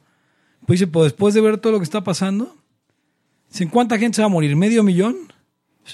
Pues 0.66 0.80
dice, 0.80 0.92
pues 0.92 1.12
después 1.12 1.34
de 1.34 1.42
ver 1.42 1.58
todo 1.58 1.74
lo 1.74 1.80
que 1.80 1.86
está 1.86 2.04
pasando, 2.04 2.56
dice, 3.50 3.70
¿cuánta 3.70 3.98
gente 3.98 4.18
se 4.18 4.22
va 4.22 4.26
a 4.26 4.30
morir? 4.30 4.56
¿Medio 4.56 4.84
millón? 4.84 5.16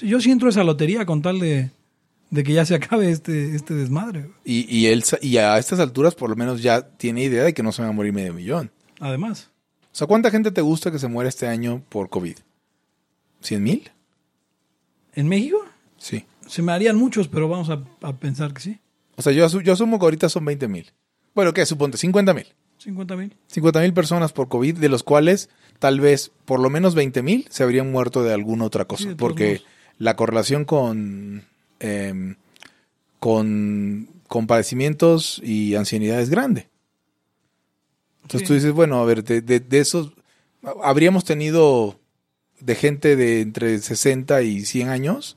Yo 0.02 0.20
sí 0.20 0.30
entro 0.30 0.48
a 0.48 0.50
esa 0.50 0.64
lotería 0.64 1.06
con 1.06 1.22
tal 1.22 1.38
de, 1.38 1.70
de 2.30 2.42
que 2.42 2.52
ya 2.52 2.66
se 2.66 2.74
acabe 2.74 3.10
este, 3.10 3.54
este 3.54 3.74
desmadre. 3.74 4.30
Y, 4.44 4.66
y, 4.74 4.86
él, 4.86 5.04
y 5.22 5.36
a 5.36 5.58
estas 5.58 5.78
alturas 5.78 6.16
por 6.16 6.30
lo 6.30 6.36
menos 6.36 6.62
ya 6.62 6.88
tiene 6.88 7.22
idea 7.22 7.44
de 7.44 7.54
que 7.54 7.62
no 7.62 7.70
se 7.70 7.82
van 7.82 7.90
a 7.90 7.94
morir 7.94 8.12
medio 8.12 8.34
millón. 8.34 8.72
Además. 8.98 9.50
O 9.92 9.96
sea, 9.96 10.08
¿cuánta 10.08 10.32
gente 10.32 10.50
te 10.50 10.60
gusta 10.60 10.90
que 10.90 10.98
se 10.98 11.06
muera 11.06 11.28
este 11.28 11.46
año 11.46 11.82
por 11.88 12.08
COVID? 12.10 12.36
¿Cien 13.40 13.62
mil? 13.62 13.90
¿En 15.14 15.28
México? 15.28 15.64
Sí. 15.98 16.24
Se 16.46 16.62
me 16.62 16.72
harían 16.72 16.96
muchos, 16.96 17.28
pero 17.28 17.48
vamos 17.48 17.70
a, 17.70 17.82
a 18.02 18.16
pensar 18.16 18.52
que 18.52 18.60
sí. 18.60 18.78
O 19.16 19.22
sea, 19.22 19.32
yo, 19.32 19.46
yo 19.60 19.72
asumo 19.72 19.98
que 19.98 20.04
ahorita 20.06 20.28
son 20.28 20.44
20 20.44 20.68
mil. 20.68 20.92
Bueno, 21.34 21.52
¿qué? 21.52 21.64
Suponte, 21.66 21.96
50 21.98 22.34
mil. 22.34 22.46
50 22.78 23.16
mil. 23.16 23.36
50 23.46 23.80
mil 23.80 23.92
personas 23.94 24.32
por 24.32 24.48
COVID, 24.48 24.76
de 24.78 24.88
los 24.88 25.02
cuales 25.02 25.48
tal 25.78 26.00
vez 26.00 26.30
por 26.44 26.60
lo 26.60 26.70
menos 26.70 26.94
20 26.94 27.22
mil 27.22 27.46
se 27.50 27.62
habrían 27.62 27.90
muerto 27.90 28.22
de 28.22 28.32
alguna 28.34 28.64
otra 28.64 28.84
cosa. 28.84 29.10
Sí, 29.10 29.14
porque 29.16 29.46
modos. 29.54 29.66
la 29.98 30.16
correlación 30.16 30.64
con, 30.64 31.44
em, 31.80 32.36
con, 33.20 34.08
con 34.28 34.46
padecimientos 34.46 35.40
y 35.44 35.74
ancianidad 35.76 36.20
es 36.20 36.30
grande. 36.30 36.68
Entonces 38.22 38.40
Sí. 38.42 38.46
tú 38.46 38.54
dices, 38.54 38.72
bueno, 38.72 39.00
a 39.00 39.04
ver, 39.04 39.22
de, 39.24 39.40
de- 39.40 39.60
de 39.60 39.78
esos, 39.80 40.12
habríamos 40.82 41.24
tenido 41.24 41.98
de 42.60 42.74
gente 42.74 43.16
de 43.16 43.40
entre 43.42 43.78
60 43.78 44.42
y 44.42 44.64
100 44.64 44.88
años, 44.88 45.36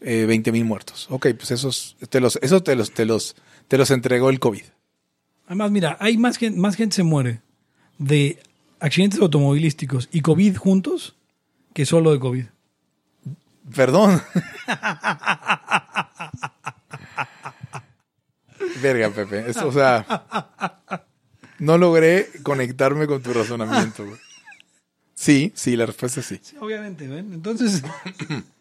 eh, 0.00 0.24
20 0.26 0.52
mil 0.52 0.64
muertos. 0.64 1.06
Ok, 1.10 1.28
pues 1.36 1.50
esos, 1.50 1.96
te 2.08 2.20
los, 2.20 2.38
esos 2.42 2.62
te 2.64 2.74
los, 2.76 2.92
te 2.92 3.04
los, 3.04 3.36
te 3.68 3.78
los 3.78 3.90
entregó 3.90 4.30
el 4.30 4.38
COVID. 4.38 4.64
Además, 5.46 5.70
mira, 5.70 5.96
hay 6.00 6.18
más 6.18 6.36
gente, 6.38 6.58
más 6.58 6.76
gente 6.76 6.96
se 6.96 7.02
muere 7.02 7.40
de 7.98 8.38
accidentes 8.80 9.20
automovilísticos 9.20 10.08
y 10.12 10.20
COVID 10.20 10.56
juntos 10.56 11.16
que 11.72 11.86
solo 11.86 12.12
de 12.12 12.18
COVID. 12.18 12.44
Perdón. 13.74 14.22
Verga, 18.82 19.10
Pepe. 19.10 19.44
O 19.64 19.72
sea, 19.72 20.06
no 21.58 21.78
logré 21.78 22.28
conectarme 22.42 23.06
con 23.06 23.22
tu 23.22 23.32
razonamiento. 23.32 24.04
güey. 24.04 24.18
Sí, 25.14 25.52
sí, 25.54 25.76
la 25.76 25.86
respuesta 25.86 26.20
es 26.20 26.26
sí. 26.26 26.38
Sí, 26.42 26.56
obviamente, 26.60 27.08
¿ven? 27.08 27.32
Entonces, 27.32 27.82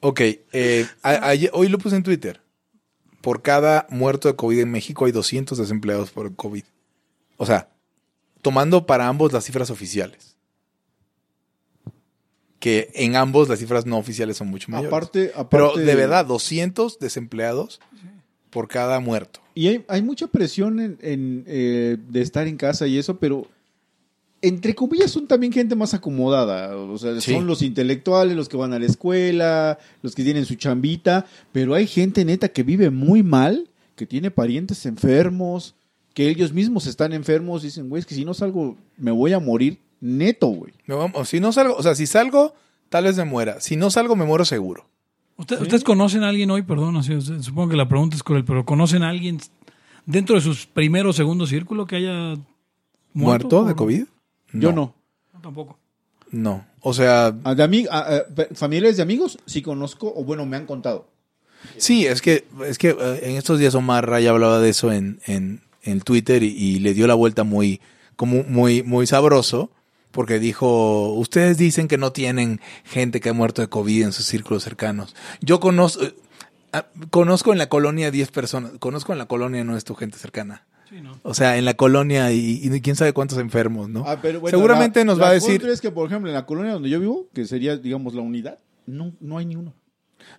Ok, 0.00 0.20
eh, 0.52 0.86
a- 1.02 1.34
hoy 1.52 1.68
lo 1.68 1.78
puse 1.78 1.96
en 1.96 2.02
Twitter. 2.02 2.40
Por 3.20 3.42
cada 3.42 3.86
muerto 3.90 4.28
de 4.28 4.36
COVID 4.36 4.60
en 4.60 4.70
México 4.70 5.04
hay 5.04 5.12
200 5.12 5.58
desempleados 5.58 6.10
por 6.10 6.34
COVID. 6.36 6.64
O 7.36 7.46
sea, 7.46 7.68
tomando 8.42 8.86
para 8.86 9.08
ambos 9.08 9.32
las 9.32 9.44
cifras 9.44 9.70
oficiales. 9.70 10.36
Que 12.58 12.90
en 12.94 13.14
ambos 13.16 13.48
las 13.48 13.60
cifras 13.60 13.86
no 13.86 13.98
oficiales 13.98 14.36
son 14.36 14.48
mucho 14.48 14.70
mayores. 14.70 14.88
Aparte, 14.92 15.30
aparte 15.34 15.48
Pero 15.50 15.76
de 15.76 15.94
verdad, 15.94 16.26
200 16.26 16.98
desempleados 16.98 17.80
por 18.50 18.66
cada 18.66 18.98
muerto. 19.00 19.40
Y 19.54 19.68
hay, 19.68 19.84
hay 19.88 20.02
mucha 20.02 20.26
presión 20.28 20.80
en, 20.80 20.98
en, 21.00 21.44
eh, 21.46 21.96
de 22.08 22.20
estar 22.20 22.46
en 22.48 22.56
casa 22.56 22.86
y 22.86 22.98
eso, 22.98 23.18
pero 23.18 23.46
entre 24.42 24.74
comillas 24.74 25.10
son 25.10 25.26
también 25.26 25.52
gente 25.52 25.74
más 25.74 25.94
acomodada. 25.94 26.76
O 26.76 26.96
sea, 26.98 27.20
Sí. 27.20 27.32
son 27.32 27.46
los 27.46 27.62
intelectuales, 27.62 28.36
los 28.36 28.48
que 28.48 28.56
van 28.56 28.72
a 28.72 28.78
la 28.78 28.86
escuela, 28.86 29.78
los 30.02 30.14
que 30.14 30.22
tienen 30.24 30.46
su 30.46 30.54
chambita, 30.54 31.26
pero 31.52 31.74
hay 31.74 31.86
gente 31.86 32.24
neta 32.24 32.48
que 32.48 32.62
vive 32.62 32.90
muy 32.90 33.22
mal, 33.22 33.68
que 33.96 34.06
tiene 34.06 34.30
parientes 34.30 34.86
enfermos, 34.86 35.74
que 36.14 36.28
ellos 36.28 36.52
mismos 36.52 36.86
están 36.86 37.12
enfermos 37.12 37.62
y 37.62 37.66
dicen, 37.68 37.88
güey, 37.88 38.00
es 38.00 38.06
que 38.06 38.14
si 38.14 38.24
no 38.24 38.34
salgo 38.34 38.76
me 38.96 39.10
voy 39.10 39.32
a 39.32 39.40
morir 39.40 39.78
neto, 40.00 40.46
güey. 40.48 40.72
A- 40.88 41.24
Si 41.24 41.40
no 41.40 41.52
salgo, 41.52 41.74
o 41.76 41.82
sea, 41.82 41.94
si 41.96 42.06
salgo, 42.06 42.54
tal 42.88 43.04
vez 43.04 43.16
me 43.16 43.24
muera. 43.24 43.60
Si 43.60 43.76
no 43.76 43.90
salgo, 43.90 44.14
me 44.16 44.24
muero 44.24 44.44
seguro. 44.44 44.86
¿usted- 45.36 45.60
¿ustedes 45.60 45.84
conocen 45.84 46.22
a 46.24 46.28
alguien 46.28 46.50
hoy? 46.50 46.62
Perdón, 46.62 46.96
así, 46.96 47.12
supongo 47.20 47.68
que 47.70 47.76
la 47.76 47.88
pregunta 47.88 48.16
es 48.16 48.22
cruel, 48.24 48.44
pero 48.44 48.64
¿conocen 48.64 49.02
a 49.04 49.08
alguien 49.10 49.38
dentro 50.06 50.34
de 50.36 50.40
sus 50.42 50.66
primeros 50.66 51.14
o 51.14 51.16
segundo 51.16 51.46
círculo 51.46 51.86
que 51.86 51.96
haya 51.96 52.12
muerto? 52.32 52.44
¿Muerto 53.14 53.64
de 53.64 53.74
COVID? 53.74 54.04
Yo 54.52 54.72
no. 54.72 54.94
No, 55.34 55.40
tampoco. 55.40 55.78
No. 56.30 56.66
O 56.80 56.92
sea, 56.94 57.30
De 57.32 57.64
ami- 57.64 57.86
ah, 57.90 58.06
ah, 58.08 58.34
pe- 58.34 58.48
familiares 58.54 58.96
de 58.96 59.02
amigos 59.02 59.38
sí 59.46 59.62
conozco, 59.62 60.12
o 60.14 60.24
bueno, 60.24 60.46
me 60.46 60.56
han 60.56 60.66
contado. 60.66 61.08
Sí, 61.76 62.06
es 62.06 62.22
que, 62.22 62.46
es 62.66 62.78
que 62.78 62.90
eh, 62.90 63.20
en 63.24 63.36
estos 63.36 63.58
días 63.58 63.74
Omar 63.74 64.08
Ray 64.08 64.26
hablaba 64.26 64.60
de 64.60 64.68
eso 64.70 64.92
en, 64.92 65.20
en, 65.26 65.60
en 65.82 66.00
Twitter 66.00 66.42
y, 66.42 66.48
y 66.48 66.78
le 66.78 66.94
dio 66.94 67.06
la 67.06 67.14
vuelta 67.14 67.42
muy, 67.44 67.80
como 68.14 68.44
muy, 68.44 68.82
muy 68.84 69.06
sabroso, 69.08 69.70
porque 70.12 70.38
dijo, 70.38 71.12
ustedes 71.14 71.58
dicen 71.58 71.88
que 71.88 71.98
no 71.98 72.12
tienen 72.12 72.60
gente 72.84 73.20
que 73.20 73.28
ha 73.30 73.32
muerto 73.32 73.60
de 73.60 73.68
COVID 73.68 74.04
en 74.04 74.12
sus 74.12 74.26
círculos 74.26 74.62
cercanos. 74.62 75.16
Yo 75.40 75.58
conozco, 75.58 76.04
eh, 76.04 76.14
conozco 77.10 77.52
en 77.52 77.58
la 77.58 77.68
colonia 77.68 78.10
10 78.12 78.30
personas, 78.30 78.72
conozco 78.78 79.12
en 79.12 79.18
la 79.18 79.26
colonia 79.26 79.64
no 79.64 79.76
es 79.76 79.82
tu 79.84 79.94
gente 79.96 80.16
cercana. 80.18 80.64
Sí, 80.88 81.00
¿no? 81.02 81.18
O 81.22 81.34
sea, 81.34 81.58
en 81.58 81.64
la 81.64 81.74
colonia 81.74 82.32
y, 82.32 82.60
y 82.62 82.80
quién 82.80 82.96
sabe 82.96 83.12
cuántos 83.12 83.38
enfermos, 83.38 83.88
¿no? 83.88 84.04
Ah, 84.06 84.18
pero 84.22 84.40
bueno, 84.40 84.56
Seguramente 84.56 85.00
la- 85.00 85.04
nos 85.04 85.18
la 85.18 85.24
va 85.24 85.30
a 85.30 85.34
decir, 85.34 85.62
es 85.66 85.80
que, 85.80 85.90
por 85.90 86.06
ejemplo, 86.06 86.30
en 86.30 86.34
la 86.34 86.46
colonia 86.46 86.72
donde 86.72 86.88
yo 86.88 86.98
vivo, 87.00 87.28
que 87.34 87.44
sería, 87.44 87.76
digamos, 87.76 88.14
la 88.14 88.22
unidad, 88.22 88.58
no, 88.86 89.12
no 89.20 89.36
hay 89.38 89.44
ni 89.46 89.56
uno. 89.56 89.74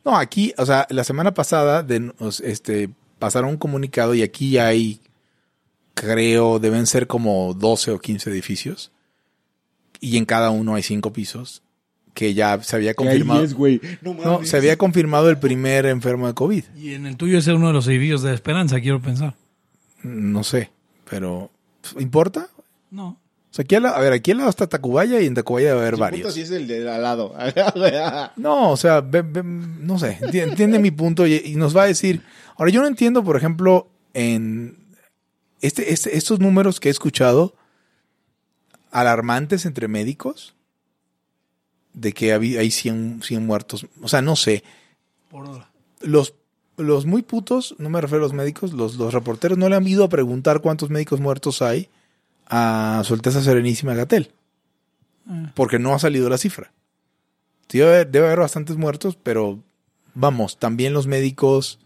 No, 0.03 0.17
aquí, 0.17 0.53
o 0.57 0.65
sea, 0.65 0.88
la 0.89 1.03
semana 1.03 1.34
pasada 1.34 1.84
de, 1.84 2.11
este, 2.43 2.89
pasaron 3.19 3.51
un 3.51 3.57
comunicado 3.57 4.15
y 4.15 4.23
aquí 4.23 4.57
hay, 4.57 4.99
creo, 5.93 6.59
deben 6.59 6.85
ser 6.88 7.07
como 7.07 7.53
12 7.53 7.91
o 7.91 7.99
15 7.99 8.30
edificios. 8.30 8.91
Y 9.99 10.17
en 10.17 10.26
cada 10.26 10.49
uno 10.49 10.76
hay 10.76 10.84
cinco 10.84 11.11
pisos. 11.11 11.61
Que 12.13 12.34
ya 12.34 12.61
se 12.63 12.76
había 12.76 12.93
confirmado. 12.95 13.45
güey. 13.55 13.80
No 14.01 14.13
No, 14.13 14.43
se 14.45 14.57
había 14.57 14.77
confirmado 14.77 15.30
el 15.30 15.38
primer 15.38 15.85
enfermo 15.85 16.27
de 16.27 16.34
COVID. 16.34 16.63
Y 16.76 16.93
en 16.93 17.05
el 17.05 17.15
tuyo 17.17 17.38
es 17.38 17.47
uno 17.47 17.67
de 17.67 17.73
los 17.73 17.88
edificios 17.88 18.23
de 18.23 18.34
esperanza, 18.34 18.80
quiero 18.81 18.99
pensar. 19.01 19.35
No 20.03 20.43
sé, 20.43 20.71
pero 21.09 21.51
¿importa? 21.99 22.49
No. 22.91 23.09
O 23.51 23.53
sea, 23.53 23.63
aquí 23.63 23.73
al, 23.76 23.85
a 23.88 23.99
ver, 23.99 24.13
aquí 24.13 24.31
al 24.31 24.38
lado 24.38 24.49
está 24.51 24.67
Tacubaya 24.67 25.19
y 25.21 25.26
en 25.26 25.34
Tacubaya 25.34 25.69
debe 25.69 25.80
haber 25.81 25.97
varios. 25.97 26.34
si 26.35 26.41
es 26.41 26.51
el 26.51 26.67
de 26.67 26.89
al 26.89 27.01
lado. 27.01 27.34
No, 28.35 28.71
o 28.71 28.77
sea, 28.77 29.01
ve- 29.01 29.23
ve- 29.23 29.41
no 29.43 29.97
sé, 29.97 30.19
enti- 30.21 30.41
entiende 30.43 30.77
mi 30.80 30.91
punto 30.91 31.26
y, 31.26 31.35
y 31.35 31.55
nos 31.55 31.76
va 31.76 31.84
a 31.84 31.88
decir. 31.88 32.21
Ahora, 32.57 32.71
yo 32.71 32.81
no 32.81 32.88
entiendo, 32.88 33.23
por 33.23 33.35
ejemplo, 33.38 33.88
en 34.13 34.77
este, 35.61 35.91
este- 35.93 36.15
estos 36.15 36.39
números 36.39 36.80
que 36.80 36.89
he 36.89 36.91
escuchado 36.91 37.55
alarmantes 38.91 39.65
entre 39.65 39.88
médicos 39.88 40.55
de 41.93 42.13
que 42.13 42.34
hay 42.34 42.71
100, 42.71 43.21
100 43.23 43.45
muertos. 43.45 43.88
O 44.01 44.07
sea, 44.07 44.21
no 44.21 44.35
sé. 44.35 44.63
Por 45.30 45.47
hora. 45.49 45.69
Los, 46.01 46.34
los 46.80 47.06
muy 47.06 47.22
putos, 47.22 47.76
no 47.77 47.89
me 47.89 48.01
refiero 48.01 48.23
a 48.23 48.27
los 48.27 48.34
médicos, 48.34 48.73
los, 48.73 48.95
los 48.95 49.14
reporteros 49.14 49.57
no 49.57 49.69
le 49.69 49.76
han 49.76 49.88
ido 49.88 50.03
a 50.03 50.10
preguntar 50.10 50.61
cuántos 50.61 50.89
médicos 50.89 51.19
muertos 51.19 51.61
hay 51.61 51.89
a 52.47 53.01
Su 53.06 53.14
Alteza 53.14 53.41
Serenísima 53.41 53.93
Gatel. 53.93 54.31
Porque 55.53 55.77
no 55.77 55.93
ha 55.93 55.99
salido 55.99 56.27
la 56.27 56.39
cifra. 56.39 56.72
Debe 57.72 57.85
haber, 57.85 58.11
debe 58.11 58.26
haber 58.26 58.39
bastantes 58.39 58.77
muertos, 58.77 59.15
pero 59.22 59.60
vamos, 60.15 60.57
también 60.57 60.93
los 60.93 61.06
médicos 61.06 61.80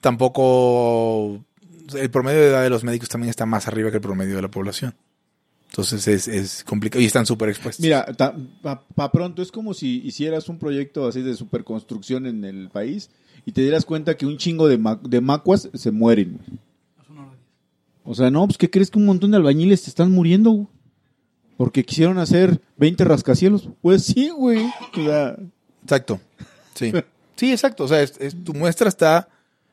tampoco... 0.00 1.44
El 1.94 2.10
promedio 2.10 2.40
de 2.40 2.48
edad 2.48 2.62
de 2.62 2.70
los 2.70 2.84
médicos 2.84 3.08
también 3.08 3.30
está 3.30 3.46
más 3.46 3.68
arriba 3.68 3.90
que 3.90 3.98
el 3.98 4.02
promedio 4.02 4.34
de 4.34 4.42
la 4.42 4.50
población. 4.50 4.94
Entonces 5.68 6.06
es, 6.08 6.28
es 6.28 6.64
complicado 6.64 7.00
y 7.00 7.06
están 7.06 7.26
súper 7.26 7.48
expuestos. 7.48 7.82
Mira, 7.82 8.06
para 8.94 9.12
pronto 9.12 9.40
es 9.40 9.50
como 9.50 9.72
si 9.72 10.02
hicieras 10.04 10.48
un 10.48 10.58
proyecto 10.58 11.06
así 11.06 11.22
de 11.22 11.34
superconstrucción 11.34 12.26
en 12.26 12.44
el 12.44 12.68
país 12.70 13.10
y 13.44 13.52
te 13.52 13.60
dieras 13.62 13.84
cuenta 13.84 14.16
que 14.16 14.26
un 14.26 14.36
chingo 14.38 14.68
de, 14.68 14.78
ma- 14.78 15.00
de 15.02 15.20
macuas 15.20 15.68
se 15.74 15.90
mueren. 15.90 16.38
O 18.04 18.14
sea, 18.14 18.30
no, 18.30 18.44
pues 18.46 18.58
¿qué 18.58 18.68
crees 18.70 18.90
que 18.90 18.98
un 18.98 19.06
montón 19.06 19.30
de 19.30 19.36
albañiles 19.36 19.80
se 19.82 19.90
están 19.90 20.10
muriendo? 20.10 20.50
güey? 20.50 20.66
Porque 21.56 21.84
quisieron 21.84 22.18
hacer 22.18 22.60
20 22.76 23.04
rascacielos. 23.04 23.68
Pues 23.80 24.04
sí, 24.04 24.30
güey. 24.30 24.64
O 24.66 25.04
sea, 25.04 25.36
Exacto. 25.82 26.20
Sí. 26.74 26.92
Sí, 27.34 27.50
exacto. 27.50 27.84
O 27.84 27.88
sea, 27.88 28.02
es- 28.02 28.20
es- 28.20 28.44
tu 28.44 28.52
muestra 28.54 28.88
está 28.88 29.28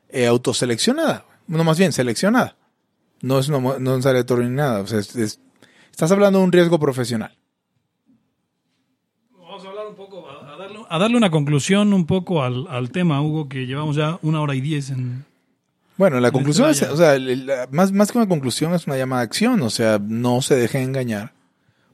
eh, 0.10 0.26
autoseleccionada. 0.26 1.26
No, 1.46 1.64
más 1.64 1.78
bien, 1.78 1.92
seleccionada. 1.92 2.56
No 3.22 3.38
es 3.38 3.48
una, 3.50 3.78
no 3.78 3.96
es 3.98 4.06
aleatorio 4.06 4.50
ni 4.50 4.56
nada. 4.56 4.80
O 4.82 4.88
sea, 4.88 5.00
es- 5.00 5.16
es- 5.16 5.40
estás 5.92 6.12
hablando 6.12 6.40
de 6.40 6.46
un 6.46 6.52
riesgo 6.52 6.80
profesional. 6.80 7.38
Vamos 9.38 9.64
a 9.66 9.68
hablar 9.70 9.88
un 9.88 9.96
poco, 9.96 10.26
a, 10.90 10.96
a 10.96 11.00
darle, 11.00 11.18
una 11.18 11.32
conclusión 11.32 11.94
un 11.94 12.06
poco 12.06 12.44
al, 12.44 12.68
al 12.70 12.92
tema, 12.92 13.22
Hugo, 13.22 13.48
que 13.50 13.66
llevamos 13.66 13.96
ya 13.96 14.20
una 14.22 14.42
hora 14.42 14.56
y 14.56 14.62
diez 14.62 14.90
en... 14.90 15.26
Bueno, 15.98 16.20
la 16.22 16.32
conclusión 16.32 16.70
es, 16.70 16.82
o 16.84 16.96
sea, 16.96 17.20
la- 17.20 17.68
más, 17.72 17.92
más 17.92 18.12
que 18.12 18.18
una 18.18 18.28
conclusión 18.28 18.74
es 18.74 18.88
una 18.88 18.96
llamada 18.98 19.22
a 19.22 19.26
acción, 19.26 19.62
o 19.62 19.70
sea, 19.70 20.00
no 20.02 20.42
se 20.42 20.56
deje 20.56 20.82
engañar 20.82 21.34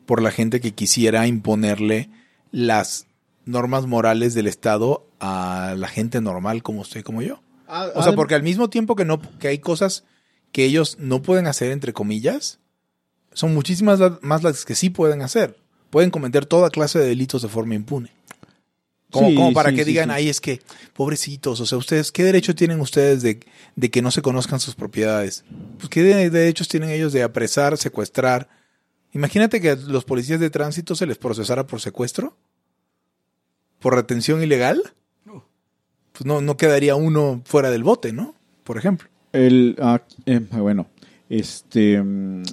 por 0.05 0.21
la 0.21 0.29
gente 0.29 0.61
que 0.61 0.73
quisiera 0.73 1.25
imponerle 1.25 2.09
las 2.51 3.07
normas 3.45 3.87
morales 3.87 4.35
del 4.35 4.45
Estado 4.47 5.07
a 5.19 5.73
la 5.77 5.87
gente 5.87 6.21
normal 6.21 6.61
como 6.61 6.81
usted 6.81 7.03
como 7.03 7.23
yo. 7.23 7.41
Ah, 7.67 7.87
O 7.95 8.03
sea, 8.03 8.13
porque 8.13 8.35
al 8.35 8.43
mismo 8.43 8.69
tiempo 8.69 8.95
que 8.95 9.05
no 9.05 9.19
que 9.39 9.47
hay 9.47 9.57
cosas 9.57 10.03
que 10.51 10.65
ellos 10.65 10.97
no 10.99 11.23
pueden 11.23 11.47
hacer 11.47 11.71
entre 11.71 11.91
comillas, 11.93 12.59
son 13.33 13.55
muchísimas 13.55 13.99
más 14.21 14.43
las 14.43 14.65
que 14.65 14.75
sí 14.75 14.91
pueden 14.91 15.23
hacer. 15.23 15.57
Pueden 15.89 16.11
cometer 16.11 16.45
toda 16.45 16.69
clase 16.69 16.99
de 16.99 17.07
delitos 17.07 17.41
de 17.41 17.47
forma 17.49 17.73
impune. 17.73 18.11
Como, 19.15 19.29
Sí, 19.29 19.35
como 19.35 19.53
para 19.53 19.69
sí, 19.69 19.75
que 19.77 19.83
sí, 19.85 19.89
digan, 19.91 20.09
sí. 20.09 20.15
ay, 20.15 20.29
es 20.29 20.41
que, 20.41 20.61
pobrecitos, 20.93 21.59
o 21.61 21.65
sea, 21.65 21.77
ustedes, 21.77 22.11
¿qué 22.11 22.23
derecho 22.23 22.53
tienen 22.53 22.81
ustedes 22.81 23.21
de, 23.21 23.39
de 23.77 23.89
que 23.89 24.01
no 24.01 24.11
se 24.11 24.21
conozcan 24.21 24.59
sus 24.59 24.75
propiedades? 24.75 25.45
Pues, 25.77 25.89
¿qué 25.89 26.03
de- 26.03 26.29
derechos 26.29 26.67
tienen 26.67 26.89
ellos 26.89 27.13
de 27.13 27.23
apresar, 27.23 27.77
secuestrar? 27.77 28.49
Imagínate 29.13 29.61
que 29.61 29.69
a 29.69 29.75
los 29.75 30.03
policías 30.03 30.39
de 30.41 30.49
tránsito 30.49 30.95
se 30.95 31.05
les 31.05 31.17
procesara 31.17 31.65
por 31.65 31.79
secuestro, 31.79 32.35
por 33.79 33.95
retención 33.95 34.43
ilegal. 34.43 34.81
Pues 35.23 36.25
no, 36.25 36.41
no 36.41 36.57
quedaría 36.57 36.95
uno 36.95 37.41
fuera 37.45 37.69
del 37.71 37.83
bote, 37.83 38.11
¿no? 38.13 38.35
Por 38.63 38.77
ejemplo. 38.77 39.07
El, 39.33 39.75
ah, 39.81 40.01
eh, 40.25 40.39
bueno, 40.51 40.87
este. 41.29 42.01
mm, 42.01 42.43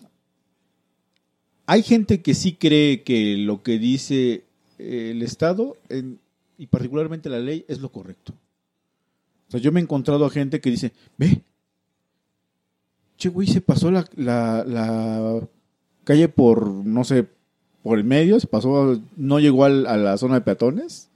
hay 1.66 1.82
gente 1.82 2.22
que 2.22 2.34
sí 2.34 2.54
cree 2.54 3.02
que 3.02 3.36
lo 3.36 3.62
que 3.62 3.78
dice 3.78 4.44
el 4.78 5.22
Estado, 5.22 5.76
en- 5.88 6.18
y 6.62 6.66
particularmente 6.68 7.28
la 7.28 7.40
ley, 7.40 7.64
es 7.66 7.80
lo 7.80 7.90
correcto. 7.90 8.32
O 9.48 9.50
sea, 9.50 9.58
yo 9.60 9.72
me 9.72 9.80
he 9.80 9.82
encontrado 9.82 10.24
a 10.24 10.30
gente 10.30 10.60
que 10.60 10.70
dice: 10.70 10.92
Ve, 11.18 11.42
che, 13.16 13.28
güey, 13.28 13.48
se 13.48 13.60
pasó 13.60 13.90
la, 13.90 14.08
la, 14.16 14.64
la 14.64 15.40
calle 16.04 16.28
por, 16.28 16.68
no 16.68 17.04
sé, 17.04 17.26
por 17.82 17.98
el 17.98 18.04
medio, 18.04 18.38
se 18.40 18.46
pasó, 18.46 19.00
no 19.16 19.40
llegó 19.40 19.64
al- 19.64 19.86
a 19.86 19.96
la 19.96 20.16
zona 20.18 20.34
de 20.36 20.40
peatones, 20.42 21.08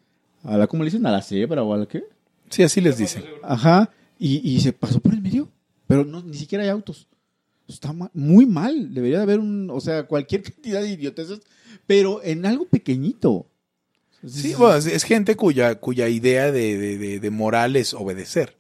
a 0.43 0.57
la, 0.57 0.67
¿cómo 0.67 0.83
le 0.83 0.91
dicen? 0.91 1.07
A 1.07 1.13
la 1.13 1.23
cebra 1.23 1.63
o 1.63 1.73
a 1.75 1.79
la 1.79 1.87
qué. 1.87 2.05
Sí, 2.51 2.63
así 2.63 2.81
les 2.81 2.99
dicen. 2.99 3.25
Ajá, 3.43 3.91
y, 4.19 4.39
y 4.49 4.61
se 4.61 4.73
pasó 4.73 5.01
por 5.01 5.15
el 5.15 5.23
medio, 5.23 5.49
pero 5.87 6.05
no, 6.05 6.23
ni 6.23 6.35
siquiera 6.37 6.65
hay 6.65 6.71
autos. 6.71 7.07
Está 7.69 7.93
muy 8.15 8.47
mal, 8.47 8.95
debería 8.95 9.19
de 9.19 9.23
haber 9.25 9.39
un, 9.41 9.69
o 9.71 9.81
sea, 9.81 10.07
cualquier 10.07 10.43
cantidad 10.45 10.81
de 10.83 10.91
idioteces, 10.91 11.41
pero 11.87 12.21
en 12.23 12.47
algo 12.47 12.65
pequeñito. 12.67 13.47
Sí, 14.27 14.55
bueno, 14.55 14.77
es, 14.77 14.87
es 14.87 15.05
gente 15.05 15.37
cuya, 15.37 15.77
cuya 15.77 16.09
idea 16.09 16.51
de, 16.53 16.77
de, 16.79 16.99
de- 16.99 17.21
de 17.21 17.31
moral 17.31 17.77
es 17.77 17.95
obedecer. 17.95 18.57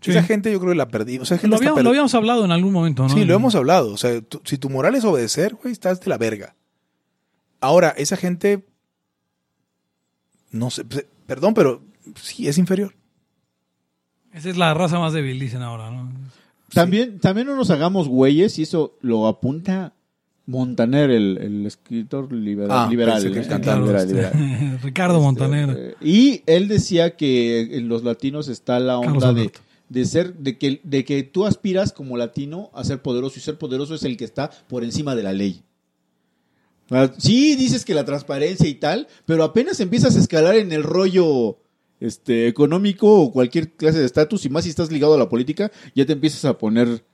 Sí. 0.00 0.12
Esa 0.12 0.22
gente 0.22 0.52
yo 0.52 0.60
creo 0.60 0.72
que 0.72 0.76
la 0.78 0.88
perdí. 0.88 1.18
O 1.18 1.24
sea, 1.24 1.38
Lo 1.42 1.56
habíamos, 1.56 1.76
per- 1.76 1.84
lo 1.84 1.90
habíamos 1.90 2.14
hablado 2.14 2.44
en 2.44 2.52
algún 2.52 2.72
momento, 2.72 3.02
¿no? 3.02 3.08
Sí, 3.08 3.24
lo 3.24 3.34
hemos 3.34 3.54
hablado. 3.54 3.92
O 3.92 3.96
sea, 3.96 4.20
tú- 4.20 4.40
si 4.44 4.58
tu 4.58 4.70
moral 4.70 4.94
es 4.94 5.04
obedecer, 5.04 5.54
güey, 5.54 5.72
estás 5.72 6.00
de 6.00 6.08
la 6.10 6.18
verga. 6.18 6.54
Ahora, 7.60 7.88
esa 7.96 8.16
gente, 8.16 8.64
no 10.50 10.70
sé, 10.70 10.84
pe- 10.84 11.06
perdón, 11.26 11.54
pero 11.54 11.82
sí 12.20 12.48
es 12.48 12.58
inferior. 12.58 12.94
Esa 14.32 14.50
es 14.50 14.56
la 14.56 14.72
raza 14.74 14.98
más 14.98 15.12
débil, 15.12 15.38
dicen 15.40 15.62
ahora, 15.62 15.90
¿no? 15.90 16.12
También, 16.72 17.18
también 17.18 17.46
no 17.46 17.56
nos 17.56 17.70
hagamos 17.70 18.08
güeyes, 18.08 18.58
y 18.58 18.62
eso 18.62 18.94
lo 19.00 19.26
apunta 19.26 19.94
Montaner, 20.48 21.10
el, 21.10 21.36
el 21.36 21.66
escritor 21.66 22.32
liberal. 22.32 22.70
Ah, 22.72 22.86
liberal, 22.88 23.20
que 23.20 23.28
el 23.28 23.36
¿eh? 23.36 23.46
cantante. 23.46 23.80
Liberal, 23.82 24.02
este, 24.02 24.14
liberal. 24.14 24.78
Ricardo 24.82 25.20
Montaner. 25.20 25.76
Eh, 25.78 25.94
y 26.00 26.42
él 26.46 26.68
decía 26.68 27.16
que 27.16 27.76
en 27.76 27.88
los 27.88 28.02
latinos 28.02 28.48
está 28.48 28.80
la 28.80 28.98
onda 28.98 29.34
de, 29.34 29.52
de 29.90 30.04
ser, 30.06 30.32
de 30.36 30.56
que, 30.56 30.80
de 30.84 31.04
que 31.04 31.22
tú 31.22 31.44
aspiras 31.44 31.92
como 31.92 32.16
latino 32.16 32.70
a 32.72 32.82
ser 32.82 33.02
poderoso 33.02 33.38
y 33.38 33.42
ser 33.42 33.58
poderoso 33.58 33.94
es 33.94 34.04
el 34.04 34.16
que 34.16 34.24
está 34.24 34.50
por 34.68 34.84
encima 34.84 35.14
de 35.14 35.22
la 35.22 35.34
ley. 35.34 35.64
Ah, 36.90 37.10
Sí, 37.18 37.54
dices 37.54 37.84
que 37.84 37.92
la 37.92 38.06
transparencia 38.06 38.66
y 38.66 38.74
tal, 38.74 39.06
pero 39.26 39.44
apenas 39.44 39.80
empiezas 39.80 40.16
a 40.16 40.18
escalar 40.18 40.56
en 40.56 40.72
el 40.72 40.82
rollo 40.82 41.58
este, 42.00 42.48
económico 42.48 43.20
o 43.20 43.32
cualquier 43.32 43.72
clase 43.72 43.98
de 43.98 44.06
estatus, 44.06 44.46
y 44.46 44.48
más 44.48 44.64
si 44.64 44.70
estás 44.70 44.90
ligado 44.90 45.12
a 45.12 45.18
la 45.18 45.28
política, 45.28 45.70
ya 45.94 46.06
te 46.06 46.14
empiezas 46.14 46.46
a 46.46 46.56
poner 46.56 47.04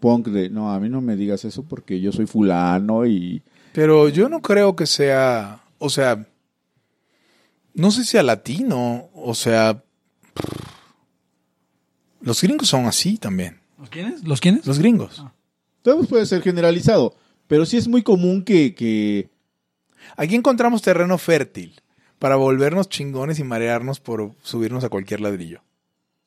punk 0.00 0.28
de, 0.28 0.50
no, 0.50 0.72
a 0.72 0.80
mí 0.80 0.88
no 0.88 1.00
me 1.00 1.16
digas 1.16 1.44
eso 1.44 1.62
porque 1.62 2.00
yo 2.00 2.12
soy 2.12 2.26
fulano 2.26 3.06
y... 3.06 3.42
Pero 3.72 4.08
yo 4.08 4.28
no 4.28 4.42
creo 4.42 4.74
que 4.74 4.86
sea, 4.86 5.62
o 5.78 5.90
sea, 5.90 6.26
no 7.74 7.90
sé 7.90 8.02
si 8.02 8.08
sea 8.08 8.22
latino, 8.24 9.08
o 9.14 9.34
sea, 9.34 9.84
los 12.20 12.42
gringos 12.42 12.68
son 12.68 12.86
así 12.86 13.16
también. 13.16 13.60
¿Los 13.78 13.90
quiénes? 13.90 14.24
¿Los 14.24 14.40
quiénes? 14.40 14.66
Los 14.66 14.78
gringos. 14.78 15.24
Todo 15.82 16.02
puede 16.04 16.26
ser 16.26 16.42
generalizado, 16.42 17.14
pero 17.46 17.64
sí 17.66 17.76
es 17.76 17.86
muy 17.86 18.02
común 18.02 18.42
que... 18.42 18.74
que 18.74 19.30
Aquí 20.16 20.34
encontramos 20.34 20.82
terreno 20.82 21.18
fértil 21.18 21.80
para 22.18 22.36
volvernos 22.36 22.88
chingones 22.88 23.38
y 23.38 23.44
marearnos 23.44 24.00
por 24.00 24.32
subirnos 24.42 24.82
a 24.82 24.88
cualquier 24.88 25.20
ladrillo. 25.20 25.62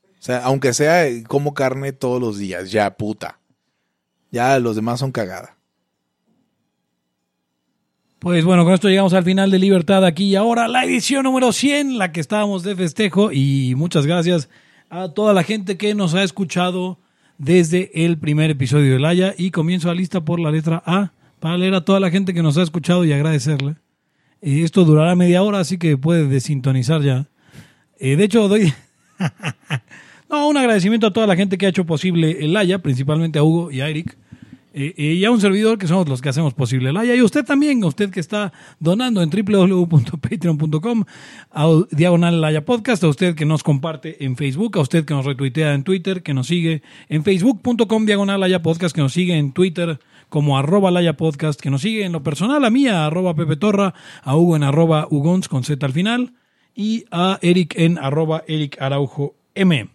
O 0.03 0.25
sea, 0.25 0.39
aunque 0.45 0.73
sea 0.73 1.05
como 1.27 1.53
carne 1.53 1.91
todos 1.91 2.21
los 2.21 2.37
días, 2.37 2.71
ya 2.71 2.95
puta. 2.95 3.39
Ya 4.33 4.59
los 4.59 4.75
demás 4.75 4.99
son 4.99 5.11
cagada. 5.11 5.55
Pues 8.17 8.43
bueno, 8.43 8.65
con 8.65 8.73
esto 8.73 8.89
llegamos 8.89 9.13
al 9.13 9.23
final 9.23 9.51
de 9.51 9.59
Libertad 9.59 10.03
aquí 10.03 10.23
y 10.23 10.35
ahora, 10.35 10.67
la 10.67 10.83
edición 10.85 11.21
número 11.23 11.51
100, 11.51 11.99
la 11.99 12.11
que 12.11 12.19
estábamos 12.19 12.63
de 12.63 12.75
festejo 12.75 13.31
y 13.31 13.75
muchas 13.77 14.07
gracias 14.07 14.49
a 14.89 15.09
toda 15.09 15.35
la 15.35 15.43
gente 15.43 15.77
que 15.77 15.93
nos 15.93 16.15
ha 16.15 16.23
escuchado 16.23 16.97
desde 17.37 18.05
el 18.05 18.17
primer 18.17 18.49
episodio 18.49 18.93
de 18.93 18.99
Laya 18.99 19.35
y 19.37 19.51
comienzo 19.51 19.89
la 19.89 19.93
lista 19.93 20.21
por 20.21 20.39
la 20.39 20.49
letra 20.49 20.81
A 20.83 21.11
para 21.39 21.55
leer 21.55 21.75
a 21.75 21.85
toda 21.85 21.99
la 21.99 22.09
gente 22.09 22.33
que 22.33 22.41
nos 22.41 22.57
ha 22.57 22.63
escuchado 22.63 23.05
y 23.05 23.13
agradecerle. 23.13 23.75
Esto 24.41 24.83
durará 24.83 25.15
media 25.15 25.43
hora, 25.43 25.59
así 25.59 25.77
que 25.77 25.95
puede 25.95 26.27
desintonizar 26.27 27.03
ya. 27.03 27.27
Eh, 27.99 28.15
de 28.15 28.23
hecho, 28.23 28.47
doy... 28.47 28.73
no, 30.31 30.47
un 30.47 30.57
agradecimiento 30.57 31.05
a 31.05 31.13
toda 31.13 31.27
la 31.27 31.35
gente 31.35 31.59
que 31.59 31.67
ha 31.67 31.69
hecho 31.69 31.85
posible 31.85 32.43
el 32.43 32.53
Laya, 32.53 32.79
principalmente 32.79 33.37
a 33.37 33.43
Hugo 33.43 33.69
y 33.69 33.81
a 33.81 33.89
Eric. 33.89 34.17
Y 34.75 35.23
a 35.23 35.29
un 35.29 35.39
servidor 35.39 35.77
que 35.77 35.87
somos 35.87 36.09
los 36.09 36.19
que 36.19 36.29
hacemos 36.29 36.55
posible 36.55 36.89
el. 36.89 37.15
Y 37.15 37.21
usted 37.21 37.45
también, 37.45 37.83
usted 37.83 38.09
que 38.09 38.19
está 38.19 38.51
donando 38.79 39.21
en 39.21 39.29
www.patreon.com, 39.29 41.03
a 41.51 41.81
Diagonal 41.91 42.41
Laya 42.41 42.65
Podcast, 42.65 43.03
a 43.03 43.07
usted 43.07 43.35
que 43.35 43.45
nos 43.45 43.61
comparte 43.61 44.25
en 44.25 44.35
Facebook, 44.35 44.79
a 44.79 44.81
usted 44.81 45.05
que 45.05 45.13
nos 45.13 45.25
retuitea 45.25 45.75
en 45.75 45.83
Twitter, 45.83 46.23
que 46.23 46.33
nos 46.33 46.47
sigue 46.47 46.81
en 47.07 47.23
facebook.com 47.23 48.05
Diagonal 48.07 48.39
Laya 48.39 48.63
Podcast, 48.63 48.95
que 48.95 49.01
nos 49.01 49.13
sigue 49.13 49.37
en 49.37 49.51
Twitter 49.51 49.99
como 50.29 50.57
arroba 50.57 50.89
Laya 50.89 51.17
Podcast, 51.17 51.61
que 51.61 51.69
nos 51.69 51.83
sigue 51.83 52.05
en 52.05 52.11
lo 52.11 52.23
personal 52.23 52.65
a 52.65 52.71
mí, 52.71 52.87
a 52.87 53.05
arroba 53.05 53.35
Pepe 53.35 53.55
Torra, 53.55 53.93
a 54.23 54.35
Hugo 54.35 54.55
en 54.55 54.63
arroba 54.63 55.07
Ugons 55.11 55.47
con 55.47 55.63
Z 55.63 55.85
al 55.85 55.93
final, 55.93 56.33
y 56.73 57.05
a 57.11 57.37
Eric 57.43 57.75
en 57.77 57.99
arroba 57.99 58.43
Eric 58.47 58.81
Araujo 58.81 59.35
M. 59.53 59.87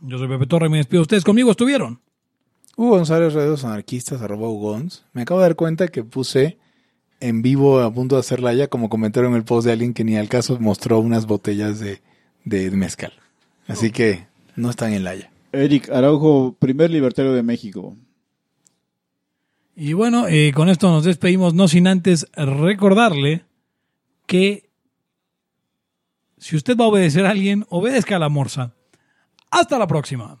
Yo 0.00 0.16
soy 0.16 0.28
Pepe 0.28 0.46
Torra 0.46 0.66
y 0.66 0.70
me 0.70 0.78
despido. 0.78 1.02
Ustedes 1.02 1.24
conmigo 1.24 1.50
estuvieron. 1.50 2.00
Hugo 2.80 2.96
González, 2.96 3.34
redes 3.34 3.62
anarquistas, 3.62 4.22
arroba 4.22 4.48
Hugons. 4.48 5.04
Me 5.12 5.20
acabo 5.20 5.40
de 5.40 5.48
dar 5.48 5.54
cuenta 5.54 5.88
que 5.88 6.02
puse 6.02 6.56
en 7.20 7.42
vivo 7.42 7.80
a 7.80 7.92
punto 7.92 8.14
de 8.14 8.20
hacerla 8.20 8.54
ya 8.54 8.68
como 8.68 8.88
comentario 8.88 9.28
en 9.28 9.36
el 9.36 9.44
post 9.44 9.66
de 9.66 9.72
alguien 9.72 9.92
que 9.92 10.02
ni 10.02 10.16
al 10.16 10.30
caso 10.30 10.58
mostró 10.58 10.98
unas 10.98 11.26
botellas 11.26 11.78
de, 11.78 12.00
de 12.46 12.70
mezcal. 12.70 13.12
Así 13.68 13.90
que 13.90 14.28
no 14.56 14.70
están 14.70 14.94
en 14.94 15.04
la 15.04 15.14
ya. 15.14 15.30
Eric 15.52 15.90
Araujo, 15.90 16.56
primer 16.58 16.90
libertario 16.90 17.34
de 17.34 17.42
México. 17.42 17.98
Y 19.76 19.92
bueno, 19.92 20.26
eh, 20.26 20.52
con 20.54 20.70
esto 20.70 20.88
nos 20.90 21.04
despedimos, 21.04 21.52
no 21.52 21.68
sin 21.68 21.86
antes 21.86 22.28
recordarle 22.34 23.44
que 24.24 24.70
si 26.38 26.56
usted 26.56 26.78
va 26.78 26.86
a 26.86 26.88
obedecer 26.88 27.26
a 27.26 27.30
alguien, 27.32 27.66
obedezca 27.68 28.16
a 28.16 28.20
la 28.20 28.30
morsa. 28.30 28.72
Hasta 29.50 29.78
la 29.78 29.86
próxima. 29.86 30.40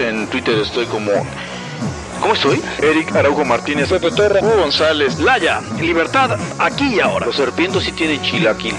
en 0.00 0.26
Twitter 0.28 0.58
estoy 0.58 0.86
como... 0.86 1.10
¿Cómo 2.20 2.34
estoy? 2.34 2.60
Eric 2.82 3.14
Araujo 3.16 3.44
Martínez, 3.44 3.88
Pepe 3.88 4.10
Torra, 4.10 4.40
Hugo 4.40 4.62
González, 4.62 5.18
Laya, 5.20 5.60
libertad, 5.80 6.38
aquí 6.58 6.96
y 6.96 7.00
ahora. 7.00 7.26
Los 7.26 7.36
serpientes 7.36 7.82
sí 7.84 7.92
tienen 7.92 8.20
chilaquil. 8.20 8.74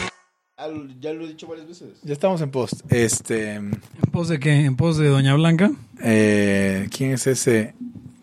Ya 1.00 1.12
lo 1.12 1.24
he 1.24 1.28
dicho 1.30 1.48
varias 1.48 1.68
veces. 1.68 1.90
Ya 2.04 2.14
estamos 2.14 2.40
en 2.42 2.52
post. 2.52 2.82
Este, 2.92 3.54
¿En 3.56 3.72
pos 4.12 4.28
de 4.30 4.40
qué? 4.40 4.52
¿En 4.66 4.76
pos 4.76 4.98
de 4.98 5.08
Doña 5.08 5.34
Blanca? 5.34 5.72
eh, 6.04 6.88
¿quién 6.96 7.14
es 7.14 7.26
ese? 7.26 7.74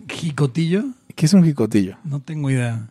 ¿Jicotillo? 0.09 0.85
¿Qué 1.17 1.27
es 1.27 1.33
un 1.35 1.43
jicotillo? 1.45 1.97
No 2.05 2.21
tengo 2.21 2.49
idea. 2.49 2.91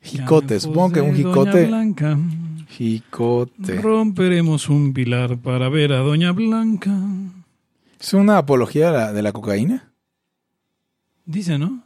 Jicote, 0.00 0.58
supongo 0.58 0.94
que 0.94 1.00
un 1.00 1.14
de 1.14 1.22
Doña 1.22 1.34
jicote. 1.42 1.66
Blanca. 1.66 2.18
Jicote. 2.70 3.80
Romperemos 3.80 4.68
un 4.68 4.92
pilar 4.92 5.38
para 5.38 5.68
ver 5.68 5.92
a 5.92 5.98
Doña 5.98 6.32
Blanca. 6.32 6.90
¿Es 8.02 8.12
una 8.14 8.36
apología 8.38 8.90
de 8.90 8.98
la, 8.98 9.12
de 9.12 9.22
la 9.22 9.32
cocaína? 9.32 9.92
Dice, 11.24 11.56
¿no? 11.58 11.84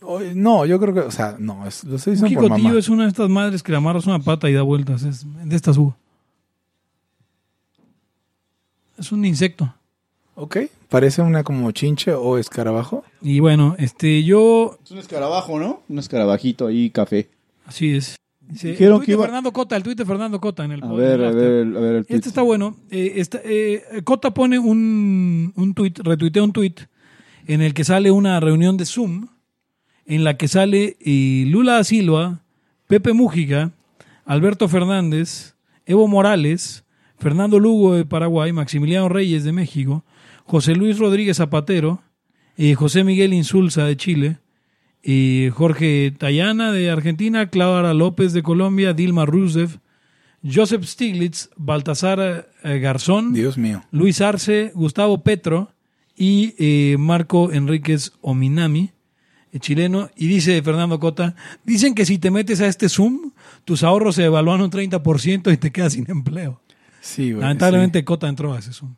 O- 0.00 0.20
No, 0.20 0.64
yo 0.64 0.78
creo 0.78 0.94
que, 0.94 1.00
o 1.00 1.10
sea, 1.10 1.36
no, 1.38 1.66
es, 1.66 1.82
lo 1.84 1.96
estoy 1.96 2.12
Un 2.12 2.20
diciendo 2.20 2.40
por 2.40 2.50
mamá. 2.50 2.56
jicotillo 2.58 2.78
es 2.78 2.88
una 2.88 3.02
de 3.02 3.08
estas 3.08 3.28
madres 3.28 3.62
que 3.62 3.72
le 3.72 3.78
amarras 3.78 4.06
una 4.06 4.20
pata 4.20 4.48
y 4.48 4.52
da 4.54 4.62
vueltas. 4.62 5.02
Es 5.02 5.26
de 5.44 5.56
estas 5.56 5.76
U. 5.76 5.92
Es 8.98 9.12
un 9.12 9.24
insecto. 9.24 9.74
Ok, 10.36 10.56
parece 10.88 11.20
una 11.22 11.42
como 11.42 11.70
chinche 11.72 12.12
o 12.14 12.38
escarabajo. 12.38 13.04
Y 13.20 13.40
bueno, 13.40 13.74
este, 13.78 14.22
yo, 14.24 14.78
Es 14.84 14.90
un 14.90 14.98
escarabajo, 14.98 15.58
¿no? 15.58 15.82
Un 15.88 15.98
escarabajito 15.98 16.66
ahí, 16.68 16.90
café. 16.90 17.28
así 17.66 17.94
es. 17.96 18.16
Dijeron 18.52 18.94
el 18.94 18.98
tuit 18.98 19.06
que 19.06 19.12
iba- 19.12 19.24
Fernando 19.24 19.52
Cota, 19.52 19.76
el 19.76 19.82
tuit 19.82 19.98
de 19.98 20.04
Fernando 20.04 20.40
Cota 20.40 20.64
en 20.64 20.72
el 20.72 20.82
A 20.84 20.92
ver, 20.92 21.22
a 21.24 21.30
ver, 21.30 21.76
a 21.76 21.80
ver 21.80 21.94
el 21.96 22.06
tweet. 22.06 22.16
Este 22.16 22.28
está 22.28 22.42
bueno. 22.42 22.76
Eh, 22.90 23.12
está- 23.16 23.40
eh, 23.44 23.82
Cota 24.04 24.32
pone 24.34 24.58
un, 24.58 25.52
un 25.56 25.74
tweet, 25.74 25.94
retuitea 26.02 26.42
un 26.42 26.52
tweet 26.52 26.74
en 27.46 27.60
el 27.62 27.74
que 27.74 27.84
sale 27.84 28.10
una 28.10 28.38
reunión 28.40 28.76
de 28.76 28.84
Zoom 28.86 29.28
en 30.06 30.24
la 30.24 30.36
que 30.36 30.48
sale 30.48 30.96
eh, 31.00 31.44
Lula 31.48 31.74
da 31.74 31.84
Silva, 31.84 32.42
Pepe 32.88 33.12
Mújica, 33.12 33.70
Alberto 34.24 34.68
Fernández, 34.68 35.54
Evo 35.86 36.08
Morales, 36.08 36.84
Fernando 37.18 37.58
Lugo 37.60 37.94
de 37.94 38.04
Paraguay, 38.04 38.52
Maximiliano 38.52 39.08
Reyes 39.08 39.44
de 39.44 39.52
México, 39.52 40.04
José 40.44 40.74
Luis 40.74 40.98
Rodríguez 40.98 41.36
Zapatero, 41.36 42.02
eh, 42.56 42.74
José 42.74 43.04
Miguel 43.04 43.32
Insulza 43.32 43.84
de 43.84 43.96
Chile, 43.96 44.38
eh, 45.02 45.50
Jorge 45.54 46.12
Tayana 46.16 46.72
de 46.72 46.90
Argentina, 46.90 47.48
Clara 47.48 47.94
López 47.94 48.32
de 48.32 48.42
Colombia, 48.42 48.92
Dilma 48.92 49.26
Rousseff, 49.26 49.78
Joseph 50.42 50.84
Stiglitz, 50.84 51.50
Baltasar 51.56 52.48
eh, 52.62 52.78
Garzón, 52.78 53.32
Dios 53.32 53.58
mío. 53.58 53.82
Luis 53.90 54.20
Arce, 54.20 54.72
Gustavo 54.74 55.22
Petro 55.22 55.72
y 56.16 56.54
eh, 56.58 56.96
Marco 56.98 57.52
Enríquez 57.52 58.12
Ominami, 58.20 58.90
eh, 59.52 59.58
chileno. 59.58 60.10
Y 60.16 60.28
dice 60.28 60.60
Fernando 60.62 60.98
Cota, 60.98 61.34
dicen 61.64 61.94
que 61.94 62.06
si 62.06 62.18
te 62.18 62.30
metes 62.30 62.60
a 62.60 62.66
este 62.66 62.88
Zoom, 62.88 63.32
tus 63.64 63.82
ahorros 63.82 64.16
se 64.16 64.24
evalúan 64.24 64.62
un 64.62 64.70
30% 64.70 65.52
y 65.52 65.56
te 65.56 65.70
quedas 65.70 65.92
sin 65.92 66.10
empleo. 66.10 66.60
Sí, 67.00 67.32
güey. 67.32 67.42
Lamentablemente 67.42 68.04
Cota 68.04 68.28
entró 68.28 68.54
a 68.54 68.58
ese 68.58 68.72
Zoom. 68.72 68.94